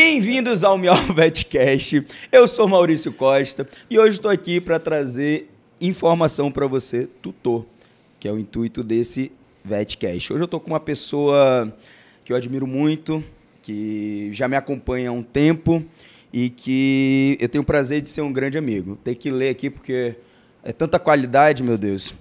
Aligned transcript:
Bem-vindos 0.00 0.62
ao 0.62 0.78
Miau 0.78 0.94
Vetcast. 1.12 2.06
Eu 2.30 2.46
sou 2.46 2.68
Maurício 2.68 3.12
Costa 3.12 3.68
e 3.90 3.98
hoje 3.98 4.12
estou 4.12 4.30
aqui 4.30 4.60
para 4.60 4.78
trazer 4.78 5.50
informação 5.80 6.52
para 6.52 6.68
você, 6.68 7.08
tutor, 7.20 7.66
que 8.20 8.28
é 8.28 8.32
o 8.32 8.38
intuito 8.38 8.84
desse 8.84 9.32
Vetcast. 9.64 10.32
Hoje 10.32 10.40
eu 10.40 10.44
estou 10.44 10.60
com 10.60 10.70
uma 10.70 10.78
pessoa 10.78 11.76
que 12.24 12.32
eu 12.32 12.36
admiro 12.36 12.64
muito, 12.64 13.24
que 13.60 14.30
já 14.32 14.46
me 14.46 14.54
acompanha 14.54 15.10
há 15.10 15.12
um 15.12 15.20
tempo 15.22 15.84
e 16.32 16.48
que 16.48 17.36
eu 17.40 17.48
tenho 17.48 17.62
o 17.62 17.66
prazer 17.66 18.00
de 18.00 18.08
ser 18.08 18.20
um 18.20 18.32
grande 18.32 18.56
amigo. 18.56 18.94
Tem 19.02 19.16
que 19.16 19.32
ler 19.32 19.48
aqui 19.48 19.68
porque 19.68 20.14
é 20.62 20.72
tanta 20.72 21.00
qualidade, 21.00 21.60
meu 21.60 21.76
Deus. 21.76 22.14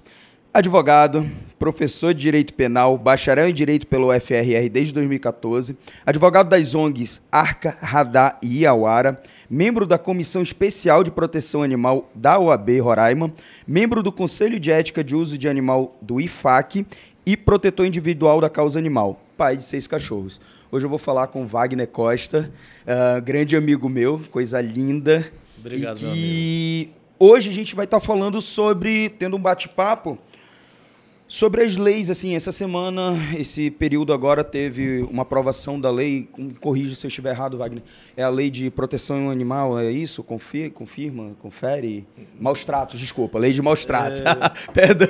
Advogado, 0.53 1.29
professor 1.59 2.13
de 2.13 2.21
Direito 2.21 2.53
Penal, 2.53 2.97
bacharel 2.97 3.49
em 3.49 3.53
Direito 3.53 3.85
pelo 3.85 4.09
UFRR 4.09 4.69
desde 4.71 4.93
2014, 4.93 5.77
advogado 6.05 6.49
das 6.49 6.73
ONGs 6.73 7.21
Arca, 7.31 7.77
Radar 7.79 8.39
e 8.41 8.61
Iauara, 8.61 9.21
membro 9.49 9.85
da 9.85 9.97
Comissão 9.99 10.41
Especial 10.41 11.03
de 11.03 11.11
Proteção 11.11 11.61
Animal 11.61 12.09
da 12.15 12.39
OAB 12.39 12.79
Roraima, 12.81 13.31
membro 13.67 14.01
do 14.01 14.11
Conselho 14.11 14.59
de 14.59 14.71
Ética 14.71 15.03
de 15.03 15.15
Uso 15.15 15.37
de 15.37 15.47
Animal 15.47 15.95
do 16.01 16.19
IFAC 16.19 16.85
e 17.25 17.37
protetor 17.37 17.85
individual 17.85 18.41
da 18.41 18.49
causa 18.49 18.79
animal, 18.79 19.21
pai 19.37 19.57
de 19.57 19.63
seis 19.63 19.85
cachorros. 19.85 20.39
Hoje 20.71 20.85
eu 20.85 20.89
vou 20.89 20.99
falar 20.99 21.27
com 21.27 21.45
Wagner 21.45 21.87
Costa, 21.87 22.51
uh, 22.83 23.21
grande 23.21 23.55
amigo 23.55 23.87
meu, 23.87 24.21
coisa 24.31 24.59
linda. 24.59 25.29
Obrigado, 25.59 25.97
e 25.97 26.01
que 26.01 26.89
hoje 27.19 27.49
a 27.49 27.53
gente 27.53 27.75
vai 27.75 27.85
estar 27.85 27.99
falando 27.99 28.41
sobre, 28.41 29.09
tendo 29.09 29.35
um 29.35 29.39
bate-papo, 29.39 30.17
Sobre 31.27 31.63
as 31.63 31.75
leis, 31.75 32.09
assim, 32.09 32.35
essa 32.35 32.53
semana, 32.53 33.13
esse 33.37 33.69
período 33.69 34.13
agora 34.13 34.45
teve 34.45 35.01
uma 35.11 35.23
aprovação 35.23 35.79
da 35.79 35.91
lei, 35.91 36.29
corrija 36.61 36.95
se 36.95 37.05
eu 37.05 37.09
estiver 37.09 37.31
errado, 37.31 37.57
Wagner, 37.57 37.83
é 38.15 38.23
a 38.23 38.29
lei 38.29 38.49
de 38.49 38.69
proteção 38.69 39.29
animal, 39.29 39.77
é 39.77 39.91
isso? 39.91 40.23
Confirma, 40.23 40.71
confirma 40.71 41.35
confere? 41.39 42.07
Maus 42.39 42.63
tratos, 42.63 42.97
desculpa, 42.97 43.37
lei 43.37 43.51
de 43.51 43.61
maus 43.61 43.85
tratos. 43.85 44.21
É... 44.21 44.25
Perdão. 44.71 45.07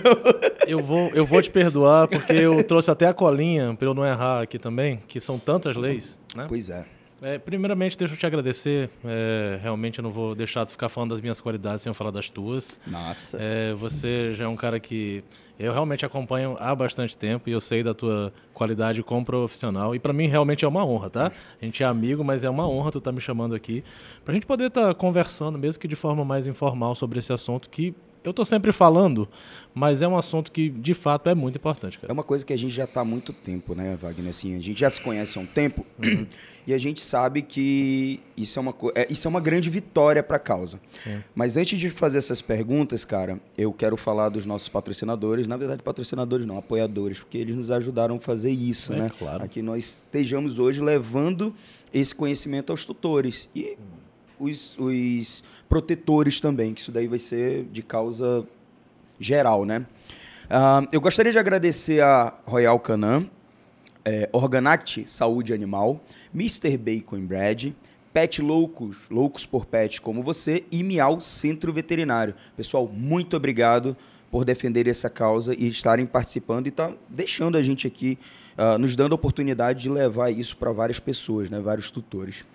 Eu 0.66 0.84
vou, 0.84 1.10
eu 1.14 1.24
vou 1.24 1.40
te 1.40 1.52
perdoar, 1.52 2.08
porque 2.08 2.34
eu 2.34 2.62
trouxe 2.66 2.90
até 2.90 3.06
a 3.06 3.14
colinha, 3.14 3.76
para 3.76 3.88
eu 3.88 3.94
não 3.94 4.06
errar 4.06 4.42
aqui 4.42 4.58
também, 4.58 5.00
que 5.08 5.20
são 5.20 5.38
tantas 5.38 5.76
leis, 5.76 6.18
né? 6.36 6.46
Pois 6.48 6.70
é. 6.70 6.86
É, 7.22 7.40
primeiramente, 7.40 7.98
deixa 7.98 8.14
eu 8.14 8.18
te 8.18 8.26
agradecer. 8.26 8.90
É, 9.04 9.60
realmente, 9.62 10.00
eu 10.00 10.04
não 10.04 10.12
vou 10.12 10.36
deixar 10.36 10.66
de 10.66 10.72
ficar 10.72 10.88
falando 10.88 11.12
das 11.12 11.22
minhas 11.22 11.42
qualidades 11.42 11.82
sem 11.82 11.90
eu 11.90 11.94
falar 11.96 12.12
das 12.12 12.30
tuas. 12.30 12.80
Nossa. 12.86 13.38
É, 13.40 13.74
você 13.74 14.34
já 14.36 14.44
é 14.44 14.48
um 14.48 14.56
cara 14.56 14.80
que 14.80 15.24
eu 15.60 15.72
realmente 15.74 16.06
acompanho 16.06 16.56
há 16.60 16.74
bastante 16.76 17.18
tempo 17.18 17.50
e 17.50 17.52
eu 17.52 17.60
sei 17.60 17.84
da 17.84 17.94
tua 17.94 18.32
qualidade 18.54 19.02
como 19.02 19.26
profissional. 19.26 19.96
E 19.96 20.00
para 20.00 20.14
mim, 20.14 20.28
realmente 20.28 20.64
é 20.64 20.68
uma 20.68 20.86
honra, 20.86 21.10
tá? 21.10 21.32
A 21.62 21.66
gente 21.66 21.82
é 21.82 21.86
amigo, 21.86 22.24
mas 22.24 22.44
é 22.44 22.50
uma 22.50 22.68
honra 22.68 22.92
tu 22.92 22.98
estar 23.00 23.12
tá 23.12 23.16
me 23.16 23.22
chamando 23.22 23.56
aqui 23.56 23.84
para 24.24 24.34
a 24.34 24.36
gente 24.36 24.46
poder 24.46 24.68
estar 24.68 24.88
tá 24.88 24.94
conversando, 24.94 25.58
mesmo 25.58 25.80
que 25.82 25.88
de 25.88 25.96
forma 25.96 26.24
mais 26.24 26.46
informal, 26.46 26.94
sobre 26.96 27.20
esse 27.20 27.34
assunto 27.34 27.70
que 27.70 27.96
eu 28.24 28.32
estou 28.32 28.46
sempre 28.46 28.72
falando, 28.72 29.28
mas 29.74 30.02
é 30.02 30.08
um 30.08 30.18
assunto 30.18 30.52
que 30.52 30.70
de 30.70 30.94
fato 30.94 31.30
é 31.30 31.36
muito 31.36 31.58
importante. 31.58 32.00
Cara. 32.00 32.12
É 32.12 32.14
uma 32.14 32.24
coisa 32.24 32.46
que 32.46 32.52
a 32.52 32.58
gente 32.58 32.74
já 32.74 32.86
está 32.86 33.02
há 33.02 33.06
muito 33.06 33.32
tempo, 33.32 33.76
né, 33.76 33.96
Wagner? 33.96 34.32
Assim, 34.32 34.56
a 34.56 34.60
gente 34.60 34.80
já 34.80 34.90
se 34.90 35.00
conhece 35.00 35.38
há 35.38 35.42
um 35.42 35.46
tempo 35.46 35.86
uhum. 36.04 36.26
e 36.66 36.74
a 36.74 36.78
gente 36.78 37.00
sabe 37.00 37.42
que 37.42 38.20
isso 38.36 38.58
é 38.58 38.62
uma, 38.62 38.76
é, 38.96 39.08
isso 39.12 39.28
é 39.28 39.30
uma 39.30 39.40
grande 39.40 39.70
vitória 39.70 40.24
para 40.24 40.38
a 40.38 40.40
causa. 40.40 40.80
Sim. 41.04 41.24
Mas 41.36 41.58
antes 41.58 41.80
de 41.80 41.90
fazer 41.90 42.18
essas 42.18 42.42
perguntas, 42.42 43.06
cara, 43.06 43.40
eu 43.58 43.72
quero 43.72 43.96
falar 43.96 44.30
dos 44.30 44.46
nossos 44.46 44.68
patrocinadores. 44.68 45.48
Na 45.48 45.58
verdade, 45.58 45.84
patrocinadores 45.84 46.46
não, 46.46 46.58
apoiadores, 46.58 47.20
porque 47.20 47.38
eles 47.38 47.56
nos 47.56 47.72
ajudaram 47.72 48.16
a 48.16 48.20
fazer 48.20 48.52
isso, 48.52 48.94
é, 48.94 48.98
né? 48.98 49.12
Claro. 49.18 49.44
Aqui 49.44 49.62
nós 49.62 50.00
estejamos 50.06 50.60
hoje 50.60 50.82
levando 50.82 51.54
esse 51.94 52.14
conhecimento 52.14 52.72
aos 52.72 52.86
tutores. 52.86 53.48
E 53.56 53.78
os, 54.40 54.78
os 54.78 55.44
protetores 55.68 56.40
também, 56.40 56.74
que 56.74 56.82
isso 56.82 56.92
daí 56.92 57.08
vai 57.08 57.20
ser 57.20 57.66
de 57.66 57.82
causa 57.82 58.46
geral, 59.20 59.66
né? 59.66 59.86
Uh, 60.46 60.88
eu 60.92 61.02
gostaria 61.02 61.32
de 61.32 61.40
agradecer 61.40 62.02
a 62.02 62.34
Royal 62.46 62.80
Canin, 62.80 63.30
é, 64.06 64.30
Organact 64.32 65.10
Saúde 65.10 65.54
Animal, 65.54 66.00
Mr. 66.34 66.78
Bacon 66.78 67.20
Bread, 67.26 67.76
Pet 68.14 68.42
Loucos, 68.42 68.98
Loucos 69.12 69.46
por 69.46 69.66
Pet 69.66 70.00
como 70.00 70.24
você 70.24 70.64
e 70.72 70.82
Miau 70.82 71.20
Centro 71.20 71.74
Veterinário. 71.74 72.34
Pessoal, 72.56 72.88
muito 72.88 73.36
obrigado 73.36 73.98
por 74.32 74.46
defender 74.46 74.88
essa 74.88 75.10
causa 75.10 75.54
e 75.54 75.68
estarem 75.68 76.06
participando 76.06 76.68
e 76.68 76.72
tá 76.72 76.94
deixando 77.10 77.58
a 77.58 77.62
gente 77.62 77.86
aqui, 77.86 78.18
uh, 78.58 78.78
nos 78.78 78.96
dando 78.96 79.12
a 79.12 79.16
oportunidade 79.16 79.82
de 79.82 79.90
levar 79.90 80.32
isso 80.32 80.56
para 80.56 80.72
várias 80.72 81.00
pessoas, 81.00 81.50
né, 81.50 81.60
vários 81.60 81.92
tutores. 81.92 82.46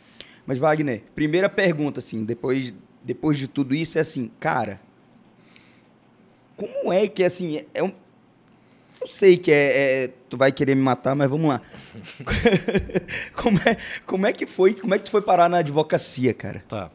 Mas, 0.46 0.58
Wagner, 0.58 1.02
primeira 1.14 1.48
pergunta, 1.48 2.00
assim, 2.00 2.24
depois, 2.24 2.74
depois 3.02 3.38
de 3.38 3.46
tudo 3.46 3.74
isso, 3.74 3.98
é 3.98 4.00
assim, 4.00 4.30
cara, 4.40 4.80
como 6.56 6.92
é 6.92 7.06
que, 7.08 7.22
assim, 7.22 7.58
é, 7.58 7.66
é 7.74 7.82
um... 7.82 7.92
Eu 9.00 9.08
sei 9.08 9.36
que 9.36 9.50
é, 9.50 10.04
é, 10.04 10.08
tu 10.28 10.36
vai 10.36 10.52
querer 10.52 10.76
me 10.76 10.82
matar, 10.82 11.14
mas 11.16 11.28
vamos 11.28 11.48
lá. 11.48 11.60
como, 13.34 13.58
é, 13.58 13.76
como 14.06 14.26
é 14.26 14.32
que 14.32 14.46
foi, 14.46 14.74
como 14.74 14.94
é 14.94 14.98
que 14.98 15.04
tu 15.04 15.10
foi 15.10 15.22
parar 15.22 15.48
na 15.48 15.58
advocacia, 15.58 16.32
cara? 16.32 16.62
Tá. 16.68 16.90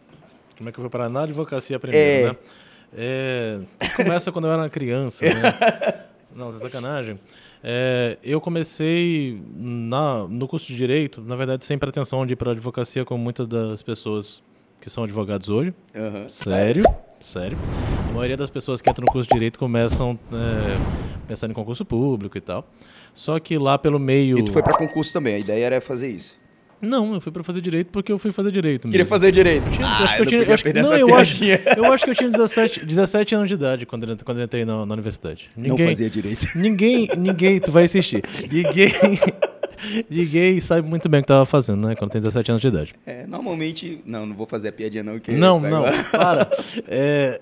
Como 0.57 0.69
é 0.69 0.71
que 0.71 0.79
eu 0.79 0.83
fui 0.83 0.89
parar 0.89 1.09
na 1.09 1.23
advocacia 1.23 1.77
primeiro, 1.79 2.27
é... 2.27 2.29
né? 2.29 2.37
É, 2.93 3.59
começa 3.95 4.31
quando 4.31 4.47
eu 4.47 4.53
era 4.53 4.69
criança, 4.69 5.25
né? 5.25 5.31
Não, 6.33 6.49
é 6.49 6.53
sacanagem. 6.53 7.19
É, 7.69 8.17
eu 8.23 8.39
comecei 8.39 9.41
na, 9.53 10.25
no 10.25 10.47
curso 10.47 10.67
de 10.67 10.77
Direito, 10.77 11.19
na 11.19 11.35
verdade, 11.35 11.65
sem 11.65 11.77
pretensão 11.77 12.25
de 12.25 12.31
ir 12.31 12.37
para 12.37 12.51
a 12.51 12.53
advocacia, 12.53 13.03
como 13.03 13.21
muitas 13.21 13.45
das 13.45 13.81
pessoas 13.81 14.41
que 14.79 14.89
são 14.89 15.03
advogados 15.03 15.49
hoje. 15.49 15.73
Uhum. 15.93 16.29
Sério, 16.29 16.85
sério. 17.19 17.57
A 18.09 18.13
maioria 18.13 18.37
das 18.37 18.49
pessoas 18.49 18.81
que 18.81 18.89
entram 18.89 19.03
no 19.05 19.11
curso 19.11 19.27
de 19.27 19.35
Direito 19.35 19.59
começam 19.59 20.17
é, 20.31 21.27
pensando 21.27 21.51
em 21.51 21.53
concurso 21.53 21.83
público 21.83 22.37
e 22.37 22.41
tal. 22.41 22.65
Só 23.13 23.37
que 23.37 23.57
lá 23.57 23.77
pelo 23.77 23.99
meio... 23.99 24.39
E 24.39 24.45
tu 24.45 24.53
foi 24.53 24.63
para 24.63 24.77
concurso 24.77 25.11
também, 25.11 25.35
a 25.35 25.39
ideia 25.39 25.65
era 25.65 25.81
fazer 25.81 26.07
isso. 26.07 26.39
Não, 26.81 27.15
eu 27.15 27.21
fui 27.21 27.31
para 27.31 27.43
fazer 27.43 27.61
direito 27.61 27.89
porque 27.91 28.11
eu 28.11 28.19
fui 28.19 28.31
fazer 28.31 28.51
direito. 28.51 28.83
Mesmo. 28.83 28.91
Queria 28.91 29.05
fazer 29.05 29.31
direito. 29.31 29.69
Tinha, 29.71 29.87
ah, 29.87 30.03
acho 30.03 30.21
eu, 30.21 30.25
tinha, 30.25 30.53
acho, 30.53 30.63
não, 30.73 30.97
eu 30.97 31.15
acho, 31.15 31.43
eu 31.43 31.93
acho 31.93 32.03
que 32.03 32.09
eu 32.11 32.15
tinha 32.15 32.29
17, 32.29 32.85
17 32.85 33.35
anos 33.35 33.47
de 33.47 33.53
idade 33.55 33.85
quando, 33.85 34.23
quando 34.23 34.39
eu 34.39 34.45
entrei 34.45 34.63
na, 34.63 34.85
na 34.85 34.93
universidade. 34.93 35.49
Ninguém, 35.55 35.77
não 35.77 35.87
fazia 35.87 36.09
direito. 36.09 36.47
Ninguém, 36.55 37.09
ninguém, 37.17 37.59
tu 37.59 37.71
vai 37.71 37.85
assistir. 37.85 38.23
Ninguém, 38.51 38.91
ninguém 40.09 40.59
sabe 40.59 40.87
muito 40.87 41.09
bem 41.09 41.19
o 41.19 41.23
que 41.23 41.27
tava 41.27 41.45
fazendo, 41.45 41.87
né? 41.87 41.95
Quando 41.95 42.11
tem 42.11 42.21
17 42.21 42.51
anos 42.51 42.61
de 42.61 42.67
idade. 42.67 42.93
É, 43.05 43.25
normalmente, 43.25 44.01
não, 44.05 44.25
não 44.25 44.35
vou 44.35 44.45
fazer 44.45 44.69
a 44.69 44.71
piadinha 44.71 45.03
não. 45.03 45.19
Que 45.19 45.31
não, 45.31 45.59
não, 45.59 45.83
para. 46.11 46.47
É, 46.87 47.41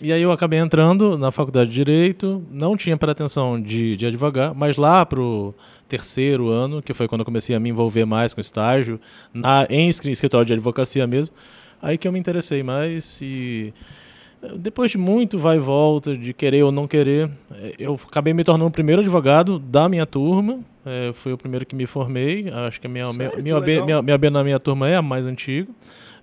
e 0.00 0.12
aí 0.12 0.22
eu 0.22 0.32
acabei 0.32 0.58
entrando 0.58 1.16
na 1.18 1.30
faculdade 1.30 1.70
de 1.70 1.76
Direito, 1.76 2.44
não 2.50 2.76
tinha 2.76 2.96
pretensão 2.96 3.60
de, 3.60 3.96
de 3.96 4.06
advogar, 4.06 4.54
mas 4.54 4.76
lá 4.76 5.04
pro 5.04 5.54
terceiro 5.88 6.48
ano, 6.48 6.82
que 6.82 6.94
foi 6.94 7.06
quando 7.06 7.20
eu 7.20 7.24
comecei 7.24 7.54
a 7.54 7.60
me 7.60 7.68
envolver 7.68 8.04
mais 8.04 8.32
com 8.32 8.40
estágio, 8.40 9.00
na, 9.32 9.66
em 9.68 9.88
escritório 9.88 10.46
de 10.46 10.52
advocacia 10.52 11.06
mesmo, 11.06 11.34
aí 11.80 11.98
que 11.98 12.08
eu 12.08 12.12
me 12.12 12.18
interessei 12.18 12.62
mais 12.62 13.18
e 13.20 13.72
depois 14.56 14.90
de 14.90 14.98
muito 14.98 15.38
vai 15.38 15.56
e 15.56 15.60
volta, 15.60 16.16
de 16.16 16.32
querer 16.32 16.62
ou 16.62 16.72
não 16.72 16.86
querer, 16.86 17.30
eh, 17.52 17.74
eu 17.78 17.98
acabei 18.06 18.34
me 18.34 18.44
tornando 18.44 18.68
o 18.68 18.70
primeiro 18.70 19.00
advogado 19.00 19.58
da 19.58 19.88
minha 19.88 20.04
turma. 20.04 20.60
É, 20.84 21.12
fui 21.14 21.32
o 21.32 21.38
primeiro 21.38 21.64
que 21.64 21.74
me 21.74 21.86
formei. 21.86 22.50
Acho 22.50 22.78
que 22.78 22.86
a 22.86 22.90
minha, 22.90 23.06
Sério? 23.06 23.42
minha, 23.42 23.58
minha, 23.58 23.60
minha, 23.60 24.02
minha, 24.02 24.18
minha, 24.18 24.30
na 24.30 24.44
minha 24.44 24.60
turma 24.60 24.88
é 24.88 24.96
a 24.96 25.02
mais 25.02 25.24
antiga. 25.24 25.68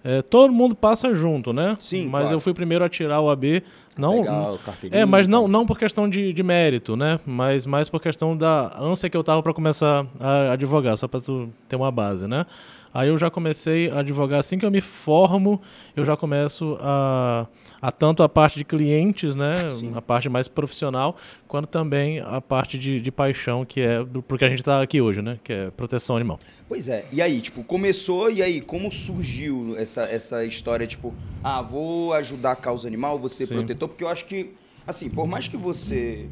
É, 0.03 0.21
todo 0.21 0.51
mundo 0.51 0.73
passa 0.73 1.13
junto, 1.13 1.53
né? 1.53 1.77
Sim. 1.79 2.07
Mas 2.07 2.23
claro. 2.23 2.35
eu 2.35 2.39
fui 2.39 2.53
primeiro 2.53 2.83
a 2.83 2.89
tirar 2.89 3.21
o 3.21 3.29
AB. 3.29 3.63
Não, 3.97 4.21
Legal, 4.21 4.59
é, 4.89 5.05
mas 5.05 5.27
não, 5.27 5.47
não 5.47 5.65
por 5.65 5.77
questão 5.77 6.09
de, 6.09 6.31
de 6.31 6.43
mérito, 6.43 6.95
né? 6.95 7.19
Mas 7.25 7.65
mais 7.65 7.89
por 7.89 8.01
questão 8.01 8.35
da 8.35 8.71
ânsia 8.79 9.09
que 9.09 9.17
eu 9.17 9.23
tava 9.23 9.43
para 9.43 9.53
começar 9.53 10.07
a 10.19 10.53
advogar, 10.53 10.97
só 10.97 11.07
para 11.07 11.19
tu 11.19 11.49
ter 11.67 11.75
uma 11.75 11.91
base, 11.91 12.25
né? 12.25 12.45
Aí 12.93 13.09
eu 13.09 13.17
já 13.17 13.29
comecei 13.29 13.89
a 13.89 13.99
advogar 13.99 14.39
assim 14.39 14.57
que 14.57 14.65
eu 14.65 14.71
me 14.71 14.81
formo, 14.81 15.61
eu 15.95 16.05
já 16.05 16.15
começo 16.17 16.77
a 16.81 17.45
a 17.81 17.91
tanto 17.91 18.21
a 18.21 18.29
parte 18.29 18.57
de 18.57 18.63
clientes, 18.63 19.33
né, 19.33 19.71
Sim. 19.71 19.91
a 19.95 20.01
parte 20.01 20.29
mais 20.29 20.47
profissional, 20.47 21.17
quanto 21.47 21.67
também 21.67 22.19
a 22.19 22.39
parte 22.39 22.77
de, 22.77 23.01
de 23.01 23.11
paixão, 23.11 23.65
que 23.65 23.81
é 23.81 24.05
porque 24.27 24.45
a 24.45 24.49
gente 24.49 24.59
está 24.59 24.81
aqui 24.81 25.01
hoje, 25.01 25.21
né, 25.21 25.39
que 25.43 25.51
é 25.51 25.71
proteção 25.71 26.15
animal. 26.15 26.39
Pois 26.67 26.87
é. 26.87 27.05
E 27.11 27.21
aí, 27.21 27.41
tipo, 27.41 27.63
começou 27.63 28.29
e 28.29 28.43
aí 28.43 28.61
como 28.61 28.91
surgiu 28.91 29.75
essa, 29.77 30.03
essa 30.03 30.45
história, 30.45 30.85
tipo, 30.85 31.13
ah, 31.43 31.61
vou 31.61 32.13
ajudar 32.13 32.51
a 32.51 32.55
causa 32.55 32.87
animal, 32.87 33.17
você 33.17 33.45
Sim. 33.45 33.55
protetor, 33.55 33.89
porque 33.89 34.03
eu 34.03 34.09
acho 34.09 34.25
que, 34.25 34.53
assim, 34.85 35.09
por 35.09 35.27
mais 35.27 35.47
que 35.47 35.57
você 35.57 36.27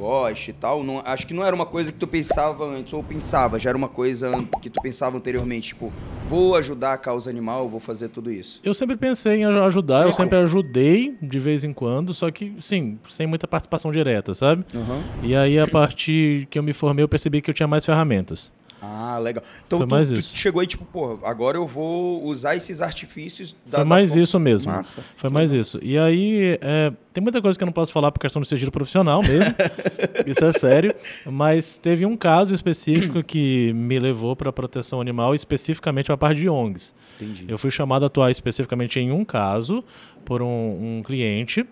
goste 0.00 0.50
e 0.50 0.54
tal. 0.54 0.82
Não, 0.82 1.02
acho 1.04 1.26
que 1.26 1.34
não 1.34 1.44
era 1.44 1.54
uma 1.54 1.66
coisa 1.66 1.92
que 1.92 1.98
tu 1.98 2.06
pensava 2.06 2.64
antes, 2.64 2.92
ou 2.92 3.02
pensava, 3.04 3.58
já 3.58 3.68
era 3.70 3.76
uma 3.76 3.88
coisa 3.88 4.32
que 4.62 4.70
tu 4.70 4.80
pensava 4.80 5.18
anteriormente, 5.18 5.68
tipo, 5.68 5.92
vou 6.26 6.56
ajudar 6.56 6.94
a 6.94 6.98
causa 6.98 7.28
animal, 7.28 7.68
vou 7.68 7.80
fazer 7.80 8.08
tudo 8.08 8.32
isso. 8.32 8.60
Eu 8.64 8.72
sempre 8.72 8.96
pensei 8.96 9.42
em 9.42 9.44
ajudar, 9.44 9.96
sempre. 9.96 10.08
eu 10.08 10.12
sempre 10.14 10.36
ajudei 10.38 11.14
de 11.20 11.38
vez 11.38 11.64
em 11.64 11.72
quando, 11.72 12.14
só 12.14 12.30
que, 12.30 12.54
sim, 12.60 12.98
sem 13.08 13.26
muita 13.26 13.46
participação 13.46 13.92
direta, 13.92 14.32
sabe? 14.32 14.64
Uhum. 14.74 15.02
E 15.22 15.36
aí, 15.36 15.58
a 15.58 15.66
partir 15.66 16.46
que 16.46 16.58
eu 16.58 16.62
me 16.62 16.72
formei, 16.72 17.04
eu 17.04 17.08
percebi 17.08 17.42
que 17.42 17.50
eu 17.50 17.54
tinha 17.54 17.68
mais 17.68 17.84
ferramentas. 17.84 18.50
Ah, 18.82 19.18
legal. 19.18 19.44
Então 19.66 19.78
Foi 19.80 19.86
tu, 19.86 19.90
mais 19.90 20.08
tu 20.08 20.14
isso. 20.14 20.36
chegou 20.36 20.60
aí, 20.60 20.66
tipo, 20.66 20.84
pô, 20.86 21.18
agora 21.22 21.56
eu 21.58 21.66
vou 21.66 22.24
usar 22.24 22.56
esses 22.56 22.80
artifícios 22.80 23.52
da 23.66 23.78
Foi 23.78 23.78
da 23.80 23.84
mais 23.84 24.08
forma- 24.08 24.22
isso 24.22 24.40
mesmo. 24.40 24.72
Massa. 24.72 25.04
Foi 25.16 25.28
mais 25.30 25.52
isso. 25.52 25.78
E 25.82 25.98
aí, 25.98 26.58
é, 26.62 26.90
tem 27.12 27.22
muita 27.22 27.42
coisa 27.42 27.58
que 27.58 27.62
eu 27.62 27.66
não 27.66 27.72
posso 27.72 27.92
falar 27.92 28.10
por 28.10 28.18
questão 28.18 28.40
de 28.40 28.48
sigilo 28.48 28.70
profissional 28.72 29.20
mesmo. 29.22 29.52
isso 30.26 30.44
é 30.44 30.52
sério. 30.52 30.94
Mas 31.26 31.76
teve 31.76 32.06
um 32.06 32.16
caso 32.16 32.54
específico 32.54 33.22
que 33.22 33.72
me 33.74 33.98
levou 33.98 34.34
para 34.34 34.50
proteção 34.52 35.00
animal, 35.00 35.34
especificamente 35.34 36.06
para 36.06 36.14
a 36.14 36.18
parte 36.18 36.40
de 36.40 36.48
ONGs. 36.48 36.94
Entendi. 37.20 37.44
Eu 37.48 37.58
fui 37.58 37.70
chamado 37.70 38.04
a 38.04 38.06
atuar 38.06 38.30
especificamente 38.30 38.98
em 38.98 39.10
um 39.12 39.24
caso 39.24 39.84
por 40.24 40.40
um, 40.40 40.98
um 40.98 41.02
cliente. 41.04 41.66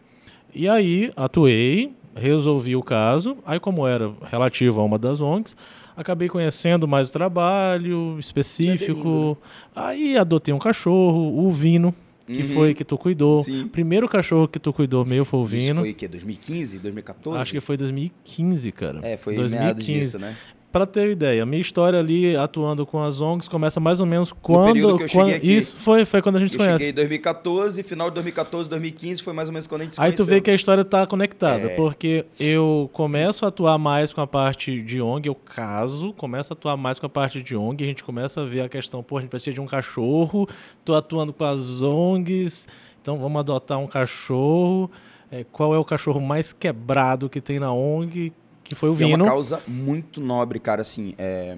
E 0.54 0.68
aí, 0.68 1.10
atuei, 1.16 1.92
resolvi 2.14 2.76
o 2.76 2.82
caso. 2.82 3.36
Aí, 3.46 3.58
como 3.58 3.86
era 3.86 4.12
relativo 4.30 4.80
a 4.80 4.84
uma 4.84 4.98
das 4.98 5.20
ONGs, 5.20 5.56
acabei 5.98 6.28
conhecendo 6.28 6.86
mais 6.86 7.08
o 7.08 7.12
trabalho 7.12 8.16
específico. 8.18 9.36
Aí, 9.74 10.16
adotei 10.16 10.54
um 10.54 10.58
cachorro, 10.58 11.44
o 11.46 11.52
Vino, 11.52 11.94
que 12.26 12.42
Uhum. 12.42 12.48
foi 12.48 12.74
que 12.74 12.84
tu 12.84 12.96
cuidou. 12.96 13.38
Sim. 13.38 13.66
Primeiro 13.68 14.08
cachorro 14.08 14.46
que 14.46 14.58
tu 14.58 14.72
cuidou 14.72 15.04
meu 15.04 15.24
foi 15.24 15.40
o 15.40 15.44
Isso 15.44 15.50
Vino. 15.56 15.80
foi 15.80 15.90
o 15.90 15.94
quê? 15.94 16.06
2015, 16.08 16.78
2014? 16.78 17.42
Acho 17.42 17.52
que 17.52 17.60
foi 17.60 17.76
2015, 17.76 18.72
cara. 18.72 19.00
É, 19.02 19.16
foi 19.16 19.34
2015. 19.34 19.64
meados 19.64 19.84
disso, 19.86 20.18
né? 20.18 20.36
Pra 20.70 20.84
ter 20.84 21.10
ideia, 21.10 21.42
a 21.42 21.46
minha 21.46 21.62
história 21.62 21.98
ali 21.98 22.36
atuando 22.36 22.84
com 22.84 23.02
as 23.02 23.22
ONGs 23.22 23.48
começa 23.48 23.80
mais 23.80 24.00
ou 24.00 24.06
menos 24.06 24.32
quando. 24.32 24.98
quando 25.10 25.30
aqui. 25.30 25.56
isso 25.56 25.74
foi, 25.78 26.04
foi 26.04 26.20
quando 26.20 26.36
a 26.36 26.40
gente 26.40 26.50
se 26.50 26.56
Eu 26.56 26.58
conhece. 26.58 26.78
cheguei 26.84 26.90
em 26.90 26.94
2014, 26.94 27.82
final 27.82 28.10
de 28.10 28.14
2014, 28.16 28.68
2015 28.68 29.22
foi 29.22 29.32
mais 29.32 29.48
ou 29.48 29.54
menos 29.54 29.66
quando 29.66 29.80
a 29.80 29.84
gente 29.84 29.94
se 29.94 30.00
Aí 30.00 30.12
tu 30.12 30.18
vê 30.24 30.28
conheceu. 30.32 30.42
que 30.42 30.50
a 30.50 30.54
história 30.54 30.84
tá 30.84 31.06
conectada, 31.06 31.68
É. 31.70 31.74
porque 31.74 32.26
eu 32.38 32.90
começo 32.92 33.46
a 33.46 33.48
atuar 33.48 33.78
mais 33.78 34.12
com 34.12 34.20
a 34.20 34.26
parte 34.26 34.82
de 34.82 35.00
ONG, 35.00 35.26
eu 35.28 35.34
caso, 35.34 36.12
começo 36.12 36.52
a 36.52 36.54
atuar 36.54 36.76
mais 36.76 36.98
com 36.98 37.06
a 37.06 37.08
parte 37.08 37.42
de 37.42 37.56
ONG, 37.56 37.82
a 37.82 37.86
gente 37.86 38.04
começa 38.04 38.42
a 38.42 38.44
ver 38.44 38.60
a 38.60 38.68
questão, 38.68 39.02
pô, 39.02 39.16
a 39.16 39.20
gente 39.22 39.30
precisa 39.30 39.54
de 39.54 39.60
um 39.62 39.66
cachorro, 39.66 40.46
tô 40.84 40.94
atuando 40.94 41.32
com 41.32 41.44
as 41.44 41.80
ONGs, 41.80 42.68
então 43.00 43.16
vamos 43.18 43.40
adotar 43.40 43.78
um 43.78 43.86
cachorro. 43.86 44.90
É, 45.30 45.44
qual 45.50 45.74
é 45.74 45.78
o 45.78 45.84
cachorro 45.84 46.20
mais 46.20 46.52
quebrado 46.52 47.28
que 47.28 47.40
tem 47.40 47.58
na 47.58 47.72
ONG? 47.72 48.32
Que 48.68 48.74
foi 48.74 48.88
o 48.90 48.92
E 48.92 48.96
é 48.96 49.06
Vino. 49.06 49.24
uma 49.24 49.30
causa 49.30 49.62
muito 49.66 50.20
nobre, 50.20 50.60
cara, 50.60 50.82
assim, 50.82 51.14
é... 51.18 51.56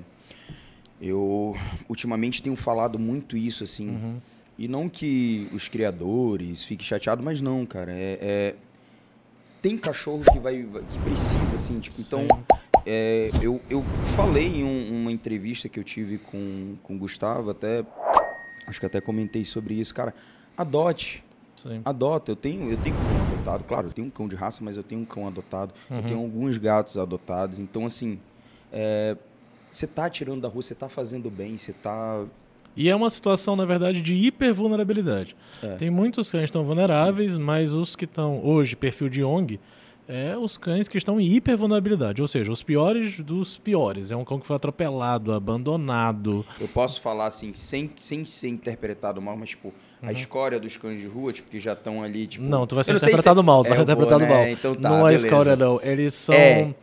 Eu, 1.01 1.57
ultimamente, 1.89 2.43
tenho 2.43 2.55
falado 2.57 2.99
muito 2.99 3.37
isso, 3.37 3.65
assim, 3.65 3.89
Uhum. 3.89 4.21
e 4.59 4.69
não 4.69 4.89
que 4.89 5.49
os 5.53 5.67
criadores 5.67 6.63
fiquem 6.63 6.87
chateados, 6.87 7.25
mas 7.25 7.41
não, 7.41 7.65
cara, 7.67 7.93
é... 7.93 8.19
é- 8.21 8.55
Tem 9.63 9.77
cachorro 9.77 10.23
que 10.33 10.39
vai 10.39 10.57
que 10.89 10.99
precisa, 11.01 11.57
assim, 11.57 11.79
tipo, 11.81 12.01
então... 12.01 12.27
É, 12.87 13.29
eu, 13.43 13.61
eu 13.69 13.85
falei 14.17 14.47
em 14.47 14.65
um- 14.65 15.03
uma 15.03 15.13
entrevista 15.13 15.69
que 15.69 15.79
eu 15.79 15.85
tive 15.85 16.17
com, 16.17 16.77
com 16.83 16.95
o 16.95 16.99
Gustavo, 16.99 17.51
até 17.51 17.85
acho 18.67 18.81
que 18.81 18.87
até 18.87 19.03
comentei 19.03 19.45
sobre 19.45 19.75
isso, 19.75 19.95
cara. 19.95 20.15
Adote, 20.57 21.23
Sim. 21.63 21.81
adota. 21.85 22.31
Eu 22.33 22.37
tenho, 22.37 22.71
eu 22.71 22.77
tenho 22.77 22.95
cão 22.97 23.33
adotado, 23.35 23.65
claro, 23.65 23.89
eu 23.89 23.93
tenho 23.93 24.07
um 24.07 24.11
cão 24.11 24.29
de 24.29 24.37
raça, 24.37 24.63
mas 24.63 24.77
eu 24.77 24.83
tenho 24.83 25.01
um 25.01 25.05
cão 25.05 25.27
adotado. 25.27 25.73
Eu 25.91 25.97
Uhum. 25.97 26.03
tenho 26.03 26.21
alguns 26.21 26.57
gatos 26.59 26.97
adotados. 26.97 27.59
Então, 27.59 27.85
assim, 27.87 28.19
é, 28.73 29.17
você 29.71 29.87
tá 29.87 30.09
tirando 30.09 30.41
da 30.41 30.49
rua, 30.49 30.63
você 30.63 30.75
tá 30.75 30.89
fazendo 30.89 31.31
bem, 31.31 31.57
você 31.57 31.73
tá. 31.73 32.25
E 32.77 32.89
é 32.89 32.95
uma 32.95 33.11
situação, 33.11 33.57
na 33.57 33.65
verdade, 33.65 34.01
de 34.01 34.15
hipervulnerabilidade. 34.15 35.35
É. 35.63 35.75
Tem 35.77 35.91
muitos 35.91 36.31
cães 36.31 36.43
que 36.43 36.49
estão 36.51 36.65
vulneráveis, 36.65 37.37
mas 37.37 37.73
os 37.73 37.97
que 37.97 38.05
estão 38.05 38.45
hoje, 38.45 38.77
perfil 38.77 39.09
de 39.09 39.23
ONG, 39.25 39.59
é 40.11 40.37
os 40.37 40.59
cães 40.59 40.89
que 40.89 40.99
estão 40.99 41.21
em 41.21 41.27
hipervulnerabilidade. 41.27 42.21
Ou 42.21 42.27
seja, 42.29 42.51
os 42.51 42.63
piores 42.63 43.19
dos 43.21 43.57
piores. 43.59 44.11
É 44.11 44.17
um 44.17 44.25
cão 44.25 44.41
que 44.41 44.47
foi 44.47 44.57
atropelado, 44.57 45.33
abandonado. 45.33 46.45
Eu 46.61 46.69
posso 46.69 47.01
falar 47.01 47.27
assim, 47.27 47.53
sem, 47.53 47.91
sem 47.97 48.25
ser 48.25 48.49
interpretado 48.49 49.21
mal, 49.23 49.37
mas, 49.37 49.51
tipo, 49.51 49.73
a 50.03 50.13
escória 50.13 50.59
dos 50.59 50.77
cães 50.77 51.01
de 51.01 51.07
rua, 51.07 51.33
tipo, 51.33 51.51
que 51.51 51.61
já 51.61 51.73
estão 51.75 52.03
ali, 52.03 52.27
tipo. 52.27 52.45
Uhum. 52.45 52.51
não, 52.51 52.67
tu 52.67 52.75
vai 52.75 52.85
ser 52.85 52.97
interpretado 52.97 53.41
se- 53.41 53.47
mal, 53.47 53.63
tu 53.63 53.69
vai 53.69 53.73
É, 53.73 53.77
ser 53.77 53.83
eu 53.83 53.97
vou, 53.97 54.05
interpretado 54.05 54.31
né? 54.33 54.37
mal. 54.43 54.49
Então 54.53 54.75
tá, 54.75 54.89
não 54.89 54.99
é 54.99 55.03
beleza. 55.11 55.27
escória, 55.27 55.57
não. 55.57 55.81
Eles 55.83 56.15
são. 56.15 56.35
É. 56.35 56.75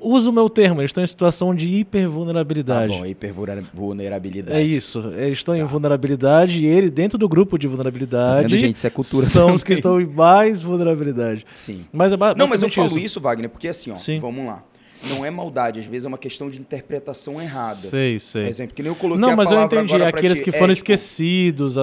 Usa 0.00 0.30
o 0.30 0.32
meu 0.32 0.48
termo, 0.48 0.80
eles 0.80 0.90
estão 0.90 1.02
em 1.02 1.06
situação 1.06 1.54
de 1.54 1.66
Tá 1.66 1.72
hipervulnerabilidade. 1.78 2.92
bom, 2.92 3.04
hipervulnerabilidade. 3.04 4.56
É 4.58 4.62
isso, 4.62 5.00
eles 5.16 5.38
estão 5.38 5.54
em 5.56 5.64
vulnerabilidade 5.64 6.58
e 6.60 6.66
ele, 6.66 6.90
dentro 6.90 7.18
do 7.18 7.28
grupo 7.28 7.58
de 7.58 7.66
Tá 7.66 7.70
vulnerabilidade, 7.70 8.48
vendo, 8.48 8.58
gente? 8.58 8.76
Isso 8.76 8.86
é 8.86 8.90
cultura 8.90 9.26
são 9.26 9.42
também. 9.42 9.56
os 9.56 9.64
que 9.64 9.74
estão 9.74 10.00
em 10.00 10.06
mais 10.06 10.62
vulnerabilidade. 10.62 11.44
Sim. 11.54 11.84
Mas 11.92 12.12
é 12.12 12.16
Não, 12.36 12.46
mas 12.46 12.62
eu 12.62 12.68
falo 12.70 12.98
isso. 12.98 13.20
Wagner, 13.20 13.48
porque 13.50 13.68
assim, 13.68 13.90
ó, 13.90 13.96
Sim. 13.96 14.18
vamos 14.18 14.46
lá. 14.46 14.62
Não 15.08 15.22
é 15.24 15.30
maldade, 15.30 15.80
às 15.80 15.84
vezes 15.84 16.06
é 16.06 16.08
uma 16.08 16.16
questão 16.16 16.48
de 16.48 16.58
interpretação 16.58 17.38
errada. 17.40 17.74
Sei, 17.76 18.18
sei. 18.18 18.46
Exemplo, 18.48 18.74
que 18.74 18.82
nem 18.82 18.90
eu 18.90 18.96
coloquei 18.96 19.20
Não, 19.20 19.30
a 19.34 19.36
mas 19.36 19.50
eu 19.50 19.62
entendi. 19.62 19.94
Aqueles 20.02 20.38
ti. 20.38 20.44
que 20.44 20.48
É, 20.50 20.52
foram 20.54 20.72
tipo, 20.72 20.90
esquecidos. 20.92 21.76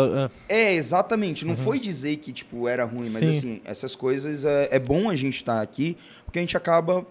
É, 0.49 0.73
exatamente. 0.73 1.45
Não 1.45 1.55
foi 1.55 1.79
dizer 1.79 2.15
que, 2.15 2.33
tipo, 2.33 2.67
era 2.67 2.83
ruim, 2.83 3.09
mas 3.11 3.19
Sim. 3.23 3.29
assim, 3.29 3.61
essas 3.63 3.93
coisas 3.93 4.43
é, 4.43 4.69
é 4.71 4.79
bom 4.79 5.07
a 5.07 5.15
gente 5.15 5.35
estar 5.35 5.61
aqui, 5.61 5.95
porque 6.25 6.39
a 6.39 6.41
gente 6.41 6.57
acaba. 6.57 7.05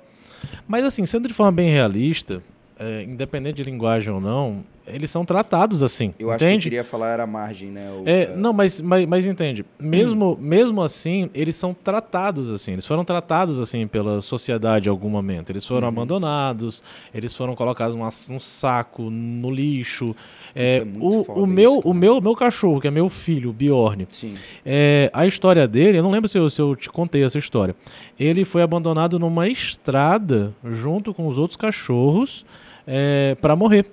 Mas 0.67 0.85
assim, 0.85 1.05
sendo 1.07 1.29
de 1.29 1.35
forma 1.35 1.53
bem 1.53 1.71
realista, 1.71 2.43
é, 2.79 3.03
independente 3.03 3.57
de 3.57 3.65
linguagem 3.65 4.13
ou 4.13 4.21
não, 4.21 4.65
eles 4.95 5.11
são 5.11 5.25
tratados 5.25 5.83
assim. 5.83 6.15
Eu 6.19 6.31
acho 6.31 6.39
que 6.39 6.45
eu 6.45 6.49
entende? 6.49 6.63
queria 6.65 6.85
falar 6.85 7.09
era 7.11 7.23
a 7.25 7.27
margem, 7.27 7.71
né? 7.71 7.91
o- 7.91 8.03
É, 8.07 8.35
não, 8.37 8.53
mas, 8.53 8.81
mas, 8.81 9.07
mas 9.07 9.27
entende. 9.27 9.65
Mesmo, 9.79 10.37
mesmo 10.41 10.83
assim, 10.83 11.31
eles 11.35 11.57
são 11.57 11.73
tratados 11.75 12.51
assim. 12.51 12.73
Eles 12.73 12.87
foram 12.87 13.05
tratados 13.05 13.59
assim 13.59 13.87
pela 13.87 14.21
sociedade 14.21 14.89
em 14.89 14.91
algum 14.91 15.09
momento. 15.09 15.51
Eles 15.51 15.65
foram 15.67 15.83
Uhum. 15.89 15.93
abandonados, 15.95 16.83
eles 17.15 17.35
foram 17.35 17.55
colocados 17.55 17.97
num 18.29 18.41
saco, 18.41 19.11
no 19.11 19.51
lixo. 19.51 20.15
É, 20.55 20.79
é 20.79 20.83
o, 21.01 21.43
o, 21.43 21.47
meu, 21.47 21.71
isso, 21.79 21.81
o 21.89 21.95
meu, 21.95 22.21
meu 22.21 22.35
cachorro, 22.35 22.81
que 22.81 22.89
é 22.89 22.91
meu 22.91 23.09
filho, 23.09 23.51
o 23.51 23.53
Bjorn, 23.53 24.07
Sim. 24.11 24.35
É, 24.67 25.09
a 25.13 25.27
história 25.27 25.67
dele, 25.69 25.99
eu 25.99 26.03
não 26.03 26.11
lembro 26.11 26.29
se 26.29 26.37
eu, 26.37 26.51
se 26.51 26.61
eu 26.61 26.75
te 26.75 26.89
contei 26.91 27.23
essa 27.25 27.39
história. 27.39 27.75
Ele 28.19 28.45
foi 28.45 28.63
abandonado 28.63 29.19
numa 29.19 29.49
estrada 29.49 30.53
junto 30.65 31.15
com 31.15 31.27
os 31.27 31.39
outros 31.39 31.57
cachorros 31.57 32.45
é, 32.87 33.37
para 33.41 33.55
morrer. 33.55 33.87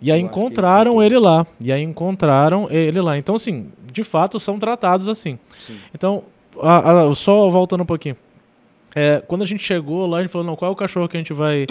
E 0.00 0.10
aí 0.12 0.20
Eu 0.20 0.26
encontraram 0.26 0.92
contou. 0.92 1.02
ele 1.04 1.18
lá. 1.18 1.46
E 1.60 1.72
aí 1.72 1.82
encontraram 1.82 2.68
ele 2.70 3.00
lá. 3.00 3.16
Então, 3.16 3.34
assim, 3.36 3.68
de 3.92 4.02
fato, 4.04 4.38
são 4.38 4.58
tratados 4.58 5.08
assim. 5.08 5.38
Sim. 5.60 5.78
Então, 5.94 6.24
a- 6.60 7.06
a- 7.08 7.14
só 7.14 7.48
voltando 7.48 7.82
um 7.82 7.86
pouquinho. 7.86 8.16
É, 8.94 9.22
quando 9.26 9.42
a 9.42 9.46
gente 9.46 9.64
chegou 9.64 10.06
lá, 10.06 10.18
a 10.18 10.22
gente 10.22 10.30
falou, 10.30 10.46
não, 10.46 10.54
qual 10.56 10.70
é 10.70 10.72
o 10.72 10.76
cachorro 10.76 11.08
que 11.08 11.16
a 11.16 11.20
gente 11.20 11.32
vai 11.32 11.66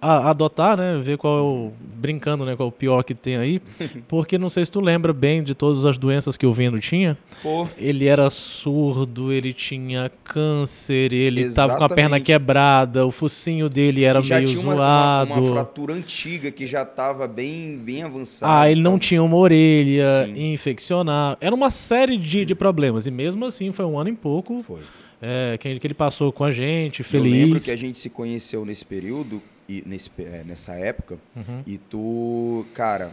a- 0.00 0.30
adotar, 0.30 0.76
né? 0.76 0.98
Ver 1.02 1.18
qual 1.18 1.38
é 1.38 1.42
o. 1.42 1.72
Brincando, 2.00 2.46
né? 2.46 2.56
Qual 2.56 2.66
é 2.66 2.70
o 2.70 2.72
pior 2.72 3.02
que 3.02 3.14
tem 3.14 3.36
aí. 3.36 3.60
Porque 4.08 4.38
não 4.38 4.48
sei 4.48 4.64
se 4.64 4.70
tu 4.72 4.80
lembra 4.80 5.12
bem 5.12 5.42
de 5.42 5.54
todas 5.54 5.84
as 5.84 5.98
doenças 5.98 6.36
que 6.36 6.46
o 6.46 6.52
Vino 6.52 6.80
tinha. 6.80 7.18
Pô, 7.42 7.66
Ele 7.76 8.06
era 8.06 8.28
surdo, 8.30 9.32
ele 9.32 9.52
tinha 9.52 10.10
câncer, 10.24 11.12
ele 11.12 11.50
tava 11.52 11.76
com 11.76 11.84
a 11.84 11.88
perna 11.88 12.16
Exatamente. 12.16 12.24
quebrada, 12.26 13.06
o 13.06 13.10
focinho 13.10 13.68
dele 13.68 14.04
era 14.04 14.20
que 14.20 14.26
já 14.28 14.36
meio 14.36 14.46
tinha 14.48 14.60
uma, 14.62 14.74
uma, 14.74 14.76
zoado. 14.76 15.32
uma 15.34 15.52
fratura 15.52 15.94
antiga 15.94 16.50
que 16.50 16.66
já 16.66 16.84
tava 16.84 17.26
bem, 17.28 17.78
bem 17.78 18.02
avançada. 18.02 18.60
Ah, 18.62 18.70
ele 18.70 18.80
não 18.82 18.98
tinha 18.98 19.22
uma 19.22 19.36
orelha, 19.36 20.26
Sim. 20.26 20.52
infeccionar. 20.52 21.36
Era 21.40 21.54
uma 21.54 21.70
série 21.70 22.16
de, 22.16 22.44
de 22.44 22.54
problemas. 22.54 23.06
E 23.06 23.10
mesmo 23.10 23.44
assim, 23.44 23.72
foi 23.72 23.84
um 23.84 23.98
ano 23.98 24.10
e 24.10 24.14
pouco 24.14 24.62
Foi. 24.62 24.80
é, 25.20 25.56
que, 25.58 25.78
que 25.78 25.86
ele 25.86 25.94
passou 25.94 26.32
com 26.32 26.44
a 26.44 26.50
gente, 26.52 27.00
Eu 27.12 27.20
lembro 27.22 27.48
feliz. 27.48 27.64
que 27.64 27.70
a 27.70 27.76
gente 27.76 27.98
se 27.98 28.10
conheceu 28.10 28.64
nesse 28.64 28.84
período, 28.84 29.40
e 29.70 29.82
nesse, 29.86 30.10
é, 30.18 30.42
nessa 30.44 30.74
época, 30.74 31.18
Uhum. 31.36 31.62
e 31.66 31.78
tu, 31.78 32.66
cara, 32.74 33.12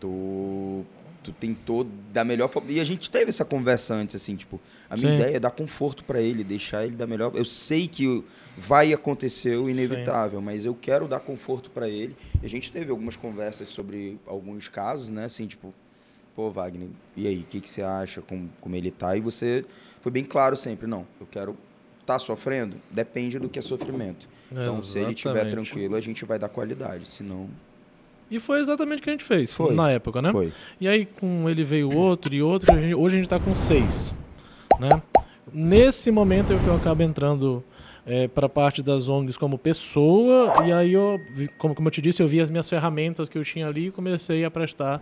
tu, 0.00 0.84
tu 1.22 1.32
tentou 1.32 1.84
da 2.12 2.24
melhor 2.24 2.48
forma. 2.48 2.70
E 2.72 2.80
a 2.80 2.84
gente 2.84 3.10
teve 3.10 3.28
essa 3.28 3.44
conversa 3.44 3.94
antes, 3.94 4.16
assim, 4.16 4.34
tipo, 4.36 4.60
a 4.88 4.96
minha 4.96 5.08
Sim. 5.10 5.14
ideia 5.14 5.36
é 5.36 5.40
dar 5.40 5.50
conforto 5.50 6.02
pra 6.04 6.20
ele, 6.20 6.42
deixar 6.42 6.84
ele 6.86 6.96
da 6.96 7.06
melhor. 7.06 7.32
Eu 7.34 7.44
sei 7.44 7.86
que 7.86 8.24
vai 8.56 8.92
acontecer 8.92 9.56
o 9.56 9.68
inevitável, 9.68 10.40
mas 10.40 10.64
eu 10.64 10.74
quero 10.74 11.06
dar 11.06 11.20
conforto 11.20 11.70
pra 11.70 11.88
ele. 11.88 12.16
E 12.42 12.46
a 12.46 12.48
gente 12.48 12.72
teve 12.72 12.90
algumas 12.90 13.16
conversas 13.16 13.68
sobre 13.68 14.18
alguns 14.26 14.68
casos, 14.68 15.10
né, 15.10 15.24
assim, 15.24 15.46
tipo, 15.46 15.72
pô, 16.34 16.50
Wagner, 16.50 16.88
e 17.16 17.26
aí, 17.26 17.40
o 17.40 17.44
que, 17.44 17.60
que 17.60 17.68
você 17.68 17.82
acha, 17.82 18.22
como, 18.22 18.48
como 18.60 18.74
ele 18.76 18.90
tá? 18.90 19.16
E 19.16 19.20
você 19.20 19.64
foi 20.00 20.10
bem 20.10 20.24
claro 20.24 20.56
sempre, 20.56 20.86
não, 20.86 21.06
eu 21.20 21.26
quero. 21.30 21.56
Tá 22.04 22.18
sofrendo? 22.18 22.76
Depende 22.90 23.38
do 23.38 23.48
que 23.48 23.58
é 23.58 23.62
sofrimento. 23.62 24.28
Então, 24.50 24.82
se 24.82 24.98
ele 24.98 25.10
estiver 25.12 25.34
Exatamente. 25.46 25.54
tranquilo, 25.70 25.94
a 25.96 26.00
gente 26.00 26.24
vai 26.24 26.38
dar 26.38 26.48
qualidade. 26.48 27.08
Senão. 27.08 27.48
E 28.30 28.40
foi 28.40 28.60
exatamente 28.60 29.00
o 29.00 29.02
que 29.02 29.10
a 29.10 29.12
gente 29.12 29.24
fez 29.24 29.54
Foi. 29.54 29.74
na 29.74 29.90
época, 29.90 30.20
né? 30.22 30.32
Foi. 30.32 30.52
E 30.80 30.88
aí 30.88 31.04
com 31.06 31.48
ele 31.50 31.62
veio 31.64 31.94
outro 31.94 32.34
e 32.34 32.42
outro, 32.42 32.72
a 32.74 32.80
gente- 32.80 32.94
hoje 32.94 33.16
a 33.16 33.18
gente 33.18 33.28
tá 33.28 33.38
com 33.38 33.54
seis, 33.54 34.12
né? 34.80 34.88
Nesse 35.52 36.10
momento 36.10 36.52
é 36.52 36.58
que 36.58 36.66
eu 36.66 36.74
acabo 36.74 37.02
entrando 37.02 37.62
é, 38.06 38.26
para 38.26 38.46
a 38.46 38.48
parte 38.48 38.82
das 38.82 39.08
ONGs 39.08 39.36
como 39.36 39.58
pessoa 39.58 40.52
e 40.66 40.72
aí 40.72 40.92
eu, 40.94 41.20
como, 41.58 41.74
como 41.74 41.86
eu 41.88 41.92
te 41.92 42.00
disse, 42.02 42.22
eu 42.22 42.26
vi 42.26 42.40
as 42.40 42.50
minhas 42.50 42.68
ferramentas 42.68 43.28
que 43.28 43.36
eu 43.38 43.44
tinha 43.44 43.68
ali 43.68 43.88
e 43.88 43.90
comecei 43.90 44.44
a 44.44 44.50
prestar 44.50 45.00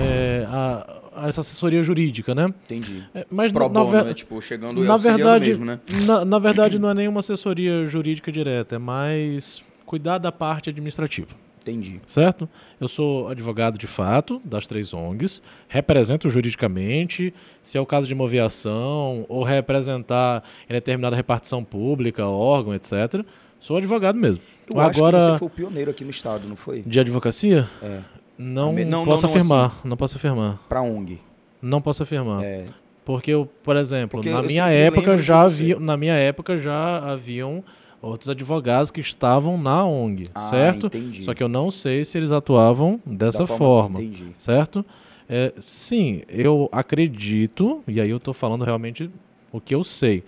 é, 0.00 0.44
a 0.48 1.01
essa 1.26 1.40
assessoria 1.42 1.82
jurídica, 1.82 2.34
né? 2.34 2.52
Entendi. 2.64 3.02
É, 3.14 3.26
mas 3.30 3.52
Pro 3.52 3.64
na, 3.64 3.68
na 3.68 3.80
bono, 3.80 3.90
ver- 3.92 4.04
né? 4.04 4.14
Tipo, 4.14 4.40
chegando 4.40 4.82
na 4.82 4.96
verdade, 4.96 5.46
mesmo, 5.48 5.64
né? 5.64 5.80
na, 6.06 6.24
na 6.24 6.38
verdade 6.38 6.78
não 6.78 6.88
é 6.90 6.94
nenhuma 6.94 7.20
assessoria 7.20 7.86
jurídica 7.86 8.30
direta, 8.32 8.76
é 8.76 8.78
mais 8.78 9.62
cuidar 9.86 10.18
da 10.18 10.32
parte 10.32 10.70
administrativa. 10.70 11.28
Entendi. 11.62 12.00
certo? 12.08 12.48
Eu 12.80 12.88
sou 12.88 13.28
advogado 13.28 13.78
de 13.78 13.86
fato 13.86 14.42
das 14.44 14.66
três 14.66 14.92
ONGs, 14.92 15.40
represento 15.68 16.28
juridicamente, 16.28 17.32
se 17.62 17.78
é 17.78 17.80
o 17.80 17.86
caso 17.86 18.06
de 18.08 18.12
uma 18.14 18.26
viação 18.26 19.24
ou 19.28 19.44
representar 19.44 20.42
em 20.68 20.72
determinada 20.72 21.14
repartição 21.14 21.62
pública, 21.62 22.26
órgão, 22.26 22.74
etc. 22.74 23.24
Sou 23.60 23.76
advogado 23.76 24.18
mesmo. 24.18 24.40
Eu 24.68 24.80
Agora, 24.80 25.18
acho 25.18 25.26
que 25.26 25.32
você 25.34 25.38
foi 25.38 25.46
o 25.46 25.50
pioneiro 25.50 25.90
aqui 25.92 26.02
no 26.04 26.10
estado, 26.10 26.48
não 26.48 26.56
foi? 26.56 26.82
de 26.82 26.98
advocacia, 26.98 27.68
É. 27.80 28.00
não, 28.38 28.72
não, 28.72 29.04
posso 29.04 29.26
não, 29.26 29.30
não 29.32 29.36
afirmar. 29.40 29.80
Não 29.84 29.96
posso 29.96 30.16
afirmar. 30.16 30.58
Pra 30.68 30.82
ONG. 30.82 31.18
Não 31.60 31.80
posso 31.80 32.02
afirmar. 32.02 32.42
É. 32.42 32.64
Porque 33.04 33.30
eu, 33.32 33.48
por 33.62 33.76
exemplo, 33.76 34.18
Porque 34.20 34.30
na 34.30 34.42
minha 34.42 34.68
época 34.68 35.18
já 35.18 35.42
havia, 35.42 35.78
na 35.78 35.96
minha 35.96 36.14
época 36.14 36.56
já 36.56 36.98
haviam 36.98 37.62
outros 38.00 38.28
advogados 38.28 38.90
que 38.90 39.00
estavam 39.00 39.56
na 39.56 39.84
ONG, 39.84 40.28
Ah, 40.34 40.50
certo? 40.50 40.86
entendi. 40.86 41.24
Só 41.24 41.34
que 41.34 41.42
eu 41.42 41.48
não 41.48 41.70
sei 41.70 42.04
se 42.04 42.18
eles 42.18 42.30
atuavam 42.32 43.00
dessa 43.06 43.40
Da 43.40 43.46
forma, 43.46 44.00
Entendi. 44.00 44.28
certo? 44.36 44.84
É, 45.28 45.52
sim, 45.66 46.22
eu 46.28 46.68
acredito, 46.72 47.82
e 47.88 48.00
aí 48.00 48.10
eu 48.10 48.16
estou 48.18 48.34
falando 48.34 48.64
realmente 48.64 49.08
o 49.52 49.60
que 49.60 49.74
eu 49.74 49.82
sei, 49.84 50.22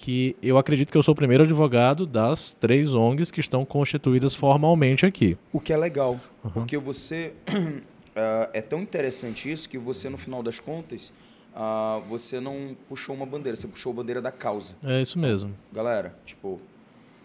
que 0.00 0.36
eu 0.40 0.56
acredito 0.56 0.92
que 0.92 0.96
eu 0.96 1.02
sou 1.02 1.10
o 1.10 1.16
primeiro 1.16 1.42
advogado 1.42 2.06
das 2.06 2.52
três 2.52 2.94
ONGs 2.94 3.32
que 3.32 3.40
estão 3.40 3.64
constituídas 3.64 4.32
formalmente 4.32 5.04
aqui. 5.04 5.36
O 5.52 5.58
que 5.58 5.72
é 5.72 5.76
legal, 5.76 6.20
Uhum. 6.44 6.50
porque 6.52 6.78
você 6.78 7.34
ah, 8.14 8.48
é 8.52 8.62
tão 8.62 8.80
interessante 8.80 9.50
isso 9.50 9.68
que 9.68 9.76
você 9.76 10.08
no 10.08 10.16
final 10.16 10.40
das 10.40 10.60
contas 10.60 11.12
ah, 11.52 12.00
você 12.08 12.38
não 12.38 12.76
puxou 12.88 13.12
uma 13.12 13.26
bandeira, 13.26 13.56
você 13.56 13.66
puxou 13.66 13.90
a 13.90 13.96
bandeira 13.96 14.22
da 14.22 14.30
causa. 14.30 14.76
É 14.84 15.02
isso 15.02 15.18
mesmo. 15.18 15.52
Galera, 15.72 16.14
tipo, 16.24 16.60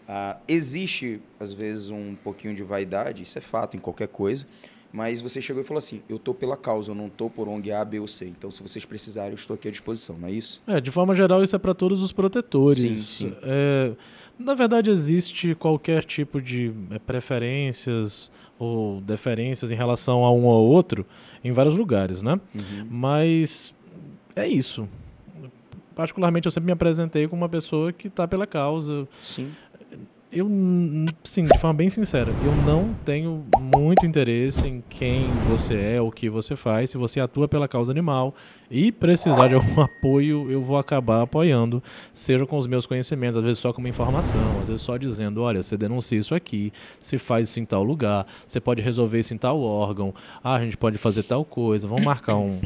ah, 0.07 0.37
existe 0.47 1.21
às 1.39 1.53
vezes 1.53 1.91
um 1.91 2.15
pouquinho 2.15 2.55
de 2.55 2.63
vaidade, 2.63 3.21
isso 3.21 3.37
é 3.37 3.41
fato 3.41 3.77
em 3.77 3.79
qualquer 3.79 4.07
coisa, 4.07 4.47
mas 4.93 5.23
você 5.23 5.41
chegou 5.41 5.63
e 5.63 5.65
falou 5.65 5.79
assim: 5.79 6.03
eu 6.07 6.19
tô 6.19 6.35
pela 6.35 6.55
causa, 6.55 6.91
eu 6.91 6.95
não 6.95 7.09
tô 7.09 7.27
por 7.27 7.49
ONG 7.49 7.71
A, 7.71 7.83
B 7.83 7.99
ou 7.99 8.07
C. 8.07 8.27
Então, 8.27 8.51
se 8.51 8.61
vocês 8.61 8.85
precisarem, 8.85 9.31
eu 9.31 9.35
estou 9.35 9.55
aqui 9.55 9.67
à 9.67 9.71
disposição, 9.71 10.15
não 10.19 10.27
é 10.27 10.31
isso? 10.31 10.61
É, 10.67 10.79
de 10.79 10.91
forma 10.91 11.15
geral, 11.15 11.43
isso 11.43 11.55
é 11.55 11.59
para 11.59 11.73
todos 11.73 12.03
os 12.03 12.11
protetores. 12.11 12.99
Sim, 12.99 13.29
sim. 13.29 13.35
É, 13.41 13.93
na 14.37 14.53
verdade, 14.53 14.91
existe 14.91 15.55
qualquer 15.55 16.03
tipo 16.05 16.39
de 16.39 16.71
é, 16.91 16.99
preferências 16.99 18.31
ou 18.59 19.01
deferências 19.01 19.71
em 19.71 19.75
relação 19.75 20.23
a 20.23 20.31
um 20.31 20.45
ou 20.45 20.69
outro 20.69 21.05
em 21.43 21.51
vários 21.51 21.75
lugares, 21.75 22.21
né? 22.21 22.39
Uhum. 22.53 22.87
Mas 22.87 23.73
é 24.35 24.47
isso. 24.47 24.87
Particularmente, 25.95 26.47
eu 26.47 26.51
sempre 26.51 26.67
me 26.67 26.71
apresentei 26.71 27.27
como 27.27 27.41
uma 27.41 27.49
pessoa 27.49 27.91
que 27.91 28.07
está 28.07 28.27
pela 28.27 28.47
causa. 28.47 29.07
Sim. 29.21 29.51
Eu, 30.35 30.49
sim, 31.23 31.43
de 31.45 31.59
forma 31.59 31.75
bem 31.75 31.91
sincera, 31.91 32.31
eu 32.43 32.55
não 32.65 32.91
tenho 33.05 33.45
muito 33.61 34.03
interesse 34.03 34.67
em 34.67 34.83
quem 34.89 35.27
você 35.47 35.75
é, 35.75 36.01
o 36.01 36.09
que 36.09 36.27
você 36.27 36.55
faz. 36.55 36.89
Se 36.89 36.97
você 36.97 37.19
atua 37.19 37.47
pela 37.47 37.67
causa 37.67 37.91
animal 37.91 38.33
e 38.71 38.91
precisar 38.91 39.47
de 39.49 39.53
algum 39.53 39.79
apoio, 39.83 40.49
eu 40.49 40.59
vou 40.59 40.79
acabar 40.79 41.21
apoiando, 41.21 41.83
seja 42.15 42.47
com 42.47 42.57
os 42.57 42.65
meus 42.65 42.87
conhecimentos, 42.87 43.37
às 43.37 43.43
vezes 43.43 43.59
só 43.59 43.71
com 43.71 43.77
uma 43.79 43.89
informação, 43.89 44.41
às 44.59 44.69
vezes 44.69 44.81
só 44.81 44.97
dizendo, 44.97 45.39
olha, 45.43 45.61
você 45.61 45.77
denuncia 45.77 46.17
isso 46.17 46.33
aqui, 46.33 46.73
se 46.99 47.19
faz 47.19 47.49
isso 47.49 47.59
em 47.59 47.65
tal 47.65 47.83
lugar, 47.83 48.25
você 48.47 48.59
pode 48.59 48.81
resolver 48.81 49.19
isso 49.19 49.35
em 49.35 49.37
tal 49.37 49.61
órgão, 49.61 50.15
ah, 50.43 50.55
a 50.55 50.63
gente 50.63 50.77
pode 50.77 50.97
fazer 50.97 51.21
tal 51.21 51.45
coisa, 51.45 51.87
vamos 51.87 52.03
marcar 52.03 52.37
um... 52.37 52.59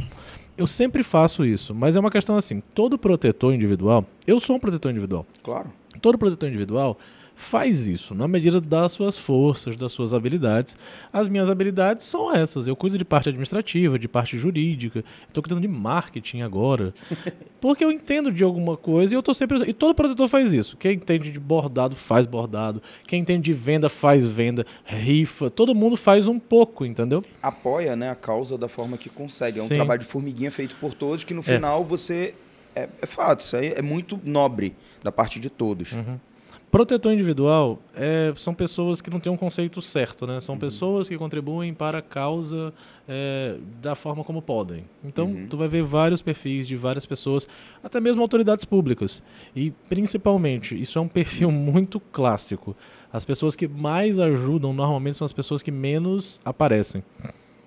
Eu 0.58 0.66
sempre 0.68 1.04
faço 1.04 1.44
isso, 1.46 1.76
mas 1.76 1.98
é 1.98 2.00
uma 2.00 2.10
questão 2.10 2.38
assim, 2.38 2.64
todo 2.74 2.98
protetor 2.98 3.54
individual, 3.54 4.06
eu 4.26 4.40
sou 4.40 4.56
um 4.56 4.60
protetor 4.60 4.90
individual, 4.90 5.26
Claro. 5.44 5.68
todo 6.02 6.18
protetor 6.18 6.48
individual 6.48 6.98
faz 7.40 7.88
isso 7.88 8.16
na 8.16 8.28
medida 8.28 8.60
das 8.60 8.92
suas 8.92 9.18
forças, 9.18 9.76
das 9.76 9.92
suas 9.92 10.12
habilidades. 10.14 10.76
As 11.14 11.30
minhas 11.30 11.50
habilidades 11.50 12.04
são 12.04 12.34
essas. 12.36 12.68
Eu 12.68 12.76
cuido 12.76 12.98
de 12.98 13.06
parte 13.06 13.30
administrativa, 13.30 13.98
de 14.00 14.08
parte 14.08 14.38
jurídica. 14.38 15.06
Estou 15.28 15.44
cuidando 15.44 15.62
de 15.62 15.68
marketing 15.68 16.42
agora. 16.42 16.94
Porque 17.62 17.86
eu 17.86 17.92
entendo 17.92 18.32
de 18.32 18.44
alguma 18.44 18.76
coisa 18.76 19.14
e 19.14 19.16
eu 19.16 19.22
tô 19.24 19.34
sempre. 19.34 19.70
E 19.70 19.74
todo 19.74 19.94
protetor 19.94 20.28
faz 20.28 20.52
isso. 20.52 20.76
Quem 20.78 20.94
entende 20.96 21.32
de 21.32 21.40
bordado 21.40 21.96
faz 21.96 22.26
bordado. 22.26 22.82
Quem 23.06 23.22
entende 23.22 23.44
de 23.44 23.54
venda 23.54 23.88
faz 23.88 24.26
venda. 24.26 24.66
Rifa. 24.84 25.50
Todo 25.50 25.76
mundo 25.76 25.96
faz 25.96 26.28
um 26.28 26.40
pouco, 26.40 26.86
entendeu? 26.86 27.24
Apoia 27.42 27.96
né, 27.96 28.10
a 28.10 28.16
causa 28.16 28.58
da 28.58 28.68
forma 28.68 28.98
que 28.98 29.10
consegue. 29.10 29.60
É 29.60 29.62
um 29.62 29.68
Sim. 29.68 29.76
trabalho 29.76 30.00
de 30.00 30.08
formiguinha 30.08 30.52
feito 30.52 30.76
por 30.78 30.94
todos, 30.94 31.24
que 31.24 31.34
no 31.36 31.42
É. 31.42 31.44
final 31.44 31.86
você. 31.86 32.34
É, 32.76 32.88
é 33.02 33.06
fato, 33.08 33.40
isso 33.42 33.56
aí 33.56 33.74
é 33.76 33.82
muito 33.82 34.20
nobre 34.24 34.76
da 35.04 35.12
parte 35.12 35.40
de 35.40 35.50
todos. 35.50 35.94
Uhum. 35.94 36.20
Protetor 36.70 37.14
individual 37.14 37.80
é, 37.96 38.34
são 38.36 38.54
pessoas 38.54 39.00
que 39.00 39.10
não 39.10 39.22
têm 39.22 39.32
um 39.32 39.38
conceito 39.38 39.82
certo, 39.82 40.28
né? 40.28 40.42
São 40.42 40.58
pessoas 40.58 41.08
que 41.08 41.18
contribuem 41.18 41.74
para 41.74 42.00
a 42.00 42.02
causa 42.02 42.74
é, 43.08 43.56
da 43.82 43.96
forma 43.96 44.22
como 44.24 44.42
podem. 44.42 44.84
Então, 45.04 45.28
Uhum. 45.28 45.48
tu 45.48 45.56
vai 45.56 45.70
ver 45.70 45.84
vários 45.84 46.22
perfis 46.22 46.68
de 46.68 46.76
várias 46.76 47.06
pessoas, 47.06 47.48
até 47.82 48.02
mesmo 48.02 48.22
autoridades 48.22 48.66
públicas. 48.66 49.24
E, 49.56 49.72
principalmente, 49.88 50.80
isso 50.80 51.00
é 51.00 51.02
um 51.02 51.08
perfil 51.08 51.50
muito 51.52 52.02
clássico. 52.02 52.76
As 53.14 53.24
pessoas 53.24 53.56
que 53.56 53.66
mais 53.68 54.20
ajudam 54.20 54.74
normalmente 54.74 55.16
são 55.16 55.24
as 55.26 55.32
pessoas 55.34 55.64
que 55.64 55.72
menos 55.72 56.42
aparecem. 56.44 57.02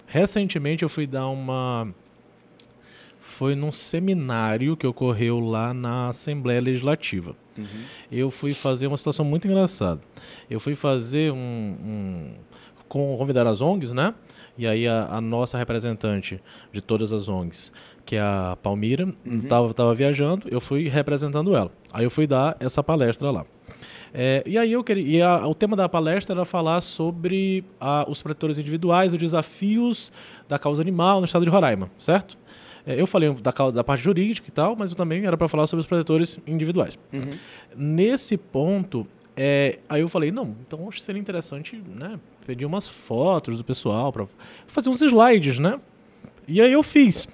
Recentemente, 0.06 0.82
eu 0.82 0.88
fui 0.90 1.06
dar 1.06 1.26
uma 1.28 1.88
foi 3.40 3.54
num 3.54 3.72
seminário 3.72 4.76
que 4.76 4.86
ocorreu 4.86 5.40
lá 5.40 5.72
na 5.72 6.08
Assembleia 6.10 6.60
Legislativa. 6.60 7.34
Uhum. 7.56 7.64
Eu 8.12 8.30
fui 8.30 8.52
fazer 8.52 8.86
uma 8.86 8.98
situação 8.98 9.24
muito 9.24 9.48
engraçada. 9.48 9.98
Eu 10.50 10.60
fui 10.60 10.74
fazer 10.74 11.32
um. 11.32 11.36
um 11.38 12.34
com 12.86 13.16
convidar 13.16 13.46
as 13.46 13.62
ONGs, 13.62 13.94
né? 13.94 14.12
E 14.58 14.66
aí 14.66 14.86
a, 14.86 15.06
a 15.10 15.20
nossa 15.22 15.56
representante 15.56 16.38
de 16.70 16.82
todas 16.82 17.14
as 17.14 17.28
ONGs, 17.30 17.72
que 18.04 18.16
é 18.16 18.20
a 18.20 18.58
Palmira, 18.62 19.06
Uhum. 19.24 19.40
tava, 19.48 19.72
tava 19.72 19.94
viajando, 19.94 20.46
eu 20.50 20.60
fui 20.60 20.86
representando 20.88 21.56
ela. 21.56 21.72
Aí 21.90 22.04
eu 22.04 22.10
fui 22.10 22.26
dar 22.26 22.58
essa 22.60 22.82
palestra 22.82 23.30
lá. 23.30 23.46
É, 24.12 24.42
e 24.44 24.58
aí 24.58 24.70
eu 24.72 24.84
queria. 24.84 25.06
E 25.18 25.22
a- 25.22 25.46
o 25.46 25.54
tema 25.54 25.74
da 25.76 25.88
palestra 25.88 26.34
era 26.34 26.44
falar 26.44 26.82
sobre 26.82 27.64
a- 27.80 28.04
os 28.06 28.20
protetores 28.20 28.58
individuais, 28.58 29.14
os 29.14 29.18
desafios 29.18 30.12
da 30.46 30.58
causa 30.58 30.82
animal 30.82 31.20
no 31.20 31.24
estado 31.24 31.44
de 31.44 31.50
Roraima, 31.50 31.90
certo? 31.96 32.36
É, 32.90 33.00
eu 33.00 33.06
falei 33.06 33.32
da, 33.34 33.52
da 33.70 33.84
parte 33.84 34.02
jurídica 34.02 34.48
e 34.48 34.50
tal, 34.50 34.74
mas 34.74 34.90
eu 34.90 34.96
também 34.96 35.24
era 35.24 35.36
para 35.36 35.46
falar 35.46 35.68
sobre 35.68 35.80
os 35.80 35.86
protetores 35.86 36.40
individuais. 36.44 36.98
Uhum. 37.12 37.30
Nesse 37.76 38.36
ponto, 38.36 39.06
é, 39.36 39.78
aí 39.88 40.00
eu 40.00 40.08
falei, 40.08 40.32
não, 40.32 40.56
então 40.66 40.88
acho 40.88 40.98
que 40.98 41.04
seria 41.04 41.20
interessante, 41.20 41.80
né, 41.86 42.18
pedir 42.44 42.66
umas 42.66 42.88
fotos 42.88 43.58
do 43.58 43.64
pessoal 43.64 44.12
para 44.12 44.26
fazer 44.66 44.88
uns 44.88 45.00
slides, 45.00 45.60
né? 45.60 45.78
E 46.48 46.60
aí 46.60 46.72
eu 46.72 46.82
fiz. 46.82 47.28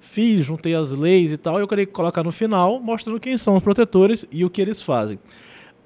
Fiz, 0.00 0.44
juntei 0.44 0.74
as 0.74 0.90
leis 0.90 1.30
e 1.30 1.36
tal, 1.36 1.60
e 1.60 1.62
eu 1.62 1.68
queria 1.68 1.86
colocar 1.86 2.24
no 2.24 2.32
final, 2.32 2.80
mostrando 2.80 3.20
quem 3.20 3.36
são 3.36 3.56
os 3.56 3.62
protetores 3.62 4.26
e 4.32 4.44
o 4.44 4.50
que 4.50 4.60
eles 4.60 4.82
fazem. 4.82 5.20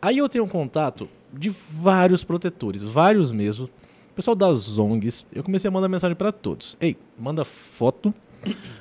Aí 0.01 0.17
eu 0.17 0.31
tenho 0.31 0.45
um 0.45 0.49
contato 0.49 1.07
de 1.31 1.51
vários 1.51 2.25
protetores, 2.25 2.81
vários 2.81 3.31
mesmo. 3.31 3.69
Pessoal 4.15 4.35
das 4.35 4.79
ONGs, 4.79 5.27
eu 5.31 5.43
comecei 5.45 5.69
a 5.69 5.71
mandar 5.71 5.89
mensagem 5.89 6.17
para 6.17 6.33
todos. 6.33 6.75
Ei, 6.81 6.97
manda 7.19 7.45
foto 7.45 8.15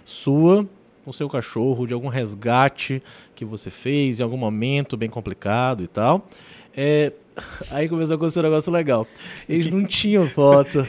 sua 0.05 0.67
com 1.05 1.13
seu 1.13 1.29
cachorro, 1.29 1.87
de 1.87 1.93
algum 1.93 2.07
resgate 2.07 3.01
que 3.33 3.43
você 3.43 3.69
fez 3.69 4.19
em 4.19 4.23
algum 4.23 4.37
momento 4.37 4.95
bem 4.95 5.09
complicado 5.09 5.83
e 5.83 5.87
tal. 5.87 6.27
É, 6.75 7.13
aí 7.71 7.89
começou 7.89 8.13
a 8.13 8.15
acontecer 8.15 8.39
um 8.39 8.43
negócio 8.43 8.71
legal. 8.71 9.07
Eles 9.47 9.71
não 9.71 9.85
tinham 9.85 10.27
foto. 10.27 10.85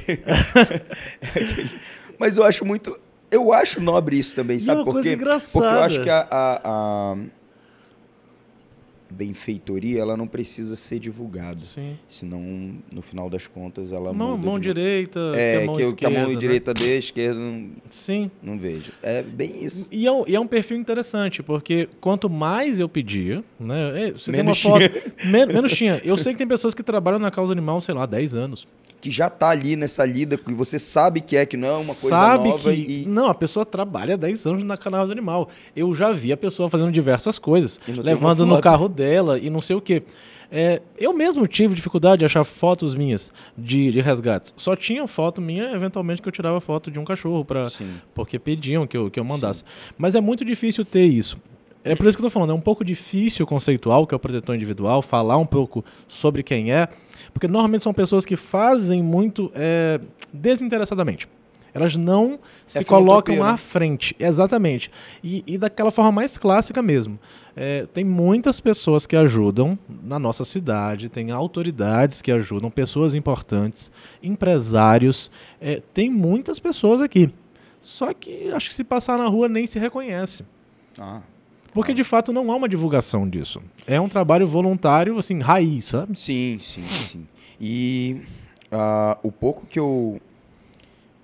Mas 2.19 2.37
eu 2.37 2.45
acho 2.45 2.65
muito. 2.65 2.99
Eu 3.31 3.53
acho 3.53 3.81
nobre 3.81 4.19
isso 4.19 4.35
também, 4.35 4.57
é 4.57 4.61
sabe 4.61 4.81
uma 4.81 4.85
por 4.85 4.93
coisa 4.95 5.09
quê? 5.09 5.15
engraçada. 5.15 5.53
Porque 5.53 5.79
eu 5.79 5.83
acho 5.85 6.03
que 6.03 6.11
a, 6.11 6.27
a, 6.31 6.61
a 6.65 7.17
benfeitoria 9.11 10.01
ela 10.01 10.17
não 10.17 10.27
precisa 10.27 10.77
ser 10.77 10.99
divulgada. 10.99 11.61
Sim. 11.61 11.97
Senão, 12.09 12.41
no 12.93 13.03
final 13.03 13.29
das 13.31 13.47
contas, 13.47 13.93
ela 13.93 14.13
Mão, 14.13 14.37
muda 14.37 14.47
mão 14.51 14.59
de- 14.59 14.69
direita, 14.69 15.21
É, 15.35 15.57
que 15.59 15.63
a 15.63 15.67
mão 15.67 15.75
que, 15.77 15.83
eu- 15.83 15.95
que 15.95 16.07
a 16.07 16.09
esquerda. 16.09 16.21
mão 16.27 16.35
né? 16.35 16.41
direita 16.41 16.75
dê, 16.75 16.93
a 16.95 16.99
esquerda 16.99 17.41
não, 17.41 17.71
Sim. 17.89 18.31
não 18.43 18.59
vejo. 18.59 18.93
É 19.03 19.23
bem 19.23 19.65
isso. 19.65 19.89
E 19.91 20.07
é, 20.07 20.13
um, 20.13 20.25
e 20.27 20.35
é 20.35 20.41
um 20.41 20.47
perfil 20.47 20.77
interessante, 20.77 21.43
porque 21.43 21.89
quanto 22.01 22.29
mais 22.31 22.79
eu 22.81 22.89
pedia, 22.89 23.43
né? 23.59 24.09
é, 24.09 24.13
Você 24.13 24.31
Menos 24.33 24.63
tem 24.63 24.71
uma 24.73 24.81
foto. 24.81 25.13
Men- 25.31 25.47
menos 25.47 25.73
tinha. 25.73 26.01
Eu 26.05 26.17
sei 26.17 26.33
que 26.33 26.39
tem 26.39 26.47
pessoas 26.49 26.75
que 26.75 26.83
trabalham 26.83 27.19
na 27.19 27.31
causa 27.31 27.53
animal, 27.53 27.81
sei 27.81 27.95
lá, 27.95 28.07
10 28.07 28.35
anos. 28.35 28.67
Que 29.01 29.11
já 29.11 29.31
tá 29.31 29.49
ali 29.49 29.77
nessa 29.77 30.05
lida, 30.05 30.37
que 30.37 30.53
você 30.53 30.79
sabe 30.79 31.23
que 31.23 31.35
é, 31.35 31.47
que 31.47 31.57
não 31.57 31.69
é 31.69 31.73
uma 31.73 31.95
coisa 31.95 32.09
Sabe 32.11 32.49
nova 32.51 32.71
que. 32.71 33.03
e, 33.05 33.07
Não, 33.07 33.29
a 33.31 33.35
pessoa 33.35 33.65
trabalha 33.65 34.15
10 34.15 34.45
anos 34.47 34.63
na 34.63 34.77
causa 34.77 35.11
animal. 35.11 35.49
Eu 35.75 35.95
já 35.95 36.13
vi 36.13 36.33
a 36.33 36.37
pessoa 36.37 36.69
fazendo 36.69 36.93
diversas 36.93 37.39
coisas, 37.39 37.81
E 37.89 37.93
levando 37.93 38.45
no 38.45 38.61
carro 38.61 38.91
dela 39.01 39.39
e 39.39 39.49
não 39.49 39.63
sei 39.63 39.75
o 39.75 39.81
quê. 39.81 40.03
É, 40.53 40.83
eu 40.99 41.13
mesmo 41.13 41.47
tive 41.47 41.75
dificuldade 41.75 42.21
de 42.21 42.25
achar 42.25 42.45
fotos 42.45 42.95
minhas 42.95 43.33
de, 43.57 43.93
de 43.93 44.01
resgates. 44.01 44.53
Só 44.57 44.75
tinha 44.75 45.07
foto 45.07 45.41
minha, 45.41 45.73
eventualmente, 45.73 46.21
que 46.21 46.29
eu 46.29 46.33
tirava 46.33 46.61
foto 46.61 46.91
de 46.91 46.99
um 46.99 47.05
cachorro 47.05 47.45
para 47.45 47.67
Sim. 47.71 47.95
porque 48.13 48.39
pediam 48.39 48.87
que 48.87 48.97
eu, 48.97 49.11
que 49.11 49.19
eu 49.19 49.25
mandasse. 49.25 49.63
Mas 49.97 50.15
é 50.15 50.21
muito 50.21 50.45
difícil 50.45 50.85
ter 50.85 51.05
isso. 51.05 51.39
É 51.83 51.95
por 51.95 52.07
isso 52.07 52.19
que 52.19 52.23
eu 52.23 52.29
tô 52.29 52.31
falando, 52.31 52.51
é 52.51 52.55
um 52.55 52.61
pouco 52.61 52.85
difícil 52.85 53.47
conceitual, 53.47 54.07
que 54.07 54.15
é 54.15 54.17
o 54.17 54.19
protetor 54.19 54.55
individual, 54.55 55.01
falar 55.01 55.39
um 55.39 55.47
pouco 55.47 55.83
sobre 56.07 56.43
quem 56.43 56.71
é, 56.71 56.89
porque 57.33 57.49
normalmente 57.49 57.83
são 57.83 57.95
pessoas 57.95 58.27
que 58.27 58.37
fazem 58.37 59.03
muito 59.03 59.51
é, 59.55 59.99
desinteressadamente. 60.31 61.27
Elas 61.73 61.97
não 61.97 62.39
se 62.67 62.85
colocam 62.85 63.37
né? 63.37 63.43
à 63.43 63.57
frente. 63.57 64.15
Exatamente. 64.19 64.91
E, 65.23 65.43
e 65.47 65.57
daquela 65.57 65.91
forma 65.91 66.13
mais 66.13 66.37
clássica 66.37 66.83
mesmo. 66.83 67.19
É, 67.57 67.87
tem 67.87 68.05
muitas 68.05 68.61
pessoas 68.61 69.07
que 69.07 69.17
ajudam 69.17 69.79
na 70.03 70.19
nossa 70.19 70.45
cidade, 70.45 71.09
tem 71.09 71.31
autoridades 71.31 72.23
que 72.23 72.31
ajudam, 72.31 72.71
pessoas 72.71 73.15
importantes, 73.15 73.91
empresários. 74.23 75.31
É, 75.61 75.83
tem 75.93 76.09
muitas 76.11 76.59
pessoas 76.59 77.03
aqui. 77.03 77.31
Só 77.83 78.13
que 78.13 78.51
acho 78.53 78.69
que 78.69 78.75
se 78.75 78.85
passar 78.85 79.19
na 79.19 79.27
rua 79.27 79.49
nem 79.49 79.67
se 79.67 79.79
reconhece. 79.79 80.45
Ah, 80.99 81.23
Porque 81.73 81.95
de 81.95 82.05
fato 82.05 82.33
não 82.33 82.51
há 82.51 82.57
uma 82.57 82.69
divulgação 82.69 83.29
disso. 83.29 83.63
É 83.87 84.01
um 84.01 84.09
trabalho 84.09 84.47
voluntário, 84.47 85.19
assim, 85.19 85.41
raiz, 85.41 85.87
sabe? 85.87 86.19
sim, 86.19 86.59
sim, 86.61 86.85
sim. 86.87 87.27
E 87.61 88.23
ah, 88.71 89.19
o 89.23 89.31
pouco 89.33 89.67
que 89.67 89.79
eu 89.79 90.21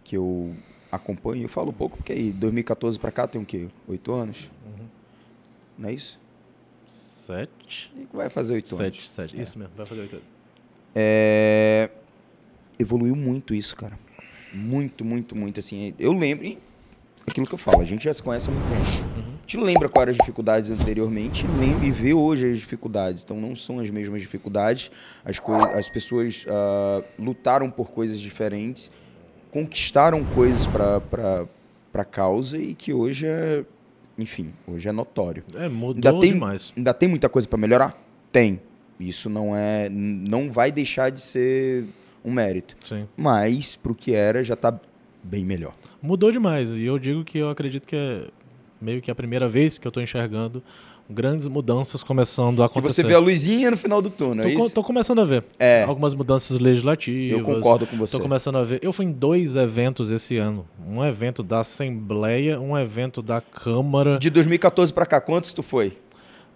que 0.04 0.16
eu 0.16 0.54
acompanho, 0.90 1.42
eu 1.42 1.48
falo 1.48 1.72
pouco 1.72 1.96
porque 1.96 2.12
aí 2.12 2.30
2014 2.32 2.98
pra 2.98 3.10
cá 3.10 3.26
tem 3.26 3.40
o 3.40 3.44
quê? 3.44 3.66
Oito 3.88 4.12
anos? 4.12 4.48
Não 5.78 5.88
é 5.88 5.92
isso? 5.92 6.18
Sete. 6.88 7.92
E 7.96 8.06
vai 8.16 8.30
fazer 8.30 8.54
oito 8.54 8.66
anos. 8.74 8.78
Sete, 8.78 9.08
sete. 9.08 9.40
Isso 9.40 9.58
mesmo, 9.58 9.74
vai 9.76 9.86
fazer 9.86 10.02
oito 10.02 10.16
anos. 10.16 10.28
É, 10.94 11.90
Evoluiu 12.78 13.16
muito 13.16 13.54
isso, 13.54 13.74
cara. 13.74 13.98
Muito, 14.52 15.04
muito, 15.04 15.34
muito. 15.34 15.60
Assim, 15.60 15.94
eu 15.98 16.12
lembro. 16.12 16.44
e 16.44 16.58
Aquilo 17.26 17.46
que 17.46 17.54
eu 17.54 17.58
falo, 17.58 17.80
a 17.80 17.84
gente 17.84 18.04
já 18.04 18.14
se 18.14 18.22
conhece 18.22 18.48
há 18.48 18.52
muito 18.52 18.68
tempo. 18.68 19.18
Uhum. 19.18 19.34
A 19.34 19.40
gente 19.40 19.56
lembra 19.56 19.88
quais 19.88 20.02
eram 20.02 20.12
as 20.12 20.18
dificuldades 20.18 20.70
anteriormente 20.70 21.44
e 21.44 21.48
lembra 21.58 21.86
e 21.86 21.90
vê 21.90 22.12
hoje 22.12 22.52
as 22.52 22.58
dificuldades. 22.58 23.24
Então 23.24 23.40
não 23.40 23.56
são 23.56 23.80
as 23.80 23.90
mesmas 23.90 24.20
dificuldades. 24.20 24.90
As, 25.24 25.40
as 25.74 25.88
pessoas 25.88 26.44
ah, 26.48 27.02
lutaram 27.18 27.70
por 27.70 27.90
coisas 27.90 28.20
diferentes, 28.20 28.90
conquistaram 29.50 30.24
coisas 30.34 30.66
para 30.66 31.46
a 31.94 32.04
causa 32.04 32.58
e 32.58 32.74
que 32.74 32.92
hoje 32.92 33.26
é, 33.26 33.64
enfim, 34.18 34.52
hoje 34.66 34.88
é 34.88 34.92
notório. 34.92 35.44
É, 35.54 35.68
mudou 35.68 35.94
Ainda 35.96 36.20
tem, 36.20 36.32
demais. 36.32 36.72
ainda 36.76 36.94
tem 36.94 37.08
muita 37.08 37.28
coisa 37.28 37.46
para 37.46 37.58
melhorar? 37.58 37.94
Tem. 38.32 38.60
Isso 38.98 39.28
não 39.28 39.54
é, 39.54 39.88
não 39.90 40.50
vai 40.50 40.72
deixar 40.72 41.10
de 41.10 41.20
ser 41.20 41.84
um 42.24 42.32
mérito. 42.32 42.76
Sim. 42.80 43.06
Mas 43.16 43.76
pro 43.76 43.94
que 43.94 44.14
era 44.14 44.42
já 44.42 44.56
tá 44.56 44.78
bem 45.22 45.44
melhor. 45.44 45.74
Mudou 46.00 46.32
demais. 46.32 46.72
E 46.74 46.84
eu 46.84 46.98
digo 46.98 47.24
que 47.24 47.38
eu 47.38 47.50
acredito 47.50 47.86
que 47.86 47.94
é 47.96 48.28
meio 48.80 49.00
que 49.02 49.10
a 49.10 49.14
primeira 49.14 49.48
vez 49.48 49.78
que 49.78 49.86
eu 49.86 49.92
tô 49.92 50.00
enxergando 50.00 50.62
grandes 51.08 51.46
mudanças 51.46 52.02
começando 52.02 52.64
a 52.64 52.68
Que 52.68 52.78
acontecer. 52.78 53.02
você 53.02 53.08
vê 53.08 53.14
a 53.14 53.18
luzinha 53.20 53.70
no 53.70 53.76
final 53.76 54.02
do 54.02 54.10
túnel, 54.10 54.44
tô, 54.44 54.50
é 54.50 54.54
co- 54.54 54.66
isso? 54.66 54.74
tô 54.74 54.82
começando 54.82 55.20
a 55.20 55.24
ver. 55.24 55.44
É. 55.58 55.84
Algumas 55.84 56.14
mudanças 56.14 56.58
legislativas. 56.58 57.38
Eu 57.38 57.44
concordo 57.44 57.86
com 57.86 57.96
você. 57.96 58.16
Tô 58.16 58.22
começando 58.22 58.56
a 58.58 58.64
ver. 58.64 58.80
Eu 58.82 58.92
fui 58.92 59.04
em 59.06 59.12
dois 59.12 59.54
eventos 59.54 60.10
esse 60.10 60.36
ano. 60.36 60.66
Um 60.84 61.04
evento 61.04 61.44
da 61.44 61.60
Assembleia, 61.60 62.60
um 62.60 62.76
evento 62.76 63.22
da 63.22 63.40
Câmara. 63.40 64.18
De 64.18 64.28
2014 64.30 64.92
pra 64.92 65.06
cá, 65.06 65.20
quantos 65.20 65.52
tu 65.52 65.62
foi? 65.62 65.96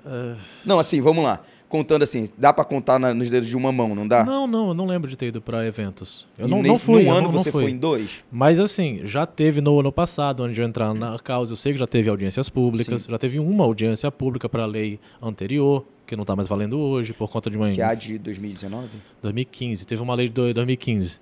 É, 0.05 0.35
Não, 0.65 0.79
assim, 0.81 1.00
vamos 1.00 1.23
lá. 1.23 1.41
Contando 1.71 2.03
assim, 2.03 2.29
dá 2.37 2.53
pra 2.53 2.65
contar 2.65 2.99
na- 2.99 3.15
nos 3.15 3.31
dedos 3.31 3.49
de 3.49 3.57
uma 3.57 3.71
mão, 3.73 3.95
não 3.95 4.07
dá? 4.07 4.25
Não, 4.25 4.47
não, 4.47 4.69
eu 4.69 4.75
não 4.75 4.85
lembro 4.87 5.09
de 5.09 5.17
ter 5.17 5.27
ido 5.29 5.41
pra 5.41 5.65
eventos. 5.65 6.27
Eu 6.37 6.47
E 6.47 6.50
não, 6.50 6.59
nesse- 6.59 6.69
não 6.69 6.79
fui. 6.79 7.05
Num 7.05 7.11
ano 7.12 7.23
não, 7.23 7.31
não 7.33 7.39
você 7.39 7.50
fui. 7.53 7.62
foi 7.62 7.71
em 7.71 7.77
dois? 7.79 8.25
Mas 8.31 8.59
assim, 8.61 9.00
já 9.05 9.25
teve 9.25 9.61
no 9.62 9.79
ano 9.81 9.91
passado, 9.93 10.43
onde 10.43 10.61
eu 10.61 10.67
entrar 10.67 10.93
na 10.93 11.19
causa, 11.19 11.53
eu 11.53 11.57
sei 11.57 11.73
que 11.73 11.79
já 11.79 11.87
teve 11.87 12.11
audiências 12.11 12.49
públicas, 12.49 13.03
Sim. 13.03 13.11
já 13.12 13.19
teve 13.19 13.39
uma 13.39 13.65
audiência 13.65 14.11
pública 14.11 14.49
para 14.49 14.65
a 14.65 14.67
lei 14.67 14.99
anterior, 15.23 15.85
que 16.07 16.17
não 16.17 16.23
está 16.23 16.35
mais 16.35 16.49
valendo 16.49 16.77
hoje, 16.77 17.12
por 17.12 17.31
conta 17.31 17.49
de 17.49 17.57
uma. 17.57 17.71
Que 17.71 17.81
é 17.81 17.85
a 17.85 17.95
de 17.95 18.19
2019? 18.19 18.89
2015, 19.23 19.87
teve 19.87 20.03
uma 20.03 20.15
lei 20.15 20.27
de 20.27 20.35
do- 20.35 20.52
2015 20.52 21.11
que 21.11 21.21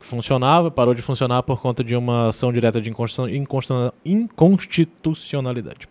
funcionava, 0.00 0.70
parou 0.70 0.94
de 0.94 1.02
funcionar 1.02 1.42
por 1.42 1.60
conta 1.60 1.84
de 1.84 1.94
uma 1.94 2.28
ação 2.28 2.52
direta 2.52 2.80
de 2.80 2.90
inconstitu- 2.90 3.28
inconstitu- 3.28 3.92
inconstitucionalidade. 4.04 5.88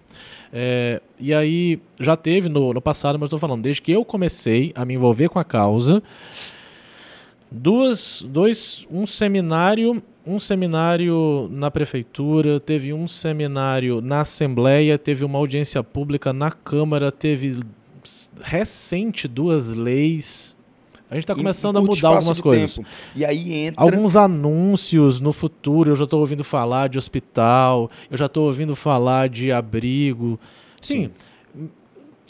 É, 0.52 1.02
e 1.19 1.34
aí, 1.34 1.80
já 2.00 2.17
teve 2.17 2.50
no, 2.50 2.74
no 2.74 2.82
passado, 2.82 3.17
mas 3.19 3.28
estou 3.28 3.39
falando, 3.39 3.62
desde 3.62 3.82
que 3.82 3.91
eu 3.91 4.04
comecei 4.04 4.72
a 4.76 4.84
me 4.84 4.95
envolver 4.95 5.30
com 5.30 5.39
a 5.39 5.43
causa, 5.43 6.02
duas, 7.52 8.26
dois, 8.28 8.86
um 8.91 9.06
seminário, 9.06 10.02
um 10.26 10.39
seminário 10.39 11.48
na 11.52 11.72
prefeitura, 11.72 12.60
teve 12.60 12.93
um 12.93 13.08
seminário 13.08 14.02
na 14.02 14.22
assembleia, 14.22 14.98
teve 14.98 15.24
uma 15.24 15.39
audiência 15.39 15.84
pública 15.84 16.34
na 16.34 16.52
câmara, 16.52 17.12
teve 17.12 17.60
recente 18.41 19.28
duas 19.28 19.69
leis. 19.69 20.56
A 21.10 21.15
gente 21.15 21.24
está 21.24 21.34
Em- 21.34 21.38
começando 21.38 21.76
em 21.78 21.80
a 21.80 21.82
curto 21.88 21.95
mudar 21.95 22.15
algumas 22.15 22.39
coisas. 22.39 22.76
tempo. 22.76 22.88
E 23.15 23.26
aí 23.26 23.54
entra. 23.65 23.82
Alguns 23.84 24.15
anúncios 24.15 25.19
no 25.19 25.34
futuro, 25.34 25.91
eu 25.91 25.95
já 25.95 26.04
estou 26.04 26.19
ouvindo 26.19 26.43
falar 26.43 26.88
de 26.89 26.98
hospital, 26.98 27.89
eu 28.12 28.17
já 28.17 28.28
estou 28.28 28.45
ouvindo 28.45 28.76
falar 28.76 29.28
de 29.28 29.52
abrigo. 29.52 30.39
Sim, 30.82 31.10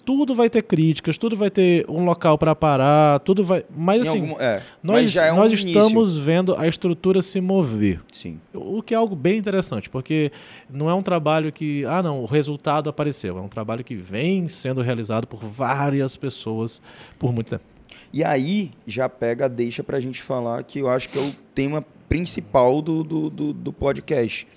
tudo 0.05 0.33
vai 0.33 0.49
ter 0.49 0.63
críticas, 0.63 1.17
tudo 1.19 1.35
vai 1.35 1.51
ter 1.51 1.85
um 1.87 2.03
local 2.03 2.35
para 2.37 2.55
parar, 2.55 3.19
tudo 3.19 3.43
vai. 3.43 3.63
Mas 3.75 4.05
em 4.05 4.09
assim, 4.09 4.21
algum- 4.21 4.39
é, 4.41 4.63
nós, 4.81 5.01
mas 5.03 5.11
já 5.11 5.25
é 5.25 5.33
um 5.33 5.35
nós 5.35 5.53
estamos 5.53 6.17
vendo 6.17 6.55
a 6.55 6.67
estrutura 6.67 7.21
se 7.21 7.39
mover. 7.39 7.99
Sim. 8.11 8.39
O 8.53 8.81
que 8.81 8.93
é 8.95 8.97
algo 8.97 9.15
bem 9.15 9.37
interessante, 9.37 9.87
porque 9.87 10.31
não 10.67 10.89
é 10.89 10.93
um 10.95 11.03
trabalho 11.03 11.51
que, 11.51 11.85
ah, 11.85 12.01
não, 12.01 12.21
o 12.23 12.25
resultado 12.25 12.89
apareceu. 12.89 13.37
É 13.37 13.41
um 13.41 13.47
trabalho 13.49 13.83
que 13.83 13.93
vem 13.95 14.47
sendo 14.47 14.81
realizado 14.81 15.27
por 15.27 15.41
várias 15.43 16.15
pessoas 16.15 16.81
por 17.19 17.31
muito 17.31 17.49
tempo. 17.49 17.63
E 18.12 18.23
aí 18.23 18.71
já 18.88 19.08
pega, 19.08 19.47
deixa 19.47 19.84
pra 19.84 19.99
gente 19.99 20.21
falar 20.21 20.63
que 20.63 20.80
eu 20.80 20.89
acho 20.89 21.10
que 21.10 21.17
é 21.17 21.21
o 21.21 21.32
tema 21.54 21.84
principal 22.08 22.82
do, 22.82 23.04
do, 23.04 23.30
do, 23.30 23.54
do 23.54 23.73
podcast. 23.73 24.47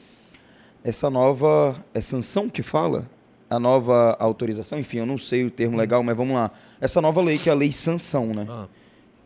Essa 0.82 1.10
nova. 1.10 1.76
É 1.94 2.00
sanção 2.00 2.48
que 2.48 2.62
fala? 2.62 3.08
A 3.48 3.60
nova 3.60 4.16
autorização, 4.18 4.78
enfim, 4.78 4.98
eu 4.98 5.06
não 5.06 5.18
sei 5.18 5.44
o 5.44 5.50
termo 5.50 5.76
legal, 5.76 6.02
mas 6.02 6.16
vamos 6.16 6.34
lá. 6.34 6.50
Essa 6.80 7.02
nova 7.02 7.20
lei 7.20 7.36
que 7.36 7.50
é 7.50 7.52
a 7.52 7.54
lei 7.54 7.70
sanção, 7.70 8.28
né? 8.28 8.46
Ah, 8.48 8.66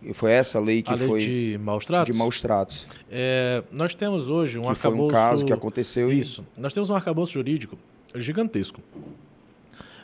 E 0.03 0.13
Foi 0.13 0.33
essa 0.33 0.59
lei 0.59 0.83
que 0.83 0.91
a 0.91 0.97
lei 0.97 1.07
foi 1.07 1.21
de 1.25 1.59
maus 1.63 1.87
tratos? 1.87 2.13
de 2.13 2.19
maus 2.19 2.41
tratos. 2.41 2.89
É, 3.09 3.63
nós 3.71 3.95
temos 3.95 4.29
hoje 4.29 4.59
um 4.59 4.63
que 4.63 4.75
foi 4.75 4.91
arcabouço... 4.91 5.05
um 5.05 5.09
caso 5.09 5.45
que 5.45 5.53
aconteceu 5.53 6.13
e 6.13 6.19
Isso. 6.19 6.45
Nós 6.57 6.73
temos 6.73 6.91
um 6.91 6.95
arcabouço 6.97 7.33
jurídico 7.35 7.79
gigantesco. 8.17 8.81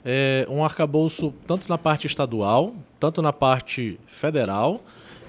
É, 0.05 0.47
um 0.49 0.65
arcabouço 0.65 1.33
tanto 1.47 1.69
na 1.69 1.77
parte 1.79 2.07
estadual, 2.07 2.75
tanto 3.03 3.21
na 3.21 3.33
parte 3.33 3.99
federal 4.07 4.81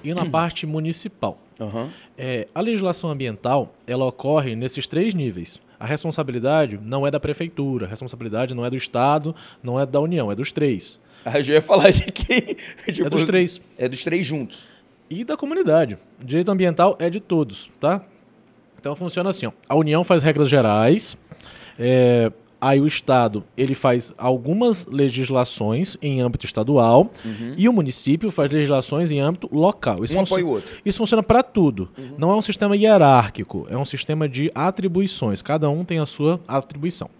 e 0.04 0.14
na 0.14 0.24
parte 0.24 0.64
municipal. 0.64 1.36
Aham. 1.60 1.90
É, 2.16 2.46
a 2.54 2.60
legislação 2.60 3.10
ambiental 3.10 3.74
ela 3.84 4.04
ocorre 4.06 4.54
nesses 4.54 4.86
três 4.86 5.12
níveis. 5.12 5.58
A 5.80 5.84
responsabilidade 5.84 6.78
não 6.80 7.04
é 7.04 7.10
da 7.10 7.18
prefeitura, 7.18 7.86
a 7.86 7.88
responsabilidade 7.88 8.54
não 8.54 8.64
é 8.64 8.70
do 8.70 8.76
Estado, 8.76 9.34
não 9.60 9.78
é 9.80 9.84
da 9.84 9.98
União, 10.00 10.30
é 10.30 10.36
dos 10.36 10.52
três. 10.52 11.00
Eu 11.34 11.42
já 11.42 11.54
ia 11.54 11.62
falar 11.62 11.90
de 11.90 12.04
quem? 12.12 12.40
Tipo, 12.94 13.08
É 13.08 13.10
dos 13.10 13.24
três. 13.26 13.60
É 13.76 13.88
dos 13.88 14.04
três 14.04 14.24
juntos. 14.24 14.68
e 15.10 15.24
da 15.24 15.36
comunidade. 15.36 15.98
O 16.20 16.24
direito 16.24 16.50
ambiental 16.52 16.96
é 17.00 17.10
de 17.10 17.18
todos, 17.18 17.70
tá? 17.80 18.04
Então 18.78 18.94
funciona 18.94 19.30
assim, 19.30 19.46
ó. 19.46 19.52
A 19.68 19.74
União 19.74 20.04
faz 20.04 20.22
regras 20.22 20.48
gerais, 20.48 21.16
é, 21.76 22.30
aí 22.64 22.80
o 22.80 22.86
Estado 22.86 23.44
ele 23.56 23.74
faz 23.74 24.12
algumas 24.16 24.86
legislações 24.86 25.98
em 26.00 26.22
âmbito 26.22 26.46
estadual 26.46 27.10
e 27.58 27.68
o 27.68 27.72
município 27.72 28.30
faz 28.30 28.50
legislações 28.50 29.10
em 29.10 29.20
âmbito 29.20 29.50
local. 29.52 30.02
Isso 30.02 30.16
um 30.16 30.20
apoia 30.20 30.46
o 30.46 30.48
outro. 30.48 30.74
Isso 30.82 30.96
funciona 30.98 31.22
para 31.22 31.42
tudo. 31.42 31.90
Não 32.16 32.30
é 32.30 32.34
um 32.34 32.40
sistema 32.40 32.74
hierárquico, 32.74 33.66
é 33.68 33.76
um 33.76 33.84
sistema 33.84 34.26
de 34.26 34.50
atribuições. 34.54 35.42
Cada 35.42 35.68
um 35.68 35.84
tem 35.84 35.98
a 35.98 36.06
sua 36.06 36.40
atribuição. 36.48 37.10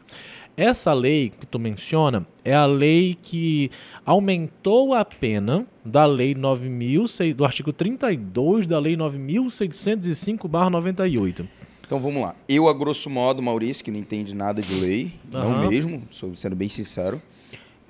Essa 0.56 0.94
lei 0.94 1.30
que 1.38 1.46
tu 1.46 1.58
menciona 1.58 2.26
é 2.44 2.54
a 2.54 2.64
lei 2.64 3.18
que 3.20 3.70
aumentou 4.06 4.94
a 4.94 5.04
pena 5.04 5.66
da 5.84 6.06
lei 6.06 6.34
9006, 6.34 7.34
do 7.34 7.44
artigo 7.44 7.70
32 7.72 8.66
da 8.66 8.78
lei 8.78 8.96
9605/98. 8.96 11.46
Então 11.86 12.00
vamos 12.00 12.22
lá. 12.22 12.34
Eu, 12.48 12.68
a 12.68 12.72
grosso 12.72 13.08
modo, 13.10 13.42
Maurício, 13.42 13.84
que 13.84 13.90
não 13.90 13.98
entende 13.98 14.34
nada 14.34 14.62
de 14.62 14.74
lei, 14.74 15.12
não 15.30 15.52
Aham. 15.52 15.68
mesmo, 15.68 16.02
sendo 16.36 16.56
bem 16.56 16.68
sincero, 16.68 17.20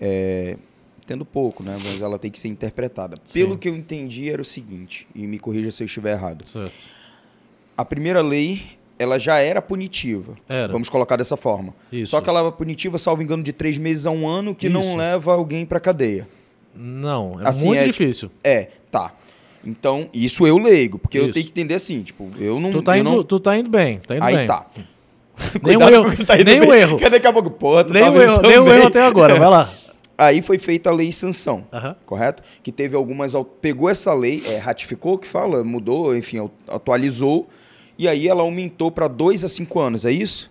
é, 0.00 0.56
entendo 1.02 1.24
pouco, 1.24 1.62
né? 1.62 1.78
Mas 1.82 2.02
ela 2.02 2.18
tem 2.18 2.30
que 2.30 2.38
ser 2.38 2.48
interpretada. 2.48 3.16
Sim. 3.26 3.40
Pelo 3.40 3.56
que 3.58 3.68
eu 3.68 3.76
entendi, 3.76 4.28
era 4.30 4.42
o 4.42 4.44
seguinte, 4.44 5.06
e 5.14 5.26
me 5.26 5.38
corrija 5.38 5.70
se 5.70 5.82
eu 5.82 5.86
estiver 5.86 6.12
errado. 6.12 6.46
Certo. 6.46 6.72
A 7.76 7.84
primeira 7.84 8.22
lei, 8.22 8.62
ela 8.98 9.18
já 9.18 9.38
era 9.38 9.60
punitiva. 9.60 10.34
Era. 10.48 10.72
Vamos 10.72 10.88
colocar 10.88 11.16
dessa 11.16 11.36
forma. 11.36 11.74
Isso. 11.92 12.10
Só 12.10 12.20
que 12.20 12.28
ela 12.28 12.40
era 12.40 12.52
punitiva, 12.52 12.98
salvo 12.98 13.22
engano, 13.22 13.42
de 13.42 13.52
três 13.52 13.78
meses 13.78 14.06
a 14.06 14.10
um 14.10 14.26
ano, 14.28 14.54
que 14.54 14.68
não 14.68 14.82
Isso. 14.82 14.96
leva 14.96 15.34
alguém 15.34 15.64
pra 15.66 15.80
cadeia. 15.80 16.28
Não, 16.74 17.40
é 17.40 17.48
Assim, 17.48 17.68
muito 17.68 17.80
é, 17.80 17.86
difícil. 17.86 18.30
É, 18.42 18.68
tá. 18.90 19.12
Então, 19.66 20.08
isso 20.12 20.46
eu 20.46 20.58
leigo, 20.58 20.98
porque 20.98 21.18
eu 21.18 21.24
Isso. 21.24 21.32
tenho 21.32 21.46
que 21.46 21.52
entender 21.52 21.74
assim, 21.74 22.02
tipo, 22.02 22.28
eu 22.38 22.60
não... 22.60 22.70
Tu 22.70 22.82
tá, 22.82 22.96
eu 22.96 23.00
indo, 23.00 23.10
não... 23.10 23.24
tu 23.24 23.40
tá 23.40 23.56
indo 23.58 23.68
bem, 23.70 23.98
tá 24.06 24.16
indo 24.16 24.24
Aí 24.24 24.36
bem. 24.36 24.46
tá. 24.46 24.66
Cuidado 25.62 25.92
erro. 25.92 26.04
com 26.04 26.10
o 26.10 26.16
que 26.16 26.24
tá 26.24 26.36
Nenhum 26.36 26.60
bem, 26.68 26.80
erro. 26.80 26.96
Que 26.96 27.08
daqui 27.10 27.26
a 27.26 27.32
pouco, 27.32 27.50
pô, 27.50 27.82
tu 27.82 27.88
tá 27.92 27.94
Nenhum 27.94 28.12
vindo 28.12 28.22
erro, 28.22 28.42
nenhum 28.42 28.64
bem. 28.64 28.74
erro 28.76 28.86
até 28.88 29.02
agora. 29.02 29.34
Vai 29.34 29.48
lá. 29.48 29.70
Aí 30.16 30.40
foi 30.42 30.58
feita 30.58 30.90
a 30.90 30.92
lei 30.92 31.10
sanção, 31.10 31.64
Aham. 31.72 31.96
correto? 32.06 32.40
Que 32.62 32.70
teve 32.70 32.94
algumas. 32.94 33.34
al- 33.34 33.44
Pegou 33.44 33.90
essa 33.90 34.14
lei, 34.14 34.44
é, 34.46 34.58
ratificou, 34.58 35.18
que 35.18 35.26
fala, 35.26 35.64
mudou, 35.64 36.16
enfim, 36.16 36.48
atualizou. 36.68 37.48
E 37.98 38.06
aí 38.06 38.28
ela 38.28 38.42
aumentou 38.42 38.92
para 38.92 39.08
dois 39.08 39.44
a 39.44 39.48
cinco 39.48 39.80
anos, 39.80 40.04
é 40.04 40.12
isso? 40.12 40.48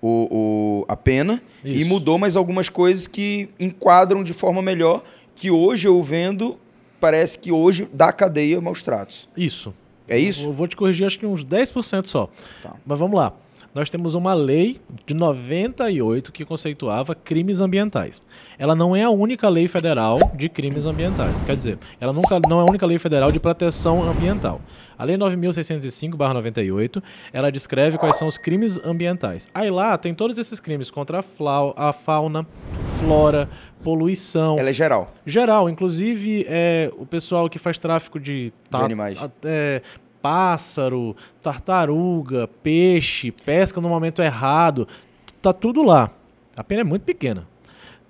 O, 0.00 0.28
o- 0.30 0.84
a 0.88 0.96
pena. 0.96 1.42
E 1.64 1.80
Isso. 1.80 1.88
mudou 1.88 2.18
mais 2.18 2.36
algumas 2.36 2.68
coisas 2.68 3.06
que 3.08 3.48
enquadram 3.58 4.22
de 4.22 4.32
forma 4.32 4.62
melhor. 4.62 5.02
Que 5.34 5.50
hoje 5.50 5.88
eu 5.88 6.00
vendo, 6.02 6.56
parece 7.00 7.38
que 7.38 7.50
hoje 7.50 7.88
dá 7.92 8.12
cadeia 8.12 8.60
maus 8.60 8.82
tratos. 8.82 9.28
Isso. 9.36 9.74
É 10.06 10.18
isso? 10.18 10.46
Eu 10.46 10.52
vou 10.52 10.66
te 10.66 10.76
corrigir 10.76 11.06
acho 11.06 11.18
que 11.18 11.24
uns 11.26 11.44
10% 11.44 12.06
só. 12.06 12.28
Tá. 12.62 12.74
Mas 12.84 12.98
vamos 12.98 13.16
lá. 13.16 13.32
Nós 13.72 13.88
temos 13.88 14.14
uma 14.16 14.34
lei 14.34 14.80
de 15.06 15.14
98 15.14 16.32
que 16.32 16.44
conceituava 16.44 17.14
crimes 17.14 17.60
ambientais. 17.60 18.20
Ela 18.58 18.74
não 18.74 18.96
é 18.96 19.04
a 19.04 19.10
única 19.10 19.48
lei 19.48 19.68
federal 19.68 20.18
de 20.34 20.48
crimes 20.48 20.84
ambientais. 20.86 21.40
Quer 21.44 21.54
dizer, 21.54 21.78
ela 22.00 22.12
nunca 22.12 22.40
não 22.48 22.58
é 22.58 22.62
a 22.62 22.66
única 22.68 22.84
lei 22.84 22.98
federal 22.98 23.30
de 23.30 23.38
proteção 23.38 24.02
ambiental. 24.02 24.60
A 24.98 25.04
Lei 25.04 25.16
9.605/98, 25.16 27.02
ela 27.32 27.50
descreve 27.50 27.96
quais 27.96 28.16
são 28.16 28.28
os 28.28 28.36
crimes 28.36 28.78
ambientais. 28.84 29.48
Aí 29.54 29.70
lá 29.70 29.96
tem 29.96 30.12
todos 30.14 30.36
esses 30.36 30.60
crimes 30.60 30.90
contra 30.90 31.24
a, 31.76 31.92
fauna, 31.92 32.46
flora, 32.98 33.48
poluição, 33.82 34.58
Ela 34.58 34.68
é 34.70 34.72
geral. 34.74 35.14
geral, 35.24 35.70
inclusive 35.70 36.44
é, 36.48 36.90
o 36.98 37.06
pessoal 37.06 37.48
que 37.48 37.58
faz 37.58 37.78
tráfico 37.78 38.20
de, 38.20 38.52
ta- 38.70 38.84
animais. 38.84 39.18
é, 39.44 39.80
pássaro, 40.22 41.16
tartaruga, 41.42 42.48
peixe, 42.62 43.30
pesca 43.30 43.80
no 43.80 43.88
momento 43.88 44.22
errado, 44.22 44.86
tá 45.40 45.52
tudo 45.52 45.82
lá. 45.82 46.10
A 46.56 46.64
pena 46.64 46.82
é 46.82 46.84
muito 46.84 47.02
pequena. 47.02 47.46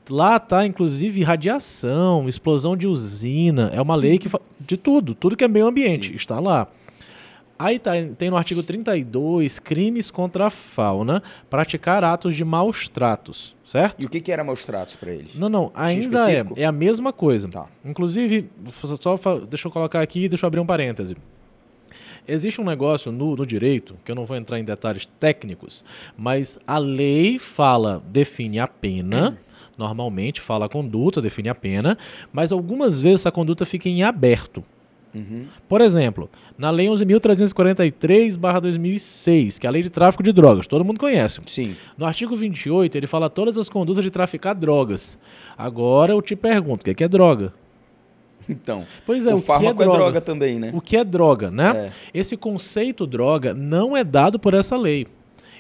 Lá 0.09 0.41
tá 0.41 0.67
inclusive 0.67 1.23
radiação, 1.23 2.29
explosão 2.29 2.77
de 2.77 2.87
usina, 2.87 3.71
é 3.73 3.81
uma 3.81 3.95
lei 3.95 4.19
que 4.19 4.29
de 4.59 4.77
tudo, 4.77 5.15
tudo 5.15 5.37
que 5.37 5.45
é 5.45 5.49
meio 5.49 5.67
ambiente 5.67 6.09
Sim. 6.09 6.17
está 6.17 6.41
lá. 6.41 6.67
Aí 7.57 7.79
tá, 7.79 7.93
tem 8.17 8.31
no 8.31 8.39
artigo 8.39 8.63
32 8.63 9.59
crimes 9.59 10.11
contra 10.11 10.47
a 10.47 10.51
fauna, 10.51 11.23
praticar 11.51 12.03
atos 12.03 12.35
de 12.35 12.43
maus 12.43 12.89
tratos, 12.89 13.55
certo? 13.67 14.03
E 14.03 14.07
o 14.07 14.09
que, 14.09 14.19
que 14.19 14.33
era 14.33 14.43
maus 14.43 14.65
tratos 14.65 14.97
para 14.97 15.13
eles? 15.13 15.37
Não, 15.39 15.51
não, 15.51 15.71
ainda 15.75 16.33
é, 16.33 16.43
é 16.57 16.65
a 16.65 16.73
mesma 16.73 17.13
coisa. 17.13 17.49
Tá. 17.49 17.67
Inclusive, 17.85 18.49
só- 18.71 19.39
deixa 19.41 19.69
eu 19.69 19.71
colocar 19.71 20.01
aqui, 20.01 20.27
deixa 20.27 20.47
eu 20.47 20.49
abrir 20.49 20.59
um 20.59 20.65
parêntese. 20.65 21.15
Existe 22.27 22.61
um 22.61 22.65
negócio 22.65 23.11
no, 23.11 23.37
no 23.37 23.47
direito, 23.47 23.97
que 24.05 24.11
eu 24.11 24.15
não 24.15 24.25
vou 24.25 24.37
entrar 24.37 24.59
em 24.59 24.65
detalhes 24.65 25.07
técnicos, 25.19 25.85
mas 26.17 26.59
a 26.67 26.79
lei 26.79 27.39
fala, 27.39 28.03
define 28.09 28.59
a 28.59 28.69
pena, 28.69 29.39
normalmente 29.77 30.41
fala 30.41 30.67
a 30.67 30.69
conduta, 30.69 31.21
define 31.21 31.49
a 31.49 31.55
pena, 31.55 31.97
mas 32.33 32.53
algumas 32.53 32.99
vezes 32.99 33.27
a 33.27 33.31
conduta 33.31 33.65
fica 33.65 33.89
em 33.89 34.03
aberto. 34.03 34.65
Uhum. 35.15 35.47
Por 35.69 35.81
exemplo, 35.81 36.29
na 36.57 36.71
Lei 36.71 36.87
11.343-2006, 36.87 39.59
que 39.59 39.67
é 39.67 39.69
a 39.69 39.73
Lei 39.73 39.83
de 39.83 39.91
Tráfico 39.91 40.23
de 40.23 40.33
Drogas, 40.33 40.69
todo 40.69 40.85
mundo 40.85 41.01
conhece. 41.01 41.41
Sim. 41.47 41.75
No 41.99 42.07
artigo 42.07 42.37
28, 42.37 42.97
ele 42.97 43.09
fala 43.09 43.29
todas 43.29 43.59
as 43.59 43.69
condutas 43.69 44.05
de 44.05 44.11
traficar 44.11 44.55
drogas. 44.55 45.19
Agora 45.59 46.13
eu 46.13 46.23
te 46.23 46.37
pergunto, 46.37 46.83
o 46.83 46.85
que 46.85 46.91
é, 46.91 46.95
que 46.95 47.05
é 47.05 47.09
droga? 47.09 47.53
Então. 48.49 48.85
Pois 49.07 49.27
é, 49.27 49.35
o 49.35 49.37
o, 49.37 49.39
que 49.39 49.45
é 49.45 49.47
fármaco 49.47 49.83
droga? 49.83 49.93
é 49.93 49.99
droga 49.99 50.21
também, 50.21 50.59
né? 50.59 50.71
O 50.75 50.81
que 50.81 50.97
é 50.97 51.05
droga, 51.05 51.51
né? 51.51 51.71
É. 51.77 51.93
Esse 52.19 52.37
conceito 52.37 53.07
droga 53.07 53.55
não 53.55 53.97
é 53.97 54.03
dado 54.03 54.39
por 54.39 54.55
essa 54.55 54.77
lei. 54.77 55.07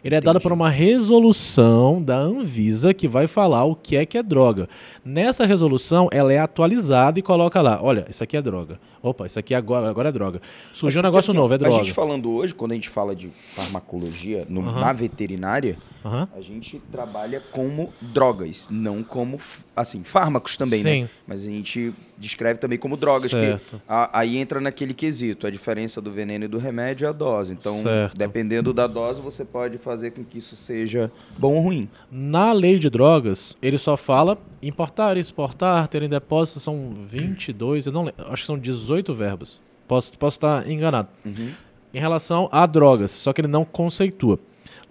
Ele 0.02 0.14
é 0.14 0.20
dado 0.20 0.40
por 0.40 0.50
uma 0.50 0.70
resolução 0.70 2.02
da 2.02 2.16
Anvisa 2.16 2.94
que 2.94 3.06
vai 3.06 3.26
falar 3.26 3.64
o 3.66 3.74
que 3.76 3.96
é 3.96 4.06
que 4.06 4.16
é 4.16 4.22
droga. 4.22 4.66
Nessa 5.04 5.44
resolução, 5.44 6.08
ela 6.10 6.32
é 6.32 6.38
atualizada 6.38 7.18
e 7.18 7.22
coloca 7.22 7.60
lá, 7.60 7.78
olha, 7.82 8.06
isso 8.08 8.24
aqui 8.24 8.34
é 8.34 8.40
droga. 8.40 8.80
Opa, 9.02 9.26
isso 9.26 9.38
aqui 9.38 9.54
agora, 9.54 9.90
agora 9.90 10.08
é 10.08 10.12
droga. 10.12 10.40
Surgiu 10.72 11.00
um 11.00 11.02
negócio 11.04 11.30
assim, 11.32 11.38
novo, 11.38 11.52
é 11.52 11.58
droga. 11.58 11.74
A 11.74 11.78
gente 11.78 11.92
falando 11.92 12.30
hoje, 12.30 12.54
quando 12.54 12.72
a 12.72 12.74
gente 12.74 12.88
fala 12.88 13.14
de 13.14 13.28
farmacologia 13.54 14.46
no- 14.48 14.62
na 14.62 14.90
veterinária, 14.94 15.76
a 16.02 16.40
gente 16.40 16.80
trabalha 16.90 17.42
como 17.52 17.92
drogas, 18.00 18.68
não 18.70 19.02
como, 19.02 19.38
assim, 19.80 20.02
fármacos 20.04 20.56
também, 20.56 20.82
né? 20.82 20.92
Sim. 20.92 21.08
Mas 21.26 21.46
a 21.46 21.50
gente 21.50 21.92
descreve 22.18 22.58
também 22.60 22.78
como 22.78 22.96
drogas, 22.96 23.30
Certo. 23.30 23.76
que 23.76 23.82
a- 23.88 24.10
aí 24.20 24.36
entra 24.38 24.60
naquele 24.60 24.92
quesito, 24.94 25.46
a 25.46 25.50
diferença 25.50 26.00
do 26.00 26.10
veneno 26.12 26.44
e 26.44 26.48
do 26.48 26.58
remédio 26.58 27.06
é 27.06 27.08
a 27.08 27.12
dose. 27.12 27.52
Então, 27.52 27.76
Certo. 27.82 28.16
dependendo 28.16 28.72
da 28.72 28.86
dose, 28.86 29.20
você 29.20 29.44
pode 29.44 29.78
fazer 29.78 30.10
com 30.12 30.22
que 30.24 30.38
isso 30.38 30.54
seja 30.56 31.10
bom 31.38 31.54
ou 31.54 31.60
ruim. 31.62 31.88
Na 32.10 32.52
lei 32.52 32.78
de 32.78 32.88
drogas, 32.90 33.56
ele 33.62 33.78
só 33.78 33.96
fala 33.96 34.38
importar, 34.62 35.16
exportar, 35.16 35.88
ter 35.88 36.02
em 36.02 36.08
depósito, 36.08 36.60
são 36.60 36.94
22, 37.08 37.86
eu 37.86 37.92
não 37.92 38.04
lembro, 38.04 38.26
acho 38.28 38.42
que 38.42 38.46
são 38.46 38.58
18 38.58 39.14
verbos. 39.14 39.58
Posso, 39.88 40.16
posso 40.18 40.36
estar 40.36 40.68
enganado. 40.70 41.08
Uhum. 41.24 41.50
Em 41.92 41.98
relação 41.98 42.48
a 42.52 42.64
drogas, 42.66 43.10
só 43.10 43.32
que 43.32 43.40
ele 43.40 43.48
não 43.48 43.64
conceitua. 43.64 44.38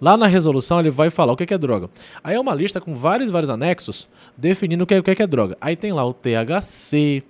Lá 0.00 0.16
na 0.16 0.26
resolução 0.26 0.80
ele 0.80 0.90
vai 0.90 1.10
falar 1.10 1.32
o 1.32 1.36
que 1.36 1.42
é, 1.42 1.46
que 1.46 1.54
é 1.54 1.58
droga. 1.58 1.90
Aí 2.24 2.34
é 2.34 2.40
uma 2.40 2.54
lista 2.54 2.80
com 2.80 2.94
vários, 2.94 3.30
vários 3.30 3.50
anexos 3.50 4.08
definindo 4.36 4.84
o 4.84 4.86
que 4.86 4.94
é, 4.94 4.98
o 4.98 5.02
que 5.02 5.10
é, 5.10 5.14
que 5.14 5.26
droga. 5.26 5.56
Aí 5.60 5.76
tem 5.76 5.92
lá 5.92 6.04
o 6.06 6.14
THC, 6.14 7.22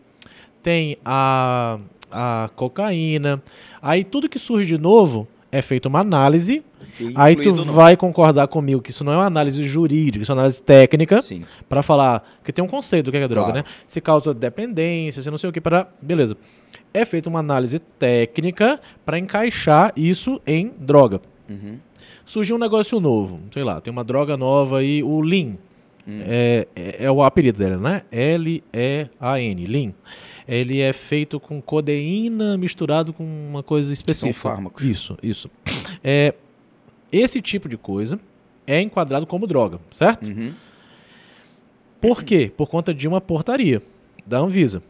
tem 0.62 0.96
a, 1.04 1.78
a 2.10 2.50
cocaína. 2.54 3.42
Aí 3.82 4.04
tudo 4.04 4.28
que 4.28 4.38
surge 4.38 4.66
de 4.76 4.78
novo 4.80 5.26
é 5.52 5.60
feita 5.62 5.88
uma 5.88 5.98
análise 6.00 6.62
E 7.00 7.12
Aí 7.16 7.34
tu 7.34 7.52
no- 7.54 7.72
vai 7.72 7.96
concordar 7.96 8.46
comigo 8.46 8.80
que 8.80 8.90
isso 8.90 9.02
não 9.02 9.12
é 9.12 9.16
uma 9.16 9.26
análise 9.26 9.64
jurídica, 9.64 10.22
isso 10.22 10.30
é 10.30 10.34
uma 10.34 10.42
análise 10.42 10.62
técnica 10.62 11.18
pra 11.68 11.82
falar, 11.82 12.20
porque 12.38 12.52
tem 12.52 12.64
um 12.64 12.68
conceito 12.68 13.06
do 13.06 13.10
que 13.10 13.16
é, 13.16 13.20
que 13.22 13.26
droga, 13.28 13.52
Claro. 13.52 13.66
né? 13.66 13.72
Se 13.86 14.00
causa 14.00 14.32
dependência, 14.32 15.22
se 15.22 15.30
não 15.30 15.38
sei 15.38 15.50
o 15.50 15.52
que 15.52 15.60
para, 15.60 15.88
beleza. 16.00 16.36
É 16.94 17.04
feita 17.04 17.28
uma 17.28 17.40
análise 17.40 17.78
técnica 17.78 18.78
pra 19.04 19.18
encaixar 19.18 19.92
isso 19.96 20.40
em 20.46 20.72
droga. 20.78 21.20
Uhum. 21.48 21.78
Surgiu 22.30 22.54
um 22.54 22.60
negócio 22.60 23.00
novo, 23.00 23.40
sei 23.50 23.64
lá, 23.64 23.80
tem 23.80 23.90
uma 23.90 24.04
droga 24.04 24.36
nova 24.36 24.78
aí, 24.78 25.02
o 25.02 25.20
Lean. 25.20 25.56
Hum. 26.06 26.20
É, 26.20 26.68
é, 26.76 27.04
é 27.06 27.10
o 27.10 27.24
apelido 27.24 27.58
dele, 27.58 27.76
né? 27.76 28.04
L-E-A-N, 28.08 29.66
Lean. 29.66 29.92
Ele 30.46 30.80
é 30.80 30.92
feito 30.92 31.40
com 31.40 31.60
codeína 31.60 32.56
misturado 32.56 33.12
com 33.12 33.24
uma 33.24 33.64
coisa 33.64 33.92
específica. 33.92 34.48
fármacos. 34.48 34.84
Isso, 34.84 35.18
isso. 35.20 35.50
É, 36.04 36.32
esse 37.10 37.42
tipo 37.42 37.68
de 37.68 37.76
coisa 37.76 38.20
é 38.64 38.80
enquadrado 38.80 39.26
como 39.26 39.44
droga, 39.44 39.80
certo? 39.90 40.28
Uhum. 40.28 40.52
Por 42.00 42.22
quê? 42.22 42.52
Por 42.56 42.68
conta 42.68 42.94
de 42.94 43.08
uma 43.08 43.20
portaria 43.20 43.82
da 44.24 44.38
Anvisa. 44.38 44.80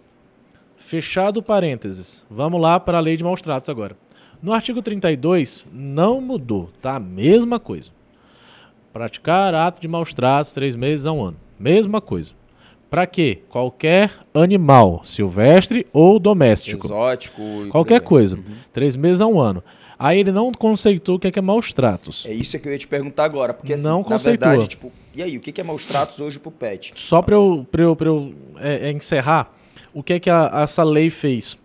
Fechado 0.77 1.43
parênteses. 1.43 2.23
Vamos 2.29 2.61
lá 2.61 2.79
para 2.79 2.99
a 2.99 3.01
lei 3.01 3.17
de 3.17 3.25
maus 3.25 3.41
tratos 3.41 3.71
agora. 3.71 3.97
No 4.43 4.53
artigo 4.53 4.81
32, 4.81 5.67
não 5.73 6.21
mudou, 6.21 6.71
tá? 6.81 6.99
Mesma 6.99 7.61
coisa. 7.61 7.91
Praticar 8.93 9.55
ato 9.55 9.81
de 9.81 9.87
maus 9.89 10.13
tratos 10.15 10.53
três 10.53 10.75
meses 10.75 11.07
a 11.07 11.13
um 11.13 11.23
ano. 11.23 11.37
Mesma 11.59 12.01
coisa. 12.01 12.31
Para 12.89 13.07
quê? 13.07 13.41
Qualquer 13.49 14.13
animal, 14.35 15.03
silvestre 15.05 15.87
ou 15.93 16.19
doméstico. 16.19 16.87
Exótico. 16.87 17.41
Qualquer 17.71 18.01
coisa. 18.01 18.37
Uhum. 18.37 18.43
Três 18.73 18.97
meses 18.97 19.21
a 19.21 19.27
um 19.27 19.39
ano. 19.39 19.63
Aí 19.97 20.19
ele 20.19 20.33
não 20.33 20.51
conceitou 20.51 21.17
o 21.17 21.19
que 21.19 21.29
é, 21.29 21.31
que 21.31 21.39
é 21.39 21.43
maus 21.43 21.73
tratos. 21.73 22.25
É 22.27 22.33
isso 22.33 22.59
que 22.59 22.67
eu 22.67 22.73
ia 22.73 22.79
te 22.79 22.89
perguntar 22.89 23.25
agora, 23.25 23.53
porque 23.53 23.75
assim, 23.75 23.85
Não 23.85 23.99
na 23.99 24.05
conceitua. 24.05 24.49
verdade, 24.49 24.69
tipo, 24.71 24.91
e 25.15 25.23
aí, 25.23 25.37
o 25.37 25.41
que 25.41 25.53
que 25.53 25.61
é 25.61 25.65
maus 25.65 25.85
tratos 25.85 26.19
hoje 26.21 26.39
pro 26.39 26.51
pet? 26.51 26.95
Só 26.97 27.21
para 27.21 27.35
eu, 27.35 27.67
pra 27.71 27.83
eu, 27.83 27.95
pra 27.95 28.09
eu 28.09 28.33
é, 28.59 28.89
é, 28.89 28.93
encerrar, 28.93 29.53
o 29.93 30.03
que 30.03 30.15
é 30.15 30.19
que 30.21 30.31
a- 30.31 30.51
essa 30.65 30.83
lei 30.83 31.11
fez? 31.11 31.57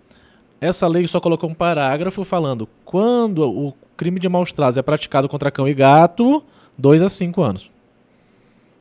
Essa 0.66 0.88
lei 0.88 1.06
só 1.08 1.20
colocou 1.20 1.48
um 1.48 1.54
parágrafo 1.54 2.24
falando 2.24 2.68
quando 2.84 3.48
o 3.48 3.72
crime 3.96 4.20
de 4.20 4.28
maus 4.28 4.52
tratos 4.52 4.78
é 4.78 4.82
praticado 4.82 5.30
contra 5.30 5.52
cão 5.52 5.68
e 5.68 5.74
gato, 5.76 6.44
2 6.76 7.04
a 7.04 7.10
5 7.10 7.42
anos. 7.44 7.70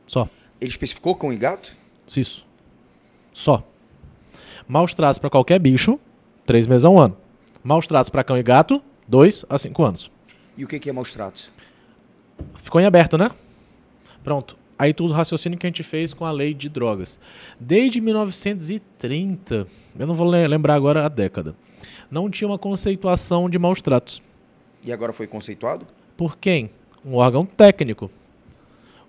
Só. 0.07 0.27
Ele 0.59 0.69
especificou 0.71 1.13
cão 1.15 1.31
e 1.31 1.37
gato? 1.37 1.71
Isso. 2.17 2.43
Só. 3.31 3.63
Maus 4.67 4.95
tratos 4.95 5.19
para 5.19 5.29
qualquer 5.29 5.59
bicho, 5.59 5.99
3 6.45 6.65
meses 6.65 6.85
a 6.85 6.89
um 6.89 6.99
ano. 6.99 7.15
Maus 7.63 7.85
tratos 7.85 8.09
para 8.09 8.23
cão 8.23 8.35
e 8.35 8.41
gato, 8.41 8.81
2 9.07 9.45
a 9.47 9.57
5 9.59 9.83
anos. 9.83 10.11
E 10.57 10.63
o 10.63 10.67
que 10.67 10.89
é 10.89 10.93
maus 10.93 11.13
tratos? 11.13 11.51
Ficou 12.63 12.81
em 12.81 12.85
aberto, 12.85 13.15
né? 13.15 13.29
Pronto. 14.23 14.57
Aí 14.77 14.91
tu 14.91 15.05
usa 15.05 15.13
o 15.13 15.17
raciocínio 15.17 15.57
que 15.59 15.67
a 15.67 15.69
gente 15.69 15.83
fez 15.83 16.13
com 16.15 16.25
a 16.25 16.31
lei 16.31 16.51
de 16.53 16.67
drogas. 16.67 17.19
Desde 17.59 18.01
1930, 18.01 19.67
eu 19.97 20.07
não 20.07 20.15
vou 20.15 20.29
le- 20.29 20.47
lembrar 20.47 20.73
agora 20.75 21.05
a 21.05 21.09
década, 21.09 21.55
não 22.09 22.29
tinha 22.29 22.47
uma 22.47 22.57
conceituação 22.57 23.49
de 23.49 23.57
maus 23.59 23.81
tratos. 23.81 24.21
E 24.83 24.91
agora 24.91 25.11
foi 25.13 25.27
conceituado? 25.27 25.85
Por 26.17 26.37
quem? 26.37 26.69
Um 27.05 27.15
órgão 27.15 27.45
técnico. 27.45 28.09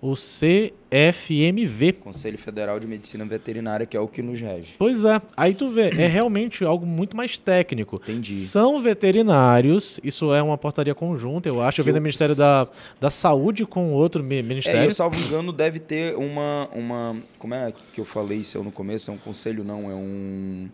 o 0.01 0.15
CFMV. 0.15 1.93
Conselho 1.95 2.39
Federal 2.39 2.79
de 2.79 2.87
Medicina 2.87 3.25
Veterinária, 3.25 3.87
que 3.87 3.97
é 3.97 4.01
o 4.01 4.07
que 4.07 4.23
nos 4.23 4.41
rege. 4.41 4.75
Pois 4.79 5.05
é, 5.05 5.21
aí 5.37 5.55
tu 5.55 5.69
vê, 5.69 5.89
é 5.89 6.07
realmente 6.07 6.65
algo 6.65 6.87
muito 6.87 7.17
mais 7.17 7.39
técnico. 7.39 7.97
Entendi. 7.97 8.35
São 8.35 8.81
veterinários, 8.83 9.99
isso 10.05 10.33
é 10.35 10.43
uma 10.43 10.57
portaria 10.59 10.95
conjunta, 10.95 11.49
eu 11.49 11.61
acho. 11.63 11.81
Eu 11.81 11.85
vi 11.85 11.91
Que 11.91 11.93
no 11.95 11.99
o- 11.99 12.03
Ministério 12.03 12.37
da, 12.37 12.67
da 13.01 13.11
Saúde 13.11 13.65
com 13.67 13.93
outro 13.93 14.23
mi- 14.23 14.39
É, 14.39 14.43
ministério. 14.43 14.85
eu, 14.85 14.91
salvo 14.91 15.19
engano, 15.19 15.53
deve 15.53 15.79
ter 15.79 16.15
uma, 16.17 16.69
uma. 16.73 17.17
Como 17.39 17.55
é 17.55 17.73
que 17.93 18.01
eu 18.01 18.05
falei 18.05 18.39
isso 18.39 18.63
no 18.63 18.71
começo? 18.71 19.11
É 19.11 19.15
um 19.15 19.19
conselho, 19.19 19.65
não, 19.65 19.91
é 19.91 19.95
um 19.95 20.69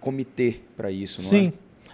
comitê 0.00 0.56
para 0.76 0.90
isso, 0.90 1.22
não 1.22 1.28
Sim. 1.28 1.52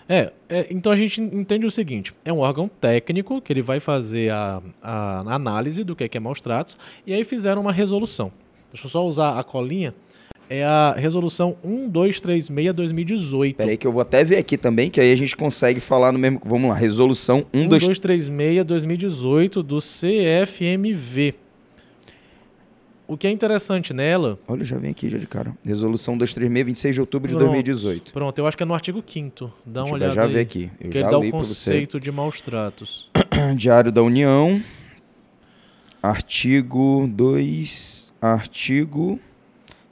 É, 0.08 0.32
é, 0.48 0.66
então 0.70 0.92
a 0.92 0.96
gente 0.96 1.20
entende 1.20 1.64
o 1.64 1.70
seguinte: 1.70 2.12
é 2.24 2.32
um 2.32 2.38
órgão 2.38 2.68
técnico 2.68 3.40
que 3.40 3.52
ele 3.52 3.62
vai 3.62 3.80
fazer 3.80 4.30
a, 4.30 4.62
a 4.82 5.34
análise 5.34 5.84
do 5.84 5.94
que 5.96 6.04
é, 6.04 6.08
que 6.08 6.16
é 6.16 6.20
maus 6.20 6.40
tratos, 6.40 6.76
e 7.06 7.14
aí 7.14 7.24
fizeram 7.24 7.62
uma 7.62 7.72
resolução. 7.72 8.32
Deixa 8.72 8.86
eu 8.86 8.90
só 8.90 9.06
usar 9.06 9.38
a 9.38 9.44
colinha. 9.44 9.94
É 10.50 10.64
a 10.64 10.92
resolução 10.92 11.56
1236-2018. 11.66 13.50
é? 13.50 13.54
Peraí 13.54 13.76
que 13.76 13.86
eu 13.86 13.92
vou 13.92 14.02
até 14.02 14.22
ver 14.22 14.36
aqui 14.36 14.58
também, 14.58 14.90
que 14.90 15.00
aí 15.00 15.10
a 15.10 15.16
gente 15.16 15.34
consegue 15.34 15.80
falar 15.80 16.12
no 16.12 16.18
mesmo. 16.18 16.40
Vamos 16.44 16.68
lá, 16.68 16.76
resolução 16.76 17.46
1, 17.54 17.68
2, 17.68 17.88
1236-2018 17.88 19.62
do 19.62 19.78
CFMV. 19.78 21.41
O 23.12 23.16
que 23.18 23.26
é 23.26 23.30
interessante 23.30 23.92
nela, 23.92 24.38
Olha, 24.48 24.64
já 24.64 24.78
vem 24.78 24.90
aqui 24.90 25.10
já 25.10 25.18
de 25.18 25.26
cara. 25.26 25.54
Resolução 25.62 26.16
236, 26.16 26.64
26 26.64 26.94
de 26.94 27.00
outubro 27.02 27.28
de 27.28 27.34
Pronto. 27.34 27.50
2018. 27.50 28.10
pronto, 28.10 28.38
eu 28.38 28.46
acho 28.46 28.56
que 28.56 28.62
é 28.62 28.66
no 28.66 28.72
artigo 28.72 29.04
5 29.06 29.52
Dá 29.66 29.84
uma 29.84 29.98
Deixa 29.98 30.12
olhada 30.12 30.14
já 30.14 30.24
aí, 30.24 30.32
ver 30.32 30.40
aqui. 30.40 30.70
Eu 30.80 30.90
que 30.90 30.98
já 30.98 31.04
ele 31.04 31.10
dá 31.10 31.18
li 31.18 31.28
o 31.28 31.32
conceito 31.32 32.00
de 32.00 32.10
maus 32.10 32.40
tratos. 32.40 33.10
Diário 33.54 33.92
da 33.92 34.02
União, 34.02 34.62
artigo 36.02 37.06
2, 37.12 38.14
artigo 38.18 39.20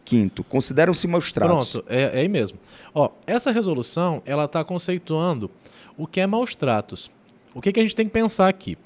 5 0.06 0.42
Consideram-se 0.44 1.06
maus 1.06 1.30
tratos. 1.30 1.72
Pronto, 1.72 1.86
é, 1.90 2.00
é 2.00 2.20
aí 2.22 2.28
mesmo. 2.28 2.58
Ó, 2.94 3.10
essa 3.26 3.50
resolução, 3.50 4.22
ela 4.24 4.46
está 4.46 4.64
conceituando 4.64 5.50
o 5.94 6.06
que 6.06 6.20
é 6.20 6.26
maus 6.26 6.54
tratos. 6.54 7.10
O 7.54 7.60
que, 7.60 7.70
que 7.70 7.80
a 7.80 7.82
gente 7.82 7.94
tem 7.94 8.06
que 8.06 8.12
pensar 8.12 8.48
aqui? 8.48 8.78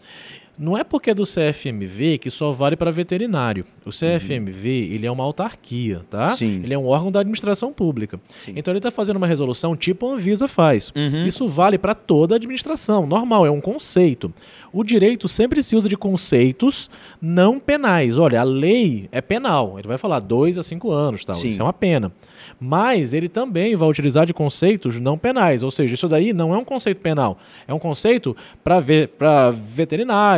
Não 0.56 0.78
é 0.78 0.84
porque 0.84 1.10
é 1.10 1.14
do 1.14 1.24
CFMV 1.24 2.18
que 2.18 2.30
só 2.30 2.52
vale 2.52 2.76
para 2.76 2.90
veterinário. 2.90 3.64
O 3.84 3.90
CFMV, 3.90 4.68
ele 4.92 5.06
é 5.06 5.10
uma 5.10 5.24
autarquia, 5.24 6.02
tá? 6.08 6.30
Sim. 6.30 6.60
Ele 6.62 6.72
é 6.72 6.78
um 6.78 6.86
órgão 6.86 7.10
da 7.10 7.20
administração 7.20 7.72
pública. 7.72 8.20
Sim. 8.38 8.52
Então 8.56 8.72
ele 8.72 8.78
está 8.78 8.90
fazendo 8.90 9.16
uma 9.16 9.26
resolução 9.26 9.76
tipo 9.76 10.08
a 10.08 10.14
Anvisa 10.14 10.46
faz. 10.46 10.92
Uhum. 10.94 11.26
Isso 11.26 11.48
vale 11.48 11.76
para 11.76 11.94
toda 11.94 12.34
a 12.34 12.36
administração, 12.36 13.06
normal, 13.06 13.44
é 13.44 13.50
um 13.50 13.60
conceito. 13.60 14.32
O 14.72 14.82
direito 14.82 15.28
sempre 15.28 15.62
se 15.62 15.76
usa 15.76 15.88
de 15.88 15.96
conceitos 15.96 16.88
não 17.20 17.58
penais. 17.58 18.18
Olha, 18.18 18.40
a 18.40 18.44
lei 18.44 19.08
é 19.12 19.20
penal, 19.20 19.78
ele 19.78 19.88
vai 19.88 19.98
falar 19.98 20.20
dois 20.20 20.56
a 20.58 20.62
cinco 20.62 20.90
anos, 20.90 21.24
tal. 21.24 21.34
Sim. 21.34 21.50
isso 21.50 21.60
é 21.60 21.64
uma 21.64 21.72
pena. 21.72 22.12
Mas 22.60 23.12
ele 23.12 23.28
também 23.28 23.74
vai 23.76 23.88
utilizar 23.88 24.26
de 24.26 24.34
conceitos 24.34 25.00
não 25.00 25.18
penais, 25.18 25.62
ou 25.62 25.70
seja, 25.70 25.94
isso 25.94 26.08
daí 26.08 26.32
não 26.32 26.54
é 26.54 26.58
um 26.58 26.64
conceito 26.64 27.00
penal, 27.00 27.38
é 27.66 27.74
um 27.74 27.78
conceito 27.78 28.36
para 28.62 28.80
ve 28.80 29.08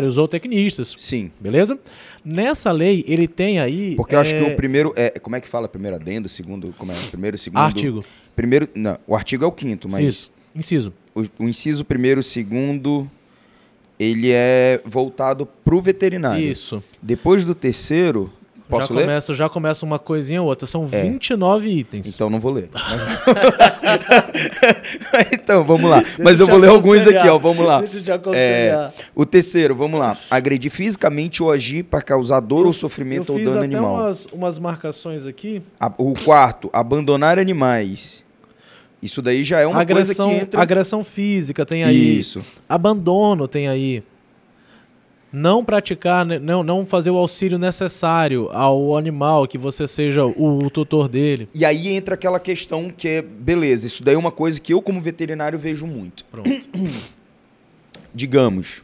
veterinários 0.07 0.19
ou 0.19 0.29
tecnistas, 0.29 0.95
Sim. 0.97 1.31
beleza? 1.41 1.79
Nessa 2.25 2.71
lei 2.73 3.05
ele 3.07 3.27
tem 3.27 3.59
aí 3.59 3.95
Porque 3.97 4.15
eu 4.15 4.21
acho 4.21 4.35
que 4.35 4.43
é, 4.43 4.53
o 4.53 4.57
primeiro. 4.57 4.93
É, 4.97 5.11
como 5.19 5.37
é 5.37 5.41
que 5.41 5.49
fala? 5.49 5.69
Primeiro 5.69 5.97
adendo, 5.97 6.29
segundo. 6.29 6.75
Como 6.79 6.93
é? 6.93 6.95
Primeiro, 7.11 7.37
segundo. 7.37 7.61
artigo, 7.61 8.05
Primeiro. 8.35 8.69
Não, 8.75 8.99
o 9.07 9.15
artigo 9.15 9.45
é 9.45 9.47
o 9.47 9.53
quinto, 9.53 9.89
mas 9.91 10.05
isso, 10.05 10.33
inciso. 10.55 10.93
o, 11.15 11.25
o 11.39 11.49
inciso 11.49 11.85
primeiro, 11.85 12.23
segundo. 12.23 13.11
Ele 13.99 14.31
é 14.31 14.81
voltado 14.85 15.47
pro 15.65 15.81
veterinário. 15.81 16.45
Isso. 16.45 16.83
Depois 17.01 17.45
do 17.45 17.55
terceiro. 17.55 18.31
Posso 18.69 18.89
já 18.89 18.95
ler? 18.95 19.03
começa, 19.07 19.35
já 19.35 19.49
começa 19.49 19.87
uma 19.87 19.99
coisinha 19.99 20.43
ou 20.43 20.49
outra. 20.49 20.67
São 20.67 20.89
É. 20.91 21.03
29 21.03 21.69
itens. 21.69 22.09
Então 22.09 22.29
não 22.29 22.41
vou 22.41 22.53
ler. 22.53 22.69
então, 25.33 25.65
vamos 25.65 25.91
lá. 25.91 26.03
Mas 26.19 26.39
Deixa 26.39 26.43
eu 26.43 26.47
vou 26.47 26.59
ler 26.59 26.69
alguns 26.69 27.07
aqui, 27.07 27.29
ó. 27.29 27.39
Vamos 27.39 27.65
lá. 27.65 27.81
Deixa 27.81 27.99
eu 27.99 28.03
te 28.03 28.13
aconselhar. 28.13 28.93
O 29.15 29.25
terceiro, 29.25 29.75
vamos 29.75 29.99
lá. 29.99 30.17
Agredir 30.31 30.71
fisicamente 30.71 31.43
ou 31.43 31.51
agir 31.51 31.85
para 31.85 32.01
causar 32.03 32.41
dor 32.41 32.61
ou 32.63 32.69
Eu 32.69 32.73
sofrimento 32.73 33.33
ou 33.33 33.39
dano 33.43 33.61
animal. 33.61 33.95
umas, 33.95 34.27
umas 34.33 34.59
marcações 34.59 35.27
aqui. 35.27 35.63
A- 35.79 35.93
O 35.99 36.15
quarto, 36.25 36.69
abandonar 36.73 37.39
animais. 37.39 38.25
Isso 39.03 39.21
daí 39.23 39.45
já 39.45 39.61
é 39.61 39.67
uma 39.67 39.81
agressão, 39.81 40.27
coisa 40.27 40.39
que 40.39 40.45
entra. 40.45 40.63
agressão 40.63 41.05
física 41.05 41.65
tem 41.67 41.85
aí. 41.85 42.19
Isso. 42.19 42.45
Abandono 42.69 43.47
tem 43.47 43.69
aí. 43.69 44.03
Não 45.33 45.65
praticar, 45.65 46.25
né, 46.25 46.39
não, 46.39 46.63
não 46.63 46.87
fazer 46.87 47.11
o 47.11 47.17
auxílio 47.17 47.59
necessário 47.59 48.49
ao 48.53 48.97
animal, 48.97 49.47
que 49.47 49.59
você 49.59 49.87
seja 49.89 50.25
o, 50.25 50.65
o 50.65 50.71
tutor 50.71 51.09
dele. 51.09 51.49
E 51.55 51.65
aí 51.65 51.89
entra 51.89 52.15
aquela 52.15 52.39
questão 52.41 52.91
que 52.91 53.09
é, 53.09 53.23
beleza, 53.23 53.87
isso 53.87 54.03
daí 54.03 54.15
é 54.15 54.19
uma 54.19 54.33
coisa 54.33 54.61
que 54.61 54.73
eu, 54.73 54.81
como 54.81 55.01
veterinário, 55.01 55.59
vejo 55.59 55.87
muito. 55.87 56.25
Pronto. 56.27 56.51
Digamos 58.15 58.83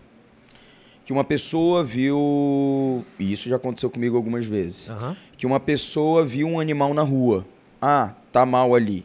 que 1.05 1.13
uma 1.13 1.25
pessoa 1.25 1.83
viu. 1.83 3.05
E 3.19 3.33
isso 3.33 3.49
já 3.49 3.57
aconteceu 3.57 3.91
comigo 3.91 4.17
algumas 4.17 4.47
vezes. 4.47 4.89
Que 5.37 5.47
uma 5.47 5.61
pessoa 5.61 6.25
viu 6.25 6.47
um 6.49 6.61
animal 6.61 6.93
na 6.95 7.03
rua. 7.03 7.47
Ah, 7.81 8.15
tá 8.31 8.45
mal 8.45 8.75
ali. 8.75 9.05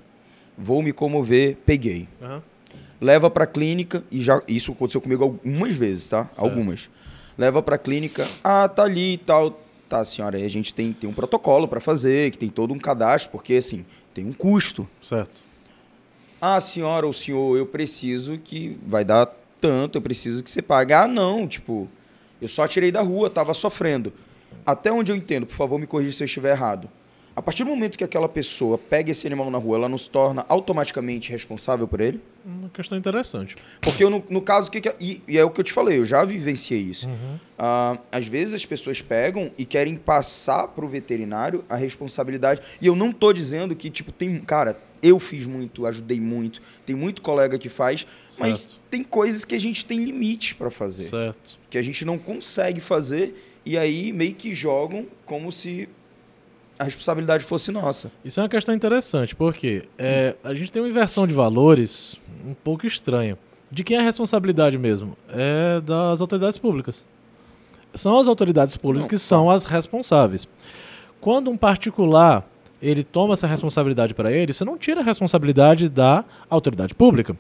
Vou 0.58 0.82
me 0.82 0.91
comover, 0.91 1.58
peguei. 1.65 2.08
Leva 3.00 3.30
pra 3.30 3.45
clínica, 3.45 4.04
e 4.12 4.21
já 4.21 4.41
isso 4.47 4.71
aconteceu 4.71 5.00
comigo 5.00 5.23
algumas 5.23 5.76
vezes, 5.76 6.10
tá? 6.10 6.30
Algumas. 6.36 6.89
Leva 7.38 7.62
pra 7.62 7.78
clínica, 7.78 8.28
ah, 8.43 8.67
tá 8.67 8.84
ali 8.84 9.13
e 9.13 9.17
tal. 9.17 9.62
Tá, 9.88 10.04
senhora, 10.04 10.38
aí 10.38 10.43
a 10.43 10.50
gente 10.50 10.73
tem, 10.73 10.91
tem 10.91 11.10
um 11.10 11.13
protocolo 11.13 11.67
pra 11.67 11.80
fazer, 11.80 12.32
que 12.32 12.38
tem 12.38 12.50
todo 12.50 12.73
um 12.73 12.80
cadastro, 12.80 13.32
porque 13.32 13.54
assim, 13.54 13.86
tem 14.13 14.26
um 14.26 14.34
custo. 14.34 14.88
Certo. 15.02 15.41
Ah, 16.41 16.60
senhora 16.60 17.08
ou 17.08 17.13
senhor, 17.13 17.58
eu 17.58 17.65
preciso 17.65 18.38
que 18.38 18.78
vai 18.86 19.06
dar 19.06 19.28
tanto, 19.62 19.97
eu 19.97 20.02
preciso 20.02 20.43
que 20.43 20.50
você 20.50 20.62
pague. 20.62 20.93
Ah, 20.93 21.08
não, 21.08 21.47
tipo, 21.47 21.88
eu 22.41 22.47
só 22.47 22.67
tirei 22.67 22.91
da 22.91 23.02
rua, 23.02 23.30
tava 23.30 23.54
sofrendo. 23.54 24.13
Até 24.65 24.91
onde 24.91 25.12
eu 25.12 25.15
entendo, 25.15 25.45
por 25.45 25.56
favor, 25.56 25.80
me 25.80 25.88
corrija 25.88 26.17
se 26.17 26.23
eu 26.23 26.26
estiver 26.26 26.52
errado. 26.52 26.89
A 27.38 27.41
partir 27.43 27.63
do 27.63 27.69
momento 27.69 28.00
que 28.00 28.04
aquela 28.04 28.28
pessoa 28.28 28.80
pega 28.80 29.12
esse 29.12 29.28
animal 29.28 29.52
na 29.52 29.60
rua, 29.60 29.78
ela 29.78 29.88
não 29.88 29.97
se 30.00 30.10
torna 30.10 30.43
automaticamente 30.50 31.32
responsável 31.32 31.88
por 31.88 32.02
ele? 32.02 32.19
Uma 32.43 32.67
questão 32.69 32.97
interessante. 32.97 33.56
Porque 33.80 34.04
eu, 34.04 34.10
no, 34.10 34.23
no 34.28 34.41
caso, 34.41 34.69
o 34.69 34.71
que 34.71 34.82
que 34.82 34.89
é- 34.89 34.95
e, 35.00 35.21
e 35.28 35.38
é 35.38 35.43
o 35.45 35.52
que 35.52 35.60
eu 35.62 35.63
te 35.63 35.71
falei, 35.71 36.00
eu 36.00 36.06
já 36.06 36.26
vivenciei 36.26 36.82
isso. 36.82 37.08
Ah, 37.56 38.00
às 38.12 38.26
vezes 38.28 38.56
as 38.56 38.65
pessoas 38.65 39.04
pegam 39.04 39.52
e 39.56 39.65
querem 39.65 39.95
passar 39.95 40.67
pro 40.69 40.88
veterinário 40.88 41.63
a 41.69 41.76
responsabilidade. 41.76 42.60
E 42.82 42.88
eu 42.88 42.95
não 42.95 43.12
tô 43.12 43.32
dizendo 43.32 43.76
que, 43.76 43.91
tipo, 43.91 44.12
tem. 44.12 44.39
Cara, 44.39 44.76
eu 45.04 45.19
fiz 45.19 45.45
muito, 45.45 45.86
ajudei 45.86 46.19
muito, 46.19 46.60
tem 46.88 46.95
muito 46.95 47.21
colega 47.21 47.60
que 47.60 47.69
faz, 47.69 48.08
mas 48.39 48.62
Certo. 48.62 48.80
tem 48.89 49.04
coisas 49.04 49.45
que 49.45 49.54
a 49.54 49.60
gente 49.60 49.86
tem 49.86 50.04
limites 50.04 50.54
para 50.54 50.71
fazer. 50.71 51.04
Certo. 51.04 51.60
Que 51.69 51.78
a 51.78 51.84
gente 51.84 52.04
não 52.04 52.17
consegue 52.17 52.82
fazer, 52.82 53.60
e 53.63 53.78
aí 53.78 54.12
meio 54.12 54.34
que 54.34 54.56
jogam 54.56 55.06
como 55.23 55.52
se 55.52 55.88
a 56.79 56.83
responsabilidade 56.83 57.43
fosse 57.43 57.71
nossa. 57.71 58.11
Isso 58.23 58.39
é 58.39 58.43
uma 58.43 58.49
questão 58.49 58.73
interessante, 58.73 59.35
porque 59.35 59.83
é, 59.97 60.35
a 60.43 60.53
gente 60.53 60.71
tem 60.71 60.81
uma 60.81 60.89
inversão 60.89 61.25
de 61.27 61.33
valores 61.33 62.15
um 62.45 62.53
pouco 62.53 62.85
estranha. 62.85 63.37
De 63.71 63.83
quem 63.83 63.97
é 63.97 63.99
a 63.99 64.03
responsabilidade 64.03 64.77
mesmo? 64.77 65.17
É 65.29 65.81
das 65.81 66.21
autoridades 66.21 66.57
públicas. 66.57 67.03
São 67.93 68.17
as 68.19 68.27
autoridades 68.27 68.77
públicas 68.77 69.03
Não, 69.03 69.09
que 69.09 69.17
são 69.17 69.49
as 69.49 69.63
responsáveis. 69.65 70.47
Quando 71.19 71.49
um 71.49 71.57
particular 71.57 72.47
ele 72.81 73.03
toma 73.03 73.33
essa 73.33 73.47
responsabilidade 73.47 74.13
para 74.13 74.31
ele, 74.31 74.53
você 74.53 74.63
não 74.63 74.77
tira 74.77 75.01
a 75.01 75.03
responsabilidade 75.03 75.89
da 75.89 76.23
autoridade 76.49 76.93
pública. 76.93 77.35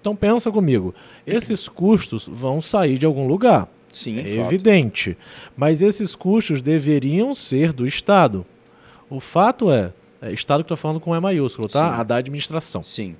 Então 0.00 0.14
pensa 0.14 0.50
comigo, 0.52 0.94
esses 1.26 1.66
custos 1.68 2.28
vão 2.30 2.60
sair 2.60 2.98
de 2.98 3.06
algum 3.06 3.26
lugar. 3.26 3.66
Sim, 3.90 4.18
É 4.18 4.22
fato. 4.36 4.52
evidente. 4.52 5.16
Mas 5.56 5.80
esses 5.80 6.14
custos 6.14 6.60
deveriam 6.60 7.34
ser 7.34 7.72
do 7.72 7.86
Estado. 7.86 8.44
O 9.10 9.20
fato 9.20 9.70
é, 9.70 9.92
é 10.22 10.32
Estado 10.32 10.60
que 10.62 10.64
estou 10.64 10.76
falando 10.76 11.00
com 11.00 11.14
E 11.14 11.20
maiúsculo, 11.20 11.68
tá? 11.68 11.80
Sim. 11.94 12.00
A 12.00 12.02
da 12.02 12.16
administração. 12.16 12.82
Sim. 12.82 13.16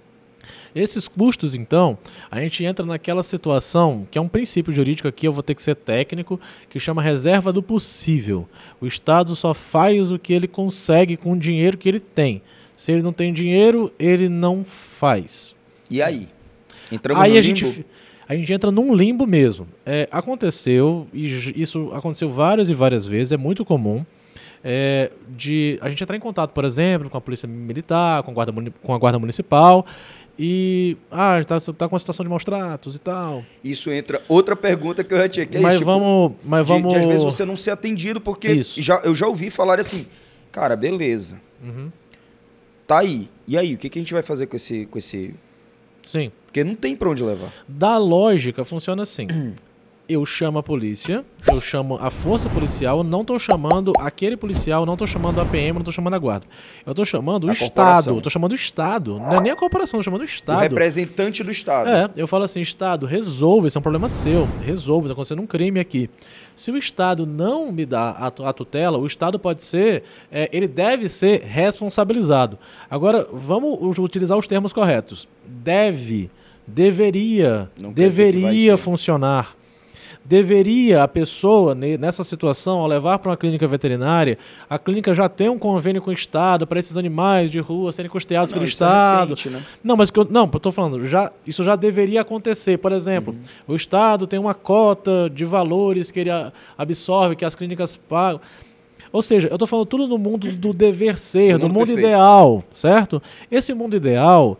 Esses 0.74 1.06
custos, 1.08 1.54
então, 1.54 1.96
a 2.30 2.40
gente 2.40 2.64
entra 2.64 2.84
naquela 2.84 3.22
situação 3.22 4.06
que 4.10 4.18
é 4.18 4.20
um 4.20 4.28
princípio 4.28 4.72
jurídico 4.72 5.06
aqui, 5.08 5.26
eu 5.26 5.32
vou 5.32 5.42
ter 5.42 5.54
que 5.54 5.62
ser 5.62 5.74
técnico, 5.76 6.38
que 6.68 6.78
chama 6.80 7.00
reserva 7.00 7.52
do 7.52 7.62
possível. 7.62 8.46
O 8.80 8.86
Estado 8.86 9.34
só 9.36 9.54
faz 9.54 10.10
o 10.10 10.18
que 10.18 10.32
ele 10.32 10.48
consegue 10.48 11.16
com 11.16 11.32
o 11.32 11.38
dinheiro 11.38 11.78
que 11.78 11.88
ele 11.88 12.00
tem. 12.00 12.42
Se 12.76 12.90
ele 12.92 13.02
não 13.02 13.12
tem 13.12 13.32
dinheiro, 13.32 13.92
ele 13.98 14.28
não 14.28 14.64
faz. 14.64 15.54
E 15.90 16.02
aí? 16.02 16.28
Entramos 16.90 17.22
Aí 17.22 17.32
no 17.34 17.38
a 17.38 17.42
gente, 17.42 17.64
limbo? 17.64 17.76
fi- 17.76 17.86
a 18.28 18.34
gente 18.34 18.52
entra 18.52 18.70
num 18.72 18.92
limbo 18.94 19.26
mesmo. 19.26 19.66
É, 19.86 20.08
aconteceu, 20.10 21.06
e 21.12 21.52
isso 21.62 21.90
aconteceu 21.94 22.28
várias 22.30 22.68
e 22.68 22.74
várias 22.74 23.06
vezes, 23.06 23.32
é 23.32 23.36
muito 23.36 23.64
comum, 23.64 24.04
é, 24.64 25.10
de 25.28 25.78
a 25.82 25.90
gente 25.90 26.02
entrar 26.02 26.16
em 26.16 26.20
contato, 26.20 26.52
por 26.52 26.64
exemplo, 26.64 27.10
com 27.10 27.18
a 27.18 27.20
polícia 27.20 27.46
militar, 27.46 28.22
com 28.22 28.30
a 28.30 28.34
guarda, 28.34 28.52
com 28.82 28.94
a 28.94 28.98
guarda 28.98 29.18
municipal 29.18 29.84
e 30.38 30.96
ah, 31.10 31.38
está 31.38 31.60
tá 31.60 31.86
com 31.88 31.94
uma 31.94 31.98
situação 31.98 32.24
de 32.24 32.30
maus 32.30 32.44
tratos 32.44 32.96
e 32.96 32.98
tal. 32.98 33.44
Isso 33.62 33.92
entra 33.92 34.20
outra 34.28 34.56
pergunta 34.56 35.04
que 35.04 35.12
eu 35.12 35.18
já 35.18 35.28
tinha 35.28 35.46
que 35.46 35.58
é 35.58 35.60
mas 35.60 35.74
isso, 35.74 35.80
tipo, 35.84 35.90
vamos, 35.92 36.32
mas 36.44 36.66
de, 36.66 36.72
vamos 36.72 36.92
de 36.92 36.98
às 36.98 37.06
vezes 37.06 37.22
você 37.22 37.44
não 37.44 37.56
ser 37.56 37.70
atendido 37.70 38.20
porque 38.20 38.50
Isso. 38.50 38.80
já, 38.82 39.00
eu 39.04 39.14
já 39.14 39.26
ouvi 39.28 39.50
falar 39.50 39.78
assim, 39.78 40.06
cara, 40.50 40.74
beleza, 40.76 41.40
Uhum. 41.62 41.90
tá 42.86 42.98
aí. 43.00 43.28
E 43.46 43.56
aí, 43.56 43.74
o 43.74 43.78
que, 43.78 43.88
que 43.88 43.98
a 43.98 44.02
gente 44.02 44.12
vai 44.12 44.22
fazer 44.22 44.46
com 44.46 44.56
esse, 44.56 44.86
com 44.86 44.98
esse, 44.98 45.34
Sim. 46.02 46.32
porque 46.46 46.64
não 46.64 46.74
tem 46.74 46.96
pra 46.96 47.08
onde 47.10 47.22
levar. 47.22 47.52
Da 47.68 47.96
lógica 47.98 48.64
funciona 48.64 49.02
assim. 49.02 49.28
Eu 50.06 50.26
chamo 50.26 50.58
a 50.58 50.62
polícia, 50.62 51.24
eu 51.50 51.62
chamo 51.62 51.96
a 51.98 52.10
força 52.10 52.46
policial, 52.50 53.02
não 53.02 53.24
tô 53.24 53.38
chamando 53.38 53.90
aquele 53.98 54.36
policial, 54.36 54.84
não 54.84 54.98
tô 54.98 55.06
chamando 55.06 55.40
a 55.40 55.46
PM, 55.46 55.78
não 55.78 55.82
tô 55.84 55.90
chamando 55.90 56.12
a 56.12 56.18
guarda. 56.18 56.44
Eu 56.84 56.94
tô 56.94 57.06
chamando 57.06 57.44
o 57.44 57.48
A 57.48 57.54
Estado, 57.54 57.68
corporação. 57.70 58.14
eu 58.16 58.20
tô 58.20 58.28
chamando 58.28 58.52
o 58.52 58.54
Estado. 58.54 59.18
Não 59.18 59.32
é 59.32 59.40
nem 59.40 59.50
a 59.52 59.56
corporação, 59.56 59.98
eu 59.98 60.02
tô 60.02 60.04
chamando 60.04 60.20
o 60.20 60.24
O 60.24 60.26
Estado. 60.26 60.60
representante 60.60 61.42
do 61.42 61.50
Estado. 61.50 61.88
É, 61.88 62.10
eu 62.16 62.26
falo 62.28 62.44
assim, 62.44 62.60
Estado, 62.60 63.06
resolva, 63.06 63.66
isso 63.66 63.78
é 63.78 63.80
um 63.80 63.82
problema 63.82 64.10
seu. 64.10 64.46
Resolva, 64.62 65.06
está 65.06 65.14
acontecendo 65.14 65.40
um 65.40 65.46
crime 65.46 65.80
aqui. 65.80 66.10
Se 66.54 66.70
o 66.70 66.76
Estado 66.76 67.24
não 67.24 67.72
me 67.72 67.86
dá 67.86 68.10
a, 68.10 68.30
tu- 68.30 68.44
a 68.44 68.52
tutela, 68.52 68.98
o 68.98 69.06
Estado 69.06 69.38
pode 69.38 69.64
ser, 69.64 70.02
é, 70.30 70.50
ele 70.52 70.68
deve 70.68 71.08
ser 71.08 71.40
responsabilizado. 71.44 72.58
Agora, 72.90 73.26
vamos 73.32 73.98
utilizar 73.98 74.36
os 74.36 74.46
termos 74.46 74.70
corretos. 74.70 75.26
Deve, 75.46 76.30
deveria, 76.66 77.70
deveria 77.94 78.76
funcionar. 78.76 79.56
Deveria 80.24 81.02
a 81.02 81.08
pessoa, 81.08 81.74
ne- 81.74 81.98
nessa 81.98 82.24
situação, 82.24 82.78
ao 82.78 82.86
levar 82.86 83.18
para 83.18 83.30
uma 83.30 83.36
clínica 83.36 83.68
veterinária, 83.68 84.38
a 84.70 84.78
clínica 84.78 85.12
já 85.12 85.28
tem 85.28 85.50
um 85.50 85.58
convênio 85.58 86.00
com 86.00 86.08
o 86.10 86.14
Estado 86.14 86.66
para 86.66 86.78
esses 86.78 86.96
animais 86.96 87.50
de 87.50 87.58
rua 87.60 87.92
serem 87.92 88.10
custeados 88.10 88.50
Não, 88.50 88.54
pelo 88.54 88.64
é 88.64 88.68
Estado. 88.68 89.30
recente, 89.34 89.50
né? 89.50 89.62
Não, 89.82 89.96
mas 89.98 90.10
que 90.10 90.18
eu, 90.18 90.26
não, 90.30 90.48
eu 90.50 90.60
tô 90.60 90.72
falando, 90.72 91.06
já, 91.06 91.30
isso 91.46 91.62
já 91.62 91.76
deveria 91.76 92.22
acontecer. 92.22 92.78
Por 92.78 92.90
exemplo, 92.92 93.34
Uhum. 93.34 93.74
o 93.74 93.76
Estado 93.76 94.26
tem 94.26 94.38
uma 94.38 94.54
cota 94.54 95.28
de 95.28 95.44
valores 95.44 96.10
que 96.10 96.20
ele 96.20 96.30
absorve, 96.78 97.36
que 97.36 97.44
as 97.44 97.54
clínicas 97.54 97.94
pagam. 97.96 98.40
Ou 99.12 99.20
seja, 99.20 99.48
eu 99.48 99.58
tô 99.58 99.66
falando 99.66 99.86
tudo 99.86 100.08
no 100.08 100.16
mundo 100.18 100.50
do 100.52 100.72
dever 100.72 101.18
ser, 101.18 101.52
Do 101.52 101.60
do 101.60 101.68
mundo 101.68 101.88
mundo 101.88 101.98
ideal, 101.98 102.64
certo? 102.72 103.22
Esse 103.50 103.74
mundo 103.74 103.94
ideal 103.94 104.58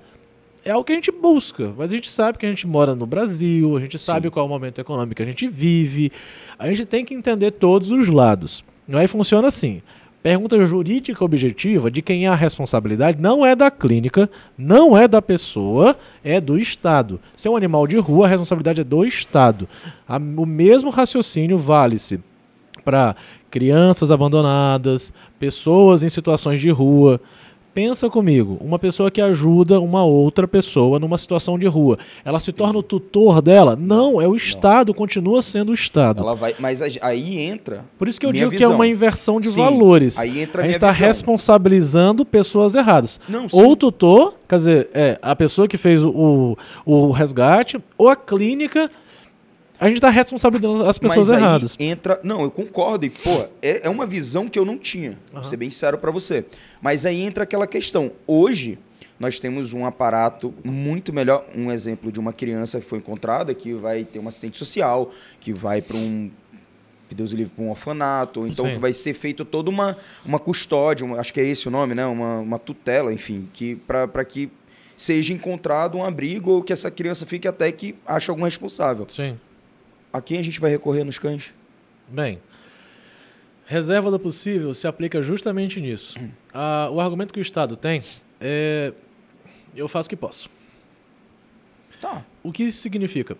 é 0.64 0.74
o 0.76 0.82
que 0.82 0.92
a 0.92 0.94
gente 0.96 1.10
busca, 1.12 1.72
mas 1.76 1.92
a 1.92 1.94
gente 1.96 2.10
sabe 2.10 2.38
que 2.38 2.46
a 2.46 2.48
gente 2.48 2.66
mora 2.66 2.94
no 2.94 3.06
Brasil, 3.06 3.76
a 3.76 3.80
gente 3.80 3.98
sabe 3.98 4.28
Sim. 4.28 4.30
qual 4.32 4.44
é 4.44 4.48
o 4.48 4.50
momento 4.50 4.80
econômico 4.80 5.16
que 5.16 5.22
a 5.22 5.26
gente 5.26 5.46
vive. 5.46 6.10
A 6.58 6.66
gente 6.68 6.86
tem 6.86 7.04
que 7.04 7.14
entender 7.14 7.50
todos 7.52 7.90
os 7.90 8.08
lados. 8.08 8.64
Não 8.88 8.98
é 8.98 9.06
funciona 9.06 9.48
assim. 9.48 9.82
Pergunta 10.22 10.64
jurídica 10.64 11.22
objetiva 11.22 11.90
de 11.90 12.00
quem 12.00 12.24
é 12.24 12.28
a 12.28 12.34
responsabilidade 12.34 13.20
não 13.20 13.44
é 13.44 13.54
da 13.54 13.70
clínica, 13.70 14.30
não 14.56 14.96
é 14.96 15.06
da 15.06 15.20
pessoa, 15.20 15.94
é 16.24 16.40
do 16.40 16.56
Estado. 16.58 17.20
Se 17.36 17.46
é 17.46 17.50
um 17.50 17.56
animal 17.56 17.86
de 17.86 17.98
rua, 17.98 18.24
a 18.24 18.28
responsabilidade 18.30 18.80
é 18.80 18.84
do 18.84 19.04
Estado. 19.04 19.68
A- 20.08 20.16
o 20.16 20.46
mesmo 20.46 20.88
raciocínio 20.88 21.58
vale-se 21.58 22.18
para 22.82 23.14
crianças 23.50 24.10
abandonadas, 24.10 25.12
pessoas 25.38 26.02
em 26.02 26.08
situações 26.08 26.58
de 26.60 26.70
rua. 26.70 27.20
Pensa 27.74 28.08
comigo, 28.08 28.56
uma 28.60 28.78
pessoa 28.78 29.10
que 29.10 29.20
ajuda 29.20 29.80
uma 29.80 30.04
outra 30.04 30.46
pessoa 30.46 31.00
numa 31.00 31.18
situação 31.18 31.58
de 31.58 31.66
rua, 31.66 31.98
ela 32.24 32.38
se 32.38 32.52
torna 32.52 32.78
o 32.78 32.82
tutor 32.84 33.42
dela? 33.42 33.74
Não, 33.74 34.20
é 34.22 34.28
o 34.28 34.36
Estado, 34.36 34.94
continua 34.94 35.42
sendo 35.42 35.72
o 35.72 35.74
Estado. 35.74 36.20
Ela 36.22 36.36
vai, 36.36 36.54
mas 36.56 36.80
aí 37.02 37.40
entra. 37.40 37.84
Por 37.98 38.06
isso 38.06 38.20
que 38.20 38.26
eu 38.26 38.32
digo 38.32 38.50
que 38.50 38.56
é 38.56 38.58
visão. 38.60 38.76
uma 38.76 38.86
inversão 38.86 39.40
de 39.40 39.48
Sim, 39.48 39.60
valores. 39.60 40.16
Aí 40.18 40.40
entra 40.40 40.62
a 40.62 40.64
a 40.64 40.66
gente 40.68 40.76
está 40.76 40.92
visão. 40.92 41.08
responsabilizando 41.08 42.24
pessoas 42.24 42.76
erradas. 42.76 43.18
Não, 43.28 43.48
sim. 43.48 43.60
Ou 43.60 43.72
o 43.72 43.76
tutor, 43.76 44.34
quer 44.48 44.56
dizer, 44.56 44.90
é, 44.94 45.18
a 45.20 45.34
pessoa 45.34 45.66
que 45.66 45.76
fez 45.76 46.00
o, 46.04 46.56
o, 46.86 46.94
o 47.08 47.10
resgate, 47.10 47.78
ou 47.98 48.08
a 48.08 48.14
clínica, 48.14 48.88
a 49.78 49.86
gente 49.88 49.96
está 49.96 50.10
responsabilizando 50.10 50.84
as 50.88 50.98
pessoas 50.98 51.28
mas 51.28 51.36
aí 51.36 51.42
erradas. 51.42 51.76
entra. 51.78 52.20
Não, 52.22 52.42
eu 52.42 52.50
concordo. 52.50 53.04
E, 53.06 53.10
pô, 53.10 53.46
é, 53.60 53.86
é 53.86 53.90
uma 53.90 54.06
visão 54.06 54.48
que 54.48 54.58
eu 54.58 54.64
não 54.64 54.78
tinha. 54.78 55.18
Vou 55.32 55.40
Aham. 55.40 55.48
ser 55.48 55.56
bem 55.56 55.68
sincero 55.70 55.98
pra 55.98 56.10
você. 56.10 56.44
Mas 56.80 57.04
aí 57.04 57.20
entra 57.20 57.44
aquela 57.44 57.66
questão. 57.66 58.10
Hoje, 58.26 58.78
nós 59.18 59.38
temos 59.38 59.72
um 59.72 59.84
aparato 59.84 60.54
muito 60.64 61.12
melhor. 61.12 61.44
Um 61.54 61.70
exemplo 61.72 62.10
de 62.12 62.18
uma 62.20 62.32
criança 62.32 62.80
que 62.80 62.86
foi 62.86 62.98
encontrada, 62.98 63.52
que 63.54 63.72
vai 63.74 64.04
ter 64.04 64.18
um 64.18 64.28
assistente 64.28 64.58
social, 64.58 65.10
que 65.40 65.52
vai 65.52 65.82
para 65.82 65.96
um. 65.96 66.30
Que 67.08 67.14
Deus 67.14 67.32
livre, 67.32 67.52
para 67.54 67.64
um 67.64 67.70
orfanato, 67.70 68.40
ou 68.40 68.46
então 68.48 68.64
Sim. 68.64 68.72
que 68.72 68.78
vai 68.78 68.92
ser 68.94 69.12
feito 69.12 69.44
toda 69.44 69.68
uma, 69.68 69.94
uma 70.24 70.38
custódia, 70.38 71.04
uma- 71.04 71.20
acho 71.20 71.34
que 71.34 71.40
é 71.40 71.44
esse 71.44 71.68
o 71.68 71.70
nome, 71.70 71.94
né? 71.94 72.06
Uma, 72.06 72.38
uma 72.38 72.58
tutela, 72.58 73.12
enfim, 73.12 73.46
que 73.52 73.76
para 73.76 74.24
que 74.24 74.50
seja 74.96 75.34
encontrado 75.34 75.98
um 75.98 76.02
abrigo 76.04 76.50
ou 76.52 76.62
que 76.62 76.72
essa 76.72 76.90
criança 76.90 77.26
fique 77.26 77.46
até 77.46 77.70
que 77.70 77.94
ache 78.06 78.30
algum 78.30 78.44
responsável. 78.44 79.06
Sim. 79.08 79.36
A 80.14 80.20
quem 80.22 80.38
a 80.38 80.42
gente 80.42 80.60
vai 80.60 80.70
recorrer 80.70 81.02
nos 81.02 81.18
cães? 81.18 81.52
Bem, 82.08 82.38
reserva 83.66 84.12
do 84.12 84.18
possível 84.20 84.72
se 84.72 84.86
aplica 84.86 85.20
justamente 85.20 85.80
nisso. 85.80 86.16
Ah, 86.56 86.88
o 86.92 87.00
argumento 87.00 87.34
que 87.34 87.40
o 87.40 87.42
Estado 87.42 87.76
tem 87.76 88.00
é 88.40 88.92
eu 89.74 89.88
faço 89.88 90.06
o 90.06 90.10
que 90.10 90.14
posso. 90.14 90.48
Tá. 92.00 92.24
O 92.44 92.52
que 92.52 92.62
isso 92.62 92.80
significa? 92.80 93.36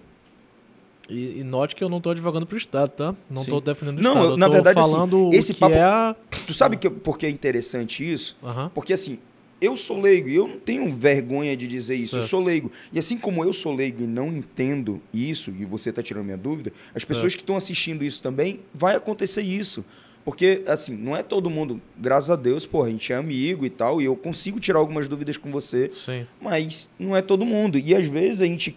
E, 1.09 1.39
e 1.39 1.45
note 1.45 1.77
que 1.77 1.85
eu 1.85 1.89
não 1.89 1.99
estou 1.99 2.11
advogando 2.11 2.45
para 2.45 2.55
o 2.57 2.59
Estado, 2.59 2.89
tá? 2.91 3.15
Não 3.31 3.43
estou 3.43 3.61
defendendo 3.61 3.99
o 4.01 4.03
Não, 4.03 4.11
Estado. 4.11 4.25
eu- 4.27 4.31
eu 4.33 4.37
na 4.37 4.49
verdade, 4.49 4.81
assim, 4.81 4.91
falando 4.91 5.31
esse 5.33 5.53
o 5.53 5.55
que 5.55 5.61
papo- 5.61 5.75
é 5.77 5.83
a... 5.85 6.17
Tu 6.45 6.53
sabe 6.55 6.77
que, 6.77 6.91
por 6.91 7.17
que 7.17 7.27
é 7.27 7.31
interessante 7.31 8.03
isso? 8.05 8.37
Porque 8.75 8.93
assim, 8.93 9.21
eu 9.65 9.77
sou 9.77 10.01
leigo 10.01 10.29
e 10.29 10.35
eu 10.35 10.47
não 10.49 10.59
tenho 10.59 10.93
vergonha 10.93 11.57
de 11.57 11.67
dizer 11.67 11.95
isso. 11.97 12.17
Eu 12.17 12.21
Certo. 12.23 12.31
sou 12.31 12.41
leigo. 12.45 12.71
E 12.93 12.99
assim 12.99 13.17
como 13.17 13.45
eu 13.45 13.53
sou 13.53 13.75
leigo 13.75 14.03
e 14.03 14.07
não 14.07 14.29
entendo 14.29 15.01
isso, 15.13 15.51
e 15.59 15.65
você 15.65 15.91
está 15.91 16.03
tirando 16.03 16.25
minha 16.25 16.37
dúvida, 16.37 16.73
as 16.95 17.05
pessoas 17.05 17.35
que 17.35 17.43
estão 17.43 17.57
assistindo 17.57 18.05
isso 18.05 18.23
também, 18.23 18.61
vai 18.73 18.97
acontecer 18.97 19.43
isso. 19.43 19.85
Porque, 20.25 20.63
assim, 20.67 20.97
não 20.97 21.15
é 21.15 21.23
todo 21.23 21.51
mundo, 21.51 21.81
graças 21.99 22.31
a 22.31 22.37
Deus, 22.37 22.65
pô, 22.65 22.83
a 22.83 22.89
gente 22.89 23.13
é 23.13 23.17
amigo 23.17 23.67
e 23.67 23.71
tal, 23.71 24.01
e 24.01 24.07
eu 24.07 24.17
consigo 24.17 24.59
tirar 24.59 24.79
algumas 24.79 25.07
dúvidas 25.07 25.37
com 25.37 25.51
você, 25.51 25.91
Sim. 25.91 26.27
mas 26.41 26.89
não 26.99 27.15
é 27.15 27.21
todo 27.21 27.45
mundo. 27.45 27.79
E 27.79 27.95
às 27.95 28.07
vezes 28.07 28.41
a 28.41 28.47
gente 28.47 28.75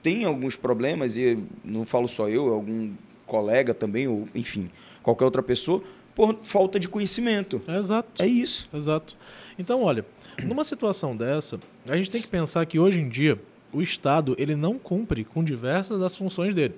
tem 0.00 0.24
alguns 0.24 0.54
problemas, 0.54 1.16
e 1.16 1.36
não 1.64 1.84
falo 1.84 2.06
só 2.06 2.28
eu, 2.28 2.52
algum 2.54 2.92
colega 3.26 3.74
também, 3.74 4.06
ou 4.06 4.28
enfim, 4.32 4.70
qualquer 5.06 5.24
outra 5.24 5.42
pessoa, 5.42 5.82
por 6.16 6.36
falta 6.42 6.80
de 6.80 6.88
conhecimento. 6.88 7.62
Exato. 7.68 8.20
É 8.20 8.26
isso. 8.26 8.68
Exato. 8.74 9.16
Então, 9.56 9.82
olha, 9.84 10.04
numa 10.42 10.64
situação 10.64 11.16
dessa, 11.16 11.60
a 11.86 11.96
gente 11.96 12.10
tem 12.10 12.20
que 12.20 12.26
pensar 12.28 12.66
que 12.66 12.76
hoje 12.78 12.98
em 13.00 13.08
dia 13.08 13.38
o 13.72 13.80
Estado 13.80 14.34
ele 14.36 14.56
não 14.56 14.78
cumpre 14.78 15.24
com 15.24 15.44
diversas 15.44 16.00
das 16.00 16.16
funções 16.16 16.54
dele. 16.54 16.74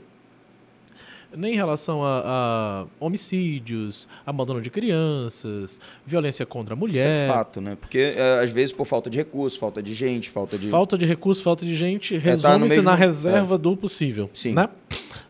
Nem 1.34 1.52
em 1.52 1.56
relação 1.56 2.02
a, 2.02 2.22
a 2.24 2.86
homicídios, 2.98 4.08
abandono 4.26 4.62
de 4.62 4.70
crianças, 4.70 5.78
violência 6.06 6.44
contra 6.46 6.74
a 6.74 6.76
Isso 6.76 6.80
mulher, 6.80 7.06
é 7.06 7.28
fato, 7.28 7.60
né? 7.60 7.76
Porque 7.78 8.14
é, 8.16 8.40
às 8.42 8.50
vezes 8.50 8.72
por 8.72 8.86
falta 8.86 9.10
de 9.10 9.18
recursos, 9.18 9.58
falta 9.58 9.82
de 9.82 9.92
gente, 9.92 10.28
falta 10.30 10.56
de. 10.58 10.68
falta 10.70 10.96
de 10.96 11.04
recursos, 11.04 11.42
falta 11.42 11.66
de 11.66 11.76
gente, 11.76 12.14
tá 12.14 12.20
resume-se 12.24 12.76
mesmo- 12.76 12.82
na 12.90 12.94
reserva 12.94 13.58
do 13.58 13.76
possível. 13.76 14.28
Sim. 14.32 14.54
Né? 14.54 14.68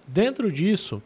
Dentro 0.07 0.53
disso, 0.53 1.03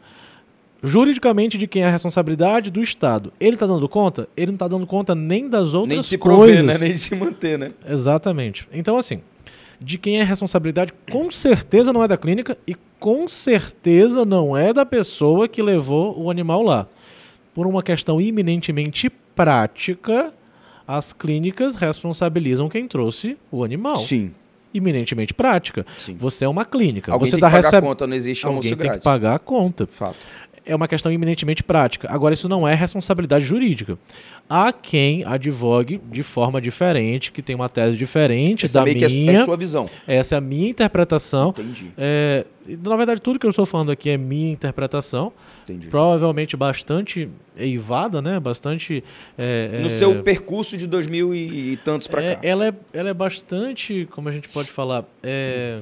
juridicamente 0.83 1.57
de 1.57 1.65
quem 1.67 1.83
é 1.83 1.87
a 1.87 1.91
responsabilidade 1.91 2.69
do 2.69 2.81
Estado. 2.83 3.31
Ele 3.39 3.55
está 3.55 3.65
dando 3.65 3.87
conta? 3.87 4.27
Ele 4.35 4.47
não 4.47 4.55
está 4.55 4.67
dando 4.67 4.85
conta 4.85 5.15
nem 5.15 5.47
das 5.49 5.73
outras 5.73 5.89
Nem 5.89 6.01
de 6.01 6.07
se 6.07 6.17
coisas. 6.17 6.57
prover, 6.61 6.63
né? 6.63 6.77
Nem 6.77 6.93
se 6.93 7.15
manter, 7.15 7.57
né? 7.57 7.71
Exatamente. 7.87 8.67
Então, 8.71 8.97
assim, 8.97 9.21
de 9.79 9.97
quem 9.97 10.19
é 10.19 10.21
a 10.21 10.25
responsabilidade, 10.25 10.93
com 11.09 11.31
certeza 11.31 11.93
não 11.93 12.03
é 12.03 12.07
da 12.07 12.17
clínica 12.17 12.57
e 12.67 12.75
com 12.99 13.27
certeza 13.27 14.25
não 14.25 14.55
é 14.57 14.73
da 14.73 14.85
pessoa 14.85 15.47
que 15.47 15.61
levou 15.61 16.19
o 16.21 16.29
animal 16.29 16.61
lá. 16.61 16.87
Por 17.53 17.65
uma 17.67 17.81
questão 17.83 18.19
eminentemente 18.19 19.09
prática, 19.09 20.33
as 20.87 21.13
clínicas 21.13 21.75
responsabilizam 21.75 22.67
quem 22.67 22.87
trouxe 22.87 23.37
o 23.51 23.63
animal. 23.63 23.95
Sim. 23.97 24.31
Eminentemente 24.73 25.33
prática. 25.33 25.85
Sim. 25.99 26.15
Você 26.17 26.45
é 26.45 26.47
uma 26.47 26.65
clínica. 26.65 27.11
Alguém 27.11 27.27
você 27.29 27.35
tem 27.37 27.41
tá 27.41 27.47
que 27.47 27.51
pagar 27.55 27.67
receb- 27.67 27.83
a 27.83 27.87
conta, 27.87 28.07
não 28.07 28.15
existe 28.15 28.43
Alguém 28.45 28.55
almoço 28.57 28.69
tem 28.69 28.77
grátis. 28.77 28.99
que 28.99 29.03
pagar 29.03 29.35
a 29.35 29.39
conta 29.39 29.85
Fato. 29.85 30.15
É 30.65 30.75
uma 30.75 30.87
questão 30.87 31.11
eminentemente 31.11 31.63
prática. 31.63 32.07
Agora, 32.11 32.33
isso 32.33 32.47
não 32.47 32.67
é 32.67 32.73
responsabilidade 32.73 33.45
jurídica. 33.45 33.97
Há 34.49 34.71
quem 34.71 35.23
advogue 35.25 36.01
de 36.11 36.23
forma 36.23 36.61
diferente, 36.61 37.31
que 37.31 37.41
tem 37.41 37.55
uma 37.55 37.69
tese 37.69 37.97
diferente 37.97 38.65
Essa 38.65 38.79
da 38.79 38.85
meio 38.85 38.97
que 38.97 39.05
é, 39.05 39.09
minha. 39.09 39.31
é 39.33 39.43
sua 39.43 39.57
visão. 39.57 39.89
Essa 40.07 40.35
é 40.35 40.37
a 40.37 40.41
minha 40.41 40.69
interpretação. 40.69 41.49
Entendi. 41.49 41.91
É, 41.97 42.45
na 42.81 42.95
verdade, 42.95 43.21
tudo 43.21 43.39
que 43.39 43.45
eu 43.45 43.49
estou 43.49 43.65
falando 43.65 43.91
aqui 43.91 44.09
é 44.09 44.17
minha 44.17 44.51
interpretação. 44.51 45.31
Entendi. 45.63 45.87
Provavelmente 45.87 46.57
bastante 46.57 47.29
eivada, 47.57 48.21
né? 48.21 48.39
Bastante. 48.39 49.03
é, 49.37 49.79
No 49.79 49.85
é, 49.85 49.89
seu 49.89 50.21
percurso 50.23 50.77
de 50.77 50.87
2000 50.87 51.33
e, 51.33 51.73
e 51.73 51.77
tantos 51.77 52.07
pra 52.07 52.21
é, 52.21 52.35
cá. 52.35 52.39
ela, 52.43 52.67
é, 52.67 52.73
ela 52.93 53.09
é 53.09 53.13
bastante, 53.13 54.07
como 54.11 54.27
a 54.27 54.31
gente 54.31 54.49
pode 54.49 54.69
falar, 54.69 55.05
é, 55.21 55.79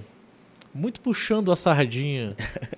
muito 0.74 1.02
puxando 1.02 1.52
a 1.52 1.56
sardinha 1.56 2.36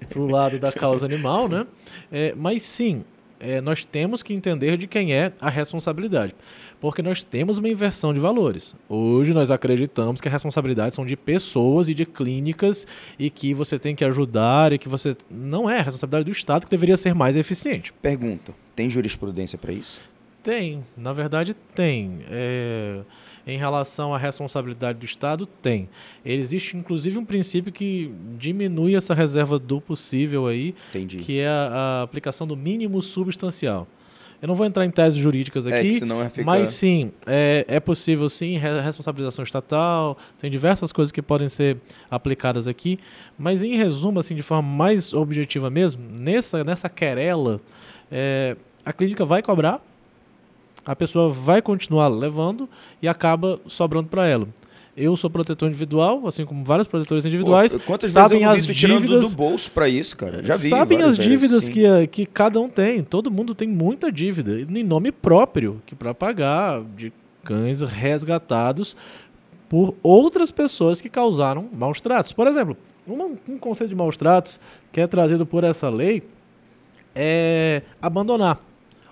pro 0.10 0.26
lado 0.26 0.60
da 0.60 0.72
causa 0.72 1.06
animal, 1.06 1.48
né? 1.48 1.66
É, 2.12 2.34
mas 2.36 2.64
sim, 2.64 3.04
é, 3.40 3.60
nós 3.60 3.84
temos 3.84 4.24
que 4.24 4.34
entender 4.34 4.78
de 4.78 4.88
quem 4.88 5.14
é 5.14 5.34
a 5.40 5.50
responsabilidade. 5.50 6.34
Porque 6.80 7.02
nós 7.02 7.24
temos 7.24 7.58
uma 7.58 7.68
inversão 7.68 8.14
de 8.14 8.20
valores. 8.20 8.74
Hoje 8.88 9.34
nós 9.34 9.52
acreditamos 9.52 10.22
que 10.22 10.28
a 10.28 10.32
responsabilidade 10.32 10.96
são 10.96 11.06
de 11.06 11.18
pessoas 11.18 11.90
e 11.90 11.94
de 11.94 12.06
clínicas 12.06 12.88
e 13.20 13.30
que 13.30 13.54
você 13.54 13.78
tem 13.78 13.96
que 13.96 14.06
ajudar 14.06 14.72
e 14.72 14.78
que 14.78 14.88
você. 14.88 15.16
Não 15.30 15.70
é 15.70 15.80
a 15.80 15.84
responsabilidade 15.84 16.26
do 16.26 16.32
Estado 16.32 16.66
que 16.66 16.72
deveria 16.72 16.96
ser 16.96 17.14
mais 17.14 17.36
eficiente. 17.36 17.92
Pergunta: 18.02 18.54
tem 18.76 18.90
jurisprudência 18.90 19.58
para 19.58 19.74
isso? 19.74 20.02
Tem, 20.42 20.84
na 20.96 21.14
verdade 21.14 21.54
tem. 21.54 22.20
É, 22.30 23.00
em 23.46 23.58
relação 23.58 24.14
à 24.14 24.18
responsabilidade 24.18 25.00
do 25.00 25.06
Estado, 25.06 25.46
tem. 25.46 25.90
Existe 26.26 26.78
inclusive 26.78 27.18
um 27.18 27.26
princípio 27.26 27.72
que 27.72 28.12
diminui 28.38 28.96
essa 28.96 29.14
reserva 29.14 29.60
do 29.60 29.82
possível 29.82 30.48
aí, 30.48 30.74
Entendi. 30.90 31.18
que 31.20 31.40
é 31.40 31.48
a, 31.48 32.00
a 32.00 32.02
aplicação 32.04 32.48
do 32.48 32.56
mínimo 32.56 33.02
substancial. 33.02 33.88
Eu 34.42 34.48
não 34.48 34.56
vou 34.56 34.66
entrar 34.66 34.86
em 34.86 34.92
teses 34.92 35.18
jurídicas 35.18 35.66
É, 35.66 35.80
aqui, 35.80 36.00
ia 36.22 36.30
ficar- 36.30 36.46
mas 36.46 36.68
sim, 36.70 37.14
é, 37.26 37.64
é 37.66 37.80
possível 37.80 38.28
sim, 38.28 38.58
re- 38.58 38.82
responsabilização 38.82 39.42
estatal, 39.44 40.18
tem 40.38 40.52
diversas 40.52 40.92
coisas 40.92 41.14
que 41.14 41.22
podem 41.22 41.48
ser 41.48 41.78
aplicadas 42.12 42.68
aqui, 42.68 43.00
mas 43.38 43.64
em 43.64 43.78
resumo, 43.78 44.20
assim, 44.20 44.36
de 44.36 44.42
forma 44.44 44.68
mais 44.68 45.14
objetiva 45.14 45.70
mesmo, 45.70 46.04
nessa, 46.12 46.62
nessa 46.62 46.90
querela, 46.90 47.62
é, 48.12 48.58
a 48.86 48.92
clínica 48.92 49.24
vai 49.26 49.42
cobrar, 49.42 49.82
a 50.86 50.96
pessoa 50.96 51.30
vai 51.30 51.62
continuar 51.62 52.08
levando 52.08 52.68
e 53.02 53.08
acaba 53.08 53.60
sobrando 53.68 54.08
para 54.10 54.28
ela. 54.28 54.48
Eu 54.96 55.18
sou 55.18 55.28
protetor 55.30 55.70
individual, 55.70 56.28
assim 56.28 56.46
como 56.46 56.64
vários 56.64 56.88
protetores 56.88 57.26
individuais, 57.26 57.76
Pô, 57.76 57.82
quantas 57.84 58.12
sabem 58.12 58.48
vezes 58.48 58.68
eu 58.68 58.68
vi 58.68 58.72
as 58.72 58.78
dívidas 59.02 59.22
do 59.30 59.36
bolso 59.36 59.72
para 59.72 59.90
isso, 59.90 60.16
cara? 60.16 60.44
Já 60.44 60.56
vi. 60.56 60.70
Sabem 60.70 61.02
as 61.02 61.18
vezes, 61.18 61.32
dívidas 61.32 61.64
sim. 61.64 61.72
que, 61.72 61.86
a- 61.86 62.06
que 62.06 62.26
cada 62.28 62.60
um 62.60 62.70
tem. 62.70 63.04
Todo 63.04 63.32
mundo 63.32 63.56
tem 63.56 63.68
muita 63.68 64.12
dívida, 64.12 64.60
em 64.62 64.84
nome 64.84 65.12
próprio, 65.12 65.82
que 65.86 65.96
para 65.96 66.14
pagar 66.14 66.84
de 66.96 67.12
cães 67.44 67.82
resgatados 67.82 68.96
por 69.68 69.96
outras 70.04 70.52
pessoas 70.52 71.02
que 71.02 71.10
causaram 71.10 71.68
maus 71.74 72.00
tratos. 72.00 72.32
Por 72.32 72.46
exemplo, 72.46 72.78
uma- 73.08 73.30
um 73.50 73.58
conceito 73.58 73.90
de 73.90 73.96
maus 73.96 74.16
tratos 74.16 74.60
que 74.92 75.02
é 75.02 75.08
trazido 75.08 75.44
por 75.44 75.64
essa 75.64 75.90
lei 75.90 76.22
é 77.16 77.82
abandonar 78.00 78.60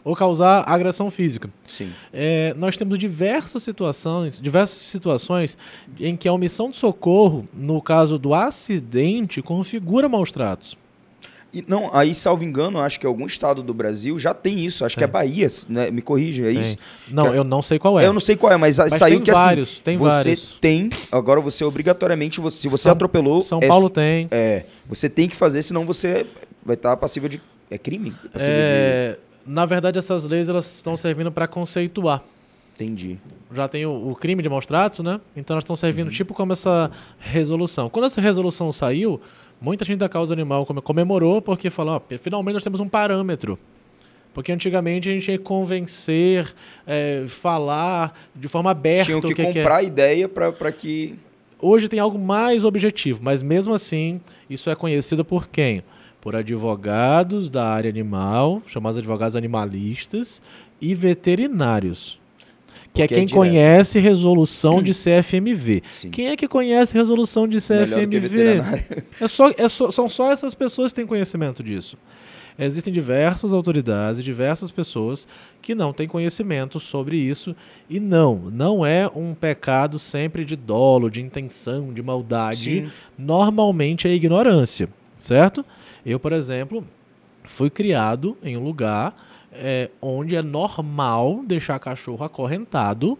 ou 0.03 0.15
causar 0.15 0.63
agressão 0.67 1.11
física. 1.11 1.49
Sim. 1.67 1.91
É, 2.11 2.53
nós 2.57 2.75
temos 2.77 2.97
diversas 2.97 3.61
situações, 3.63 4.39
diversas 4.39 4.77
situações 4.79 5.57
em 5.99 6.15
que 6.17 6.27
a 6.27 6.33
omissão 6.33 6.69
de 6.71 6.77
socorro, 6.77 7.45
no 7.53 7.81
caso 7.81 8.17
do 8.17 8.33
acidente, 8.33 9.41
configura 9.41 10.07
maus 10.09 10.31
tratos. 10.31 10.75
E, 11.53 11.61
não, 11.67 11.93
aí, 11.93 12.15
salvo 12.15 12.45
engano, 12.45 12.79
acho 12.79 12.97
que 12.97 13.05
algum 13.05 13.25
estado 13.25 13.61
do 13.61 13.73
Brasil 13.73 14.17
já 14.17 14.33
tem 14.33 14.65
isso. 14.65 14.85
Acho 14.85 14.95
que 14.97 15.03
é 15.03 15.07
Tem. 15.07 15.11
Bahia, 15.11 15.47
né? 15.67 15.91
Me 15.91 16.01
corrija, 16.01 16.45
é 16.47 16.51
Tem. 16.53 16.61
isso? 16.61 16.77
Não, 17.09 17.29
Que- 17.29 17.37
eu 17.37 17.43
não 17.43 17.61
sei 17.61 17.77
qual 17.77 17.99
é. 17.99 18.05
Eu 18.07 18.13
não 18.13 18.21
sei 18.21 18.37
qual 18.37 18.53
é, 18.53 18.57
mas, 18.57 18.77
Mas 18.77 18.93
saiu 18.93 19.15
tem 19.17 19.23
que 19.25 19.31
vários, 19.33 19.69
assim, 19.73 19.81
tem 19.83 19.97
você 19.97 20.15
vários. 20.29 20.57
tem, 20.61 20.89
agora 21.11 21.41
você 21.41 21.65
obrigatoriamente, 21.65 22.39
você, 22.39 22.61
se 22.61 22.67
você 22.69 22.83
São- 22.83 22.93
atropelou, 22.93 23.43
São 23.43 23.59
é, 23.61 23.67
Paulo 23.67 23.89
tem. 23.89 24.29
é, 24.31 24.63
você 24.87 25.09
tem 25.09 25.27
que 25.27 25.35
fazer, 25.35 25.61
senão 25.61 25.85
você 25.85 26.25
vai 26.65 26.75
estar 26.75 26.95
passível 26.95 27.27
de, 27.27 27.41
é 27.69 27.77
crime? 27.77 28.11
Passível 28.31 28.55
É, 28.57 29.17
Na 29.53 29.65
verdade, 29.65 29.99
essas 29.99 30.23
leis 30.23 30.47
elas 30.47 30.75
estão 30.77 30.95
servindo 30.95 31.31
para 31.31 31.47
conceituar. 31.47 32.21
entendi. 32.73 33.17
Já 33.53 33.67
tem 33.67 33.85
o, 33.85 34.09
o 34.11 34.15
crime 34.15 34.41
de 34.41 34.47
maus 34.49 34.65
tratos, 34.65 34.99
né? 34.99 35.19
Então 35.35 35.53
elas 35.55 35.63
estão 35.63 35.75
servindo 35.75 36.07
Uhum. 36.07 36.13
tipo 36.13 36.33
como 36.33 36.53
essa 36.53 36.89
resolução. 37.19 37.89
Quando 37.89 38.05
essa 38.05 38.21
resolução 38.21 38.71
saiu, 38.71 39.19
muita 39.59 39.83
gente 39.85 39.99
da 39.99 40.07
causa 40.09 40.33
animal 40.33 40.65
come- 40.65 40.81
comemorou 40.81 41.41
porque 41.41 41.69
falou, 41.69 41.95
ó, 42.09 42.17
finalmente 42.17 42.53
nós 42.55 42.63
temos 42.63 42.79
um 42.79 42.87
parâmetro. 42.87 43.59
Porque 44.33 44.51
antigamente 44.53 45.09
a 45.09 45.11
gente 45.11 45.25
tinha 45.25 45.37
que 45.37 45.43
convencer, 45.43 46.53
é, 46.87 47.25
falar 47.27 48.17
de 48.33 48.47
forma 48.47 48.71
aberta 48.71 49.05
Tinham 49.05 49.19
que, 49.21 49.27
que, 49.27 49.35
que 49.35 49.41
é. 49.41 49.53
comprar 49.53 49.77
a 49.77 49.83
ideia 49.83 50.29
para 50.29 50.71
que... 50.71 51.15
Hoje 51.59 51.87
tem 51.89 51.99
algo 51.99 52.17
mais 52.17 52.63
objetivo, 52.63 53.19
mas 53.21 53.43
mesmo 53.43 53.73
assim, 53.73 54.19
isso 54.49 54.69
é 54.69 54.75
conhecido 54.75 55.23
por 55.25 55.47
quem? 55.49 55.83
Por 56.21 56.35
advogados 56.35 57.49
da 57.49 57.67
área 57.67 57.89
animal, 57.89 58.61
chamados 58.67 58.97
advogados 58.99 59.35
animalistas, 59.35 60.41
e 60.79 60.93
veterinários. 60.95 62.19
Que 62.93 63.03
é 63.03 63.05
Porque 63.05 63.13
é 63.13 63.17
quem 63.19 63.25
direto. 63.25 63.37
conhece 63.39 63.99
resolução 63.99 64.81
de 64.83 64.91
CFMV. 64.93 65.81
Sim. 65.91 66.09
Quem 66.11 66.27
é 66.27 66.35
que 66.35 66.47
conhece 66.47 66.93
resolução 66.93 67.47
de 67.47 67.57
CFMV? 67.57 68.61
É 69.19 69.27
só, 69.27 69.49
é 69.57 69.67
só- 69.69 69.89
são 69.91 70.09
só 70.09 70.31
essas 70.31 70.53
pessoas 70.53 70.91
que 70.91 70.97
têm 70.97 71.07
conhecimento 71.07 71.63
disso. 71.63 71.97
Existem 72.59 72.93
diversas 72.93 73.53
autoridades 73.53 74.19
e 74.19 74.23
diversas 74.23 74.69
pessoas 74.69 75.25
que 75.61 75.73
não 75.73 75.93
têm 75.93 76.07
conhecimento 76.07 76.79
sobre 76.81 77.15
isso. 77.17 77.55
E 77.89 77.99
não, 77.99 78.35
não 78.51 78.85
é 78.85 79.09
um 79.15 79.33
pecado 79.33 79.97
sempre 79.97 80.43
de 80.43 80.55
dolo, 80.57 81.09
de 81.09 81.21
intenção, 81.21 81.93
de 81.93 82.03
maldade. 82.03 82.57
Sim. 82.57 82.89
Normalmente 83.17 84.07
é 84.07 84.11
ignorância, 84.13 84.89
certo? 85.17 85.65
Eu, 86.05 86.19
por 86.19 86.33
exemplo, 86.33 86.83
fui 87.43 87.69
criado 87.69 88.37
em 88.43 88.57
um 88.57 88.63
lugar 88.63 89.15
é, 89.53 89.89
onde 90.01 90.35
é 90.35 90.41
normal 90.41 91.41
deixar 91.45 91.79
cachorro 91.79 92.23
acorrentado. 92.23 93.17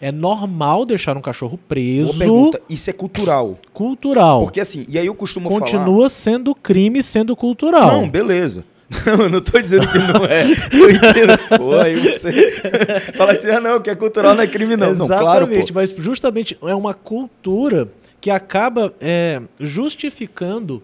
É 0.00 0.12
normal 0.12 0.84
deixar 0.84 1.16
um 1.16 1.20
cachorro 1.20 1.58
preso. 1.68 2.16
Pergunta. 2.16 2.60
Isso 2.68 2.88
é 2.88 2.92
cultural. 2.92 3.58
Cultural. 3.72 4.42
Porque 4.42 4.60
assim, 4.60 4.86
e 4.88 4.98
aí 4.98 5.06
eu 5.06 5.14
costumo 5.14 5.48
falar... 5.48 5.60
Continua 5.60 6.08
sendo 6.08 6.54
crime, 6.54 7.02
sendo 7.02 7.34
cultural. 7.34 8.00
Não, 8.00 8.08
beleza. 8.08 8.64
Não, 9.04 9.24
eu 9.24 9.28
não 9.28 9.40
tô 9.42 9.60
dizendo 9.60 9.86
que 9.86 9.98
não 9.98 10.24
é. 10.24 10.44
Eu 10.72 10.90
entendo. 10.90 11.58
Pô, 11.58 11.76
aí 11.76 11.94
você 11.96 12.50
fala 13.14 13.32
assim, 13.32 13.48
ah, 13.50 13.60
não, 13.60 13.82
que 13.82 13.90
é 13.90 13.94
cultural 13.94 14.34
não 14.34 14.42
é 14.42 14.46
crime, 14.46 14.78
não. 14.78 14.94
Não, 14.94 15.06
claro, 15.06 15.46
pô. 15.46 15.52
Exatamente, 15.52 15.74
mas 15.74 15.94
justamente 15.98 16.58
é 16.62 16.74
uma 16.74 16.94
cultura 16.94 17.90
que 18.18 18.30
acaba 18.30 18.94
é, 18.98 19.42
justificando 19.60 20.82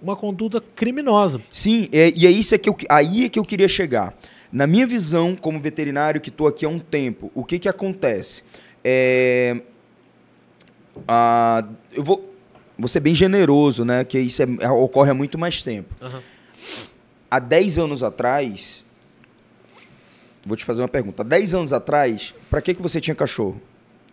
uma 0.00 0.14
conduta 0.16 0.60
criminosa. 0.74 1.40
Sim, 1.50 1.88
é- 1.92 2.12
e 2.14 2.26
é 2.26 2.30
isso 2.30 2.54
é 2.54 2.58
que 2.58 2.68
eu, 2.68 2.76
aí 2.88 3.24
é 3.24 3.28
que 3.28 3.38
eu 3.38 3.44
queria 3.44 3.68
chegar. 3.68 4.14
Na 4.52 4.66
minha 4.66 4.86
visão, 4.86 5.36
como 5.36 5.58
veterinário 5.60 6.20
que 6.20 6.28
estou 6.30 6.46
aqui 6.46 6.64
há 6.64 6.68
um 6.68 6.78
tempo, 6.78 7.30
o 7.34 7.44
que 7.44 7.58
que 7.58 7.68
acontece? 7.68 8.42
É, 8.82 9.60
ah, 11.06 11.64
eu 11.92 12.02
vou, 12.02 12.34
vou 12.78 12.88
ser 12.88 13.00
bem 13.00 13.14
generoso, 13.14 13.84
né? 13.84 14.04
Que 14.04 14.18
isso 14.18 14.42
é- 14.42 14.70
ocorre 14.70 15.10
há 15.10 15.14
muito 15.14 15.36
mais 15.38 15.62
tempo. 15.62 15.94
Há 17.30 17.38
10 17.38 17.78
anos 17.78 18.02
atrás, 18.02 18.84
vou 20.44 20.56
te 20.56 20.64
fazer 20.64 20.80
uma 20.80 20.88
pergunta. 20.88 21.22
Há 21.22 21.24
10 21.26 21.54
anos 21.54 21.72
atrás, 21.72 22.34
para 22.48 22.62
que, 22.62 22.72
que 22.74 22.80
você 22.80 23.00
tinha 23.00 23.14
cachorro? 23.14 23.60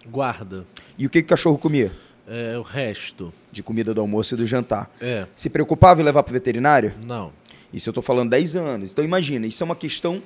Guarda. 0.06 0.66
E 0.98 1.06
o 1.06 1.10
que, 1.10 1.22
que 1.22 1.26
o 1.26 1.30
cachorro 1.30 1.58
comia? 1.58 1.92
É, 2.28 2.58
o 2.58 2.62
resto. 2.62 3.32
De 3.52 3.62
comida 3.62 3.94
do 3.94 4.02
almoço 4.02 4.34
e 4.34 4.38
do 4.38 4.46
jantar. 4.46 4.90
É. 5.00 5.26
Se 5.36 5.50
preocupava 5.50 6.02
em 6.02 6.04
levar 6.04 6.24
para 6.24 6.32
o 6.32 6.34
veterinário? 6.34 6.94
Não. 7.06 7.32
Isso 7.74 7.90
eu 7.90 7.94
tô 7.94 8.02
falando 8.02 8.30
10 8.32 8.56
anos. 8.56 8.92
Então 8.92 9.04
imagina, 9.04 9.46
isso 9.46 9.62
é 9.62 9.66
uma 9.66 9.76
questão 9.76 10.22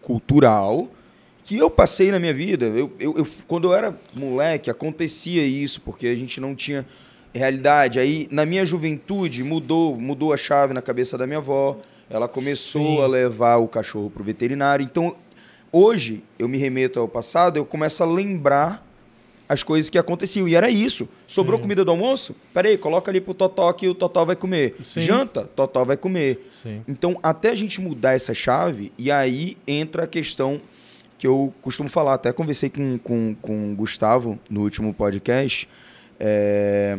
cultural 0.00 0.88
que 1.44 1.56
eu 1.56 1.70
passei 1.70 2.10
na 2.10 2.18
minha 2.18 2.34
vida. 2.34 2.66
Eu, 2.66 2.92
eu, 2.98 3.18
eu- 3.18 3.26
quando 3.46 3.68
eu 3.68 3.74
era 3.74 3.96
moleque, 4.14 4.70
acontecia 4.70 5.44
isso, 5.44 5.80
porque 5.80 6.06
a 6.08 6.14
gente 6.14 6.40
não 6.40 6.54
tinha 6.54 6.84
realidade. 7.34 7.98
Aí, 7.98 8.28
na 8.30 8.44
minha 8.46 8.64
juventude, 8.64 9.42
mudou, 9.44 9.96
mudou 9.96 10.32
a 10.32 10.36
chave 10.36 10.72
na 10.74 10.82
cabeça 10.82 11.16
da 11.18 11.26
minha 11.26 11.38
avó. 11.38 11.78
Ela 12.08 12.28
começou 12.28 12.98
Sim. 12.98 13.02
a 13.02 13.06
levar 13.06 13.56
o 13.56 13.68
cachorro 13.68 14.10
pro 14.10 14.22
veterinário. 14.24 14.84
Então, 14.84 15.16
hoje, 15.72 16.22
eu 16.38 16.48
me 16.48 16.56
remeto 16.58 17.00
ao 17.00 17.08
passado, 17.08 17.56
eu 17.56 17.64
começo 17.64 18.02
a 18.02 18.06
lembrar 18.06 18.85
as 19.48 19.62
coisas 19.62 19.88
que 19.88 19.98
aconteciam. 19.98 20.48
E 20.48 20.54
era 20.54 20.68
isso. 20.68 21.08
Sobrou 21.26 21.56
Sim. 21.58 21.62
comida 21.62 21.84
do 21.84 21.90
almoço? 21.90 22.34
Peraí, 22.52 22.76
coloca 22.76 23.10
ali 23.10 23.20
pro 23.20 23.34
Totó 23.34 23.72
que 23.72 23.88
o 23.88 23.94
Totó 23.94 24.24
vai 24.24 24.36
comer. 24.36 24.76
Sim. 24.82 25.00
Janta? 25.00 25.44
Totó 25.44 25.84
vai 25.84 25.96
comer. 25.96 26.44
Sim. 26.48 26.82
Então, 26.88 27.18
até 27.22 27.50
a 27.50 27.54
gente 27.54 27.80
mudar 27.80 28.14
essa 28.14 28.34
chave, 28.34 28.92
e 28.98 29.10
aí 29.10 29.56
entra 29.66 30.04
a 30.04 30.06
questão 30.06 30.60
que 31.18 31.26
eu 31.26 31.52
costumo 31.62 31.88
falar, 31.88 32.14
até 32.14 32.32
conversei 32.32 32.68
com, 32.68 32.98
com, 32.98 33.34
com 33.40 33.72
o 33.72 33.74
Gustavo 33.74 34.38
no 34.50 34.62
último 34.62 34.92
podcast, 34.92 35.68
é, 36.20 36.98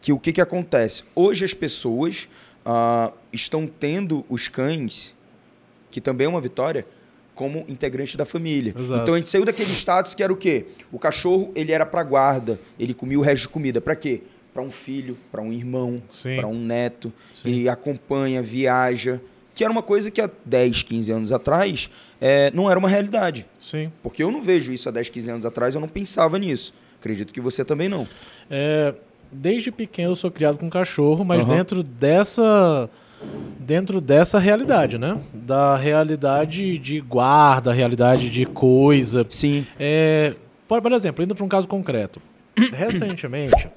que 0.00 0.12
o 0.12 0.18
que, 0.18 0.32
que 0.32 0.40
acontece? 0.40 1.02
Hoje 1.14 1.44
as 1.44 1.54
pessoas 1.54 2.28
ah, 2.64 3.12
estão 3.32 3.66
tendo 3.66 4.24
os 4.28 4.48
cães, 4.48 5.14
que 5.90 6.00
também 6.00 6.26
é 6.26 6.28
uma 6.28 6.40
vitória, 6.40 6.86
como 7.34 7.64
integrante 7.68 8.16
da 8.16 8.24
família. 8.24 8.74
Exato. 8.78 9.02
Então 9.02 9.14
a 9.14 9.18
gente 9.18 9.30
saiu 9.30 9.44
daquele 9.44 9.72
status 9.72 10.14
que 10.14 10.22
era 10.22 10.32
o 10.32 10.36
quê? 10.36 10.66
O 10.92 10.98
cachorro, 10.98 11.52
ele 11.54 11.72
era 11.72 11.84
para 11.84 12.02
guarda, 12.02 12.60
ele 12.78 12.94
comia 12.94 13.18
o 13.18 13.22
resto 13.22 13.42
de 13.42 13.48
comida. 13.48 13.80
Para 13.80 13.96
quê? 13.96 14.22
Para 14.52 14.62
um 14.62 14.70
filho, 14.70 15.18
para 15.32 15.42
um 15.42 15.52
irmão, 15.52 16.00
para 16.36 16.46
um 16.46 16.58
neto, 16.58 17.12
Sim. 17.32 17.42
que 17.42 17.68
acompanha, 17.68 18.40
viaja, 18.40 19.20
que 19.52 19.64
era 19.64 19.72
uma 19.72 19.82
coisa 19.82 20.10
que 20.10 20.20
há 20.20 20.30
10, 20.44 20.82
15 20.84 21.12
anos 21.12 21.32
atrás 21.32 21.90
eh, 22.20 22.50
não 22.54 22.70
era 22.70 22.78
uma 22.78 22.88
realidade. 22.88 23.46
Sim. 23.58 23.90
Porque 24.02 24.22
eu 24.22 24.30
não 24.30 24.42
vejo 24.42 24.72
isso 24.72 24.88
há 24.88 24.92
10, 24.92 25.08
15 25.08 25.30
anos 25.30 25.46
atrás, 25.46 25.74
eu 25.74 25.80
não 25.80 25.88
pensava 25.88 26.38
nisso. 26.38 26.72
Acredito 27.00 27.32
que 27.32 27.40
você 27.40 27.64
também 27.64 27.88
não. 27.88 28.06
É, 28.50 28.94
desde 29.30 29.70
pequeno 29.70 30.12
eu 30.12 30.16
sou 30.16 30.30
criado 30.30 30.56
com 30.56 30.70
cachorro, 30.70 31.24
mas 31.24 31.40
Aham. 31.40 31.56
dentro 31.56 31.82
dessa 31.82 32.88
dentro 33.58 34.00
dessa 34.00 34.38
realidade, 34.38 34.98
né? 34.98 35.18
Da 35.32 35.76
realidade 35.76 36.78
de 36.78 37.00
guarda, 37.00 37.72
realidade 37.72 38.28
de 38.30 38.44
coisa. 38.44 39.26
Sim. 39.28 39.66
É, 39.78 40.34
por, 40.68 40.82
por 40.82 40.92
exemplo, 40.92 41.24
indo 41.24 41.34
para 41.34 41.44
um 41.44 41.48
caso 41.48 41.66
concreto. 41.66 42.20
Recentemente, 42.72 43.68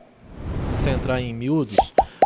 sem 0.75 0.93
entrar 0.93 1.19
em 1.21 1.33
miúdos, 1.33 1.77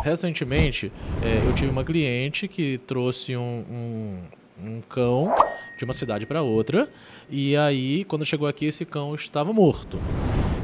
recentemente 0.04 0.92
é, 1.22 1.46
eu 1.46 1.54
tive 1.54 1.70
uma 1.70 1.84
cliente 1.84 2.46
que 2.46 2.78
trouxe 2.86 3.36
um, 3.36 3.64
um, 3.70 4.66
um 4.66 4.80
cão 4.82 5.32
de 5.78 5.84
uma 5.84 5.94
cidade 5.94 6.26
para 6.26 6.42
outra 6.42 6.88
e 7.34 7.56
aí, 7.56 8.04
quando 8.04 8.26
chegou 8.26 8.46
aqui, 8.46 8.66
esse 8.66 8.84
cão 8.84 9.14
estava 9.14 9.54
morto. 9.54 9.98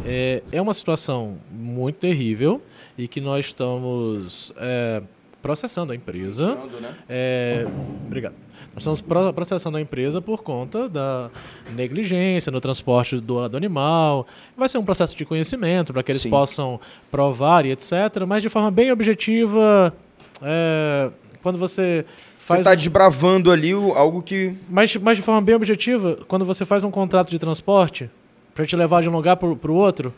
É, 0.04 0.42
é 0.52 0.60
uma 0.60 0.74
situação 0.74 1.38
muito 1.50 1.96
terrível 1.96 2.60
e 2.96 3.08
que 3.08 3.22
nós 3.22 3.46
estamos 3.46 4.52
é, 4.58 5.02
processando 5.42 5.92
a 5.92 5.94
empresa. 5.96 6.54
Né? 6.80 6.94
É, 7.08 7.66
obrigado. 8.06 8.34
Nós 8.74 8.78
estamos 8.78 9.00
pro- 9.00 9.32
processando 9.32 9.76
a 9.76 9.80
empresa 9.80 10.20
por 10.20 10.42
conta 10.42 10.88
da 10.88 11.30
negligência 11.74 12.50
no 12.52 12.60
transporte 12.60 13.18
do, 13.20 13.48
do 13.48 13.56
animal. 13.56 14.26
Vai 14.56 14.68
ser 14.68 14.78
um 14.78 14.84
processo 14.84 15.16
de 15.16 15.24
conhecimento 15.24 15.92
para 15.92 16.02
que 16.02 16.12
eles 16.12 16.22
Sim. 16.22 16.30
possam 16.30 16.80
provar 17.10 17.64
e 17.66 17.70
etc. 17.72 17.92
Mas 18.26 18.42
de 18.42 18.48
forma 18.48 18.70
bem 18.70 18.92
objetiva, 18.92 19.94
é, 20.42 21.10
quando 21.42 21.58
você 21.58 22.04
Você 22.44 22.58
está 22.58 22.74
desbravando 22.74 23.50
ali 23.50 23.74
o- 23.74 23.92
algo 23.94 24.22
que. 24.22 24.54
mas, 24.68 24.94
mas 24.96 25.16
de 25.16 25.22
forma 25.22 25.40
bem 25.40 25.54
objetiva, 25.54 26.18
quando 26.28 26.44
você 26.44 26.64
faz 26.64 26.84
um 26.84 26.90
contrato 26.90 27.30
de 27.30 27.38
transporte 27.38 28.10
para 28.54 28.66
te 28.66 28.74
levar 28.76 29.02
de 29.02 29.08
um 29.08 29.12
lugar 29.12 29.36
para 29.36 29.48
o 29.48 29.74
outro, 29.74 30.12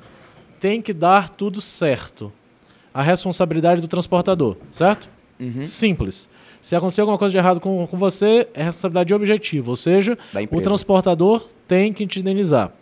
tem 0.58 0.80
que 0.82 0.92
dar 0.92 1.28
tudo 1.30 1.60
certo. 1.60 2.32
A 2.92 3.02
responsabilidade 3.02 3.80
do 3.80 3.88
transportador, 3.88 4.56
certo? 4.72 5.08
Uhum. 5.38 5.64
Simples. 5.64 6.28
Se 6.60 6.76
acontecer 6.76 7.00
alguma 7.00 7.16
coisa 7.16 7.32
de 7.32 7.38
errado 7.38 7.60
com, 7.60 7.86
com 7.86 7.96
você, 7.96 8.46
é 8.52 8.62
responsabilidade 8.64 9.14
objetiva, 9.14 9.70
ou 9.70 9.76
seja, 9.76 10.18
o 10.50 10.60
transportador 10.60 11.48
tem 11.66 11.92
que 11.92 12.06
te 12.06 12.20
indenizar. 12.20 12.72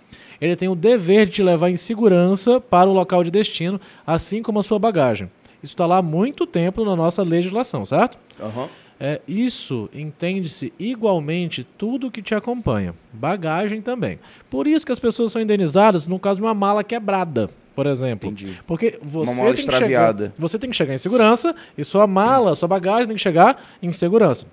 Ele 0.41 0.57
tem 0.57 0.69
o 0.69 0.75
dever 0.75 1.27
de 1.27 1.33
te 1.33 1.43
levar 1.43 1.71
em 1.71 1.77
segurança 1.77 2.61
para 2.61 2.89
o 2.89 2.93
local 2.93 3.23
de 3.23 3.31
destino, 3.31 3.81
assim 4.07 4.43
como 4.43 4.59
a 4.59 4.63
sua 4.63 4.79
bagagem. 4.79 5.31
Isso 5.63 5.75
está 5.75 5.87
lá 5.87 5.99
há 5.99 6.03
muito 6.03 6.47
tempo 6.47 6.85
na 6.85 6.95
nossa 6.95 7.23
legislação, 7.23 7.85
certo? 7.85 8.19
Aham. 8.41 8.69
É, 9.01 9.21
isso 9.29 9.89
entende-se 9.95 10.73
igualmente 10.77 11.65
tudo 11.77 12.11
que 12.11 12.21
te 12.21 12.35
acompanha. 12.35 12.95
Bagagem 13.13 13.81
também. 13.81 14.19
Por 14.51 14.67
isso 14.67 14.85
que 14.85 14.91
as 14.91 14.99
pessoas 14.99 15.31
são 15.31 15.41
indenizadas 15.41 16.07
no 16.07 16.19
caso 16.19 16.41
de 16.41 16.43
uma 16.43 16.55
mala 16.55 16.83
quebrada, 16.83 17.49
por 17.79 17.87
exemplo. 17.87 18.29
Entendi. 18.29 18.59
Porque 18.66 18.99
você 19.01 19.55
tem, 19.55 19.79
chegar, 19.79 20.12
você 20.37 20.59
tem 20.59 20.68
que 20.68 20.74
chegar 20.74 20.95
em 20.95 20.99
segurança 20.99 21.55
e 21.76 21.85
sua 21.85 22.09
mala, 22.09 22.57
sua 22.57 22.66
bagagem 22.66 23.07
tem 23.07 23.14
que 23.14 23.22
chegar 23.22 23.64
em 23.81 23.93
segurança. 23.93 24.49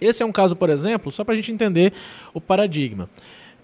Esse 0.00 0.22
é 0.22 0.26
um 0.26 0.32
caso, 0.32 0.56
por 0.56 0.70
exemplo, 0.70 1.12
só 1.12 1.24
para 1.24 1.34
a 1.34 1.36
gente 1.36 1.52
entender 1.52 1.92
o 2.32 2.40
paradigma. 2.40 3.10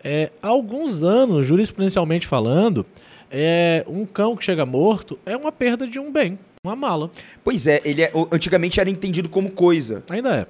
É, 0.04 0.30
há 0.42 0.48
alguns 0.48 1.02
anos, 1.02 1.46
jurisprudencialmente 1.46 2.26
falando, 2.26 2.84
é, 3.30 3.86
um 3.88 4.04
cão 4.04 4.36
que 4.36 4.44
chega 4.44 4.66
morto 4.66 5.18
é 5.24 5.34
uma 5.34 5.50
perda 5.50 5.86
de 5.86 5.98
um 5.98 6.12
bem, 6.12 6.38
uma 6.62 6.76
mala. 6.76 7.10
Pois 7.42 7.66
é, 7.66 7.80
ele 7.86 8.02
é, 8.02 8.12
antigamente 8.30 8.80
era 8.80 8.90
entendido 8.90 9.30
como 9.30 9.50
coisa. 9.50 10.04
Ainda 10.10 10.36
é. 10.40 10.46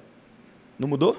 Não 0.77 0.89
mudou? 0.89 1.15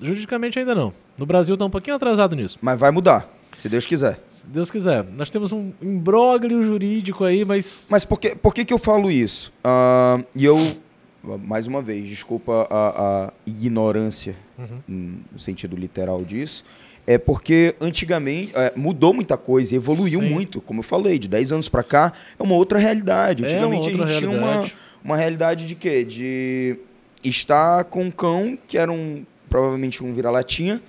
Juridicamente 0.00 0.56
ainda 0.56 0.72
não. 0.72 0.94
No 1.18 1.26
Brasil 1.26 1.56
está 1.56 1.64
um 1.64 1.70
pouquinho 1.70 1.96
atrasado 1.96 2.36
nisso. 2.36 2.56
Mas 2.62 2.78
vai 2.78 2.92
mudar, 2.92 3.28
se 3.56 3.68
Deus 3.68 3.86
quiser. 3.86 4.20
Se 4.28 4.46
Deus 4.46 4.70
quiser. 4.70 5.04
Nós 5.04 5.30
temos 5.30 5.52
um 5.52 5.72
imbróglio 5.82 6.62
jurídico 6.62 7.24
aí, 7.24 7.44
mas. 7.44 7.86
Mas 7.88 8.04
por 8.04 8.18
que, 8.20 8.34
por 8.36 8.54
que, 8.54 8.64
que 8.64 8.72
eu 8.72 8.78
falo 8.78 9.10
isso? 9.10 9.52
Ah, 9.64 10.18
e 10.34 10.44
eu, 10.44 10.58
mais 11.44 11.66
uma 11.66 11.80
vez, 11.82 12.08
desculpa 12.08 12.66
a, 12.70 13.26
a 13.26 13.32
ignorância 13.46 14.36
Uhum. 14.58 14.78
hum, 14.88 15.14
no 15.32 15.38
sentido 15.38 15.76
literal 15.76 16.24
disso, 16.24 16.64
é 17.06 17.18
porque 17.18 17.74
antigamente 17.78 18.52
é, 18.56 18.72
mudou 18.74 19.12
muita 19.12 19.36
coisa, 19.36 19.76
evoluiu 19.76 20.20
Sim. 20.20 20.30
muito. 20.30 20.60
Como 20.62 20.78
eu 20.80 20.82
falei, 20.82 21.18
de 21.18 21.28
10 21.28 21.52
anos 21.52 21.68
pra 21.68 21.82
cá 21.82 22.12
é 22.38 22.42
uma 22.42 22.54
outra 22.54 22.78
realidade. 22.78 23.44
É 23.44 23.48
Antigamente 23.48 23.80
uma 23.82 23.86
a 23.86 23.90
gente 23.90 24.00
outra 24.00 24.16
tinha 24.16 24.30
uma, 24.30 24.46
realidade. 24.50 24.74
uma 25.04 25.16
realidade 25.16 25.66
de 25.66 25.74
quê? 25.74 26.04
De 26.04 26.78
estar 27.22 27.84
com 27.84 28.04
um 28.04 28.10
cão 28.10 28.56
que 28.66 28.78
era 28.78 28.90
um 28.90 29.24
provavelmente 29.48 30.02
um 30.02 30.12
vira-latinha. 30.14 30.80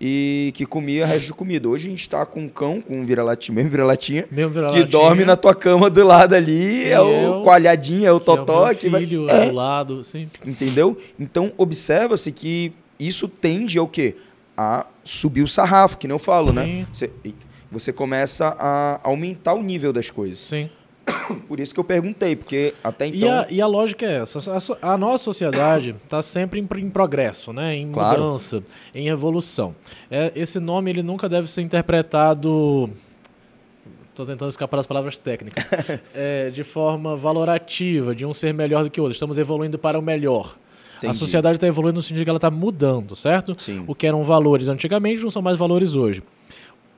E 0.00 0.52
que 0.54 0.66
comia 0.66 1.06
resto 1.06 1.26
de 1.26 1.32
comida. 1.34 1.68
Hoje 1.68 1.86
a 1.86 1.90
gente 1.90 2.00
está 2.00 2.26
com 2.26 2.40
um 2.40 2.48
cão, 2.48 2.80
com 2.80 2.98
um 3.00 3.04
vira-latinha, 3.04 3.54
mesmo 3.54 3.70
vira-latinha, 3.70 4.26
virar 4.30 4.70
que 4.72 4.84
dorme 4.84 5.24
na 5.24 5.36
tua 5.36 5.54
cama 5.54 5.88
do 5.88 6.04
lado 6.04 6.34
ali, 6.34 6.84
é 6.84 6.90
é 6.92 7.00
o 7.00 7.42
coalhadinho, 7.42 8.06
é 8.06 8.12
o 8.12 8.18
totó, 8.20 8.74
que 8.74 8.86
é 8.86 8.88
o 8.88 8.92
meu 8.92 9.00
vai- 9.00 9.06
filho 9.08 9.30
É, 9.30 9.46
ao 9.48 9.54
lado, 9.54 10.02
sim. 10.04 10.28
entendeu? 10.44 10.98
Então 11.18 11.52
observa-se 11.56 12.32
que 12.32 12.72
isso 12.98 13.28
tende 13.28 13.78
ao 13.78 13.86
quê? 13.88 14.16
A 14.56 14.86
subir 15.02 15.42
o 15.42 15.48
sarrafo, 15.48 15.96
que 15.98 16.06
nem 16.06 16.14
eu 16.14 16.18
falo, 16.18 16.52
né? 16.52 16.64
Sim. 16.64 16.86
Você, 16.92 17.10
eita, 17.24 17.46
você 17.70 17.92
começa 17.92 18.54
a 18.58 19.00
aumentar 19.02 19.54
o 19.54 19.62
nível 19.62 19.92
das 19.92 20.10
coisas. 20.10 20.38
Sim. 20.38 20.70
Por 21.48 21.60
isso 21.60 21.74
que 21.74 21.80
eu 21.80 21.84
perguntei, 21.84 22.34
porque 22.36 22.74
até 22.82 23.06
E, 23.08 23.16
então... 23.18 23.30
a, 23.30 23.46
e 23.50 23.60
a 23.60 23.66
lógica 23.66 24.06
é 24.06 24.20
essa. 24.22 24.38
A, 24.82 24.92
a 24.94 24.98
nossa 24.98 25.24
sociedade 25.24 25.94
está 26.04 26.20
sempre 26.22 26.60
em, 26.60 26.68
em 26.80 26.90
progresso, 26.90 27.52
né? 27.52 27.76
em 27.76 27.90
Claro. 27.92 28.22
mudança, 28.22 28.62
em 28.94 29.08
evolução. 29.08 29.74
É, 30.10 30.32
esse 30.34 30.58
nome 30.58 30.90
ele 30.90 31.02
nunca 31.02 31.28
deve 31.28 31.50
ser 31.50 31.62
interpretado. 31.62 32.90
Estou 34.10 34.24
tentando 34.24 34.48
escapar 34.48 34.76
das 34.76 34.86
palavras 34.86 35.18
técnicas. 35.18 35.64
É, 36.14 36.50
de 36.50 36.62
forma 36.62 37.16
valorativa, 37.16 38.14
de 38.14 38.24
um 38.24 38.32
ser 38.32 38.54
melhor 38.54 38.84
do 38.84 38.90
que 38.90 39.00
o 39.00 39.04
outro. 39.04 39.14
Estamos 39.14 39.36
evoluindo 39.38 39.78
para 39.78 39.98
o 39.98 40.02
melhor. 40.02 40.56
A 40.94 41.06
Entendi. 41.06 41.18
sociedade 41.18 41.56
está 41.56 41.66
evoluindo 41.66 41.96
no 41.98 42.02
sentido 42.02 42.22
que 42.22 42.30
ela 42.30 42.38
está 42.38 42.50
mudando, 42.50 43.14
certo? 43.16 43.60
Sim. 43.60 43.84
O 43.86 43.94
que 43.94 44.06
eram 44.06 44.22
valores 44.22 44.68
antigamente 44.68 45.20
não 45.22 45.30
são 45.30 45.42
mais 45.42 45.58
valores 45.58 45.94
hoje. 45.94 46.22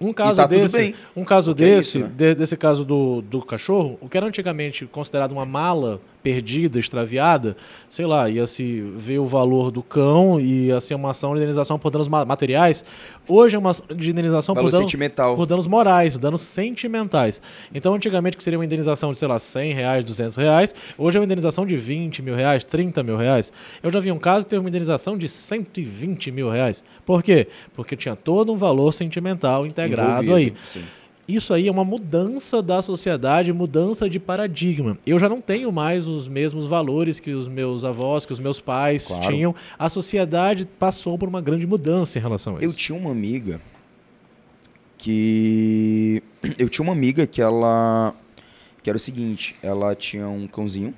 Um 0.00 0.12
caso 0.12 0.36
tá 0.36 0.46
desse, 0.46 0.94
um 1.16 1.24
caso 1.24 1.52
porque 1.52 1.64
é 1.64 1.74
desse, 1.76 1.88
isso, 1.88 1.98
né? 2.00 2.12
de- 2.14 2.34
desse 2.34 2.56
caso 2.56 2.84
do, 2.84 3.22
do 3.22 3.40
cachorro, 3.42 3.96
o 4.00 4.08
que 4.08 4.16
era 4.16 4.26
antigamente 4.26 4.84
considerado 4.86 5.32
uma 5.32 5.46
mala 5.46 6.00
perdida, 6.26 6.80
extraviada, 6.80 7.56
sei 7.88 8.04
lá, 8.04 8.28
ia 8.28 8.48
se 8.48 8.80
ver 8.96 9.20
o 9.20 9.26
valor 9.26 9.70
do 9.70 9.80
cão 9.80 10.40
e 10.40 10.66
ia 10.66 10.80
ser 10.80 10.96
uma 10.96 11.10
ação 11.12 11.30
de 11.34 11.36
indenização 11.38 11.78
por 11.78 11.88
danos 11.92 12.08
ma- 12.08 12.24
materiais. 12.24 12.84
Hoje 13.28 13.54
é 13.54 13.58
uma 13.60 13.70
ação 13.70 13.86
de 13.94 14.10
indenização 14.10 14.52
por 14.52 14.64
danos, 14.72 14.78
sentimental. 14.86 15.36
por 15.36 15.46
danos 15.46 15.68
morais, 15.68 16.18
danos 16.18 16.40
sentimentais. 16.40 17.40
Então, 17.72 17.94
antigamente, 17.94 18.36
que 18.36 18.42
seria 18.42 18.58
uma 18.58 18.64
indenização 18.64 19.12
de, 19.12 19.20
sei 19.20 19.28
lá, 19.28 19.38
100 19.38 19.72
reais, 19.72 20.04
200 20.04 20.34
reais, 20.36 20.74
hoje 20.98 21.16
é 21.16 21.20
uma 21.20 21.24
indenização 21.26 21.64
de 21.64 21.76
20 21.76 22.22
mil 22.22 22.34
reais, 22.34 22.64
30 22.64 23.04
mil 23.04 23.16
reais. 23.16 23.52
Eu 23.80 23.92
já 23.92 24.00
vi 24.00 24.10
um 24.10 24.18
caso 24.18 24.44
que 24.44 24.50
teve 24.50 24.60
uma 24.60 24.68
indenização 24.68 25.16
de 25.16 25.28
120 25.28 26.32
mil 26.32 26.50
reais. 26.50 26.82
Por 27.04 27.22
quê? 27.22 27.46
Porque 27.72 27.94
tinha 27.96 28.16
todo 28.16 28.52
um 28.52 28.56
valor 28.56 28.92
sentimental 28.92 29.64
integrado 29.64 30.24
envolvido, 30.24 30.34
aí. 30.34 30.54
Sim. 30.64 30.82
Isso 31.28 31.52
aí 31.52 31.66
é 31.66 31.70
uma 31.72 31.84
mudança 31.84 32.62
da 32.62 32.80
sociedade, 32.80 33.52
mudança 33.52 34.08
de 34.08 34.20
paradigma. 34.20 34.96
Eu 35.04 35.18
já 35.18 35.28
não 35.28 35.40
tenho 35.40 35.72
mais 35.72 36.06
os 36.06 36.28
mesmos 36.28 36.66
valores 36.66 37.18
que 37.18 37.32
os 37.32 37.48
meus 37.48 37.84
avós, 37.84 38.24
que 38.24 38.32
os 38.32 38.38
meus 38.38 38.60
pais 38.60 39.08
Claro. 39.08 39.26
tinham. 39.26 39.54
A 39.76 39.88
sociedade 39.88 40.68
passou 40.78 41.18
por 41.18 41.28
uma 41.28 41.40
grande 41.40 41.66
mudança 41.66 42.16
em 42.18 42.22
relação 42.22 42.56
a 42.56 42.60
Eu 42.60 42.68
isso. 42.68 42.78
tinha 42.78 42.96
uma 42.96 43.10
amiga 43.10 43.60
que. 44.98 46.22
Eu 46.58 46.68
tinha 46.68 46.82
uma 46.84 46.92
amiga 46.92 47.26
que 47.26 47.40
ela. 47.42 48.14
Que 48.82 48.88
era 48.90 48.96
o 48.96 49.00
seguinte: 49.00 49.56
ela 49.62 49.94
tinha 49.94 50.28
um 50.28 50.46
cãozinho. 50.46 50.94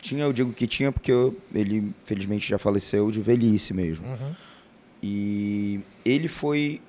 Tinha, 0.00 0.22
eu 0.24 0.32
digo 0.32 0.52
que 0.52 0.66
tinha 0.68 0.92
porque 0.92 1.10
eu- 1.10 1.36
ele, 1.52 1.92
felizmente, 2.04 2.48
já 2.48 2.56
faleceu 2.56 3.10
de 3.10 3.20
velhice 3.20 3.74
mesmo. 3.74 4.06
Uhum. 4.06 4.32
E 5.02 5.80
ele 6.04 6.28
foi 6.28 6.80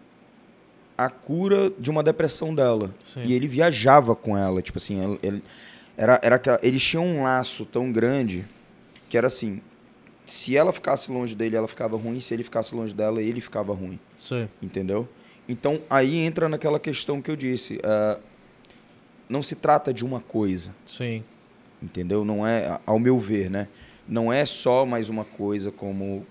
a 1.06 1.10
cura 1.10 1.72
de 1.80 1.90
uma 1.90 2.04
depressão 2.04 2.54
dela. 2.54 2.94
Sim. 3.04 3.24
E 3.26 3.34
ele 3.34 3.48
viajava 3.48 4.16
com 4.16 4.38
ela. 4.38 4.62
Tipo 4.62 4.78
assim, 4.78 5.02
ela- 5.04 5.18
ele, 5.24 5.44
era, 5.98 6.20
era, 6.24 6.36
aquela- 6.36 6.60
eles 6.62 6.84
tinham 6.84 7.06
um 7.06 7.24
laço 7.24 7.66
tão 7.66 7.92
grande 7.92 8.46
que 9.10 9.18
era 9.18 9.28
assim: 9.28 9.62
se 10.26 10.56
ela 10.56 10.72
ficasse 10.74 11.12
longe 11.12 11.36
dele, 11.36 11.56
ela 11.56 11.68
ficava 11.68 11.98
ruim. 11.98 12.20
Se 12.20 12.34
ele 12.34 12.44
ficasse 12.44 12.74
longe 12.76 12.94
dela, 12.94 13.22
ele 13.22 13.42
ficava 13.42 13.74
ruim. 13.74 14.00
Sei. 14.18 14.48
Entendeu? 14.62 15.08
Então 15.48 15.82
aí 15.90 16.16
entra 16.18 16.48
naquela 16.50 16.80
questão 16.80 17.22
que 17.22 17.32
eu 17.32 17.36
disse. 17.36 17.80
ah, 17.84 18.20
não 19.28 19.44
se 19.44 19.56
trata 19.56 19.94
de 19.94 20.04
uma 20.04 20.20
coisa, 20.20 20.74
Sim. 20.88 21.24
entendeu? 21.82 22.26
Não 22.26 22.46
é, 22.48 22.80
ao 22.86 22.98
meu 22.98 23.20
ver, 23.20 23.48
né? 23.50 23.68
Não 24.08 24.34
é 24.34 24.44
só 24.44 24.88
mais 24.88 25.08
uma 25.08 25.24
coisa 25.24 25.72
como 25.72 26.26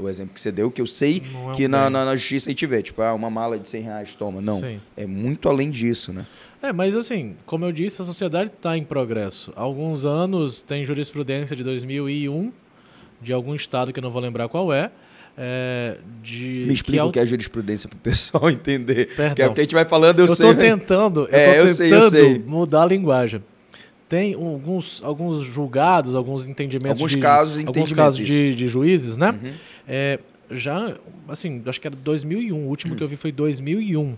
o 0.00 0.08
exemplo 0.08 0.34
que 0.34 0.40
você 0.40 0.50
deu, 0.52 0.70
que 0.70 0.80
eu 0.80 0.86
sei 0.86 1.22
é 1.52 1.54
que 1.54 1.66
um 1.66 1.68
na, 1.68 1.82
bem. 1.84 1.90
na, 1.90 2.04
na 2.04 2.16
justiça 2.16 2.48
a 2.48 2.52
gente 2.52 2.66
vê, 2.66 2.82
tipo, 2.82 3.00
ah, 3.02 3.14
uma 3.14 3.30
mala 3.30 3.58
de 3.58 3.68
100 3.68 3.82
reais, 3.82 4.14
toma. 4.14 4.40
Não, 4.40 4.58
Sim. 4.60 4.80
é 4.96 5.06
muito 5.06 5.48
além 5.48 5.70
disso, 5.70 6.12
né? 6.12 6.26
É, 6.62 6.72
mas 6.72 6.96
assim, 6.96 7.36
como 7.46 7.64
eu 7.64 7.72
disse, 7.72 8.02
a 8.02 8.04
sociedade 8.04 8.50
está 8.50 8.76
em 8.76 8.82
progresso. 8.84 9.52
Há 9.54 9.62
alguns 9.62 10.04
anos 10.04 10.60
tem 10.60 10.84
jurisprudência 10.84 11.54
de 11.54 11.62
2001, 11.62 12.50
de 13.22 13.32
algum 13.32 13.54
estado 13.54 13.92
que 13.92 13.98
eu 13.98 14.02
não 14.02 14.10
vou 14.10 14.20
lembrar 14.20 14.48
qual 14.48 14.72
é, 14.72 14.90
é, 15.36 15.98
de... 16.20 16.64
Me 16.66 16.74
explica 16.74 17.04
o 17.04 17.12
que 17.12 17.20
é 17.20 17.24
jurisprudência 17.26 17.88
pro 17.88 17.98
pessoal 17.98 18.50
entender. 18.50 19.06
Perdão. 19.14 19.34
Que 19.36 19.42
é 19.42 19.46
o 19.46 19.54
que 19.54 19.60
a 19.60 19.62
gente 19.64 19.74
vai 19.74 19.84
falando, 19.84 20.18
eu, 20.18 20.26
Eu 20.26 20.34
sei. 20.34 20.48
estou 20.50 20.62
né? 20.64 20.70
tentando, 20.70 21.20
eu 21.30 21.38
É, 21.38 21.44
tô 21.46 21.68
eu 21.68 21.74
sei, 21.74 21.86
eu 21.92 22.00
tentando 22.00 22.10
sei. 22.10 22.38
mudar 22.40 22.82
a 22.82 22.86
linguagem. 22.86 23.40
Tem 24.08 24.34
alguns, 24.34 25.02
alguns 25.02 25.44
julgados, 25.44 26.14
alguns 26.14 26.46
entendimentos. 26.46 26.98
Alguns 26.98 27.12
de, 27.12 27.18
casos, 27.18 27.58
alguns 27.58 27.70
entendimentos, 27.70 27.92
casos 27.92 28.26
de, 28.26 28.54
de 28.54 28.66
juízes, 28.66 29.16
né? 29.16 29.30
Uhum. 29.30 29.52
É, 29.86 30.18
já, 30.50 30.96
assim, 31.28 31.62
acho 31.66 31.80
que 31.80 31.86
era 31.86 31.96
2001, 31.96 32.56
o 32.56 32.68
último 32.68 32.96
que 32.96 33.02
eu 33.02 33.08
vi 33.08 33.16
foi 33.16 33.30
2001, 33.30 34.16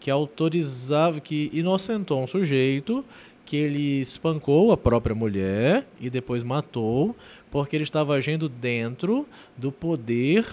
que 0.00 0.10
autorizava, 0.10 1.20
que 1.20 1.50
inocentou 1.52 2.22
um 2.22 2.26
sujeito 2.26 3.04
que 3.44 3.56
ele 3.56 4.00
espancou 4.00 4.72
a 4.72 4.76
própria 4.76 5.14
mulher 5.14 5.86
e 6.00 6.10
depois 6.10 6.42
matou, 6.42 7.14
porque 7.50 7.76
ele 7.76 7.84
estava 7.84 8.14
agindo 8.14 8.48
dentro 8.48 9.26
do 9.56 9.70
poder 9.70 10.44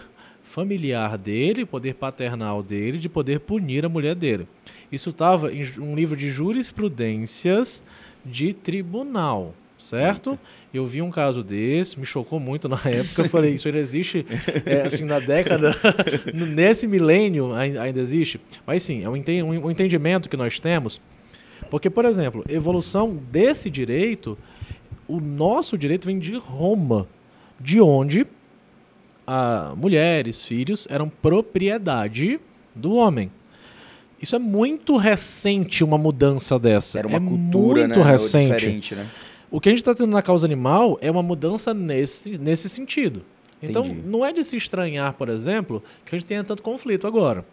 familiar 0.43 1.17
dele, 1.17 1.65
poder 1.65 1.95
paternal 1.95 2.61
dele, 2.61 2.99
de 2.99 3.09
poder 3.09 3.39
punir 3.39 3.83
a 3.83 3.89
mulher 3.89 4.13
dele. 4.13 4.47
Isso 4.91 5.09
estava 5.09 5.51
em 5.51 5.63
um 5.79 5.95
livro 5.95 6.15
de 6.15 6.29
jurisprudências 6.29 7.83
de 8.25 8.53
tribunal, 8.53 9.53
certo? 9.79 10.37
Eu 10.73 10.87
vi 10.87 11.01
um 11.01 11.11
caso 11.11 11.43
desse, 11.43 11.99
me 11.99 12.05
chocou 12.05 12.39
muito 12.39 12.67
na 12.69 12.79
época. 12.85 13.21
Eu 13.23 13.29
falei, 13.29 13.53
isso 13.53 13.67
ainda 13.67 13.79
existe, 13.79 14.25
é, 14.65 14.81
assim, 14.81 15.03
na 15.03 15.19
década, 15.19 15.75
nesse 16.33 16.87
milênio 16.87 17.53
ai- 17.53 17.77
ainda 17.77 17.99
existe. 17.99 18.39
Mas 18.65 18.81
sim, 18.83 19.03
é 19.03 19.09
um 19.09 19.15
enten- 19.15 19.43
um 19.43 19.69
entendimento 19.69 20.27
que 20.29 20.37
nós 20.37 20.59
temos. 20.59 20.99
Porque, 21.69 21.89
por 21.89 22.05
exemplo, 22.05 22.43
evolução 22.49 23.15
desse 23.31 23.69
direito, 23.69 24.37
o 25.07 25.19
nosso 25.19 25.77
direito 25.77 26.05
vem 26.05 26.17
de 26.19 26.35
Roma, 26.37 27.07
de 27.59 27.79
onde 27.81 28.25
a 29.25 29.73
mulheres, 29.77 30.43
filhos 30.43 30.87
eram 30.89 31.07
propriedade 31.09 32.39
do 32.75 32.93
homem. 32.93 33.31
Isso 34.23 34.37
é 34.37 34.39
muito 34.39 34.95
recente 34.95 35.83
uma 35.83 35.97
mudança 35.97 36.57
dessa. 36.57 36.97
Era 36.97 37.09
uma 37.09 37.17
é 37.17 37.19
cultura, 37.19 37.81
muito 37.81 37.99
né? 37.99 38.11
recente. 38.11 38.95
Né? 38.95 39.05
O 39.51 39.59
que 39.59 39.67
a 39.67 39.71
gente 39.73 39.79
está 39.79 39.93
tendo 39.93 40.11
na 40.11 40.21
causa 40.21 40.47
animal 40.47 40.97
é 41.01 41.11
uma 41.11 41.21
mudança 41.21 41.73
nesse, 41.73 42.37
nesse 42.37 42.69
sentido. 42.69 43.21
Então, 43.61 43.83
Entendi. 43.83 44.07
não 44.07 44.25
é 44.25 44.31
de 44.31 44.41
se 44.45 44.55
estranhar, 44.55 45.11
por 45.15 45.27
exemplo, 45.27 45.83
que 46.05 46.15
a 46.15 46.17
gente 46.17 46.25
tenha 46.25 46.41
tanto 46.41 46.63
conflito 46.63 47.05
agora. 47.05 47.45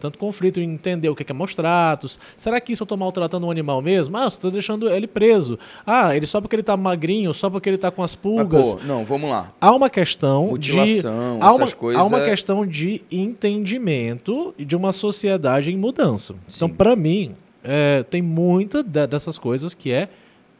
Tanto 0.00 0.18
conflito 0.18 0.60
em 0.60 0.64
entender 0.74 1.08
o 1.08 1.14
que 1.14 1.24
é 1.30 1.34
maus 1.34 1.54
tratos. 1.54 2.18
Será 2.36 2.60
que 2.60 2.72
isso 2.72 2.82
eu 2.82 2.84
estou 2.84 2.98
maltratando 2.98 3.46
um 3.46 3.50
animal 3.50 3.80
mesmo? 3.80 4.16
Ah, 4.16 4.26
estou 4.26 4.50
deixando 4.50 4.88
ele 4.90 5.06
preso. 5.06 5.58
Ah, 5.86 6.14
ele 6.14 6.26
só 6.26 6.40
porque 6.40 6.54
ele 6.56 6.60
está 6.62 6.76
magrinho, 6.76 7.32
só 7.32 7.48
porque 7.48 7.68
ele 7.68 7.76
está 7.76 7.90
com 7.90 8.02
as 8.02 8.14
Mas, 8.14 8.20
pulgas. 8.22 8.74
pô, 8.74 8.80
não, 8.84 9.04
vamos 9.04 9.30
lá. 9.30 9.52
Há 9.60 9.72
uma 9.72 9.88
questão 9.88 10.48
Mutilação, 10.48 11.38
de 11.38 11.44
há 11.44 11.52
uma, 11.52 11.70
coisas. 11.72 12.02
há 12.02 12.06
uma 12.06 12.20
é- 12.20 12.28
questão 12.28 12.66
de 12.66 13.02
entendimento 13.10 14.54
e 14.58 14.64
de 14.64 14.76
uma 14.76 14.92
sociedade 14.92 15.70
em 15.70 15.76
mudança. 15.76 16.34
Então, 16.54 16.68
Sim. 16.68 16.74
para 16.74 16.94
mim, 16.96 17.34
é, 17.62 18.02
tem 18.02 18.20
muita 18.20 18.82
de- 18.82 19.06
dessas 19.06 19.38
coisas 19.38 19.72
que 19.74 19.90
é 19.92 20.08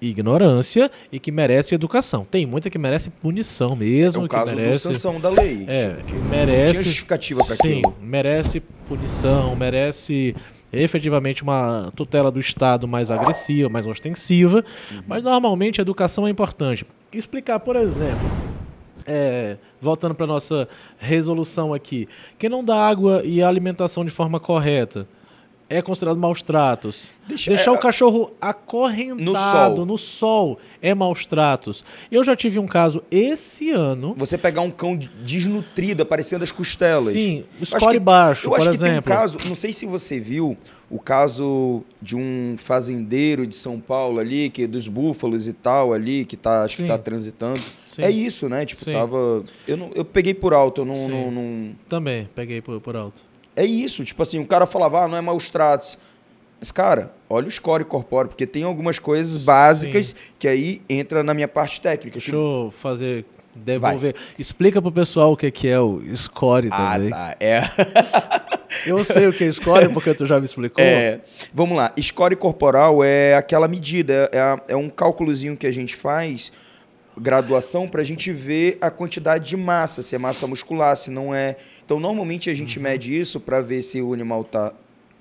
ignorância 0.00 0.90
e 1.10 1.18
que 1.18 1.30
merece 1.32 1.74
educação. 1.74 2.26
Tem 2.30 2.44
muita 2.46 2.68
que 2.70 2.78
merece 2.78 3.10
punição 3.10 3.72
É 3.72 3.76
mesmo, 3.76 4.24
o 4.24 4.28
caso 4.28 4.46
que 4.46 4.50
do 4.52 4.56
merece 4.60 4.82
sanção 4.82 5.20
da 5.20 5.30
lei. 5.30 5.64
é, 5.68 5.96
que 6.06 6.12
merece 6.14 6.72
tinha 6.72 6.84
justificativa 6.84 7.42
sim, 7.42 7.52
aquilo. 7.54 7.94
merece 8.00 8.60
punição, 8.88 9.54
merece 9.56 10.34
efetivamente 10.72 11.42
uma 11.42 11.92
tutela 11.94 12.30
do 12.30 12.40
Estado 12.40 12.86
mais 12.88 13.10
agressiva, 13.10 13.68
mais 13.68 13.86
ostensiva, 13.86 14.64
Uhum. 14.90 15.02
mas 15.06 15.22
normalmente 15.22 15.80
a 15.80 15.82
educação 15.82 16.26
é 16.26 16.30
importante. 16.30 16.84
Explicar, 17.12 17.60
por 17.60 17.76
exemplo, 17.76 18.28
é, 19.06 19.56
voltando 19.80 20.14
para 20.14 20.26
nossa 20.26 20.68
resolução 20.98 21.72
aqui, 21.72 22.08
quem 22.38 22.50
não 22.50 22.64
dá 22.64 22.76
água 22.76 23.22
e 23.24 23.42
alimentação 23.42 24.04
de 24.04 24.10
forma 24.10 24.40
correta 24.40 25.06
é 25.68 25.80
considerado 25.82 26.16
maus 26.18 26.42
tratos. 26.42 27.04
Deixa- 27.26 27.50
Deixar 27.50 27.70
é, 27.70 27.74
o 27.74 27.78
cachorro 27.78 28.32
acorrentado 28.40 29.22
No 29.24 29.34
sol. 29.34 29.86
no 29.86 29.98
sol 29.98 30.58
é 30.82 30.94
maus 30.94 31.24
tratos. 31.26 31.84
Eu 32.10 32.22
já 32.22 32.36
tive 32.36 32.58
um 32.58 32.66
caso 32.66 33.02
esse 33.10 33.70
ano. 33.70 34.14
Você 34.16 34.36
pegar 34.36 34.60
um 34.60 34.70
cão 34.70 34.96
desnutrido, 35.22 36.02
aparecendo 36.02 36.42
as 36.42 36.52
costelas. 36.52 37.12
Sim, 37.12 37.38
Eu 37.56 37.62
acho 37.62 37.76
score 37.76 37.94
que- 37.94 37.98
baixo, 38.00 38.46
Eu 38.46 38.50
por 38.50 38.56
acho 38.58 38.68
que 38.68 38.74
exemplo. 38.76 39.02
tem 39.02 39.14
um 39.14 39.16
caso, 39.18 39.38
não 39.48 39.56
sei 39.56 39.72
se 39.72 39.86
você 39.86 40.20
viu, 40.20 40.56
o 40.90 40.98
caso 40.98 41.82
de 42.00 42.14
um 42.14 42.56
fazendeiro 42.58 43.46
de 43.46 43.54
São 43.54 43.80
Paulo 43.80 44.18
ali, 44.20 44.50
que 44.50 44.64
é 44.64 44.66
dos 44.66 44.86
búfalos 44.86 45.48
e 45.48 45.52
tal 45.54 45.92
ali, 45.94 46.24
que 46.26 46.36
tá, 46.36 46.62
acho 46.62 46.76
Sim. 46.76 46.82
que 46.82 46.88
tá 46.88 46.98
transitando. 46.98 47.60
Sim. 47.86 48.02
É 48.02 48.10
isso, 48.10 48.48
né? 48.48 48.66
Tipo, 48.66 48.84
Sim. 48.84 48.92
tava. 48.92 49.42
Eu, 49.66 49.76
não, 49.76 49.90
eu 49.94 50.04
peguei 50.04 50.34
por 50.34 50.52
alto, 50.52 50.82
eu 50.82 50.84
não, 50.84 51.08
não, 51.08 51.30
não- 51.30 51.72
Também, 51.88 52.28
peguei 52.34 52.60
por, 52.60 52.80
por 52.80 52.96
alto. 52.96 53.22
É 53.56 53.64
isso, 53.64 54.04
tipo 54.04 54.22
assim, 54.22 54.38
o 54.40 54.46
cara 54.46 54.66
falava, 54.66 55.04
ah, 55.04 55.08
não 55.08 55.16
é 55.16 55.20
maus 55.20 55.48
tratos. 55.50 55.98
Mas, 56.60 56.72
cara, 56.72 57.12
olha 57.28 57.46
o 57.46 57.50
score 57.50 57.84
corpóreo, 57.84 58.28
porque 58.30 58.46
tem 58.46 58.62
algumas 58.64 58.98
coisas 58.98 59.42
básicas 59.44 60.14
que 60.38 60.48
aí 60.48 60.80
entra 60.88 61.22
na 61.22 61.34
minha 61.34 61.46
parte 61.48 61.80
técnica. 61.80 62.14
Deixa 62.18 62.30
que- 62.30 62.36
eu 62.36 62.72
fazer. 62.80 63.24
Devolver. 63.56 64.16
Explica 64.36 64.82
pro 64.82 64.90
pessoal 64.90 65.30
o 65.32 65.36
que 65.36 65.48
que 65.48 65.68
é 65.68 65.78
o 65.78 66.02
score 66.16 66.68
Ah, 66.72 66.94
também. 66.94 67.10
tá. 67.10 67.36
É. 67.38 67.60
Eu 68.84 69.04
sei 69.04 69.28
o 69.28 69.32
que 69.32 69.44
é 69.44 69.52
score 69.52 69.88
porque 69.90 70.12
tu 70.12 70.26
já 70.26 70.40
me 70.40 70.44
explicou. 70.46 70.84
É, 70.84 71.20
vamos 71.52 71.76
lá. 71.76 71.92
Score 72.00 72.34
corporal 72.34 73.04
é 73.04 73.36
aquela 73.36 73.68
medida, 73.68 74.28
é, 74.32 74.72
é 74.72 74.76
um 74.76 74.90
cálculozinho 74.90 75.56
que 75.56 75.68
a 75.68 75.70
gente 75.70 75.94
faz, 75.94 76.50
graduação, 77.18 77.88
para 77.88 78.00
a 78.00 78.04
gente 78.04 78.32
ver 78.32 78.78
a 78.80 78.90
quantidade 78.90 79.48
de 79.48 79.56
massa, 79.56 80.02
se 80.02 80.14
é 80.14 80.18
massa 80.18 80.46
muscular, 80.46 80.96
se 80.96 81.10
não 81.10 81.34
é. 81.34 81.56
Então, 81.84 82.00
normalmente 82.00 82.50
a 82.50 82.54
gente 82.54 82.78
mede 82.80 83.16
isso 83.18 83.38
para 83.38 83.60
ver 83.60 83.82
se 83.82 84.00
o 84.00 84.12
animal 84.12 84.42
está 84.42 84.72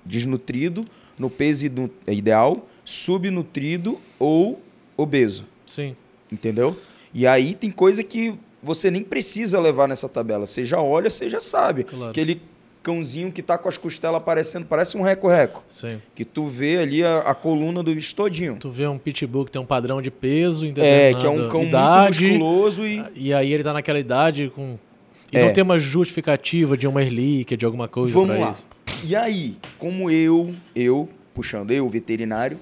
desnutrido, 0.04 0.84
no 1.18 1.30
peso 1.30 1.66
ideal, 2.06 2.68
subnutrido 2.84 4.00
ou 4.18 4.60
obeso. 4.96 5.46
Sim. 5.66 5.96
Entendeu? 6.30 6.76
E 7.12 7.26
aí 7.26 7.54
tem 7.54 7.70
coisa 7.70 8.02
que 8.02 8.34
você 8.62 8.90
nem 8.90 9.02
precisa 9.02 9.60
levar 9.60 9.86
nessa 9.86 10.08
tabela. 10.08 10.46
Você 10.46 10.64
já 10.64 10.80
olha, 10.80 11.08
você 11.08 11.28
já 11.28 11.38
sabe. 11.38 11.84
Claro. 11.84 12.10
Aquele 12.10 12.42
cãozinho 12.84 13.32
que 13.32 13.42
tá 13.42 13.56
com 13.56 13.68
as 13.68 13.78
costelas 13.78 14.18
aparecendo, 14.18 14.66
parece 14.66 14.96
um 14.96 15.00
reco-reco. 15.02 15.64
Sim. 15.68 16.00
Que 16.14 16.24
tu 16.24 16.46
vê 16.46 16.78
ali 16.78 17.02
a, 17.02 17.20
a 17.20 17.34
coluna 17.34 17.82
do 17.82 17.92
bicho 17.94 18.14
todinho. 18.14 18.56
Tu 18.60 18.68
vê 18.70 18.86
um 18.86 18.98
pitbull 18.98 19.46
que 19.46 19.50
tem 19.50 19.60
um 19.60 19.66
padrão 19.66 20.00
de 20.02 20.10
peso 20.10 20.66
em 20.66 20.74
É, 20.76 21.14
que 21.14 21.26
é 21.26 21.30
um 21.30 21.48
cão 21.48 21.64
idade, 21.64 22.20
muito 22.20 22.34
musculoso 22.38 22.86
e. 22.86 23.02
E 23.16 23.32
aí 23.32 23.52
ele 23.52 23.64
tá 23.64 23.72
naquela 23.72 23.98
idade 23.98 24.52
com. 24.54 24.76
E 25.32 25.38
É. 25.38 25.46
não 25.46 25.52
tem 25.52 25.64
uma 25.64 25.78
justificativa 25.78 26.76
de 26.76 26.86
uma 26.86 27.00
relíquia, 27.00 27.56
de 27.56 27.64
alguma 27.64 27.88
coisa 27.88 28.12
Vamos 28.12 28.38
lá. 28.38 28.50
isso. 28.52 28.64
E 29.02 29.16
aí, 29.16 29.56
como 29.78 30.10
eu, 30.10 30.54
eu, 30.76 31.08
puxando 31.32 31.70
eu, 31.72 31.88
veterinário, 31.88 32.60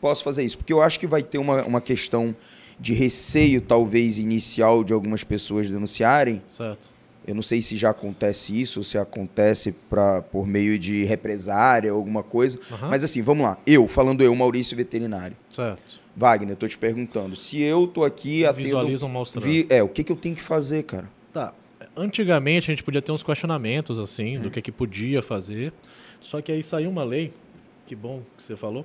posso 0.00 0.22
fazer 0.24 0.44
isso? 0.44 0.56
Porque 0.56 0.72
eu 0.72 0.80
acho 0.80 0.98
que 1.00 1.06
vai 1.06 1.22
ter 1.22 1.38
uma, 1.38 1.64
uma 1.64 1.80
questão 1.80 2.34
de 2.78 2.94
receio, 2.94 3.60
talvez, 3.60 4.18
inicial 4.18 4.82
de 4.84 4.92
algumas 4.92 5.22
pessoas 5.24 5.68
denunciarem. 5.68 6.40
Certo. 6.46 6.93
Eu 7.26 7.34
não 7.34 7.42
sei 7.42 7.62
se 7.62 7.76
já 7.76 7.90
acontece 7.90 8.58
isso, 8.60 8.82
se 8.82 8.98
acontece 8.98 9.72
pra, 9.88 10.20
por 10.22 10.46
meio 10.46 10.78
de 10.78 11.04
represária 11.04 11.92
ou 11.92 11.98
alguma 11.98 12.22
coisa. 12.22 12.58
Aham. 12.70 12.88
Mas 12.90 13.02
assim, 13.02 13.22
vamos 13.22 13.44
lá. 13.44 13.58
Eu, 13.66 13.88
falando 13.88 14.22
eu, 14.22 14.34
Maurício 14.34 14.76
Veterinário. 14.76 15.36
Certo. 15.50 16.00
Wagner, 16.16 16.50
eu 16.52 16.56
tô 16.56 16.68
te 16.68 16.76
perguntando. 16.78 17.34
Se 17.34 17.60
eu 17.62 17.86
tô 17.86 18.04
aqui 18.04 18.44
atendo... 18.44 18.62
Visualizam 18.64 19.08
maus 19.08 19.32
tratos. 19.32 19.50
vi- 19.50 19.66
É, 19.70 19.82
o 19.82 19.88
que, 19.88 20.04
que 20.04 20.12
eu 20.12 20.16
tenho 20.16 20.34
que 20.34 20.42
fazer, 20.42 20.82
cara? 20.84 21.08
Tá. 21.32 21.52
Antigamente 21.96 22.70
a 22.70 22.72
gente 22.74 22.82
podia 22.84 23.00
ter 23.02 23.10
uns 23.12 23.22
questionamentos 23.22 23.98
assim 23.98 24.36
Hum. 24.38 24.42
do 24.42 24.50
que 24.50 24.60
que 24.62 24.70
podia 24.72 25.22
fazer. 25.22 25.72
Só 26.20 26.40
que 26.42 26.52
aí 26.52 26.62
saiu 26.62 26.90
uma 26.90 27.04
lei, 27.04 27.32
que 27.86 27.94
bom 27.96 28.22
que 28.36 28.44
você 28.44 28.56
falou. 28.56 28.84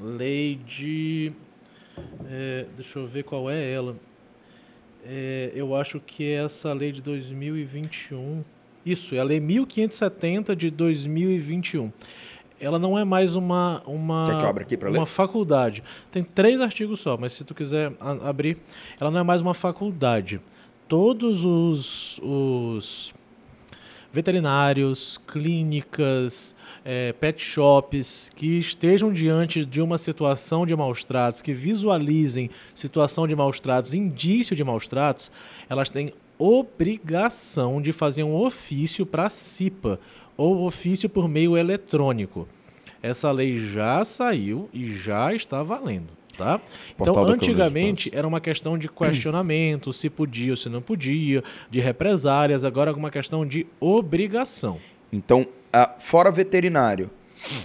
Lei 0.00 0.56
de. 0.66 1.32
é, 2.28 2.66
deixa 2.76 2.98
eu 2.98 3.06
ver 3.06 3.24
qual 3.24 3.50
é 3.50 3.70
ela. 3.72 3.96
É, 5.08 5.52
eu 5.54 5.76
acho 5.76 6.00
que 6.00 6.24
é 6.24 6.44
essa 6.44 6.72
lei 6.72 6.90
de 6.90 7.00
2021. 7.00 8.42
Isso, 8.84 9.14
é 9.14 9.20
a 9.20 9.24
lei 9.24 9.38
1570 9.38 10.56
de 10.56 10.70
2021. 10.70 11.92
Ela 12.58 12.78
não 12.78 12.98
é 12.98 13.04
mais 13.04 13.36
uma 13.36 13.82
uma 13.86 14.24
uma 14.88 15.06
faculdade. 15.06 15.84
Tem 16.10 16.24
três 16.24 16.60
artigos 16.60 17.00
só, 17.00 17.16
mas 17.16 17.34
se 17.34 17.44
tu 17.44 17.54
quiser 17.54 17.92
abrir, 18.00 18.56
ela 18.98 19.10
não 19.10 19.20
é 19.20 19.22
mais 19.22 19.40
uma 19.40 19.54
faculdade. 19.54 20.40
Todos 20.88 21.44
os, 21.44 22.18
os 22.22 23.14
veterinários, 24.12 25.20
clínicas, 25.26 26.55
eh, 26.88 27.12
pet 27.18 27.42
shops 27.42 28.30
que 28.36 28.58
estejam 28.58 29.12
diante 29.12 29.66
de 29.66 29.82
uma 29.82 29.98
situação 29.98 30.64
de 30.64 30.74
maus 30.76 31.04
tratos, 31.04 31.42
que 31.42 31.52
visualizem 31.52 32.48
situação 32.76 33.26
de 33.26 33.34
maus 33.34 33.58
tratos, 33.58 33.92
indício 33.92 34.54
de 34.54 34.62
maus 34.62 34.86
tratos, 34.86 35.32
elas 35.68 35.90
têm 35.90 36.12
obrigação 36.38 37.82
de 37.82 37.92
fazer 37.92 38.22
um 38.22 38.36
ofício 38.36 39.04
para 39.04 39.26
a 39.26 39.30
CIPA 39.30 39.98
ou 40.36 40.64
ofício 40.64 41.08
por 41.08 41.28
meio 41.28 41.56
eletrônico. 41.56 42.46
Essa 43.02 43.32
lei 43.32 43.66
já 43.66 44.04
saiu 44.04 44.68
e 44.72 44.94
já 44.94 45.34
está 45.34 45.62
valendo, 45.62 46.08
tá? 46.36 46.60
Então, 47.00 47.18
antigamente 47.24 48.10
era 48.12 48.26
uma 48.26 48.40
questão 48.40 48.78
de 48.78 48.88
questionamento, 48.88 49.92
se 49.92 50.08
podia 50.08 50.52
ou 50.52 50.56
se 50.56 50.68
não 50.68 50.80
podia, 50.80 51.42
de 51.68 51.80
represálias, 51.80 52.64
agora 52.64 52.92
é 52.92 52.94
uma 52.94 53.10
questão 53.10 53.44
de 53.44 53.66
obrigação. 53.80 54.78
Então, 55.12 55.46
fora 55.98 56.30
veterinário, 56.30 57.10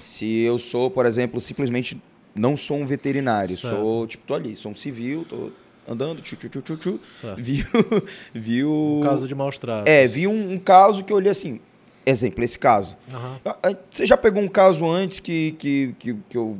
se 0.06 0.42
eu 0.42 0.58
sou, 0.60 0.90
por 0.92 1.06
exemplo, 1.06 1.40
simplesmente 1.40 2.02
não 2.36 2.56
sou 2.56 2.78
um 2.78 2.86
veterinário, 2.86 3.58
Certo. 3.58 3.76
sou, 3.76 4.08
tipo, 4.08 4.26
tô 4.26 4.34
ali, 4.34 4.56
sou 4.56 4.72
um 4.72 4.76
civil, 4.76 5.26
tô 5.28 5.52
andando, 5.88 6.22
tchu, 6.22 6.36
tchu, 6.36 6.50
tchu, 6.50 6.62
tchu, 6.62 6.78
tchu. 6.78 7.00
Certo. 7.20 7.42
Vi, 7.42 7.66
vi 8.34 8.64
o... 8.64 9.00
Um 9.00 9.04
caso 9.04 9.28
de 9.28 9.36
maus 9.36 9.58
tratos. 9.58 9.92
É, 9.92 10.08
vi 10.08 10.28
um, 10.28 10.54
um 10.54 10.60
caso 10.60 11.04
que 11.04 11.12
eu 11.12 11.18
olhei 11.18 11.32
assim, 11.32 11.60
exemplo, 12.06 12.44
esse 12.44 12.58
caso. 12.58 12.96
Ah, 13.12 13.58
ah, 13.64 13.76
Você 13.92 14.06
já 14.06 14.18
pegou 14.18 14.42
um 14.42 14.48
caso 14.48 14.90
antes 14.90 15.20
que, 15.20 15.54
que, 15.54 15.96
que, 16.00 16.16
que 16.30 16.38
eu, 16.38 16.58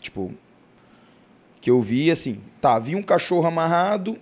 tipo, 0.00 0.32
que 1.60 1.70
eu 1.70 1.80
vi 1.80 2.10
assim, 2.10 2.40
tá, 2.60 2.78
vi 2.78 2.94
um 2.94 3.02
cachorro 3.02 3.46
amarrado, 3.46 4.18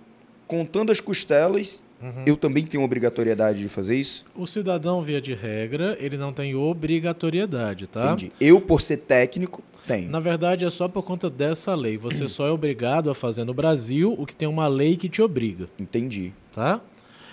contando 0.47 0.91
as 0.91 0.99
costelas, 0.99 1.83
Uhum. 2.01 2.23
eu 2.27 2.37
também 2.37 2.63
tenho 2.65 2.83
obrigatoriedade 2.83 3.59
de 3.59 3.67
fazer 3.67 3.95
isso? 3.95 4.23
O 4.35 4.45
cidadão, 4.45 5.01
via 5.01 5.19
de 5.19 5.33
regra, 5.33 5.97
ele 5.99 6.15
não 6.17 6.31
tem 6.31 6.53
obrigatoriedade, 6.53 7.87
tá? 7.87 8.11
Entendi. 8.11 8.31
Eu, 8.39 8.61
por 8.61 8.81
ser 8.81 8.97
técnico, 8.97 9.63
tenho. 9.87 10.09
Na 10.09 10.19
verdade, 10.19 10.65
é 10.65 10.69
só 10.69 10.87
por 10.87 11.03
conta 11.03 11.29
dessa 11.29 11.73
lei. 11.73 11.97
Você 11.97 12.27
só 12.27 12.47
é 12.47 12.51
obrigado 12.51 13.09
a 13.09 13.15
fazer 13.15 13.45
no 13.45 13.53
Brasil 13.53 14.13
o 14.17 14.25
que 14.25 14.35
tem 14.35 14.47
uma 14.47 14.67
lei 14.67 14.97
que 14.97 15.09
te 15.09 15.21
obriga, 15.21 15.67
Entendi. 15.79 16.33
tá? 16.53 16.81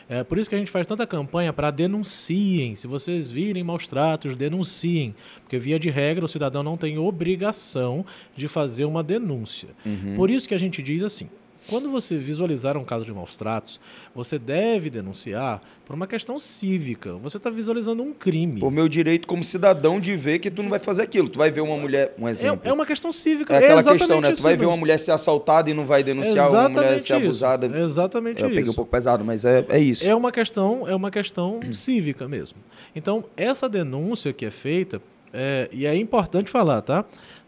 É 0.09 0.23
por 0.23 0.39
isso 0.39 0.51
que 0.51 0.55
a 0.55 0.59
gente 0.59 0.71
faz 0.71 0.87
tanta 0.87 1.07
campanha 1.07 1.51
para 1.53 1.71
denunciem. 1.71 2.77
Se 2.77 2.87
vocês 2.87 3.31
virem 3.31 3.65
maus 3.65 3.89
tratos, 3.89 4.37
denunciem. 4.37 5.15
Porque, 5.43 5.59
via 5.59 5.79
de 5.79 5.89
regra, 5.89 6.25
o 6.25 6.29
cidadão 6.29 6.63
não 6.63 6.77
tem 6.77 6.99
obrigação 6.99 8.05
de 8.37 8.47
fazer 8.47 8.85
uma 8.85 9.03
denúncia. 9.03 9.71
Uhum. 9.85 10.15
Por 10.15 10.31
isso 10.31 10.47
que 10.47 10.55
a 10.55 10.59
gente 10.59 10.83
diz 10.83 11.03
assim: 11.03 11.29
quando 11.69 11.91
você 11.91 12.17
visualizar 12.17 12.77
um 12.77 12.85
caso 12.85 13.05
de 13.05 13.13
maus 13.13 13.37
tratos, 13.37 13.81
você 14.15 14.39
deve 14.39 14.91
denunciar 14.91 15.63
por 15.87 15.95
uma 15.95 16.07
questão 16.07 16.39
cívica. 16.39 17.15
Você 17.15 17.37
está 17.37 17.51
visualizando 17.51 18.03
um 18.03 18.13
crime. 18.13 18.63
O 18.63 18.71
meu 18.71 18.89
direito 18.89 19.27
como 19.27 19.43
cidadão 19.43 20.01
de 20.01 20.17
ver 20.17 20.39
que 20.39 20.51
tu 20.51 20.63
não 20.63 20.69
vai 20.69 20.79
fazer 20.79 21.03
aquilo. 21.03 21.29
Tu 21.29 21.39
vai 21.39 21.51
ver 21.51 21.61
uma 21.61 21.77
mulher, 21.77 22.15
um 22.19 22.29
exemplo. 22.29 22.61
É, 22.65 22.71
é 22.71 22.73
uma 22.73 22.87
questão 22.87 23.13
cívica. 23.13 23.55
É 23.55 23.59
aquela 23.59 23.81
exatamente 23.81 23.99
questão, 24.01 24.21
né? 24.21 24.33
Tu 24.33 24.43
vai 24.43 24.57
ver 24.57 24.67
uma 24.67 24.77
mulher 24.77 24.99
ser 24.99 25.13
assaltada 25.13 25.71
e 25.71 25.75
não 25.75 25.85
vai 25.85 26.03
denunciar, 26.03 26.51
uma 26.51 26.69
mulher 26.69 26.93
ser 26.93 26.99
isso. 26.99 27.15
abusada. 27.15 27.79
Exatamente 27.79 28.43
Eu 28.43 28.49
peguei 28.49 28.63
isso. 28.63 28.73
um 28.73 28.75
pouco 28.75 28.91
pesado, 28.91 29.25
mas 29.25 29.45
é, 29.45 29.65
é 29.69 29.79
isso. 29.79 30.07
É 30.07 30.15
uma 30.15 30.33
questão, 30.33 30.89
é 30.89 30.95
uma 30.95 31.11
questão 31.11 31.61
cívica 31.73 32.29
mesmo. 32.29 32.59
Então, 32.95 33.25
essa 33.37 33.69
denúncia 33.69 34.33
que 34.33 34.47
é 34.47 34.51
feita, 34.51 35.01
é, 35.33 35.69
e 35.73 35.85
é 35.85 35.97
importante 35.97 36.49
falar, 36.49 36.81
tá? 36.81 37.05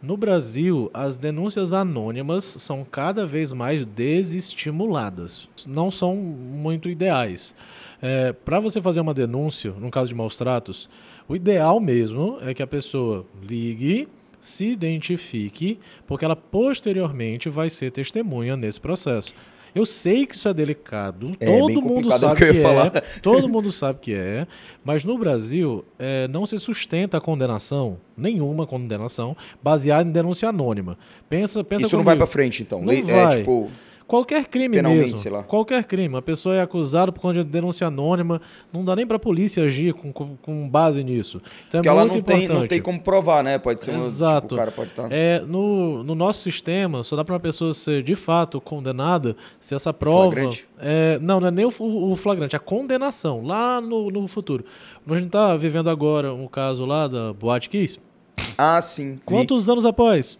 No 0.06 0.16
Brasil, 0.16 0.88
as 0.94 1.16
denúncias 1.16 1.72
anônimas 1.72 2.44
são 2.44 2.84
cada 2.88 3.26
vez 3.26 3.52
mais 3.52 3.84
desestimuladas. 3.84 5.48
Não 5.66 5.90
são 5.90 6.14
muito 6.14 6.88
ideais. 6.88 7.56
Para 8.44 8.60
você 8.60 8.80
fazer 8.80 9.00
uma 9.00 9.12
denúncia, 9.12 9.72
no 9.72 9.90
caso 9.90 10.06
de 10.06 10.14
maus 10.14 10.36
tratos, 10.36 10.88
o 11.28 11.34
ideal 11.34 11.80
mesmo 11.80 12.38
é 12.40 12.54
que 12.54 12.62
a 12.62 12.68
pessoa 12.68 13.26
ligue, 13.42 14.06
se 14.40 14.66
identifique, 14.66 15.80
porque 16.06 16.24
ela 16.24 16.36
posteriormente 16.36 17.48
vai 17.48 17.68
ser 17.68 17.90
testemunha 17.90 18.56
nesse 18.56 18.80
processo. 18.80 19.34
Eu 19.76 19.84
sei 19.84 20.24
que 20.26 20.34
isso 20.34 20.48
é 20.48 20.54
delicado, 20.54 21.32
É, 21.38 21.58
todo 21.58 21.82
mundo 21.82 22.10
é 22.12 22.18
sabe 22.18 22.36
que 22.36 22.52
que, 22.52 22.58
é, 22.60 23.00
todo 23.20 23.46
mundo 23.50 23.70
sabe 23.70 23.98
que 24.00 24.14
é, 24.14 24.46
mas 24.82 25.04
no 25.04 25.18
Brasil 25.18 25.84
é, 25.98 26.26
não 26.28 26.46
se 26.46 26.58
sustenta 26.58 27.18
a 27.18 27.20
condenação, 27.20 27.98
nenhuma 28.16 28.66
condenação, 28.66 29.36
baseada 29.62 30.08
em 30.08 30.12
denúncia 30.12 30.48
anônima. 30.48 30.96
Pensa, 31.28 31.62
pensa 31.62 31.86
Isso 31.86 31.96
não 31.96 32.02
vai 32.02 32.14
comigo. 32.14 32.26
pra 32.26 32.32
frente, 32.32 32.62
então. 32.62 32.80
Não 32.82 32.90
É 32.92 33.02
vai. 33.02 33.38
tipo. 33.38 33.70
Qualquer 34.06 34.46
crime 34.46 34.76
Penalmente, 34.76 35.02
mesmo. 35.02 35.18
sei 35.18 35.32
lá. 35.32 35.42
Qualquer 35.42 35.84
crime. 35.84 36.16
A 36.16 36.22
pessoa 36.22 36.54
é 36.54 36.60
acusada 36.62 37.10
por 37.10 37.20
conta 37.20 37.42
de 37.42 37.50
denúncia 37.50 37.88
anônima. 37.88 38.40
Não 38.72 38.84
dá 38.84 38.94
nem 38.94 39.04
pra 39.04 39.18
polícia 39.18 39.64
agir 39.64 39.94
com, 39.94 40.12
com, 40.12 40.36
com 40.36 40.68
base 40.68 41.02
nisso. 41.02 41.42
Então 41.68 41.80
Porque 41.80 41.88
é 41.88 41.90
ela 41.90 42.04
não 42.04 42.10
tem, 42.10 42.20
importante. 42.20 42.60
não 42.60 42.66
tem 42.68 42.80
como 42.80 43.00
provar, 43.00 43.42
né? 43.42 43.58
Pode 43.58 43.82
ser 43.82 43.90
uma. 43.90 44.04
Exato. 44.04 44.42
Tipo, 44.42 44.54
o 44.54 44.58
cara 44.58 44.70
pode 44.70 44.90
estar. 44.90 45.08
É, 45.10 45.40
no, 45.40 46.04
no 46.04 46.14
nosso 46.14 46.40
sistema, 46.42 47.02
só 47.02 47.16
dá 47.16 47.24
para 47.24 47.34
uma 47.34 47.40
pessoa 47.40 47.74
ser 47.74 48.04
de 48.04 48.14
fato 48.14 48.60
condenada 48.60 49.36
se 49.58 49.74
essa 49.74 49.92
prova. 49.92 50.30
Flagrante? 50.30 50.68
É, 50.78 51.18
não, 51.20 51.40
não 51.40 51.48
é 51.48 51.50
nem 51.50 51.64
o, 51.64 51.72
o 51.78 52.14
flagrante, 52.14 52.54
a 52.54 52.60
condenação, 52.60 53.42
lá 53.44 53.80
no, 53.80 54.08
no 54.10 54.28
futuro. 54.28 54.64
A 55.08 55.14
gente 55.14 55.26
está 55.26 55.56
vivendo 55.56 55.90
agora 55.90 56.32
um 56.32 56.46
caso 56.46 56.84
lá 56.84 57.08
da 57.08 57.32
Boate 57.32 57.68
Kiss. 57.68 57.98
Ah, 58.56 58.80
sim. 58.80 59.14
vi. 59.14 59.20
Quantos 59.24 59.68
anos 59.68 59.84
após? 59.84 60.38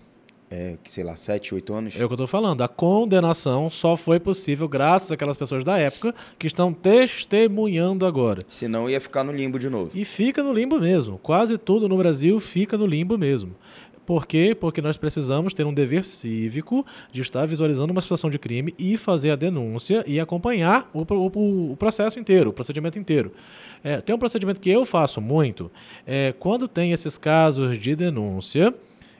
É, 0.49 0.76
que 0.84 0.92
sei 0.92 1.03
lá, 1.03 1.16
7, 1.16 1.55
8 1.57 1.74
anos. 1.74 2.01
É 2.01 2.05
o 2.05 2.09
que 2.09 2.14
eu 2.14 2.18
tô 2.18 2.26
falando. 2.26 2.62
A 2.62 2.68
condenação 2.68 3.68
só 3.68 3.97
foi 3.97 4.20
possível 4.20 4.68
graças 4.68 5.11
àquelas 5.11 5.36
pessoas 5.36 5.64
da 5.64 5.76
época 5.76 6.14
que 6.38 6.47
estão 6.47 6.72
testemunhando 6.72 8.07
agora. 8.07 8.40
Senão 8.49 8.88
ia 8.88 9.01
ficar 9.01 9.24
no 9.24 9.32
limbo 9.32 9.59
de 9.59 9.68
novo. 9.68 9.90
E 9.92 10.05
fica 10.05 10.42
no 10.42 10.53
limbo 10.53 10.78
mesmo. 10.78 11.18
Quase 11.18 11.59
tudo 11.59 11.88
no 11.88 11.97
Brasil 11.97 12.38
fica 12.38 12.78
no 12.78 12.86
limbo 12.86 13.18
mesmo. 13.18 13.57
Por 14.07 14.24
quê? 14.24 14.57
Porque 14.59 14.80
nós 14.80 14.97
precisamos 14.97 15.53
ter 15.53 15.66
um 15.66 15.74
dever 15.74 16.05
cívico 16.05 16.86
de 17.11 17.22
estar 17.22 17.44
visualizando 17.44 17.90
uma 17.90 18.01
situação 18.01 18.30
de 18.30 18.38
crime 18.38 18.72
e 18.78 18.97
fazer 18.97 19.32
a 19.32 19.36
denúncia 19.36 20.05
e 20.07 20.20
acompanhar 20.20 20.88
o, 20.94 21.01
o- 21.12 21.72
o 21.72 21.76
processo 21.76 22.20
inteiro, 22.20 22.51
o 22.51 22.53
procedimento 22.53 23.01
inteiro. 23.01 23.32
É, 23.82 24.01
tem 24.01 24.14
um 24.14 24.18
procedimento 24.18 24.61
que 24.61 24.70
eu 24.70 24.84
faço 24.84 25.20
muito. 25.20 25.72
É, 26.07 26.32
quando 26.38 26.68
tem 26.68 26.92
esses 26.92 27.18
casos 27.18 27.76
de 27.80 27.97
denúncia, 27.97 28.72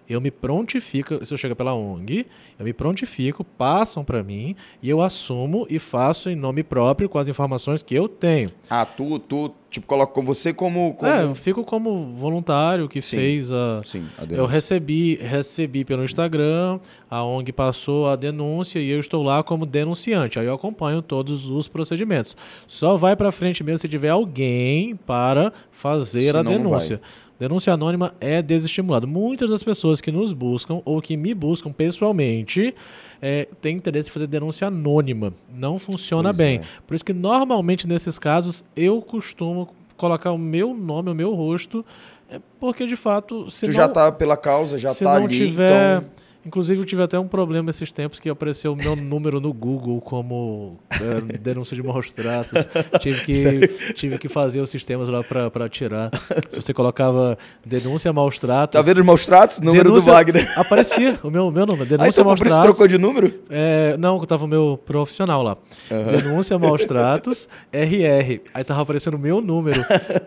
eu 0.09 0.21
me 0.21 0.31
prontifico, 0.31 1.25
se 1.25 1.33
eu 1.33 1.39
chego 1.39 1.57
pela 1.57 1.75
ONG, 1.75 2.27
eu 2.59 2.65
me 2.65 2.73
prontifico, 2.73 3.45
passam 3.45 4.05
para 4.05 4.23
mim 4.23 4.55
e 4.83 4.89
eu 4.89 5.03
assumo 5.03 5.67
e 5.69 5.79
faço 5.79 6.31
em 6.31 6.37
nome 6.37 6.63
próprio 6.63 7.09
com 7.09 7.19
as 7.19 7.29
informações 7.29 7.83
que 7.83 7.95
eu 7.95 8.09
tenho. 8.09 8.51
Ah, 8.71 8.85
tu, 8.85 9.19
tu, 9.19 9.53
tipo, 9.69 9.87
coloca 9.87 10.13
com 10.13 10.23
você 10.23 10.53
como. 10.53 10.95
como... 10.95 11.11
É, 11.11 11.25
eu 11.25 11.35
fico 11.35 11.65
como 11.65 12.15
voluntário 12.15 12.89
que 12.89 13.03
Sim. 13.03 13.17
fez 13.17 13.53
a. 13.53 13.83
Sim, 13.85 14.07
a 14.19 14.25
Eu 14.33 14.47
recebi, 14.47 15.17
recebi 15.17 15.85
pelo 15.85 16.05
Instagram, 16.05 16.79
a 17.11 17.25
ONG 17.25 17.53
passou 17.53 18.09
a 18.09 18.17
denúncia 18.17 18.79
e 18.79 18.89
eu 18.89 19.01
estou 19.01 19.23
lá 19.23 19.43
como 19.43 19.67
denunciante. 19.67 20.39
Aí 20.39 20.47
eu 20.47 20.55
acompanho 20.55 21.03
todos 21.03 21.47
os 21.47 21.69
procedimentos. 21.69 22.37
Só 22.67 22.97
vai 22.97 23.17
para 23.17 23.33
frente 23.33 23.63
mesmo 23.63 23.79
se 23.79 23.89
tiver 23.89 24.11
alguém 24.11 24.97
para 24.97 25.53
fazer 25.71 26.23
Senão 26.23 26.41
a 26.41 26.43
não 26.43 26.53
denúncia. 26.53 27.01
Denúncia 27.39 27.72
anônima 27.72 28.14
é 28.20 28.41
desestimulado. 28.41 29.07
Muitas 29.07 29.51
das 29.51 29.62
pessoas 29.62 30.01
que 30.01 30.11
nos 30.11 30.32
buscam 30.32 30.80
ou 30.84 31.03
que 31.03 31.16
me 31.16 31.34
buscam 31.34 31.70
pessoalmente 31.70 32.74
é, 33.20 33.47
têm 33.61 33.76
interesse 33.76 34.09
em 34.09 34.12
fazer 34.12 34.26
denúncia 34.26 34.68
anônima. 34.68 35.34
Não 35.55 35.78
funciona 35.78 36.30
Pois 36.30 36.37
bem. 36.37 36.59
é. 36.59 36.62
Por 36.87 36.95
isso 36.95 37.05
que 37.05 37.12
normalmente 37.12 37.87
nesses 37.87 38.18
casos 38.18 38.64
eu 38.74 39.03
costumo 39.03 39.68
colocar 39.97 40.32
o 40.32 40.39
meu 40.39 40.74
nome, 40.74 41.11
o 41.11 41.14
meu 41.14 41.34
rosto, 41.34 41.84
é, 42.30 42.41
porque 42.59 42.87
de 42.87 42.97
fato, 42.97 43.51
se 43.51 43.66
Tu 43.66 43.68
não, 43.68 43.74
já 43.74 43.89
tá 43.89 44.11
pela 44.11 44.37
causa, 44.37 44.76
já 44.78 44.95
tá 44.95 45.18
não 45.18 45.26
ali. 45.26 45.37
tiver, 45.39 45.99
Então, 45.99 46.11
inclusive 46.47 46.81
eu 46.81 46.85
tive 46.87 47.03
até 47.03 47.19
um 47.19 47.27
problema 47.29 47.71
esses 47.71 47.91
tempos 47.93 48.21
que 48.21 48.29
apareceu 48.29 48.73
o 48.73 48.77
meu 48.77 48.95
número 48.97 49.41
no 49.41 49.53
Google 49.53 50.01
como 50.01 50.79
é, 50.91 51.39
denúncia 51.39 51.75
de 51.77 51.83
maus 51.83 52.13
tratos. 52.13 52.67
tive 53.01 53.25
que 53.25 53.69
tive 53.95 54.19
que 54.19 54.29
fazer 54.29 54.61
os 54.61 54.71
sistemas 54.71 55.09
lá 55.09 55.23
pra 55.23 55.51
pra 55.51 55.69
tirar. 55.69 56.11
Se 56.51 56.61
você 56.63 56.73
colocava 56.73 57.37
denúncia 57.65 58.13
maus 58.13 58.39
tratos, 58.39 58.73
tá 58.79 58.83
vendo 58.83 58.99
os 59.01 59.05
maus 59.07 59.27
tratos? 59.27 59.61
Número 59.61 59.91
denúncia- 59.91 60.13
do 60.13 60.15
Wagner. 60.15 60.53
Aparecia 60.59 61.19
o 61.23 61.31
meu 61.31 61.51
meu 61.51 61.67
nome, 61.67 61.83
Aí 61.83 61.89
denúncia 61.89 62.21
então 62.21 62.25
maus 62.25 62.41
tratos. 62.41 62.63
trocou 62.65 62.87
de 62.89 62.99
número? 62.99 63.33
É, 63.51 63.97
não, 63.99 64.19
tava 64.25 64.45
o 64.45 64.49
meu 64.49 64.81
profissional 64.85 65.43
lá. 65.43 65.57
Denúncia 65.91 66.59
maus 66.59 66.87
tratos, 66.87 67.49
RR. 67.73 68.41
Aí 68.55 68.65
tava 68.65 68.83
aparecendo 68.83 69.15
o 69.15 69.19
meu 69.19 69.41
número. 69.41 69.85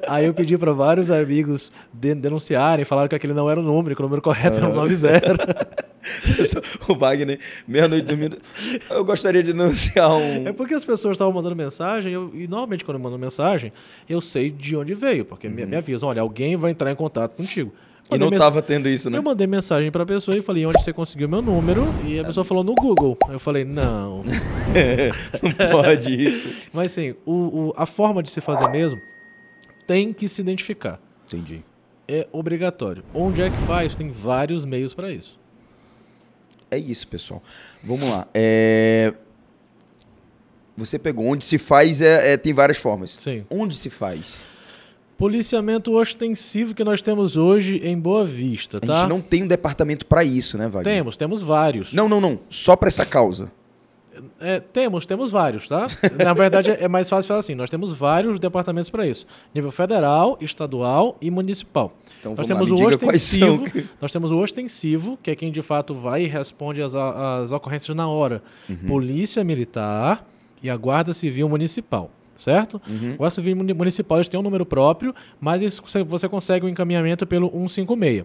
Aí 0.08 0.26
eu 0.26 0.34
pedi 0.34 0.58
pra 0.58 0.72
vários 0.74 1.10
amigos 1.12 1.72
de- 1.94 2.14
denunciarem, 2.16 2.84
falaram 2.86 3.08
que 3.08 3.16
aquele 3.16 3.34
não 3.34 3.50
era 3.50 3.60
o 3.60 3.64
número, 3.64 3.96
que 3.96 4.02
o 4.02 4.04
número 4.06 4.22
correto 4.22 4.58
era 4.60 4.70
o 4.70 4.74
90. 4.74 5.89
o 6.88 6.96
Wagner, 6.96 7.40
meia-noite 7.68 8.06
dormindo. 8.06 8.38
Eu 8.90 9.04
gostaria 9.06 9.42
de 9.44 9.52
denunciar 9.54 10.10
um. 10.12 10.48
É 10.48 10.54
porque 10.54 10.74
as 10.74 10.86
pessoas 10.86 11.14
estavam 11.16 11.34
mandando 11.34 11.56
mensagem, 11.56 12.12
eu- 12.14 12.32
e 12.34 12.48
normalmente 12.48 12.84
quando 12.86 12.98
eu 12.98 13.04
mando 13.04 13.18
mensagem, 13.18 13.72
eu 14.08 14.22
sei 14.22 14.50
de 14.50 14.76
onde 14.76 14.94
veio, 14.94 15.26
porque 15.26 15.48
me, 15.50 15.66
me 15.66 15.76
avisam, 15.76 16.10
olha, 16.10 16.22
alguém 16.22 16.56
vai 16.56 16.72
entrar 16.72 16.92
em 16.92 16.96
contato 16.96 17.36
contigo. 17.36 17.74
E 18.12 18.18
não 18.18 18.32
mens- 18.32 18.40
tava 18.42 18.60
tendo 18.64 18.90
isso, 18.90 19.08
né? 19.08 19.20
Eu 19.20 19.22
mandei 19.24 19.46
mensagem 19.46 19.92
pra 19.92 20.04
pessoa 20.04 20.36
e 20.36 20.42
falei, 20.42 20.66
onde 20.66 20.82
você 20.82 20.92
conseguiu 20.92 21.30
meu 21.30 21.44
número? 21.44 21.86
E 22.04 22.20
a 22.20 22.24
pessoa 22.24 22.44
falou, 22.44 22.64
no 22.64 22.74
Google. 22.74 23.16
Eu 23.30 23.38
falei, 23.40 23.64
não. 23.64 24.24
Não 25.44 25.72
pode 25.72 26.14
isso. 26.14 26.68
Mas 26.74 26.92
assim, 26.92 27.14
o, 27.26 27.32
o- 27.70 27.74
a 27.78 27.86
forma 27.86 28.24
de 28.24 28.30
se 28.32 28.42
fazer 28.42 28.68
mesmo 28.70 28.98
tem 29.88 30.12
que 30.14 30.28
se 30.28 30.42
identificar. 30.42 31.00
Entendi. 31.28 31.64
É 32.08 32.28
obrigatório. 32.32 33.04
Onde 33.14 33.42
é 33.44 33.50
que 33.50 33.58
faz? 33.68 33.96
Tem 33.96 34.10
vários 34.12 34.66
meios 34.66 34.94
para 34.94 35.12
isso. 35.12 35.40
É 36.72 36.78
isso, 36.78 37.08
pessoal. 37.08 37.42
Vamos 37.84 38.08
lá. 38.10 38.28
É... 38.34 39.14
Você 40.78 40.98
pegou. 40.98 41.26
Onde 41.26 41.44
se 41.44 41.58
faz 41.58 42.02
é, 42.02 42.34
é- 42.34 42.38
tem 42.38 42.54
várias 42.54 42.78
formas. 42.78 43.12
Sim. 43.20 43.46
Onde 43.50 43.76
se 43.76 43.90
faz? 43.90 44.36
Policiamento 45.18 45.92
ostensivo 45.98 46.74
que 46.74 46.84
nós 46.84 47.02
temos 47.02 47.36
hoje 47.36 47.78
em 47.84 48.00
Boa 48.00 48.24
Vista, 48.24 48.78
A 48.78 48.80
tá? 48.80 48.96
gente 49.02 49.10
não 49.10 49.20
tem 49.20 49.44
um 49.44 49.48
departamento 49.48 50.06
pra 50.06 50.24
isso, 50.24 50.58
né, 50.58 50.70
Wagner? 50.70 50.96
Temos, 50.96 51.18
temos 51.18 51.42
vários. 51.42 51.92
Não, 51.92 52.08
não, 52.08 52.22
não. 52.22 52.40
Só 52.50 52.78
pra 52.78 52.88
essa 52.88 53.06
causa. 53.06 53.52
É, 54.40 54.60
temos, 54.60 55.06
temos 55.06 55.32
vários, 55.32 55.68
tá? 55.68 55.88
Na 56.24 56.34
verdade, 56.34 56.72
é 56.72 56.88
mais 56.88 57.10
fácil 57.10 57.28
falar 57.28 57.40
assim. 57.40 57.56
Nós 57.56 57.70
temos 57.70 57.92
vários 57.94 58.40
departamentos 58.40 58.90
para 58.90 59.06
isso: 59.08 59.26
nível 59.54 59.72
federal, 59.72 60.38
estadual 60.42 61.18
e 61.22 61.30
municipal. 61.30 61.94
Então, 62.20 62.36
nós 62.36 62.48
temos 62.48 62.70
lá, 62.70 62.76
o 62.76 62.86
ostensivo. 62.86 63.66
Nós 64.02 64.12
temos 64.12 64.32
o 64.32 64.40
ostensivo, 64.40 65.18
que 65.22 65.32
é 65.32 65.36
quem 65.36 65.52
de 65.52 65.62
fato 65.62 65.94
vai 65.94 66.24
e 66.24 66.28
responde 66.28 66.82
às, 66.82 66.96
às 66.96 67.52
ocorrências 67.52 67.96
na 67.96 68.08
hora. 68.08 68.42
Uhum. 68.70 68.88
Polícia 68.88 69.44
Militar 69.44 70.26
e 70.62 70.70
a 70.70 70.76
Guarda 70.76 71.14
Civil 71.14 71.48
Municipal. 71.48 72.12
Certo? 72.40 72.82
Uhum. 72.88 73.18
O 73.20 73.56
Muni- 73.58 73.74
Municipal 73.74 74.24
têm 74.24 74.40
um 74.40 74.44
número 74.44 74.66
próprio, 74.66 75.14
mas 75.42 75.62
isso 75.62 75.84
você- 75.86 76.30
consegue 76.30 76.66
um 76.66 76.70
encaminhamento 76.70 77.28
pelo 77.28 77.50
156. 77.68 78.24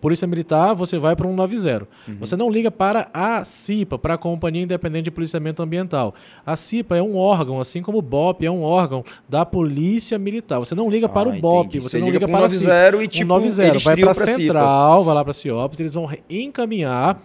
Polícia 0.00 0.26
Militar, 0.26 0.72
você 0.74 0.98
vai 0.98 1.14
para 1.14 1.26
o 1.26 1.30
190. 1.30 1.86
Uhum. 2.08 2.16
Você 2.20 2.36
não 2.36 2.48
liga 2.50 2.70
para 2.70 3.10
a 3.12 3.44
CIPA, 3.44 3.98
para 3.98 4.14
a 4.14 4.16
Companhia 4.18 4.62
Independente 4.62 5.04
de 5.04 5.10
Policiamento 5.10 5.62
Ambiental. 5.62 6.14
A 6.46 6.56
CIPA 6.56 6.96
é 6.96 7.02
um 7.02 7.18
órgão, 7.18 7.60
assim 7.60 7.82
como 7.82 7.98
o 7.98 8.02
BOP 8.02 8.46
é 8.46 8.50
um 8.50 8.62
órgão 8.62 9.04
da 9.28 9.44
Polícia 9.44 10.18
Militar. 10.18 10.58
Você 10.58 10.74
não 10.74 10.88
liga 10.88 11.06
para 11.06 11.28
Ah, 11.28 11.34
o 11.34 11.38
BOP, 11.38 11.66
entendi. 11.66 11.80
você, 11.80 11.88
Você 11.90 11.98
não 11.98 12.06
liga 12.06 12.18
liga 12.20 12.28
para 12.32 12.46
a 12.46 12.48
CIPA. 12.48 12.60
190 12.72 13.04
e, 13.04 13.08
tipo, 13.08 13.28
190, 13.34 13.62
eles 13.68 13.84
vai 13.84 13.96
para 13.98 14.10
a 14.10 14.14
CIPA. 14.14 14.32
central, 14.38 15.04
vai 15.04 15.14
lá 15.14 15.22
para 15.22 15.32
a 15.32 15.34
CIOPS, 15.34 15.80
eles 15.80 15.92
vão 15.92 16.08
encaminhar. 16.30 17.20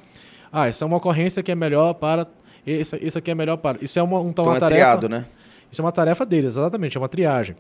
Ah, 0.52 0.68
essa 0.68 0.84
é 0.84 0.86
uma 0.86 0.98
ocorrência 0.98 1.42
que 1.42 1.52
é 1.52 1.56
melhor 1.56 1.94
para... 1.94 2.28
Esse, 2.68 2.98
esse 3.02 3.18
aqui 3.18 3.30
é 3.32 3.36
melhor 3.36 3.58
para... 3.58 3.78
Isso 3.82 3.98
é 4.00 4.04
uma, 4.04 4.20
um, 4.20 4.30
Então 4.30 4.44
uma 4.44 4.58
é 4.58 4.60
tarefa... 4.60 4.76
triado, 4.84 5.08
né? 5.08 5.26
Isso 5.76 5.82
é 5.82 5.84
uma 5.86 5.92
tarefa 5.92 6.26
deles, 6.26 6.54
exatamente, 6.54 6.96
é 6.96 7.02
uma 7.02 7.10
triagem. 7.10 7.54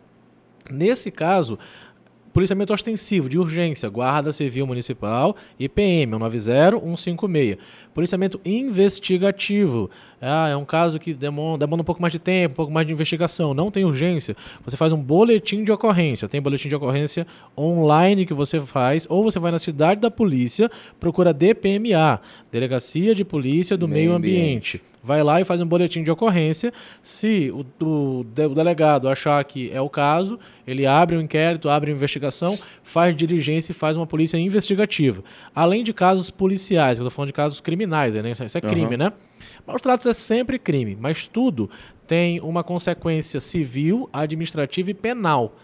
Nesse 0.72 1.12
caso, 1.12 1.60
policiamento 2.32 2.74
ostensivo 2.74 3.28
de 3.28 3.38
urgência, 3.38 3.90
Guarda 3.90 4.32
Civil 4.32 4.66
Municipal 4.66 5.36
e 5.60 5.68
PM, 5.68 6.14
190, 6.14 6.80
156. 6.80 7.58
Policiamento 7.94 8.40
investigativo. 8.46 9.90
Ah, 10.28 10.50
é 10.50 10.56
um 10.56 10.66
caso 10.66 11.00
que 11.00 11.14
demanda, 11.14 11.66
demanda 11.66 11.82
um 11.82 11.86
pouco 11.86 12.02
mais 12.02 12.12
de 12.12 12.20
tempo, 12.20 12.54
um 12.54 12.56
pouco 12.56 12.72
mais 12.72 12.88
de 12.88 12.94
investigação, 12.94 13.54
não 13.54 13.70
tem 13.70 13.86
urgência. 13.86 14.36
Você 14.64 14.76
faz 14.76 14.92
um 14.92 15.02
boletim 15.02 15.64
de 15.64 15.72
ocorrência. 15.72 16.28
Tem 16.28 16.42
boletim 16.42 16.68
de 16.68 16.76
ocorrência 16.76 17.28
online 17.58 18.26
que 18.26 18.34
você 18.34 18.60
faz, 18.60 19.06
ou 19.10 19.24
você 19.24 19.40
vai 19.40 19.52
na 19.52 19.60
cidade 19.60 20.02
da 20.02 20.10
polícia, 20.10 20.70
procura 21.00 21.34
DPMA, 21.34 22.20
Delegacia 22.52 23.14
de 23.14 23.24
Polícia 23.24 23.78
do 23.78 23.88
Meio, 23.88 24.06
Meio 24.06 24.16
Ambiente. 24.16 24.82
Vai 25.06 25.22
lá 25.22 25.40
e 25.40 25.46
faz 25.46 25.62
um 25.62 25.68
boletim 25.68 26.02
de 26.02 26.10
ocorrência. 26.10 26.74
Se 27.04 27.52
o, 27.52 27.64
o 27.86 28.16
o 28.22 28.56
delegado 28.56 29.08
achar 29.08 29.44
que 29.44 29.72
é 29.72 29.80
o 29.80 29.88
caso, 29.88 30.40
ele 30.66 30.88
abre 30.88 31.16
um 31.16 31.22
inquérito, 31.22 31.70
abre 31.70 31.92
uma 31.92 31.98
investigação, 31.98 32.58
faz 32.82 33.16
diligência 33.16 33.72
e 33.72 33.76
faz 33.76 33.96
uma 33.96 34.08
polícia 34.08 34.38
investigativa. 34.38 35.24
Além 35.54 35.84
de 35.84 35.94
casos 35.94 36.32
policiais, 36.32 36.98
eu 36.98 37.04
estou 37.04 37.12
falando 37.12 37.28
de 37.28 37.34
casos 37.34 37.60
criminais, 37.60 38.16
né? 38.16 38.32
isso 38.32 38.44
isso 38.44 38.58
é 38.58 38.62
crime, 38.62 38.96
Aham. 38.96 38.98
né? 38.98 39.14
Maus 39.66 39.82
tratos 39.82 40.06
é 40.06 40.14
sempre 40.14 40.60
crime, 40.60 40.98
mas 41.00 41.26
tudo 41.26 41.70
tem 42.08 42.40
uma 42.40 42.64
consequência 42.64 43.40
civil, 43.40 44.10
administrativa 44.14 44.92
e 44.92 44.94
penal. 44.94 45.56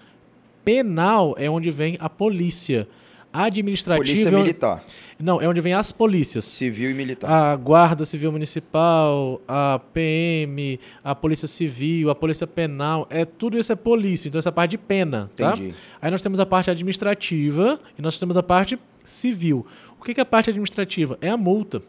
Penal 0.63 1.36
é 1.38 1.49
onde 1.49 1.71
vem 1.71 1.97
a 1.99 2.09
polícia. 2.09 2.88
Administrativa 3.34 4.03
Polícia 4.03 4.27
é 4.27 4.32
Militar. 4.32 4.84
Não, 5.17 5.41
é 5.41 5.47
onde 5.47 5.61
vem 5.61 5.73
as 5.73 5.91
polícias 5.91 6.43
Civil 6.43 6.91
e 6.91 6.93
Militar. 6.93 7.32
a 7.32 7.55
Guarda 7.55 8.03
Civil 8.03 8.29
Municipal, 8.32 9.39
a 9.47 9.79
PM, 9.93 10.77
a 11.01 11.15
Polícia 11.15 11.47
Civil, 11.47 12.09
a 12.09 12.15
Polícia 12.15 12.45
Penal, 12.45 13.07
é 13.09 13.23
tudo 13.23 13.57
isso 13.57 13.71
é 13.71 13.75
polícia, 13.75 14.27
então 14.27 14.39
essa 14.39 14.49
é 14.49 14.51
parte 14.51 14.71
de 14.71 14.77
pena, 14.77 15.29
tá? 15.38 15.53
Entendi. 15.53 15.73
Aí 16.01 16.11
nós 16.11 16.21
temos 16.21 16.41
a 16.41 16.45
parte 16.45 16.69
administrativa 16.69 17.79
e 17.97 18.01
nós 18.01 18.19
temos 18.19 18.36
a 18.36 18.43
parte 18.43 18.77
civil. 19.05 19.65
O 19.99 20.03
que 20.03 20.19
é 20.19 20.23
a 20.23 20.25
parte 20.25 20.49
administrativa? 20.49 21.17
É 21.21 21.29
a 21.29 21.38
multa. 21.38 21.82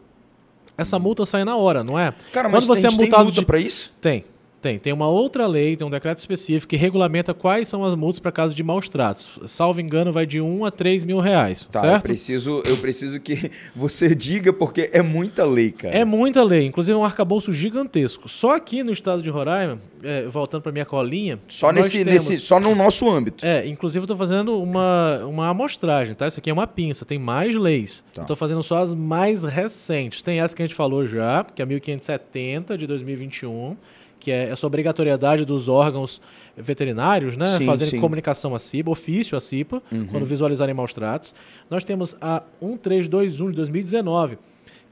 Essa 0.77 0.97
multa 0.97 1.25
sai 1.25 1.43
na 1.43 1.55
hora, 1.55 1.83
não 1.83 1.97
é? 1.99 2.13
Cara, 2.31 2.49
mas 2.49 2.65
Quando 2.65 2.75
você 2.77 2.87
é 2.87 2.89
tem 2.89 2.97
multado 2.97 3.23
multa 3.25 3.39
de- 3.41 3.45
pra 3.45 3.59
isso? 3.59 3.93
Tem. 4.01 4.25
Tem. 4.63 4.79
Tem 4.79 4.93
uma 4.93 5.09
outra 5.09 5.45
lei, 5.45 5.75
tem 5.75 5.85
um 5.85 5.89
decreto 5.89 6.19
específico 6.19 6.69
que 6.69 6.77
regulamenta 6.77 7.33
quais 7.33 7.67
são 7.67 7.83
as 7.83 7.93
multas 7.95 8.19
para 8.21 8.31
caso 8.31 8.55
de 8.55 8.63
maus 8.63 8.87
tratos. 8.87 9.37
Salvo 9.45 9.81
engano, 9.81 10.13
vai 10.13 10.25
de 10.25 10.39
1 10.39 10.63
a 10.65 10.71
3 10.71 11.03
mil 11.03 11.19
reais, 11.19 11.67
Tá, 11.67 11.79
eu 11.79 11.83
certo? 11.89 12.03
preciso, 12.03 12.63
eu 12.65 12.77
preciso 12.77 13.19
que 13.19 13.51
você 13.75 14.15
diga, 14.15 14.53
porque 14.53 14.89
é 14.93 15.01
muita 15.01 15.45
lei, 15.45 15.69
cara. 15.71 15.93
É 15.93 16.05
muita 16.05 16.41
lei, 16.43 16.65
inclusive 16.65 16.95
é 16.95 16.97
um 16.97 17.03
arcabouço 17.03 17.51
gigantesco. 17.51 18.29
Só 18.29 18.55
aqui 18.55 18.83
no 18.83 18.93
estado 18.93 19.21
de 19.21 19.29
Roraima, 19.29 19.79
é, 20.01 20.23
voltando 20.27 20.61
para 20.61 20.71
minha 20.71 20.85
colinha. 20.85 21.37
Só, 21.49 21.69
nesse, 21.71 22.03
temos- 22.03 22.13
nesse, 22.29 22.39
só 22.39 22.57
no 22.57 22.73
nosso 22.73 23.09
âmbito. 23.09 23.45
É, 23.45 23.67
inclusive 23.67 24.03
eu 24.03 24.07
tô 24.07 24.15
fazendo 24.15 24.61
uma, 24.61 25.25
uma 25.25 25.49
amostragem, 25.49 26.15
tá? 26.15 26.25
Isso 26.27 26.39
aqui 26.39 26.49
é 26.49 26.53
uma 26.53 26.67
pinça, 26.67 27.03
tem 27.03 27.19
mais 27.19 27.53
leis. 27.53 28.01
Tá. 28.13 28.21
Eu 28.21 28.25
tô 28.27 28.35
fazendo 28.37 28.63
só 28.63 28.77
as 28.81 28.95
mais 28.95 29.43
recentes. 29.43 30.21
Tem 30.21 30.39
essa 30.39 30.55
que 30.55 30.61
a 30.61 30.65
gente 30.65 30.75
falou 30.75 31.05
já, 31.05 31.43
que 31.43 31.61
é 31.61 31.63
a 31.63 31.65
1570 31.65 32.77
de 32.77 32.87
2021, 32.87 33.75
que 34.23 34.31
é 34.31 34.49
essa 34.49 34.65
obrigatoriedade 34.65 35.43
dos 35.43 35.67
órgãos 35.67 36.21
veterinários, 36.55 37.35
né? 37.35 37.45
Sim, 37.57 37.65
Fazerem 37.65 37.91
sim. 37.91 37.99
comunicação 37.99 38.55
à 38.55 38.59
CIPA, 38.59 38.89
ofício 38.91 39.37
à 39.37 39.41
CIPA, 39.41 39.83
Uhum. 39.91 40.07
quando 40.07 40.25
visualizarem 40.25 40.73
maus 40.73 40.93
tratos. 40.93 41.35
Nós 41.69 41.83
temos 41.83 42.15
a 42.21 42.41
1321 42.61 43.49
de 43.51 43.55
2019, 43.57 44.37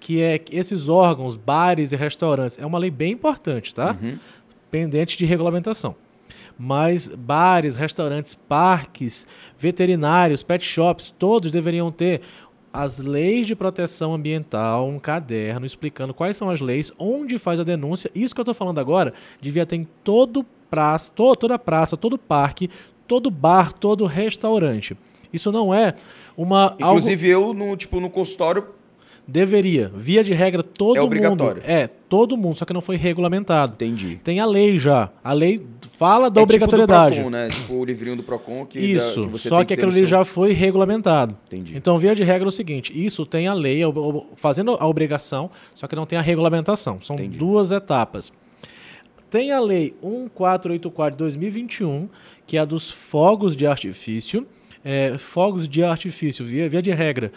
que 0.02 0.22
é 0.22 0.38
que 0.38 0.54
esses 0.58 0.90
órgãos, 0.90 1.36
bares 1.38 1.94
e 1.94 1.96
restaurantes, 1.96 2.60
é 2.60 2.66
uma 2.66 2.78
lei 2.78 2.92
bem 2.92 3.14
importante, 3.14 3.74
tá? 3.74 3.96
Uhum. 4.02 4.20
pendente 4.70 5.18
de 5.18 5.24
regulamentação. 5.26 5.96
Mas 6.60 7.08
bares, 7.10 7.76
restaurantes, 7.78 8.36
parques, 8.36 9.26
veterinários, 9.58 10.44
pet 10.44 10.64
shops, 10.66 11.14
todos 11.18 11.52
deveriam 11.52 11.90
ter 11.92 12.22
as 12.74 12.98
leis 13.00 13.48
de 13.48 13.56
proteção 13.56 14.14
ambiental, 14.14 14.88
um 14.88 14.98
caderno 15.00 15.66
explicando 15.66 16.14
quais 16.14 16.38
são 16.38 16.50
as 16.50 16.62
leis, 16.62 16.92
onde 16.98 17.38
faz 17.38 17.60
a 17.60 17.64
denúncia. 17.64 18.10
Isso 18.16 18.34
que 18.34 18.40
eu 18.40 18.44
estou 18.44 18.54
falando 18.56 18.80
agora 18.80 19.14
devia 19.42 19.66
ter 19.66 19.76
em 19.76 19.88
todo 20.04 20.46
praça, 20.70 21.12
to- 21.14 21.36
toda 21.36 21.60
praça, 21.60 21.98
todo 21.98 22.18
parque, 22.18 22.70
todo 23.08 23.30
bar, 23.30 23.74
todo 23.74 24.06
restaurante. 24.06 24.96
Isso 25.34 25.52
não 25.52 25.74
é 25.74 25.96
uma 26.38 26.68
algo 26.72 26.82
Inclusive 27.00 27.28
eu, 27.28 27.54
no, 27.54 27.76
tipo, 27.76 28.00
no 28.00 28.10
consultório, 28.10 28.66
deveria, 29.28 29.92
via 29.96 30.24
de 30.24 30.34
regra, 30.34 30.62
todo 30.64 30.98
É 30.98 31.00
mundo 31.00 31.08
obrigatório. 31.08 31.62
é 31.66 31.88
todo 31.88 32.36
mundo, 32.36 32.58
só 32.58 32.66
que 32.66 32.74
não 32.74 32.82
foi 32.82 32.98
regulamentado. 32.98 33.74
entendi. 33.74 34.20
Tem 34.24 34.40
a 34.40 34.46
lei 34.46 34.78
já. 34.78 35.10
A 35.24 35.32
lei 35.34 35.66
fala 35.94 36.30
da 36.30 36.42
é 36.42 36.44
obrigatoriedade. 36.44 37.16
Tipo 37.16 37.30
do 37.30 37.32
Procon, 37.32 37.46
né? 37.46 37.50
Tipo 37.50 37.74
o 37.76 37.86
livrinho 37.86 38.16
do 38.18 38.24
Procon 38.24 38.66
que, 38.66 38.80
Isso, 38.80 39.22
que 39.24 39.28
você 39.30 39.48
só 39.50 39.60
que 39.62 39.68
ter 39.68 39.74
aquilo 39.76 39.92
ali 39.92 40.00
seu- 40.00 40.08
já 40.08 40.26
foi 40.26 40.52
regulamentado. 40.54 41.38
Entendi. 41.48 41.78
Então, 41.78 41.98
via 41.98 42.14
de 42.16 42.24
regra 42.24 42.48
é 42.48 42.50
o 42.50 42.52
seguinte: 42.52 42.92
isso 42.94 43.26
tem 43.26 43.48
a 43.48 43.54
lei, 43.54 43.82
fazendo 44.36 44.76
a 44.80 44.86
obrigação, 44.88 45.50
só 45.74 45.88
que 45.88 45.96
não 45.96 46.06
tem 46.06 46.18
a 46.20 46.22
regulamentação. 46.22 47.00
São 47.02 47.16
Entendi. 47.16 47.38
duas 47.38 47.72
etapas. 47.72 48.34
Tem 49.30 49.52
a 49.54 49.60
lei 49.62 49.94
1484 50.04 51.12
de 51.14 51.18
2021, 51.20 52.10
que 52.46 52.58
é 52.58 52.60
a 52.60 52.66
dos 52.66 52.92
fogos 52.92 53.56
de 53.56 53.66
artifício. 53.66 54.46
É, 54.84 55.16
fogos 55.16 55.70
de 55.70 55.84
artifício, 55.84 56.44
via, 56.44 56.68
via 56.68 56.82
de 56.82 56.92
regra, 56.92 57.32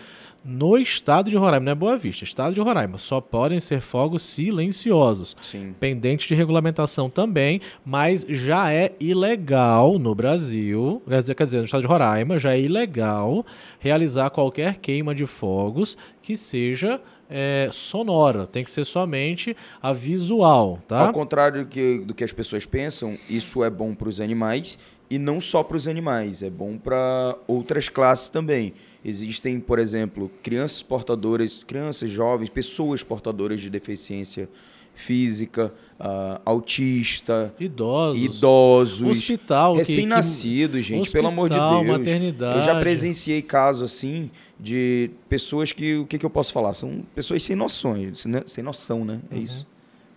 no 0.45 0.76
estado 0.76 1.30
de 1.30 1.36
Roraima, 1.36 1.64
não 1.64 1.72
é 1.72 1.74
Boa 1.74 1.97
Vista, 1.97 2.22
estado 2.22 2.55
de 2.55 2.61
Roraima, 2.61 2.99
só 2.99 3.20
podem 3.20 3.59
ser 3.59 3.80
fogos 3.80 4.22
silenciosos 4.22 5.36
Sim. 5.40 5.74
pendente 5.80 6.28
de 6.28 6.34
regulamentação 6.34 7.09
também, 7.09 7.61
mas 7.84 8.26
já 8.28 8.72
é 8.72 8.92
ilegal 9.01 9.99
no 9.99 10.14
Brasil, 10.14 11.03
quer 11.09 11.20
dizer, 11.22 11.34
quer 11.34 11.45
dizer, 11.45 11.59
no 11.59 11.64
estado 11.64 11.80
de 11.80 11.86
Roraima, 11.86 12.38
já 12.38 12.55
é 12.55 12.61
ilegal 12.61 13.47
realizar 13.78 14.28
qualquer 14.30 14.76
queima 14.76 15.14
de 15.14 15.26
fogos 15.26 15.97
que 16.20 16.36
seja 16.36 17.01
é, 17.28 17.68
sonora, 17.72 18.47
tem 18.47 18.62
que 18.62 18.70
ser 18.70 18.84
somente 18.84 19.57
a 19.82 19.92
visual, 19.92 20.78
tá? 20.86 21.07
Ao 21.07 21.12
contrário 21.12 21.64
do 21.64 21.68
que, 21.68 21.99
do 21.99 22.12
que 22.12 22.22
as 22.22 22.32
pessoas 22.32 22.66
pensam, 22.66 23.16
isso 23.28 23.64
é 23.64 23.70
bom 23.70 23.95
para 23.95 24.09
os 24.09 24.20
animais 24.20 24.78
e 25.09 25.18
não 25.18 25.40
só 25.40 25.62
para 25.62 25.76
os 25.76 25.88
animais, 25.88 26.42
é 26.42 26.51
bom 26.51 26.76
para 26.76 27.36
outras 27.47 27.88
classes 27.88 28.28
também. 28.28 28.74
Existem, 29.05 29.61
por 29.61 29.78
exemplo, 29.78 30.30
crianças 30.42 30.82
portadoras, 30.82 31.62
crianças 31.66 32.11
jovens, 32.11 32.48
pessoas 32.48 33.02
portadoras 33.02 33.61
de 33.61 33.68
deficiência 33.68 34.48
física, 34.94 35.74
ah, 35.98 36.40
autista, 36.44 37.52
Idosos. 37.59 38.22
idosos, 38.22 39.18
Hospital. 39.18 39.74
recém-nascidos, 39.76 40.84
gente, 40.84 41.11
pelo 41.11 41.26
amor 41.28 41.48
de 41.50 41.57
Hospital, 41.59 41.84
Deus. 41.84 41.98
maternidade. 41.98 42.59
Eu 42.59 42.62
já 42.64 42.78
presenciei 42.80 43.42
casos 43.42 43.82
assim 43.82 44.30
de 44.59 45.11
pessoas 45.28 45.72
que, 45.72 45.96
o 45.96 46.07
que, 46.07 46.16
que 46.16 46.24
eu 46.24 46.30
posso 46.30 46.52
falar? 46.52 46.72
São 46.72 47.02
pessoas 47.14 47.42
sem 47.42 47.57
noções, 47.57 48.20
sem- 48.20 48.32
sem 48.46 48.62
noção, 48.64 49.05
né? 49.05 49.20
É 49.30 49.36
isso. 49.38 49.66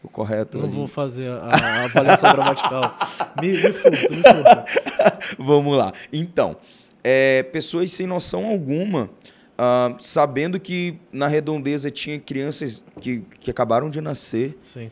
O 0.03 0.07
correto. 0.07 0.57
Uhum. 0.57 0.63
Não 0.63 0.69
ali. 0.69 0.77
vou 0.77 0.88
fazer 0.88 1.27
a, 1.29 1.39
a 1.49 1.83
avaliação 1.85 2.31
gramatical. 2.31 2.95
Me, 3.41 3.47
me 3.49 3.57
furta, 3.57 3.89
me 3.89 3.97
furta. 4.17 4.65
Vamos 5.39 5.75
lá. 5.77 5.91
Então, 6.13 6.55
é, 7.10 7.41
pessoas 7.43 7.89
sem 7.93 8.05
noção 8.05 8.45
alguma, 8.47 9.10
ah, 9.58 9.95
sabendo 10.01 10.60
que 10.60 10.95
na 11.10 11.26
redondeza 11.28 11.89
tinha 11.89 12.20
crianças 12.20 12.84
que, 12.99 13.22
que 13.39 13.49
acabaram 13.49 13.89
de 13.89 14.01
nascer 14.01 14.58
Sim. 14.62 14.91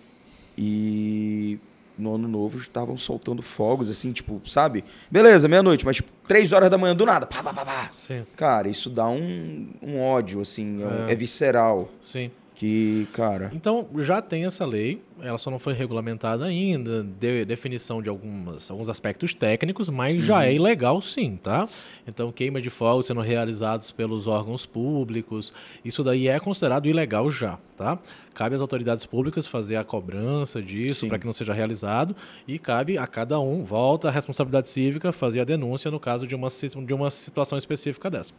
e 0.57 1.59
no 1.97 2.15
ano 2.15 2.27
novo 2.27 2.57
estavam 2.57 2.97
soltando 2.97 3.41
fogos, 3.41 3.89
assim, 3.89 4.11
tipo, 4.13 4.41
sabe? 4.45 4.83
Beleza, 5.11 5.47
meia-noite, 5.49 5.85
mas 5.85 5.97
tipo, 5.97 6.09
três 6.25 6.53
horas 6.53 6.69
da 6.69 6.77
manhã 6.77 6.95
do 6.95 7.05
nada. 7.05 7.25
Pá, 7.25 7.43
pá, 7.43 7.53
pá, 7.53 7.65
pá. 7.65 7.89
Sim, 7.93 8.25
Cara, 8.37 8.69
isso 8.69 8.89
dá 8.89 9.07
um, 9.09 9.67
um 9.81 9.99
ódio, 10.01 10.39
assim, 10.41 10.83
é, 10.83 11.09
É. 11.09 11.13
é 11.13 11.15
visceral. 11.15 11.89
sim. 12.01 12.31
Que, 12.55 13.05
cara. 13.11 13.51
Então, 13.53 13.85
já 13.97 14.21
tem 14.21 14.45
essa 14.45 14.65
lei, 14.65 15.01
ela 15.21 15.37
só 15.37 15.51
não 15.51 15.59
foi 15.59 15.73
regulamentada 15.73 16.45
ainda, 16.45 17.03
deu 17.03 17.45
definição 17.45 18.01
de 18.01 18.07
algumas, 18.07 18.71
alguns 18.71 18.87
aspectos 18.87 19.33
técnicos, 19.33 19.89
mas 19.89 20.23
já 20.23 20.45
é 20.45 20.53
ilegal 20.53 21.01
sim, 21.01 21.35
tá? 21.35 21.67
Então, 22.07 22.31
queima 22.31 22.61
de 22.61 22.69
fogos 22.69 23.07
sendo 23.07 23.19
realizados 23.19 23.91
pelos 23.91 24.25
órgãos 24.25 24.65
públicos, 24.65 25.51
isso 25.83 26.01
daí 26.01 26.29
é 26.29 26.39
considerado 26.39 26.87
ilegal 26.87 27.29
já, 27.29 27.59
tá? 27.75 27.99
Cabe 28.33 28.55
às 28.55 28.61
autoridades 28.61 29.05
públicas 29.05 29.45
fazer 29.45 29.75
a 29.75 29.83
cobrança 29.83 30.61
disso 30.61 31.09
para 31.09 31.19
que 31.19 31.25
não 31.25 31.33
seja 31.33 31.53
realizado 31.53 32.15
e 32.47 32.57
cabe 32.57 32.97
a 32.97 33.05
cada 33.05 33.37
um, 33.37 33.65
volta 33.65 34.07
a 34.07 34.11
responsabilidade 34.11 34.69
cívica, 34.69 35.11
fazer 35.11 35.41
a 35.41 35.43
denúncia 35.43 35.91
no 35.91 35.99
caso 35.99 36.25
de 36.25 36.33
uma, 36.33 36.47
de 36.85 36.93
uma 36.93 37.11
situação 37.11 37.57
específica 37.57 38.09
dessa. 38.09 38.33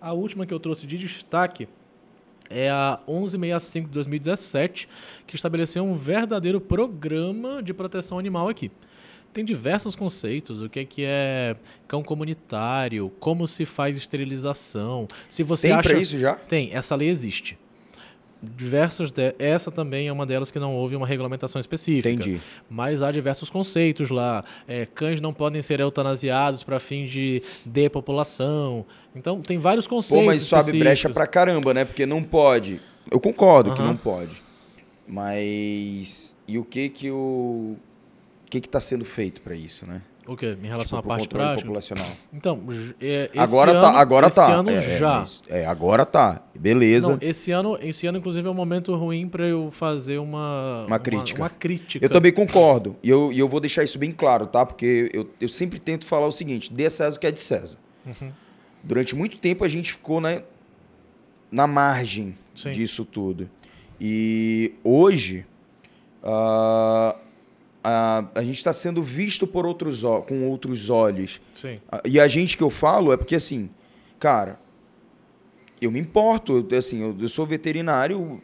A 0.00 0.12
última 0.12 0.44
que 0.44 0.52
eu 0.52 0.58
trouxe 0.58 0.88
de 0.88 0.98
destaque 0.98 1.68
é 2.50 2.70
a 2.70 2.98
1165 3.06 3.88
de 3.88 3.94
2017, 3.94 4.88
que 5.26 5.36
estabeleceu 5.36 5.84
um 5.84 5.94
verdadeiro 5.94 6.60
programa 6.60 7.62
de 7.62 7.72
proteção 7.74 8.18
animal 8.18 8.48
aqui. 8.48 8.70
Tem 9.32 9.44
diversos 9.44 9.94
conceitos, 9.94 10.62
o 10.62 10.68
que 10.68 10.80
é, 10.80 10.84
que 10.84 11.04
é 11.04 11.54
cão 11.86 12.02
comunitário, 12.02 13.12
como 13.20 13.46
se 13.46 13.66
faz 13.66 13.96
esterilização. 13.96 15.06
Se 15.28 15.42
você 15.42 15.68
Tem 15.68 15.76
acha 15.76 15.88
pra 15.88 15.98
isso 15.98 16.18
já? 16.18 16.34
tem, 16.34 16.70
essa 16.72 16.96
lei 16.96 17.08
existe. 17.08 17.58
Diversas 18.40 19.10
de... 19.10 19.34
essa 19.38 19.70
também 19.70 20.06
é 20.06 20.12
uma 20.12 20.24
delas 20.24 20.50
que 20.50 20.58
não 20.60 20.74
houve 20.74 20.94
uma 20.94 21.06
regulamentação 21.06 21.60
específica. 21.60 22.08
Entendi. 22.08 22.40
Mas 22.70 23.02
há 23.02 23.10
diversos 23.10 23.50
conceitos 23.50 24.10
lá. 24.10 24.44
É, 24.66 24.86
cães 24.86 25.20
não 25.20 25.34
podem 25.34 25.60
ser 25.60 25.80
eutanasiados 25.80 26.62
para 26.62 26.78
fins 26.78 27.10
de 27.10 27.42
depopulação. 27.64 28.86
Então, 29.14 29.40
tem 29.40 29.58
vários 29.58 29.86
conceitos. 29.86 30.24
Pô, 30.24 30.26
mas 30.26 30.42
isso 30.42 30.54
abre 30.54 30.78
brecha 30.78 31.10
pra 31.10 31.26
caramba, 31.26 31.74
né? 31.74 31.84
Porque 31.84 32.06
não 32.06 32.22
pode. 32.22 32.80
Eu 33.10 33.18
concordo 33.18 33.74
que 33.74 33.82
não 33.82 33.96
pode. 33.96 34.42
Mas. 35.06 36.36
E 36.46 36.58
o 36.58 36.64
que 36.64 36.88
que 36.88 37.10
o. 37.10 37.76
O 38.46 38.50
que 38.50 38.60
que 38.60 38.68
tá 38.68 38.80
sendo 38.80 39.04
feito 39.04 39.42
pra 39.42 39.54
isso, 39.54 39.86
né? 39.86 40.00
O 40.28 40.36
quê? 40.36 40.58
Em 40.62 40.66
relação 40.66 40.98
Tipo, 41.00 41.10
à 41.10 41.16
parte 41.16 41.26
prática? 41.26 41.62
populacional. 41.62 42.06
Então, 42.30 42.62
é, 43.00 43.30
esse 43.32 43.38
agora 43.38 43.70
ano, 43.70 43.80
tá, 43.80 43.98
agora 43.98 44.26
esse 44.26 44.36
tá. 44.36 44.52
ano 44.52 44.68
é, 44.68 44.74
é, 44.74 44.98
já. 44.98 45.18
mas- 45.20 45.42
É, 45.48 45.64
agora 45.64 46.04
tá. 46.04 46.42
Beleza. 46.58 47.12
Não, 47.12 47.18
esse 47.22 47.50
ano, 47.50 47.78
esse 47.80 48.06
ano, 48.06 48.18
inclusive, 48.18 48.46
é 48.46 48.50
um 48.50 48.54
momento 48.54 48.94
ruim 48.94 49.26
para 49.26 49.46
eu 49.46 49.70
fazer 49.70 50.18
uma, 50.18 50.84
Uma 50.86 50.98
crítica. 50.98 51.40
Uma, 51.40 51.48
crítica. 51.48 52.04
Eu 52.04 52.10
também 52.10 52.30
concordo. 52.30 52.94
E 53.02 53.08
eu, 53.08 53.32
e 53.32 53.38
eu 53.38 53.48
vou 53.48 53.58
deixar 53.58 53.82
isso 53.84 53.98
bem 53.98 54.12
claro, 54.12 54.46
tá? 54.46 54.66
Porque 54.66 55.10
eu, 55.14 55.30
eu 55.40 55.48
sempre 55.48 55.78
tento 55.78 56.04
falar 56.04 56.26
o 56.26 56.32
seguinte: 56.32 56.70
dê 56.70 56.84
a 56.84 56.90
César 56.90 57.16
o 57.16 57.20
que 57.20 57.26
é 57.26 57.30
de 57.32 57.40
César. 57.40 57.78
Uhum. 58.04 58.30
Durante 58.84 59.16
muito 59.16 59.38
tempo 59.38 59.64
a 59.64 59.68
gente 59.68 59.92
ficou 59.92 60.20
né, 60.20 60.42
na 61.50 61.66
margem 61.66 62.36
Sim. 62.54 62.72
disso 62.72 63.02
tudo. 63.02 63.48
E 63.98 64.74
hoje 64.84 65.46
ah, 66.22 67.16
a, 67.82 68.24
a 68.34 68.42
gente 68.42 68.56
está 68.56 68.72
sendo 68.72 69.02
visto 69.02 69.46
por 69.46 69.66
outros, 69.66 70.02
com 70.26 70.48
outros 70.48 70.90
olhos. 70.90 71.40
Sim. 71.52 71.80
E 72.04 72.18
a 72.18 72.28
gente 72.28 72.56
que 72.56 72.62
eu 72.62 72.70
falo 72.70 73.12
é 73.12 73.16
porque 73.16 73.34
assim, 73.34 73.70
cara, 74.18 74.58
eu 75.80 75.90
me 75.90 75.98
importo, 75.98 76.66
eu, 76.70 76.78
assim, 76.78 77.00
eu, 77.00 77.16
eu 77.18 77.28
sou 77.28 77.46
veterinário, 77.46 78.40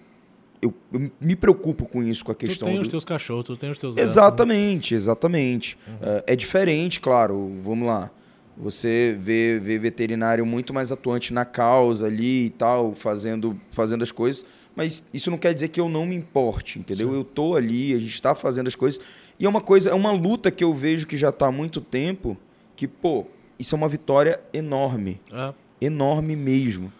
eu, 0.62 0.74
eu 0.93 1.11
me 1.20 1.37
preocupo 1.37 1.85
com 1.85 2.03
isso, 2.03 2.24
com 2.24 2.32
a 2.32 2.35
Tu 2.35 2.47
questão 2.47 2.68
tem 2.68 2.76
do... 2.76 2.82
os 2.82 2.89
teus 2.89 3.05
cachorros, 3.05 3.45
tu 3.45 3.57
tem 3.57 3.70
os 3.70 3.78
teus 3.78 3.95
gatos, 3.95 4.11
né? 4.11 4.11
Exatamente, 4.11 4.95
exatamente. 4.95 5.78
Uhum. 5.87 5.95
É, 6.01 6.32
é 6.32 6.37
diferente, 6.37 7.01
claro. 7.01 7.53
Vamos 7.62 7.87
lá. 7.87 8.11
Você 8.57 9.16
vê, 9.18 9.59
vê 9.59 9.78
veterinário 9.78 10.47
muito 10.47 10.72
mais 10.72 10.93
atuante 10.93 11.35
na 11.35 11.45
causa 11.45 12.07
ali 12.07 12.47
e 12.47 12.51
tal, 12.51 12.95
fazendo, 12.95 13.61
fazendo 13.72 14.03
as 14.03 14.12
coisas. 14.12 14.45
Mas 14.76 15.05
isso 15.12 15.30
não 15.30 15.39
quer 15.39 15.53
dizer 15.55 15.68
que 15.68 15.80
eu 15.80 15.89
não 15.89 16.07
me 16.07 16.14
importe, 16.14 16.78
entendeu? 16.78 17.11
Sim. 17.11 17.16
Eu 17.16 17.24
tô 17.24 17.57
ali, 17.57 17.93
a 17.93 17.99
gente 17.99 18.14
está 18.14 18.35
fazendo 18.35 18.68
as 18.68 18.76
coisas. 18.76 19.01
E 19.39 19.47
é 19.47 19.49
uma 19.49 19.61
coisa, 19.61 19.91
é 19.91 19.95
uma 19.95 20.12
luta 20.12 20.51
que 20.51 20.62
eu 20.62 20.72
vejo 20.72 21.07
que 21.07 21.16
já 21.16 21.30
está 21.30 21.47
há 21.49 21.53
muito 21.53 21.80
tempo, 21.80 22.37
que, 22.76 22.87
pô, 22.87 23.26
isso 23.59 23.74
é 23.74 23.78
uma 23.78 23.89
vitória 23.89 24.41
enorme. 24.53 25.20
É. 25.32 25.53
Enorme 25.80 26.37
mesmo. 26.37 26.93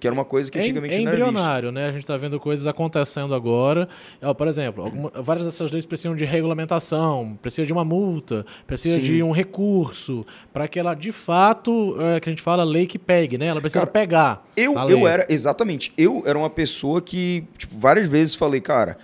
Que 0.00 0.08
era 0.08 0.12
uma 0.14 0.24
coisa 0.24 0.50
que 0.50 0.58
É, 0.58 0.62
antigamente 0.62 0.96
é 0.96 0.98
não 0.98 1.06
era 1.12 1.16
vista. 1.16 1.28
embrionário, 1.30 1.70
né? 1.70 1.84
A 1.86 1.92
gente 1.92 2.00
está 2.00 2.16
vendo 2.16 2.40
coisas 2.40 2.66
acontecendo 2.66 3.32
agora. 3.36 3.88
Ó, 4.20 4.34
por 4.34 4.48
exemplo, 4.48 4.82
alguma- 4.82 5.12
várias 5.22 5.44
dessas 5.44 5.70
leis 5.70 5.86
precisam 5.86 6.16
de 6.16 6.24
regulamentação, 6.24 7.38
precisa 7.40 7.64
de 7.64 7.72
uma 7.72 7.84
multa, 7.84 8.44
precisa 8.66 8.98
Sim. 8.98 9.04
de 9.04 9.22
um 9.22 9.30
recurso, 9.30 10.26
para 10.52 10.66
que 10.66 10.80
ela, 10.80 10.94
de 10.94 11.12
fato, 11.12 11.96
é, 12.00 12.18
que 12.18 12.28
a 12.28 12.32
gente 12.32 12.42
fala, 12.42 12.64
lei 12.64 12.84
que 12.84 12.98
pegue, 12.98 13.38
né? 13.38 13.46
Ela 13.46 13.60
precisa 13.60 13.80
Cara, 13.80 13.92
pegar. 13.92 14.44
Eu, 14.56 14.74
eu 14.88 15.06
era, 15.06 15.24
exatamente, 15.28 15.92
eu 15.96 16.24
era 16.26 16.36
uma 16.36 16.50
pessoa 16.50 17.00
que, 17.00 17.44
tipo, 17.56 17.78
várias 17.78 18.08
vezes 18.08 18.34
falei, 18.34 18.60
cara, 18.60 18.98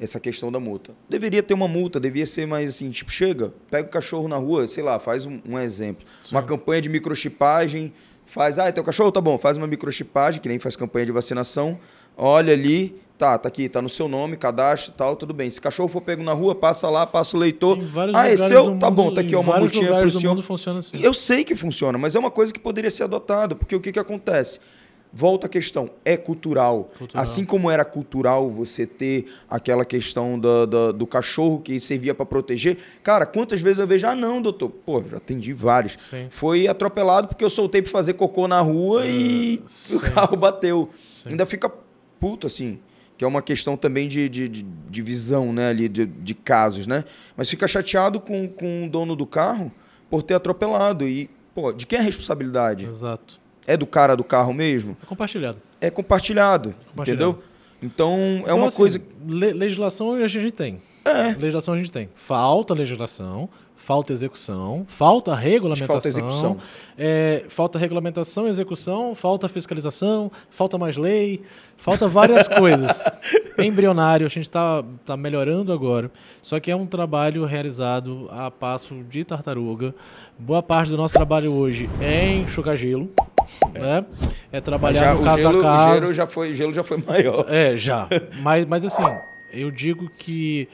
essa 0.00 0.18
questão 0.18 0.50
da 0.50 0.58
multa. 0.58 0.92
Deveria 1.08 1.42
ter 1.42 1.52
uma 1.54 1.68
multa, 1.68 2.00
devia 2.00 2.24
ser 2.26 2.46
mais 2.46 2.70
assim, 2.70 2.90
tipo, 2.90 3.12
chega, 3.12 3.52
pega 3.70 3.86
o 3.86 3.90
cachorro 3.90 4.26
na 4.28 4.36
rua, 4.36 4.66
sei 4.66 4.82
lá, 4.82 4.98
faz 4.98 5.26
um, 5.26 5.38
um 5.46 5.58
exemplo. 5.58 6.04
Uma 6.30 6.40
Sim. 6.40 6.46
campanha 6.46 6.80
de 6.80 6.88
microchipagem, 6.88 7.92
faz, 8.24 8.58
ah, 8.58 8.70
teu 8.72 8.82
cachorro 8.82 9.12
tá 9.12 9.20
bom, 9.20 9.36
faz 9.38 9.56
uma 9.56 9.66
microchipagem, 9.66 10.40
que 10.40 10.48
nem 10.48 10.58
faz 10.58 10.74
campanha 10.76 11.06
de 11.06 11.12
vacinação, 11.12 11.78
olha 12.16 12.52
ali, 12.54 13.00
tá, 13.18 13.36
tá 13.36 13.48
aqui, 13.48 13.68
tá 13.68 13.82
no 13.82 13.88
seu 13.90 14.08
nome, 14.08 14.36
cadastro 14.36 14.92
e 14.92 14.94
tal, 14.96 15.14
tudo 15.16 15.34
bem. 15.34 15.50
Se 15.50 15.60
cachorro 15.60 15.88
for 15.88 16.00
pego 16.00 16.22
na 16.22 16.32
rua, 16.32 16.54
passa 16.54 16.88
lá, 16.88 17.06
passa 17.06 17.36
o 17.36 17.40
leitor. 17.40 17.78
Ah, 18.14 18.28
é 18.28 18.36
seu? 18.36 18.64
Tá 18.78 18.90
mundo- 18.90 18.90
bom, 18.92 19.14
tá 19.14 19.20
aqui 19.20 19.36
ó, 19.36 19.40
uma 19.40 19.58
multinha 19.58 19.86
pro 20.00 20.10
senhor. 20.10 20.34
assim. 20.78 21.02
Eu 21.02 21.12
sei 21.12 21.44
que 21.44 21.54
funciona, 21.54 21.98
mas 21.98 22.14
é 22.14 22.18
uma 22.18 22.30
coisa 22.30 22.52
que 22.52 22.58
poderia 22.58 22.90
ser 22.90 23.02
adotada, 23.04 23.54
porque 23.54 23.76
o 23.76 23.80
que, 23.80 23.92
que 23.92 23.98
acontece? 23.98 24.58
Volta 25.12 25.46
a 25.46 25.50
questão, 25.50 25.90
é 26.04 26.16
cultural. 26.16 26.88
Cultural. 26.96 27.22
Assim 27.22 27.44
como 27.44 27.68
era 27.70 27.84
cultural 27.84 28.48
você 28.48 28.86
ter 28.86 29.26
aquela 29.48 29.84
questão 29.84 30.38
da- 30.38 30.66
da- 30.66 30.92
do 30.92 31.06
cachorro 31.06 31.60
que 31.60 31.80
servia 31.80 32.14
para 32.14 32.24
proteger. 32.24 32.78
Cara, 33.02 33.26
quantas 33.26 33.60
vezes 33.60 33.78
eu 33.80 33.86
vejo, 33.86 34.06
ah, 34.06 34.14
não, 34.14 34.40
doutor, 34.40 34.70
pô, 34.70 35.02
já 35.02 35.16
atendi 35.16 35.52
vários. 35.52 35.94
Sim. 36.00 36.28
Foi 36.30 36.68
atropelado 36.68 37.26
porque 37.28 37.44
eu 37.44 37.50
soltei 37.50 37.82
para 37.82 37.90
fazer 37.90 38.14
cocô 38.14 38.46
na 38.46 38.60
rua 38.60 39.04
e 39.04 39.60
Ah, 39.64 39.68
sim. 39.68 39.96
o 39.98 40.00
carro 40.00 40.36
bateu. 40.36 40.90
Sim. 41.12 41.30
Ainda 41.30 41.44
fica 41.44 41.68
puto, 42.20 42.46
assim. 42.46 42.78
Que 43.18 43.24
é 43.24 43.26
uma 43.28 43.42
questão 43.42 43.76
também 43.76 44.06
de, 44.08 44.28
de, 44.28 44.48
de, 44.48 44.62
de 44.62 45.02
visão, 45.02 45.52
né, 45.52 45.68
ali, 45.70 45.88
de, 45.88 46.06
de 46.06 46.34
casos, 46.34 46.86
né? 46.86 47.04
Mas 47.36 47.50
fica 47.50 47.68
chateado 47.68 48.18
com, 48.20 48.48
com 48.48 48.86
o 48.86 48.88
dono 48.88 49.14
do 49.14 49.26
carro 49.26 49.70
por 50.08 50.22
ter 50.22 50.34
atropelado. 50.34 51.06
E, 51.06 51.28
pô, 51.54 51.70
de 51.72 51.84
quem 51.84 51.98
é 51.98 52.00
a 52.00 52.04
responsabilidade? 52.04 52.86
Exato. 52.86 53.38
É 53.72 53.76
do 53.76 53.86
cara 53.86 54.16
do 54.16 54.24
carro 54.24 54.52
mesmo? 54.52 54.96
É 55.02 55.06
compartilhado. 55.06 55.58
É 55.80 55.90
compartilhado, 55.90 56.74
Compartilhado. 56.88 57.30
entendeu? 57.30 57.44
Então, 57.82 58.16
é 58.18 58.40
Então, 58.42 58.56
uma 58.58 58.66
assim, 58.66 58.76
coisa... 58.76 59.00
le- 59.26 59.52
legislação 59.52 60.12
a 60.14 60.26
gente 60.26 60.50
tem. 60.52 60.82
É, 61.04 61.28
Legislação 61.38 61.74
a 61.74 61.78
gente 61.78 61.90
tem. 61.90 62.08
Falta 62.14 62.74
legislação, 62.74 63.48
falta 63.74 64.12
execução, 64.12 64.84
falta 64.86 65.34
regulamentação. 65.34 65.94
falta 65.94 66.08
execução. 66.08 66.58
é, 66.98 67.44
falta 67.48 67.78
regulamentação, 67.78 68.46
execução, 68.46 69.14
falta 69.14 69.48
fiscalização, 69.48 70.30
falta 70.50 70.76
mais 70.76 70.98
lei, 70.98 71.40
falta 71.78 72.06
várias 72.06 72.46
coisas. 72.58 73.02
Embrionário, 73.58 74.26
a 74.26 74.28
gente 74.28 74.42
está 74.48 74.84
tá 75.06 75.16
melhorando 75.16 75.72
agora. 75.72 76.10
Só 76.42 76.60
que 76.60 76.70
é 76.70 76.76
um 76.76 76.84
trabalho 76.86 77.46
realizado 77.46 78.28
a 78.30 78.50
passo 78.50 78.94
de 79.08 79.24
tartaruga. 79.24 79.94
Boa 80.38 80.62
parte 80.62 80.90
do 80.90 80.96
nosso 80.98 81.14
trabalho 81.14 81.52
hoje 81.52 81.88
é 82.00 82.34
enxugar 82.34 82.76
gelo. 82.76 83.10
Né? 83.72 84.04
É 84.52 84.60
trabalhar 84.60 85.04
já, 85.04 85.14
no 85.14 85.20
o, 85.20 85.24
caso 85.24 85.38
gelo, 85.42 85.56
a 85.56 85.60
o 85.60 85.62
caso. 85.62 86.00
gelo 86.00 86.14
já 86.14 86.26
foi, 86.26 86.54
gelo 86.54 86.72
já 86.74 86.82
foi 86.82 86.96
maior. 86.98 87.46
É, 87.48 87.76
já. 87.76 88.08
mas, 88.42 88.66
mas 88.66 88.84
assim, 88.84 89.02
eu 89.52 89.70
digo 89.70 90.08
que 90.18 90.68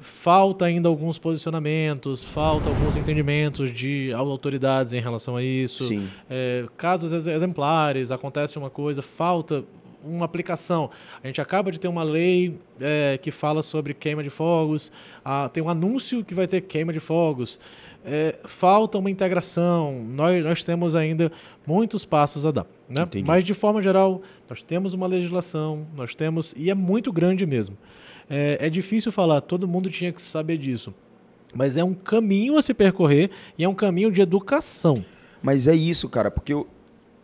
falta 0.00 0.64
ainda 0.64 0.88
alguns 0.88 1.18
posicionamentos, 1.18 2.24
falta 2.24 2.68
alguns 2.68 2.96
entendimentos 2.96 3.72
de 3.72 4.12
autoridades 4.12 4.92
em 4.92 5.00
relação 5.00 5.36
a 5.36 5.42
isso. 5.42 5.84
Sim. 5.84 6.08
É, 6.30 6.64
casos 6.76 7.12
ex- 7.12 7.26
exemplares, 7.26 8.10
acontece 8.10 8.58
uma 8.58 8.70
coisa, 8.70 9.02
falta 9.02 9.64
uma 10.04 10.24
aplicação. 10.24 10.90
A 11.22 11.26
gente 11.26 11.40
acaba 11.40 11.72
de 11.72 11.80
ter 11.80 11.88
uma 11.88 12.04
lei 12.04 12.58
é, 12.80 13.18
que 13.20 13.30
fala 13.32 13.62
sobre 13.62 13.92
queima 13.92 14.22
de 14.22 14.30
fogos, 14.30 14.92
ah, 15.24 15.50
tem 15.52 15.62
um 15.62 15.68
anúncio 15.68 16.24
que 16.24 16.34
vai 16.34 16.46
ter 16.46 16.60
queima 16.60 16.92
de 16.92 17.00
fogos. 17.00 17.58
É, 18.04 18.38
falta 18.44 18.96
uma 18.98 19.10
integração. 19.10 20.02
Nós, 20.08 20.42
nós 20.44 20.64
temos 20.64 20.94
ainda 20.96 21.30
muitos 21.66 22.04
passos 22.04 22.46
a 22.46 22.50
dar. 22.50 22.66
Né? 22.88 23.02
Entendi. 23.02 23.26
Mas, 23.26 23.44
de 23.44 23.52
forma 23.52 23.82
geral, 23.82 24.22
nós 24.48 24.62
temos 24.62 24.94
uma 24.94 25.06
legislação, 25.06 25.86
nós 25.94 26.14
temos, 26.14 26.54
e 26.56 26.70
é 26.70 26.74
muito 26.74 27.12
grande 27.12 27.44
mesmo. 27.44 27.76
É, 28.30 28.58
é 28.66 28.70
difícil 28.70 29.12
falar, 29.12 29.40
todo 29.42 29.68
mundo 29.68 29.90
tinha 29.90 30.12
que 30.12 30.22
saber 30.22 30.56
disso. 30.58 30.94
Mas 31.54 31.76
é 31.76 31.84
um 31.84 31.94
caminho 31.94 32.56
a 32.56 32.62
se 32.62 32.72
percorrer 32.72 33.30
e 33.58 33.64
é 33.64 33.68
um 33.68 33.74
caminho 33.74 34.10
de 34.10 34.20
educação. 34.20 35.04
Mas 35.42 35.66
é 35.66 35.74
isso, 35.74 36.08
cara, 36.08 36.30
porque 36.30 36.52
eu, 36.52 36.66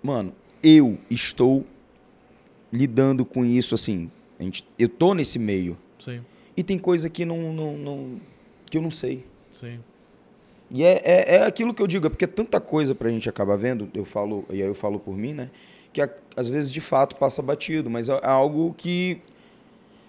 mano, 0.02 0.32
eu 0.62 0.98
estou 1.10 1.64
lidando 2.72 3.24
com 3.24 3.44
isso 3.44 3.74
assim. 3.74 4.10
A 4.38 4.42
gente, 4.42 4.66
eu 4.78 4.88
tô 4.88 5.14
nesse 5.14 5.38
meio 5.38 5.76
Sim, 5.98 6.20
e 6.56 6.62
tem 6.62 6.78
coisa 6.78 7.08
que 7.08 7.24
não, 7.24 7.52
não, 7.52 7.76
não- 7.76 8.20
que 8.70 8.76
eu 8.76 8.82
não 8.82 8.90
sei. 8.90 9.24
sim. 9.52 9.78
E 10.74 10.84
é, 10.84 11.00
é, 11.04 11.36
é 11.36 11.46
aquilo 11.46 11.72
que 11.72 11.80
eu 11.80 11.86
digo, 11.86 12.08
é 12.08 12.10
porque 12.10 12.26
tanta 12.26 12.60
coisa 12.60 12.94
pra 12.94 13.08
gente 13.08 13.28
acabar 13.28 13.56
vendo, 13.56 13.88
eu 13.94 14.04
falo, 14.04 14.44
e 14.50 14.54
aí 14.54 14.68
eu 14.68 14.74
falo 14.74 14.98
por 14.98 15.16
mim, 15.16 15.32
né? 15.32 15.48
que 15.94 16.02
às 16.36 16.48
vezes 16.48 16.70
de 16.72 16.80
fato 16.80 17.14
passa 17.14 17.40
batido, 17.40 17.88
mas 17.88 18.08
é, 18.08 18.12
é 18.12 18.28
algo 18.28 18.74
que 18.76 19.22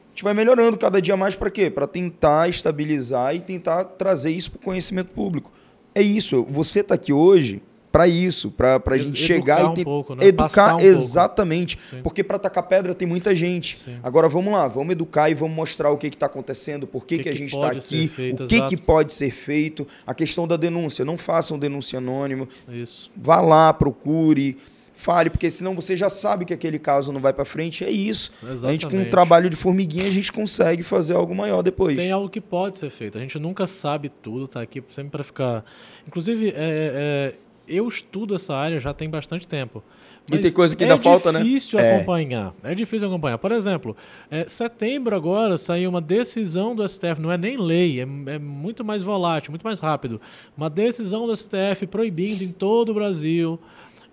a 0.08 0.10
gente 0.10 0.24
vai 0.24 0.34
melhorando 0.34 0.78
cada 0.78 1.00
dia 1.00 1.16
mais 1.16 1.36
para 1.36 1.52
quê? 1.52 1.70
Para 1.70 1.86
tentar 1.86 2.50
estabilizar 2.50 3.36
e 3.36 3.40
tentar 3.40 3.84
trazer 3.84 4.32
isso 4.32 4.52
para 4.52 4.58
o 4.58 4.64
conhecimento 4.64 5.12
público. 5.12 5.52
É 5.94 6.02
isso, 6.02 6.44
você 6.50 6.80
está 6.80 6.96
aqui 6.96 7.14
hoje 7.14 7.62
para 7.96 8.10
isso, 8.10 8.52
para 8.52 8.82
a 8.86 8.98
gente 8.98 9.18
chegar 9.18 9.70
um 9.70 9.72
e 9.72 9.76
ter, 9.76 9.84
pouco, 9.86 10.16
né? 10.16 10.26
educar 10.26 10.76
um 10.76 10.82
exatamente, 10.82 11.80
Sim. 11.82 12.02
porque 12.04 12.26
para 12.26 12.38
tacar 12.38 12.64
pedra 12.64 12.94
tem 12.94 13.08
muita 13.08 13.34
gente. 13.34 13.80
Sim. 13.80 14.00
Agora 14.04 14.28
vamos 14.28 14.52
lá, 14.52 14.68
vamos 14.68 14.92
educar 14.92 15.30
e 15.30 15.34
vamos 15.34 15.56
mostrar 15.56 15.92
o 15.92 15.98
que 15.98 16.08
está 16.08 16.26
acontecendo, 16.26 16.86
por 16.86 17.06
que, 17.06 17.16
Que 17.16 17.24
que, 17.24 17.30
a 17.30 17.34
gente 17.34 17.56
está 17.56 17.72
aqui, 17.72 18.10
feito, 18.10 18.44
o 18.44 18.48
que, 18.50 18.56
exato. 18.56 18.70
que 18.70 18.76
pode 18.76 19.14
ser 19.14 19.32
feito, 19.32 19.88
a 20.06 20.14
questão 20.14 20.46
da 20.46 20.58
denúncia, 20.58 21.06
não 21.06 21.16
façam 21.16 21.58
denúncia 21.58 22.00
anônimo, 22.00 22.50
Isso. 22.68 23.10
vá 23.16 23.40
lá, 23.40 23.74
procure, 23.74 24.58
fale, 24.94 25.30
porque 25.30 25.50
senão 25.50 25.74
você 25.74 25.96
já 25.96 26.10
sabe 26.10 26.44
que 26.44 26.54
aquele 26.54 26.78
caso 26.78 27.14
não 27.14 27.22
vai 27.22 27.32
para 27.32 27.46
frente, 27.46 27.86
é 27.86 27.90
isso. 27.90 28.30
A 28.44 28.48
gente 28.48 28.58
com 28.58 28.64
um 28.64 28.72
Exatamente. 28.74 29.10
trabalho 29.10 29.50
de 29.50 29.56
formiguinha 29.56 30.06
a 30.06 30.10
gente 30.10 30.34
consegue 30.34 30.84
fazer 30.84 31.14
algo 31.14 31.34
maior 31.34 31.62
depois. 31.62 31.96
Tem 31.96 32.12
algo 32.12 32.28
que 32.28 32.42
pode 32.42 32.78
ser 32.78 32.90
feito. 32.90 33.18
A 33.18 33.22
gente 33.22 33.40
nunca 33.40 33.66
sabe 33.66 34.10
tudo, 34.10 34.50
tá 34.50 34.62
aqui 34.62 34.84
sempre 34.90 35.12
para 35.12 35.24
ficar. 35.24 35.64
Inclusive, 36.08 36.50
é, 36.50 36.54
é, 36.58 37.34
eu 37.68 37.88
estudo 37.88 38.36
essa 38.36 38.56
área 38.56 38.80
já 38.80 38.94
tem 38.94 39.10
bastante 39.10 39.48
tempo. 39.48 39.84
E 40.32 40.40
tem 40.40 40.52
coisa 40.52 40.76
que 40.76 40.84
é 40.84 40.88
ainda 40.88 41.02
falta, 41.02 41.32
né? 41.32 41.44
difícil 41.44 41.78
É. 41.78 41.96
acompanhar. 41.96 42.54
É 42.64 42.74
difícil 42.74 43.08
acompanhar. 43.08 43.38
Por 43.38 43.52
exemplo, 43.52 43.96
é, 44.32 44.48
setembro 44.48 45.16
agora 45.16 45.58
saiu 45.58 45.90
uma 45.90 46.02
decisão 46.02 46.76
do 46.76 46.88
STF, 46.88 47.22
não 47.22 47.32
é 47.32 47.38
nem 47.38 47.58
lei, 47.58 48.00
é, 48.00 48.04
é 48.04 48.40
muito 48.40 48.84
mais 48.84 49.04
volátil, 49.04 49.52
muito 49.52 49.64
mais 49.64 49.80
rápido. 49.80 50.20
Uma 50.58 50.70
decisão 50.70 51.28
do 51.28 51.36
STF 51.36 51.86
proibindo 51.88 52.42
em 52.44 52.52
todo 52.52 52.90
o 52.90 52.94
Brasil 52.96 53.60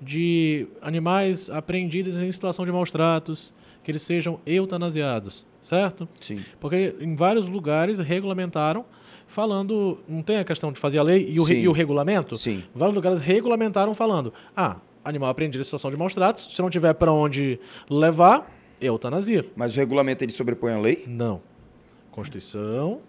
de 0.00 0.66
animais 0.82 1.48
apreendidos 1.48 2.16
em 2.16 2.30
situação 2.30 2.66
de 2.66 2.72
maus 2.72 2.90
tratos 2.90 3.54
que 3.82 3.90
eles 3.90 4.02
sejam 4.02 4.38
eutanasiados, 4.44 5.46
certo? 5.60 6.08
Sim. 6.20 6.42
Porque 6.60 6.94
em 7.00 7.14
vários 7.14 7.48
lugares 7.48 7.98
regulamentaram, 7.98 8.84
falando. 9.32 9.98
Não 10.08 10.22
tem 10.22 10.36
a 10.38 10.44
questão 10.44 10.70
de 10.72 10.78
fazer 10.78 10.98
a 10.98 11.02
lei 11.02 11.26
e 11.30 11.40
o, 11.40 11.44
re- 11.44 11.60
e 11.60 11.68
o 11.68 11.72
regulamento? 11.72 12.36
Sim. 12.36 12.62
Vários 12.74 12.94
lugares 12.94 13.20
regulamentaram 13.20 13.94
falando: 13.94 14.32
ah, 14.56 14.76
animal 15.04 15.30
apreendido 15.30 15.60
em 15.60 15.64
situação 15.64 15.90
de 15.90 15.96
maus 15.96 16.14
tratos, 16.14 16.48
se 16.54 16.60
não 16.62 16.70
tiver 16.70 16.92
para 16.94 17.12
onde 17.12 17.58
levar, 17.90 18.50
eutanasia. 18.80 19.44
Mas 19.56 19.74
o 19.74 19.78
regulamento 19.80 20.22
ele 20.24 20.32
sobrepõe 20.32 20.72
a 20.74 20.78
lei? 20.78 21.04
Não. 21.06 21.40
Constituição, 22.10 23.00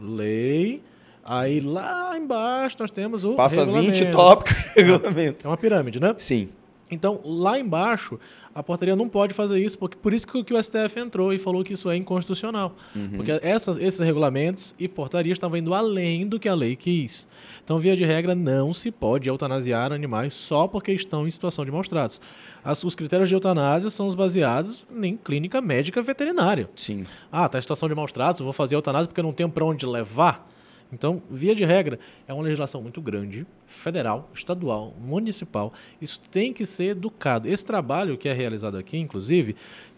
lei. 0.00 0.82
Aí 1.24 1.58
lá 1.60 2.16
embaixo 2.18 2.76
nós 2.78 2.90
temos 2.90 3.24
o. 3.24 3.34
Passa 3.34 3.64
20 3.64 3.74
regulamento. 3.74 4.12
tópicos 4.16 4.52
regulamento. 4.76 5.46
É 5.46 5.50
uma 5.50 5.56
pirâmide, 5.56 5.98
né? 6.00 6.14
Sim. 6.18 6.50
Então, 6.90 7.18
lá 7.24 7.58
embaixo, 7.58 8.20
a 8.54 8.62
portaria 8.62 8.94
não 8.94 9.08
pode 9.08 9.34
fazer 9.34 9.58
isso, 9.58 9.76
porque 9.78 9.96
por 9.96 10.12
isso 10.14 10.26
que, 10.26 10.54
o 10.54 10.62
STF 10.62 11.00
entrou 11.00 11.32
e 11.32 11.38
falou 11.38 11.64
que 11.64 11.72
isso 11.72 11.90
é 11.90 11.96
inconstitucional. 11.96 12.76
Porque 13.16 13.32
essas, 13.42 13.76
esses 13.78 13.98
regulamentos 14.00 14.74
e 14.78 14.86
portarias 14.86 15.36
estavam 15.36 15.56
indo 15.58 15.74
além 15.74 16.26
do 16.26 16.38
que 16.38 16.48
a 16.48 16.54
lei 16.54 16.76
quis. 16.76 17.26
Então, 17.64 17.78
via 17.78 17.96
de 17.96 18.04
regra, 18.04 18.34
não 18.34 18.72
se 18.72 18.90
pode 18.90 19.28
eutanasiar 19.28 19.92
animais 19.92 20.32
só 20.32 20.68
porque 20.68 20.92
estão 20.92 21.26
em 21.26 21.30
situação 21.30 21.64
de 21.64 21.70
maus 21.70 21.88
tratos. 21.88 22.20
As- 22.64 22.84
os 22.84 22.94
critérios 22.94 23.28
de 23.28 23.34
eutanásia 23.34 23.90
são 23.90 24.06
os 24.06 24.14
baseados 24.14 24.84
em 25.02 25.16
clínica 25.16 25.60
médica 25.60 26.00
veterinária. 26.02 26.68
Sim. 26.76 27.04
Ah, 27.32 27.46
está 27.46 27.58
em 27.58 27.60
situação 27.62 27.88
de 27.88 27.94
maus 27.94 28.12
tratos, 28.12 28.40
vou 28.40 28.52
fazer 28.52 28.74
eutanásia 28.76 29.08
porque 29.08 29.20
eu 29.20 29.24
não 29.24 29.32
tenho 29.32 29.48
para 29.50 29.64
onde 29.64 29.84
levar. 29.84 30.48
Então, 30.92 31.22
via 31.30 31.54
de 31.54 31.64
regra, 31.64 31.98
é 32.28 32.32
uma 32.32 32.42
legislação 32.42 32.80
muito 32.80 33.00
grande, 33.00 33.46
federal, 33.66 34.30
estadual, 34.34 34.94
municipal. 35.00 35.72
Isso 36.00 36.20
tem 36.30 36.52
que 36.52 36.64
ser 36.64 36.90
educado. 36.90 37.48
Esse 37.48 37.66
trabalho 37.66 38.16
que 38.16 38.28
é 38.28 38.32
realizado 38.32 38.76
aqui, 38.76 38.96
inclusive, 38.96 39.56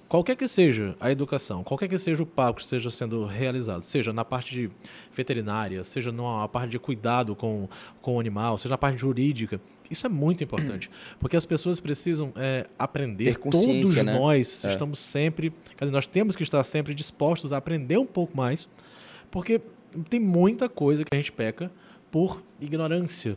qualquer 0.08 0.36
que 0.36 0.48
seja 0.48 0.96
a 1.00 1.10
educação, 1.10 1.62
qualquer 1.62 1.88
que 1.88 1.98
seja 1.98 2.22
o 2.22 2.26
papo 2.26 2.56
que 2.56 2.62
esteja 2.62 2.90
sendo 2.90 3.26
realizado, 3.26 3.82
seja 3.82 4.12
na 4.12 4.24
parte 4.24 4.54
de 4.54 4.70
veterinária, 5.12 5.82
seja 5.84 6.12
na 6.12 6.48
parte 6.48 6.70
de 6.70 6.78
cuidado 6.78 7.34
com, 7.34 7.68
com 8.00 8.16
o 8.16 8.20
animal, 8.20 8.56
seja 8.58 8.70
na 8.70 8.78
parte 8.78 8.98
jurídica, 8.98 9.60
isso 9.90 10.06
é 10.06 10.08
muito 10.08 10.42
importante, 10.42 10.90
porque 11.20 11.36
as 11.36 11.44
pessoas 11.44 11.80
precisam 11.80 12.32
é, 12.36 12.66
aprender. 12.78 13.24
Todos 13.84 13.94
né? 14.02 14.18
nós 14.18 14.64
É. 14.64 14.70
estamos 14.70 14.98
sempre, 14.98 15.52
nós 15.80 16.06
temos 16.06 16.34
que 16.34 16.42
estar 16.42 16.62
sempre 16.64 16.94
dispostos 16.94 17.52
a 17.52 17.56
aprender 17.56 17.98
um 17.98 18.06
pouco 18.06 18.36
mais, 18.36 18.68
porque 19.30 19.60
tem 20.04 20.20
muita 20.20 20.68
coisa 20.68 21.04
que 21.04 21.14
a 21.14 21.16
gente 21.18 21.32
peca 21.32 21.70
por 22.10 22.42
ignorância. 22.60 23.36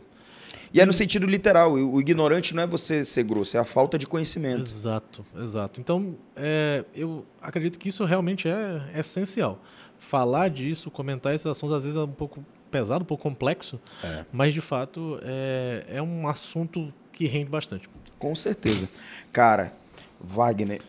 E 0.72 0.80
é 0.80 0.86
no 0.86 0.92
sentido 0.92 1.26
literal. 1.26 1.72
O 1.72 2.00
ignorante 2.00 2.54
não 2.54 2.62
é 2.62 2.66
você 2.66 3.04
ser 3.04 3.24
grosso, 3.24 3.56
é 3.56 3.60
a 3.60 3.64
falta 3.64 3.98
de 3.98 4.06
conhecimento. 4.06 4.60
Exato, 4.60 5.24
exato. 5.36 5.80
Então, 5.80 6.14
é, 6.36 6.84
eu 6.94 7.24
acredito 7.42 7.78
que 7.78 7.88
isso 7.88 8.04
realmente 8.04 8.48
é 8.48 8.80
essencial. 8.96 9.58
Falar 9.98 10.48
disso, 10.48 10.90
comentar 10.90 11.34
esses 11.34 11.46
assuntos, 11.46 11.76
às 11.76 11.82
vezes 11.84 11.96
é 11.98 12.00
um 12.02 12.08
pouco 12.08 12.44
pesado, 12.70 13.02
um 13.02 13.06
pouco 13.06 13.22
complexo, 13.22 13.80
É. 14.02 14.24
mas 14.32 14.54
de 14.54 14.60
fato 14.60 15.18
é, 15.22 15.84
é 15.88 16.00
um 16.02 16.28
assunto 16.28 16.92
que 17.12 17.26
rende 17.26 17.50
bastante. 17.50 17.88
Com 18.18 18.34
certeza. 18.36 18.88
Cara, 19.32 19.72
Wagner, 20.20 20.80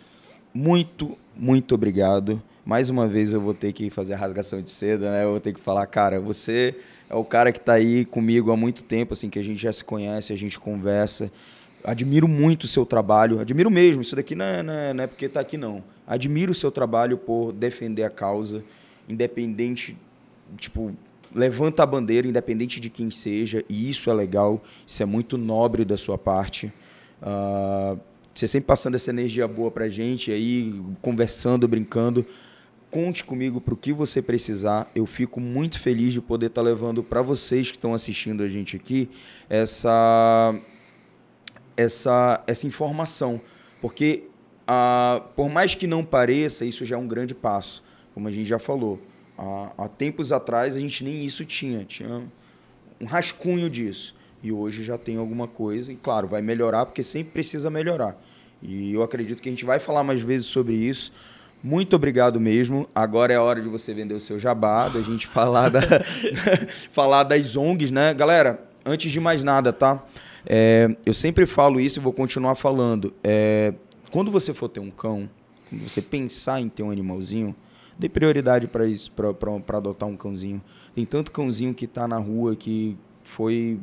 muito, 0.53 1.17
muito 1.35 1.73
obrigado. 1.73 2.41
Mais 2.63 2.89
uma 2.89 3.07
vez 3.07 3.33
eu 3.33 3.41
vou 3.41 3.53
ter 3.53 3.73
que 3.73 3.89
fazer 3.89 4.13
a 4.13 4.17
rasgação 4.17 4.61
de 4.61 4.69
seda, 4.69 5.11
né? 5.11 5.23
Eu 5.23 5.31
vou 5.31 5.39
ter 5.39 5.53
que 5.53 5.59
falar, 5.59 5.85
cara, 5.87 6.19
você 6.19 6.75
é 7.09 7.15
o 7.15 7.23
cara 7.23 7.51
que 7.51 7.59
tá 7.59 7.73
aí 7.73 8.05
comigo 8.05 8.51
há 8.51 8.57
muito 8.57 8.83
tempo, 8.83 9.13
assim, 9.13 9.29
que 9.29 9.39
a 9.39 9.43
gente 9.43 9.61
já 9.61 9.73
se 9.73 9.83
conhece, 9.83 10.31
a 10.31 10.35
gente 10.35 10.59
conversa. 10.59 11.31
Admiro 11.83 12.27
muito 12.27 12.65
o 12.65 12.67
seu 12.67 12.85
trabalho, 12.85 13.39
admiro 13.39 13.71
mesmo. 13.71 14.03
Isso 14.03 14.15
daqui 14.15 14.35
não 14.35 14.45
é, 14.45 14.61
não 14.61 14.73
é, 14.73 14.93
não 14.93 15.03
é 15.03 15.07
porque 15.07 15.27
tá 15.27 15.39
aqui, 15.39 15.57
não. 15.57 15.83
Admiro 16.05 16.51
o 16.51 16.55
seu 16.55 16.71
trabalho 16.71 17.17
por 17.17 17.51
defender 17.51 18.03
a 18.03 18.09
causa, 18.09 18.63
independente, 19.09 19.97
tipo, 20.57 20.95
levanta 21.33 21.81
a 21.81 21.85
bandeira, 21.85 22.27
independente 22.27 22.79
de 22.79 22.89
quem 22.89 23.09
seja, 23.09 23.63
e 23.67 23.89
isso 23.89 24.09
é 24.09 24.13
legal, 24.13 24.61
isso 24.85 25.01
é 25.01 25.05
muito 25.05 25.37
nobre 25.37 25.83
da 25.83 25.97
sua 25.97 26.17
parte. 26.17 26.71
Ah, 27.21 27.97
você 28.33 28.47
sempre 28.47 28.67
passando 28.67 28.95
essa 28.95 29.09
energia 29.09 29.47
boa 29.47 29.71
pra 29.71 29.89
gente 29.89 30.31
aí, 30.31 30.79
conversando, 31.01 31.67
brincando. 31.67 32.25
Conte 32.91 33.23
comigo 33.23 33.61
para 33.61 33.73
o 33.73 33.77
que 33.77 33.93
você 33.93 34.21
precisar. 34.21 34.91
Eu 34.93 35.05
fico 35.05 35.39
muito 35.39 35.79
feliz 35.79 36.11
de 36.11 36.19
poder 36.19 36.47
estar 36.47 36.61
levando 36.61 37.01
para 37.01 37.21
vocês 37.21 37.71
que 37.71 37.77
estão 37.77 37.93
assistindo 37.93 38.43
a 38.43 38.49
gente 38.49 38.75
aqui 38.75 39.09
essa 39.49 40.53
essa 41.77 42.43
essa 42.45 42.67
informação, 42.67 43.39
porque 43.81 44.25
ah, 44.67 45.23
por 45.37 45.49
mais 45.49 45.73
que 45.73 45.87
não 45.87 46.03
pareça, 46.03 46.65
isso 46.65 46.83
já 46.83 46.97
é 46.97 46.99
um 46.99 47.07
grande 47.07 47.33
passo, 47.33 47.81
como 48.13 48.27
a 48.27 48.31
gente 48.31 48.47
já 48.47 48.59
falou. 48.59 48.99
Há, 49.37 49.71
há 49.77 49.87
tempos 49.87 50.33
atrás 50.33 50.75
a 50.75 50.79
gente 50.81 51.01
nem 51.01 51.25
isso 51.25 51.45
tinha, 51.45 51.85
tinha 51.85 52.23
um 52.99 53.05
rascunho 53.05 53.69
disso. 53.69 54.13
E 54.43 54.51
hoje 54.51 54.83
já 54.83 54.97
tem 54.97 55.15
alguma 55.15 55.47
coisa, 55.47 55.93
e 55.93 55.95
claro, 55.95 56.27
vai 56.27 56.41
melhorar, 56.41 56.85
porque 56.85 57.03
sempre 57.03 57.31
precisa 57.31 57.69
melhorar. 57.69 58.21
E 58.61 58.93
eu 58.93 59.01
acredito 59.01 59.41
que 59.41 59.49
a 59.49 59.51
gente 59.51 59.65
vai 59.65 59.79
falar 59.79 60.03
mais 60.03 60.21
vezes 60.21 60.47
sobre 60.47 60.73
isso. 60.73 61.11
Muito 61.63 61.95
obrigado 61.95 62.39
mesmo. 62.39 62.89
Agora 62.93 63.33
é 63.33 63.35
a 63.35 63.43
hora 63.43 63.61
de 63.61 63.69
você 63.69 63.93
vender 63.93 64.13
o 64.13 64.19
seu 64.19 64.39
jabá, 64.39 64.87
da 64.89 65.01
gente 65.01 65.27
falar, 65.27 65.69
da, 65.69 65.81
falar 66.89 67.23
das 67.23 67.55
ONGs, 67.55 67.91
né? 67.91 68.13
Galera, 68.13 68.67
antes 68.85 69.11
de 69.11 69.19
mais 69.19 69.43
nada, 69.43 69.71
tá? 69.71 70.03
É, 70.45 70.95
eu 71.05 71.13
sempre 71.13 71.45
falo 71.45 71.79
isso 71.79 71.99
e 71.99 72.01
vou 72.01 72.13
continuar 72.13 72.55
falando. 72.55 73.13
É, 73.23 73.73
quando 74.11 74.31
você 74.31 74.53
for 74.53 74.69
ter 74.69 74.79
um 74.79 74.89
cão, 74.89 75.29
quando 75.69 75.87
você 75.87 76.01
pensar 76.01 76.59
em 76.59 76.67
ter 76.67 76.83
um 76.83 76.89
animalzinho, 76.89 77.55
dê 77.97 78.09
prioridade 78.09 78.67
para 78.67 78.85
isso, 78.87 79.11
para 79.11 79.77
adotar 79.77 80.09
um 80.09 80.17
cãozinho. 80.17 80.61
Tem 80.95 81.05
tanto 81.05 81.31
cãozinho 81.31 81.73
que 81.73 81.85
está 81.85 82.07
na 82.07 82.17
rua 82.17 82.55
que 82.55 82.97
foi, 83.23 83.79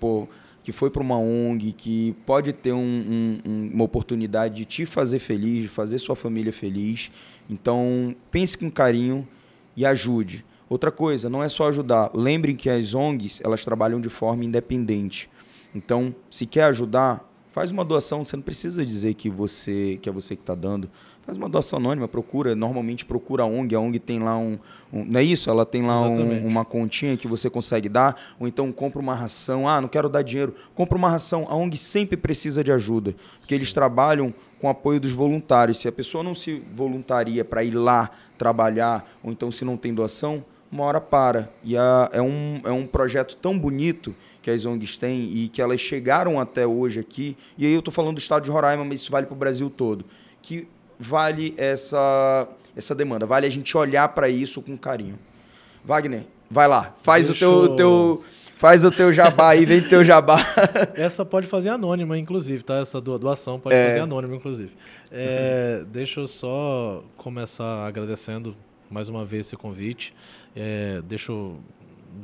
pô, 0.00 0.26
que 0.62 0.72
foi 0.72 0.90
para 0.90 1.02
uma 1.02 1.18
ONG, 1.18 1.72
que 1.72 2.14
pode 2.24 2.52
ter 2.52 2.72
um- 2.72 2.78
um- 2.78 3.40
um- 3.44 3.70
uma 3.74 3.84
oportunidade 3.84 4.54
de 4.54 4.64
te 4.64 4.86
fazer 4.86 5.18
feliz, 5.18 5.62
de 5.62 5.68
fazer 5.68 5.98
sua 5.98 6.14
família 6.14 6.52
feliz. 6.52 7.10
Então, 7.50 8.14
pense 8.30 8.56
com 8.56 8.70
carinho 8.70 9.26
e 9.76 9.84
ajude. 9.84 10.44
Outra 10.68 10.90
coisa, 10.90 11.28
não 11.28 11.42
é 11.42 11.48
só 11.48 11.68
ajudar. 11.68 12.10
Lembrem 12.14 12.56
que 12.56 12.70
as 12.70 12.94
ONGs, 12.94 13.40
elas 13.44 13.64
trabalham 13.64 14.00
de 14.00 14.08
forma 14.08 14.44
independente. 14.44 15.28
Então, 15.74 16.14
se 16.30 16.46
quer 16.46 16.64
ajudar, 16.64 17.28
faz 17.50 17.70
uma 17.70 17.84
doação. 17.84 18.24
Você 18.24 18.36
não 18.36 18.42
precisa 18.42 18.84
dizer 18.84 19.14
que 19.14 19.28
você 19.28 19.98
que 20.00 20.08
é 20.08 20.12
você 20.12 20.34
que 20.36 20.42
está 20.42 20.54
dando. 20.54 20.88
Faz 21.24 21.38
uma 21.38 21.48
doação 21.48 21.78
anônima, 21.78 22.08
procura. 22.08 22.54
Normalmente 22.56 23.04
procura 23.04 23.44
a 23.44 23.46
ONG. 23.46 23.74
A 23.76 23.80
ONG 23.80 23.98
tem 24.00 24.18
lá 24.18 24.36
um. 24.36 24.58
um- 24.92 25.04
não 25.04 25.20
é 25.20 25.22
isso? 25.22 25.48
Ela 25.48 25.64
tem 25.64 25.82
lá 25.82 26.00
um- 26.00 26.46
uma 26.46 26.64
continha 26.64 27.16
que 27.16 27.28
você 27.28 27.48
consegue 27.48 27.88
dar. 27.88 28.16
Ou 28.40 28.48
então 28.48 28.72
compra 28.72 29.00
uma 29.00 29.14
ração. 29.14 29.68
Ah, 29.68 29.80
não 29.80 29.88
quero 29.88 30.08
dar 30.08 30.22
dinheiro. 30.22 30.52
Compra 30.74 30.98
uma 30.98 31.08
ração. 31.08 31.46
A 31.48 31.54
ONG 31.54 31.76
sempre 31.76 32.16
precisa 32.16 32.64
de 32.64 32.72
ajuda. 32.72 33.14
Porque 33.38 33.54
eles 33.54 33.72
trabalham 33.72 34.34
com 34.60 34.68
apoio 34.68 34.98
dos 34.98 35.12
voluntários. 35.12 35.78
Se 35.78 35.86
a 35.86 35.92
pessoa 35.92 36.24
não 36.24 36.34
se 36.34 36.60
voluntaria 36.74 37.44
para 37.44 37.62
ir 37.62 37.70
lá 37.74 38.10
trabalhar, 38.36 39.08
ou 39.22 39.30
então 39.30 39.50
se 39.52 39.64
não 39.64 39.76
tem 39.76 39.94
doação, 39.94 40.44
uma 40.70 40.82
hora 40.84 41.00
para. 41.00 41.50
E 41.62 41.76
a- 41.76 42.10
é, 42.12 42.20
um, 42.20 42.60
é 42.64 42.72
um 42.72 42.84
projeto 42.86 43.36
tão 43.36 43.56
bonito 43.56 44.12
que 44.42 44.50
as 44.50 44.66
ONGs 44.66 44.96
têm 44.96 45.30
e 45.32 45.48
que 45.48 45.62
elas 45.62 45.80
chegaram 45.80 46.40
até 46.40 46.66
hoje 46.66 46.98
aqui, 46.98 47.36
e 47.56 47.64
aí 47.64 47.72
eu 47.72 47.78
estou 47.78 47.94
falando 47.94 48.16
do 48.16 48.18
estado 48.18 48.42
de 48.42 48.50
Roraima, 48.50 48.84
mas 48.84 49.00
isso 49.00 49.12
vale 49.12 49.24
para 49.26 49.34
o 49.34 49.38
Brasil 49.38 49.70
todo, 49.70 50.04
que 50.42 50.66
vale 50.98 51.54
essa, 51.56 52.48
essa 52.76 52.94
demanda, 52.94 53.26
vale 53.26 53.46
a 53.46 53.50
gente 53.50 53.76
olhar 53.76 54.08
para 54.08 54.28
isso 54.28 54.62
com 54.62 54.76
carinho. 54.76 55.18
Wagner, 55.84 56.24
vai 56.50 56.68
lá, 56.68 56.94
faz 57.02 57.28
Deixa 57.28 57.48
o 57.48 57.68
teu, 57.68 57.76
teu 57.76 58.24
Faz 58.62 58.84
o 58.84 58.92
teu 58.92 59.12
jabá 59.12 59.48
aí, 59.48 59.64
vem 59.64 59.82
teu 59.82 60.04
jabá. 60.04 60.38
Essa 60.94 61.24
pode 61.24 61.48
fazer 61.48 61.70
anônima, 61.70 62.16
inclusive, 62.16 62.62
tá? 62.62 62.76
Essa 62.76 63.00
doação 63.00 63.58
pode 63.58 63.74
é. 63.74 63.88
fazer 63.88 63.98
anônima, 63.98 64.36
inclusive. 64.36 64.70
É. 65.10 65.82
Deixa 65.88 66.20
eu 66.20 66.28
só 66.28 67.02
começar 67.16 67.84
agradecendo 67.84 68.54
mais 68.88 69.08
uma 69.08 69.24
vez 69.24 69.48
esse 69.48 69.56
convite. 69.56 70.14
É, 70.54 71.02
deixa 71.04 71.32
eu 71.32 71.58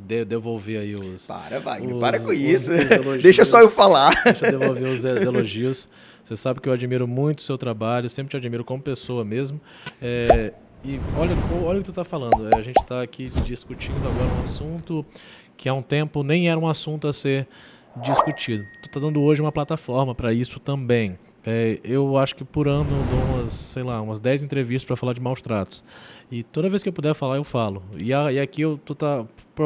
de 0.07 0.25
devolver 0.25 0.79
aí 0.79 0.95
os. 0.95 1.27
Para, 1.27 1.59
Wagner, 1.59 1.95
os, 1.95 2.01
para 2.01 2.21
com 2.21 2.31
os, 2.31 2.39
isso. 2.39 2.71
Os 2.73 3.19
deixa 3.21 3.45
só 3.45 3.61
eu 3.61 3.69
falar. 3.69 4.15
Deixa 4.23 4.47
eu 4.47 4.61
devolver 4.61 4.89
os 4.91 5.03
elogios. 5.27 5.89
Você 6.29 6.37
sabe 6.37 6.61
que 6.61 6.69
eu 6.69 6.75
admiro 6.75 7.09
muito 7.09 7.39
o 7.39 7.43
seu 7.43 7.57
trabalho, 7.57 8.11
sempre 8.11 8.33
te 8.33 8.37
admiro 8.37 8.63
como 8.63 8.83
pessoa 8.83 9.25
mesmo. 9.25 9.59
É, 9.99 10.53
e 10.85 11.01
olha, 11.17 11.35
olha 11.65 11.79
o 11.79 11.81
que 11.81 11.87
tu 11.87 11.91
está 11.91 12.05
falando. 12.05 12.51
É, 12.53 12.59
a 12.59 12.61
gente 12.61 12.77
está 12.77 13.01
aqui 13.01 13.31
discutindo 13.47 13.97
agora 14.07 14.31
um 14.37 14.41
assunto 14.43 15.07
que 15.57 15.71
há 15.71 15.73
um 15.73 15.81
tempo 15.81 16.23
nem 16.23 16.51
era 16.51 16.61
um 16.61 16.69
assunto 16.69 17.09
a 17.09 17.15
ser 17.15 17.49
discutido. 17.97 18.63
Tu 18.83 18.89
está 18.89 19.01
dando 19.01 19.23
hoje 19.23 19.41
uma 19.41 19.51
plataforma 19.51 20.15
para 20.15 20.31
isso 20.31 20.61
também. 20.61 21.19
É, 21.47 21.81
eu 21.83 22.19
acho 22.19 22.37
que 22.37 22.45
por 22.45 22.69
ano 22.69 22.91
dou 23.11 23.38
umas, 23.49 23.53
sei 23.53 23.83
lá, 23.83 24.01
umas 24.01 24.21
10 24.21 24.45
entrevistas 24.45 24.85
para 24.85 24.97
falar 24.97 25.15
de 25.15 25.21
maus 25.21 25.43
tratos. 25.43 25.83
E 26.31 26.43
toda 26.43 26.69
vez 26.69 26.83
que 26.83 26.89
eu 26.89 26.93
puder 26.93 27.15
falar, 27.15 27.37
eu 27.37 27.45
falo. 27.45 27.83
E, 27.97 28.13
a, 28.13 28.31
e 28.31 28.39
aqui 28.39 28.63
eu 28.63 28.79
tô 28.85 28.95
tá 28.95 29.25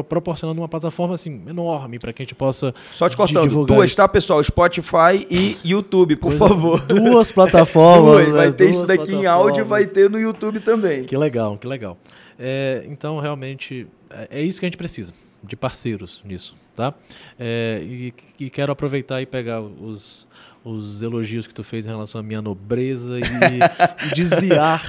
proporcionando 0.08 0.58
uma 0.58 0.68
plataforma 0.68 1.14
assim 1.14 1.42
enorme 1.46 1.98
para 1.98 2.14
que 2.14 2.22
a 2.22 2.24
gente 2.24 2.34
possa 2.34 2.74
Só 2.90 3.10
te 3.10 3.16
cortando, 3.16 3.66
duas, 3.66 3.90
isso. 3.90 3.96
tá, 3.96 4.08
pessoal? 4.08 4.42
Spotify 4.42 5.26
e 5.30 5.58
YouTube, 5.62 6.16
por 6.16 6.28
Coisa, 6.28 6.38
favor. 6.48 6.80
Duas 6.86 7.30
plataformas. 7.30 8.24
duas, 8.24 8.34
vai 8.34 8.46
né? 8.46 8.52
ter 8.52 8.64
duas 8.64 8.76
isso 8.76 8.86
daqui 8.86 9.14
em 9.14 9.26
áudio, 9.26 9.66
vai 9.66 9.84
ter 9.84 10.08
no 10.08 10.18
YouTube 10.18 10.60
também. 10.60 11.04
Que 11.04 11.16
legal, 11.16 11.58
que 11.58 11.66
legal. 11.66 11.98
É, 12.38 12.84
então, 12.86 13.18
realmente, 13.18 13.86
é, 14.08 14.40
é 14.40 14.42
isso 14.42 14.58
que 14.60 14.64
a 14.64 14.68
gente 14.68 14.78
precisa 14.78 15.12
de 15.44 15.56
parceiros 15.56 16.22
nisso, 16.24 16.54
tá? 16.74 16.94
É, 17.38 17.80
e, 17.82 18.14
e, 18.38 18.48
quero 18.48 18.72
aproveitar 18.72 19.20
e 19.20 19.26
pegar 19.26 19.60
os, 19.60 20.26
os 20.64 21.02
elogios 21.02 21.46
que 21.46 21.54
tu 21.54 21.64
fez 21.64 21.86
em 21.86 21.88
relação 21.88 22.20
à 22.20 22.22
minha 22.22 22.42
nobreza 22.42 23.18
e, 23.18 23.22
e 23.22 24.14
desviar, 24.14 24.82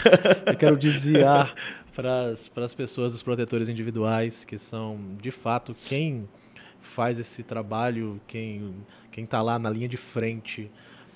eu 0.46 0.56
quero 0.56 0.78
desviar 0.78 1.54
para 1.96 2.32
as 2.32 2.74
pessoas 2.74 3.14
dos 3.14 3.24
protetores 3.24 3.70
individuais, 3.70 4.46
que 4.46 4.58
são, 4.58 5.00
de 5.22 5.32
fato, 5.32 5.76
quem 5.88 6.28
faz 6.82 7.20
esse 7.20 7.44
trabalho, 7.44 8.20
quem 8.28 8.74
quem 9.14 9.24
está 9.24 9.42
lá 9.42 9.60
na 9.60 9.70
linha 9.70 9.88
de 9.88 9.96
frente 9.96 10.72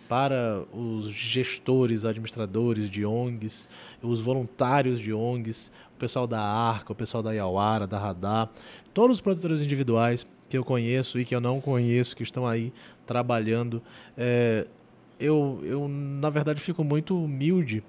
para 0.07 0.63
os 0.71 1.09
gestores, 1.11 2.05
administradores 2.05 2.89
de 2.89 3.05
ONGs, 3.05 3.67
os 4.01 4.21
voluntários 4.21 4.99
de 4.99 5.11
ONGs, 5.11 5.69
o 5.95 5.97
pessoal 5.97 6.27
da 6.27 6.39
ARCA, 6.39 6.93
o 6.93 6.95
pessoal 6.95 7.23
da 7.23 7.31
Iauara, 7.34 7.88
da 7.88 7.97
Radar, 7.97 8.49
todos 8.93 9.17
os 9.17 9.21
produtores 9.21 9.61
individuais 9.61 10.25
que 10.49 10.57
eu 10.57 10.63
conheço 10.63 11.19
e 11.19 11.25
que 11.25 11.35
eu 11.35 11.41
não 11.41 11.59
conheço, 11.59 12.15
que 12.15 12.23
estão 12.23 12.45
aí 12.47 12.71
trabalhando. 13.05 13.81
É, 14.17 14.65
eu, 15.19 15.59
eu, 15.63 15.87
na 15.87 16.29
verdade, 16.29 16.61
fico 16.61 16.83
muito 16.83 17.21
humilde 17.21 17.83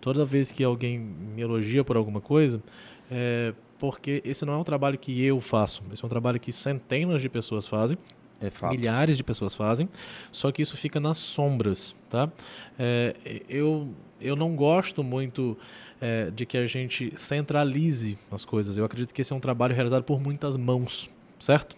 toda 0.00 0.24
vez 0.24 0.50
que 0.50 0.62
alguém 0.62 0.98
me 0.98 1.42
elogia 1.42 1.82
por 1.84 1.96
alguma 1.96 2.20
coisa, 2.20 2.62
é, 3.10 3.52
porque 3.78 4.22
esse 4.24 4.44
não 4.44 4.52
é 4.54 4.56
um 4.56 4.64
trabalho 4.64 4.98
que 4.98 5.24
eu 5.24 5.40
faço, 5.40 5.82
esse 5.92 6.02
é 6.02 6.06
um 6.06 6.08
trabalho 6.08 6.38
que 6.38 6.52
centenas 6.52 7.20
de 7.20 7.28
pessoas 7.28 7.66
fazem. 7.66 7.98
É 8.40 8.68
milhares 8.68 9.16
de 9.16 9.24
pessoas 9.24 9.52
fazem, 9.52 9.88
só 10.30 10.52
que 10.52 10.62
isso 10.62 10.76
fica 10.76 11.00
nas 11.00 11.18
sombras, 11.18 11.92
tá? 12.08 12.30
É, 12.78 13.16
eu, 13.48 13.88
eu 14.20 14.36
não 14.36 14.54
gosto 14.54 15.02
muito 15.02 15.58
é, 16.00 16.30
de 16.30 16.46
que 16.46 16.56
a 16.56 16.64
gente 16.64 17.12
centralize 17.16 18.16
as 18.30 18.44
coisas. 18.44 18.76
Eu 18.76 18.84
acredito 18.84 19.12
que 19.12 19.22
esse 19.22 19.32
é 19.32 19.36
um 19.36 19.40
trabalho 19.40 19.74
realizado 19.74 20.04
por 20.04 20.20
muitas 20.20 20.56
mãos, 20.56 21.10
certo? 21.38 21.76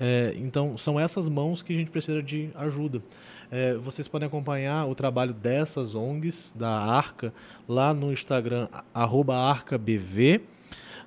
É, 0.00 0.32
então, 0.36 0.76
são 0.76 0.98
essas 0.98 1.28
mãos 1.28 1.62
que 1.62 1.72
a 1.72 1.76
gente 1.76 1.90
precisa 1.90 2.22
de 2.22 2.50
ajuda. 2.54 3.02
É, 3.50 3.74
vocês 3.74 4.08
podem 4.08 4.26
acompanhar 4.26 4.86
o 4.88 4.94
trabalho 4.94 5.34
dessas 5.34 5.94
ONGs, 5.94 6.52
da 6.56 6.70
Arca, 6.70 7.32
lá 7.68 7.92
no 7.92 8.12
Instagram, 8.12 8.68
arroba 8.94 9.36
ArcaBV, 9.36 10.40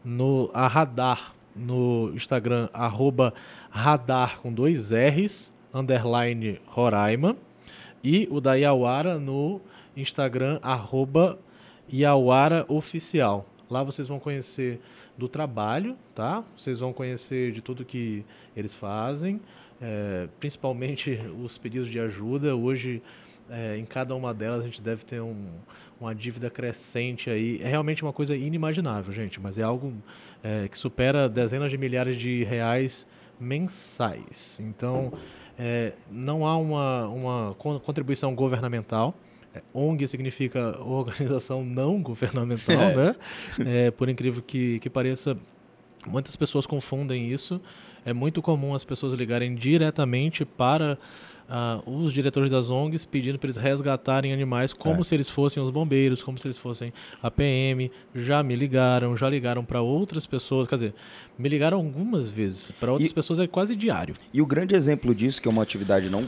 no 0.03 0.51
a 0.53 0.67
Radar, 0.67 1.33
no 1.55 2.11
Instagram, 2.13 2.69
arroba 2.71 3.33
Radar 3.69 4.39
com 4.41 4.53
dois 4.53 4.91
R's, 4.91 5.51
underline 5.73 6.59
Roraima, 6.67 7.35
e 8.03 8.27
o 8.29 8.39
da 8.39 8.53
Iauara 8.53 9.17
no 9.17 9.59
Instagram, 9.97 10.59
arroba 10.61 11.39
Iauara 11.91 12.65
Oficial. 12.67 13.45
Lá 13.69 13.81
vocês 13.81 14.07
vão 14.07 14.19
conhecer 14.19 14.79
do 15.17 15.27
trabalho, 15.27 15.97
tá? 16.13 16.43
Vocês 16.57 16.79
vão 16.79 16.91
conhecer 16.91 17.51
de 17.51 17.61
tudo 17.61 17.85
que 17.85 18.25
eles 18.55 18.73
fazem, 18.73 19.39
é, 19.81 20.27
principalmente 20.39 21.19
os 21.43 21.57
pedidos 21.57 21.89
de 21.89 21.99
ajuda. 21.99 22.55
Hoje, 22.55 23.01
é, 23.49 23.77
em 23.77 23.85
cada 23.85 24.15
uma 24.15 24.33
delas, 24.33 24.61
a 24.61 24.65
gente 24.65 24.81
deve 24.81 25.05
ter 25.05 25.21
um, 25.21 25.47
uma 25.99 26.13
dívida 26.13 26.49
crescente 26.49 27.29
aí. 27.29 27.61
É 27.61 27.67
realmente 27.67 28.03
uma 28.03 28.13
coisa 28.13 28.35
inimaginável, 28.35 29.13
gente, 29.13 29.39
mas 29.39 29.57
é 29.57 29.63
algo 29.63 29.93
é, 30.43 30.67
que 30.67 30.77
supera 30.77 31.29
dezenas 31.29 31.71
de 31.71 31.77
milhares 31.77 32.17
de 32.17 32.43
reais 32.43 33.07
mensais. 33.39 34.59
Então, 34.61 35.13
é, 35.57 35.93
não 36.11 36.45
há 36.45 36.57
uma, 36.57 37.07
uma 37.07 37.55
contribuição 37.55 38.35
governamental 38.35 39.15
ONG 39.73 40.07
significa 40.07 40.79
organização 40.81 41.63
não 41.63 42.01
governamental, 42.01 42.75
é. 42.75 42.95
né? 42.95 43.15
É, 43.59 43.91
por 43.91 44.09
incrível 44.09 44.41
que, 44.41 44.79
que 44.79 44.89
pareça, 44.89 45.37
muitas 46.05 46.35
pessoas 46.35 46.65
confundem 46.65 47.31
isso. 47.31 47.61
É 48.05 48.13
muito 48.13 48.41
comum 48.41 48.75
as 48.75 48.83
pessoas 48.83 49.13
ligarem 49.13 49.55
diretamente 49.55 50.45
para 50.45 50.97
uh, 51.49 51.89
os 51.89 52.13
diretores 52.13 52.49
das 52.49 52.69
ONGs 52.69 53.05
pedindo 53.05 53.37
para 53.39 53.47
eles 53.47 53.57
resgatarem 53.57 54.33
animais 54.33 54.73
como 54.73 55.01
é. 55.01 55.03
se 55.03 55.15
eles 55.15 55.29
fossem 55.29 55.61
os 55.61 55.69
bombeiros, 55.69 56.23
como 56.23 56.37
se 56.37 56.47
eles 56.47 56.57
fossem 56.57 56.93
a 57.21 57.29
PM. 57.31 57.91
Já 58.13 58.43
me 58.43 58.55
ligaram, 58.55 59.15
já 59.17 59.29
ligaram 59.29 59.63
para 59.63 59.81
outras 59.81 60.25
pessoas. 60.25 60.67
Quer 60.67 60.75
dizer, 60.75 60.93
me 61.37 61.49
ligaram 61.49 61.77
algumas 61.77 62.29
vezes. 62.29 62.71
Para 62.71 62.91
outras 62.91 63.11
e, 63.11 63.13
pessoas 63.13 63.39
é 63.39 63.47
quase 63.47 63.75
diário. 63.75 64.15
E 64.33 64.41
o 64.41 64.45
grande 64.45 64.75
exemplo 64.75 65.13
disso, 65.13 65.41
que 65.41 65.47
é 65.47 65.51
uma 65.51 65.63
atividade 65.63 66.09
não 66.09 66.23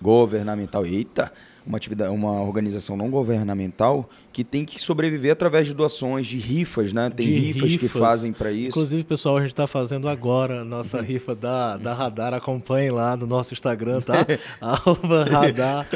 governamental. 0.00 0.86
Eita! 0.86 1.32
Uma 1.68 1.76
atividade, 1.76 2.10
uma 2.10 2.40
organização 2.40 2.96
não 2.96 3.10
governamental 3.10 4.08
que 4.32 4.42
tem 4.42 4.64
que 4.64 4.80
sobreviver 4.80 5.32
através 5.32 5.66
de 5.66 5.74
doações, 5.74 6.26
de 6.26 6.38
rifas, 6.38 6.94
né? 6.94 7.10
Tem 7.10 7.26
rifas, 7.26 7.72
rifas, 7.72 7.76
que 7.76 7.88
fazem 7.98 8.32
para 8.32 8.50
isso. 8.50 8.68
Inclusive, 8.68 9.04
pessoal, 9.04 9.36
a 9.36 9.40
gente 9.42 9.50
está 9.50 9.66
fazendo 9.66 10.08
agora 10.08 10.64
nossa 10.64 11.00
rifa 11.02 11.34
da, 11.34 11.76
da 11.76 11.92
Radar. 11.92 12.32
Acompanhem 12.32 12.90
lá 12.90 13.14
no 13.18 13.26
nosso 13.26 13.52
Instagram, 13.52 14.00
tá? 14.00 14.26
Arroba 14.62 15.24
Radar 15.24 15.86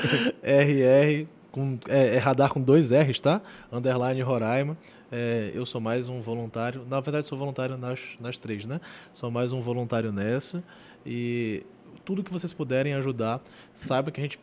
RR, 0.42 1.26
com, 1.50 1.78
é, 1.88 2.16
é, 2.16 2.18
Radar 2.18 2.52
com 2.52 2.60
dois 2.60 2.90
R's, 2.90 3.18
tá? 3.18 3.40
Underline 3.72 4.20
Roraima. 4.20 4.76
É, 5.10 5.52
eu 5.54 5.64
sou 5.64 5.80
mais 5.80 6.06
um 6.06 6.20
voluntário. 6.20 6.84
Na 6.86 7.00
verdade, 7.00 7.26
sou 7.26 7.38
voluntário 7.38 7.78
nas, 7.78 7.98
nas 8.20 8.36
três, 8.36 8.66
né? 8.66 8.78
Sou 9.14 9.30
mais 9.30 9.52
um 9.52 9.60
voluntário 9.60 10.12
nessa. 10.12 10.62
E 11.06 11.64
tudo 12.04 12.22
que 12.22 12.32
vocês 12.32 12.52
puderem 12.52 12.92
ajudar, 12.92 13.40
saiba 13.74 14.10
que 14.10 14.20
a 14.20 14.24
gente 14.24 14.38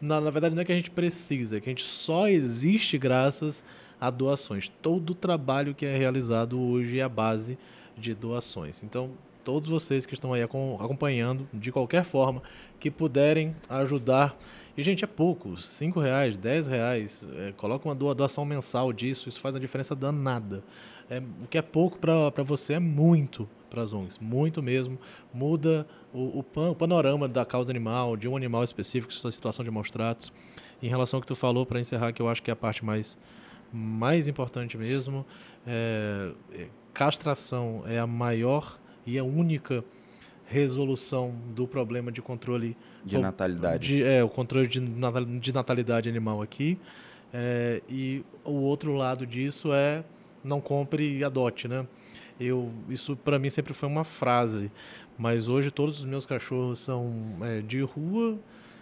na, 0.00 0.20
na 0.20 0.30
verdade, 0.30 0.54
não 0.54 0.62
é 0.62 0.64
que 0.64 0.72
a 0.72 0.76
gente 0.76 0.90
precisa, 0.90 1.56
é 1.56 1.60
que 1.60 1.68
a 1.68 1.72
gente 1.72 1.84
só 1.84 2.28
existe 2.28 2.98
graças 2.98 3.64
a 4.00 4.10
doações. 4.10 4.70
Todo 4.82 5.10
o 5.10 5.14
trabalho 5.14 5.74
que 5.74 5.86
é 5.86 5.96
realizado 5.96 6.60
hoje 6.60 6.98
é 6.98 7.02
a 7.02 7.08
base 7.08 7.58
de 7.96 8.14
doações. 8.14 8.82
Então, 8.82 9.12
todos 9.44 9.70
vocês 9.70 10.04
que 10.04 10.14
estão 10.14 10.32
aí 10.32 10.42
acompanhando, 10.42 11.48
de 11.52 11.72
qualquer 11.72 12.04
forma, 12.04 12.42
que 12.78 12.90
puderem 12.90 13.54
ajudar. 13.68 14.36
E, 14.76 14.82
gente, 14.82 15.04
é 15.04 15.06
pouco. 15.06 15.56
5 15.56 15.98
reais, 16.00 16.36
10 16.36 16.66
reais. 16.66 17.26
É, 17.36 17.52
coloca 17.56 17.88
uma 17.88 17.94
doação 17.94 18.44
mensal 18.44 18.92
disso. 18.92 19.28
Isso 19.28 19.40
faz 19.40 19.54
uma 19.54 19.60
diferença 19.60 19.94
danada. 19.94 20.62
É, 21.08 21.22
o 21.42 21.46
que 21.48 21.56
é 21.56 21.62
pouco 21.62 21.98
para 21.98 22.42
você 22.42 22.74
é 22.74 22.80
muito 22.80 23.48
para 23.76 23.82
as 23.82 23.92
ONGs. 23.92 24.18
Muito 24.18 24.62
mesmo. 24.62 24.98
Muda 25.32 25.86
o, 26.14 26.38
o, 26.38 26.42
pan, 26.42 26.70
o, 26.70 26.74
panorama 26.74 27.28
da 27.28 27.44
causa 27.44 27.70
animal, 27.70 28.16
de 28.16 28.26
um 28.26 28.34
animal 28.34 28.64
específico, 28.64 29.12
sua 29.12 29.30
situação 29.30 29.62
de 29.62 29.70
maus 29.70 29.90
tratos. 29.90 30.32
Em 30.82 30.88
relação 30.88 31.18
ao 31.18 31.20
que 31.20 31.26
tu 31.26 31.34
falou, 31.34 31.66
para 31.66 31.78
encerrar, 31.78 32.12
que 32.12 32.22
eu 32.22 32.28
acho 32.28 32.42
que 32.42 32.50
é 32.50 32.54
a 32.54 32.56
parte 32.56 32.82
mais, 32.82 33.18
mais 33.70 34.26
importante 34.28 34.78
mesmo, 34.78 35.26
é, 35.66 36.32
é, 36.52 36.66
castração 36.94 37.84
é 37.86 37.98
a 37.98 38.06
maior 38.06 38.78
e 39.06 39.18
a 39.18 39.24
única 39.24 39.84
resolução 40.46 41.34
do 41.54 41.66
problema 41.66 42.10
de 42.10 42.22
controle 42.22 42.76
de 43.04 43.18
natalidade. 43.18 43.88
De, 43.88 44.02
é, 44.02 44.24
o 44.24 44.28
controle 44.28 44.68
de, 44.68 44.80
de 44.80 45.52
natalidade 45.52 46.08
animal 46.08 46.40
aqui. 46.40 46.78
É, 47.32 47.82
e 47.88 48.24
o 48.44 48.52
outro 48.52 48.94
lado 48.94 49.26
disso 49.26 49.72
é 49.74 50.02
não 50.42 50.60
compre 50.60 51.18
e 51.18 51.24
adote, 51.24 51.68
né? 51.68 51.86
Eu, 52.38 52.70
isso 52.88 53.16
para 53.16 53.38
mim 53.38 53.48
sempre 53.48 53.72
foi 53.72 53.88
uma 53.88 54.04
frase, 54.04 54.70
mas 55.18 55.48
hoje 55.48 55.70
todos 55.70 56.00
os 56.00 56.04
meus 56.04 56.26
cachorros 56.26 56.78
são 56.78 57.12
é, 57.40 57.62
de 57.62 57.80
rua, 57.80 58.38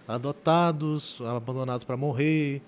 adotados, 0.08 1.20
abandonados 1.22 1.84
para 1.84 1.96
morrer, 1.96 2.60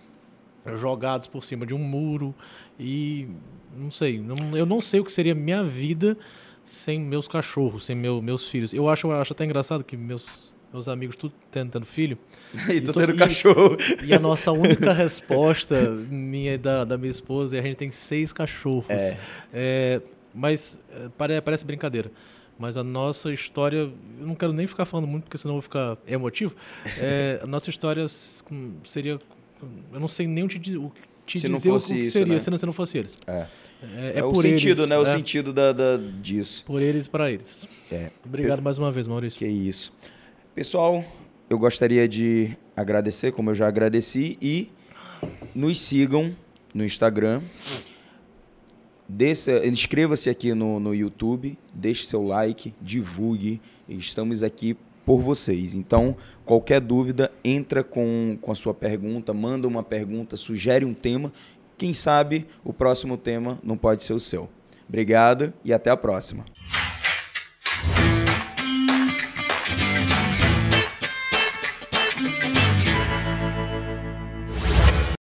jogados 0.77 1.27
por 1.27 1.45
cima 1.45 1.67
de 1.67 1.75
um 1.75 1.79
muro 1.79 2.35
e 2.79 3.29
não 3.77 3.91
sei, 3.91 4.21
não, 4.21 4.57
eu 4.57 4.65
não 4.65 4.81
sei 4.81 5.01
o 5.01 5.05
que 5.05 5.13
seria 5.13 5.35
minha 5.35 5.63
vida 5.63 6.17
sem 6.63 7.01
meus 7.01 7.29
cachorros, 7.29 7.85
sem 7.85 7.95
meu, 7.95 8.21
meus 8.23 8.49
filhos. 8.49 8.73
Eu 8.73 8.89
acho, 8.89 9.07
eu 9.07 9.13
acho 9.13 9.33
até 9.33 9.45
engraçado 9.45 9.85
que 9.85 9.97
meus 9.97 10.55
meus 10.73 10.89
amigos 10.89 11.17
tudo 11.17 11.33
tendo 11.51 11.87
filho. 11.87 12.19
e 12.69 12.81
tu 12.81 12.93
tendo 12.93 13.17
cachorro. 13.17 13.77
E 14.05 14.13
a 14.13 14.19
nossa 14.19 14.53
única 14.53 14.93
resposta, 14.93 15.91
minha 15.91 16.55
e 16.55 16.59
da, 16.59 16.85
da 16.85 16.99
minha 16.99 17.11
esposa, 17.11 17.57
é 17.57 17.61
a 17.61 17.63
gente 17.63 17.77
tem 17.77 17.91
seis 17.91 18.33
cachorros. 18.33 18.91
É. 18.91 19.19
É, 19.53 20.03
mas 20.37 20.79
é, 21.29 21.41
parece 21.41 21.65
brincadeira. 21.65 22.13
Mas 22.59 22.77
a 22.77 22.85
nossa 22.85 23.33
história, 23.33 23.79
eu 23.79 24.27
não 24.27 24.35
quero 24.35 24.53
nem 24.53 24.67
ficar 24.67 24.85
falando 24.85 25.07
muito, 25.07 25.25
porque 25.25 25.37
senão 25.37 25.55
eu 25.55 25.57
vou 25.57 25.63
ficar 25.63 25.99
emotivo. 26.07 26.55
É, 26.99 27.41
a 27.43 27.47
nossa 27.47 27.69
história 27.69 28.07
seria. 28.85 29.19
Eu 29.93 30.01
não 30.01 30.09
sei 30.09 30.27
nem 30.27 30.45
o, 30.45 30.49
te, 30.49 30.57
o 30.77 30.93
te 31.27 31.41
se 31.41 31.49
dizer 31.49 31.71
o 31.71 31.81
que 31.81 31.95
isso, 31.95 32.13
seria 32.13 32.35
né? 32.35 32.39
se, 32.39 32.51
não, 32.51 32.57
se 32.57 32.67
não 32.67 32.73
fosse 32.73 32.99
eles. 32.99 33.19
É. 33.27 33.47
É, 33.83 34.13
é, 34.17 34.19
é 34.21 34.25
o 34.25 34.35
sentido, 34.37 34.81
eles, 34.81 34.89
né? 34.89 34.99
O 34.99 35.03
é. 35.03 35.05
sentido 35.05 35.53
da, 35.53 35.73
da, 35.73 35.97
disso. 35.97 36.65
Por 36.65 36.81
eles 36.81 37.05
e 37.07 37.11
para 37.11 37.31
eles. 37.31 37.69
É. 37.93 38.11
Obrigado 38.25 38.63
mais 38.63 38.79
uma 38.79 38.91
vez, 38.91 39.07
Maurício. 39.07 39.39
Que 39.39 39.47
isso. 39.47 39.93
Pessoal, 40.55 41.05
eu 41.51 41.59
gostaria 41.59 42.09
de 42.09 42.57
agradecer, 42.75 43.33
como 43.33 43.51
eu 43.51 43.55
já 43.55 43.69
agradeci, 43.69 44.39
e 44.41 44.71
nos 45.55 45.79
sigam 45.81 46.35
no 46.73 46.85
Instagram. 46.85 47.43
Inscreva-se 49.65 50.29
aqui 50.29 50.53
no, 50.55 50.81
no 50.81 50.95
YouTube, 50.95 51.59
deixe 51.73 52.07
seu 52.07 52.23
like, 52.23 52.75
divulgue. 52.81 53.61
Estamos 53.89 54.43
aqui 54.43 54.77
por 55.05 55.21
vocês. 55.21 55.75
Então, 55.75 56.17
qualquer 56.45 56.81
dúvida, 56.81 57.31
entra 57.45 57.85
com, 57.85 58.37
com 58.41 58.51
a 58.51 58.55
sua 58.55 58.75
pergunta, 58.75 59.33
manda 59.33 59.69
uma 59.69 59.83
pergunta, 59.83 60.37
sugere 60.37 60.85
um 60.85 60.93
tema. 60.93 61.33
Quem 61.79 61.95
sabe 61.95 62.47
o 62.65 62.73
próximo 62.73 63.17
tema 63.17 63.61
não 63.63 63.77
pode 63.77 64.03
ser 64.03 64.15
o 64.15 64.21
seu. 64.21 64.49
Obrigado 64.89 65.53
e 65.65 65.73
até 65.73 65.91
a 65.91 65.97
próxima. 65.97 66.45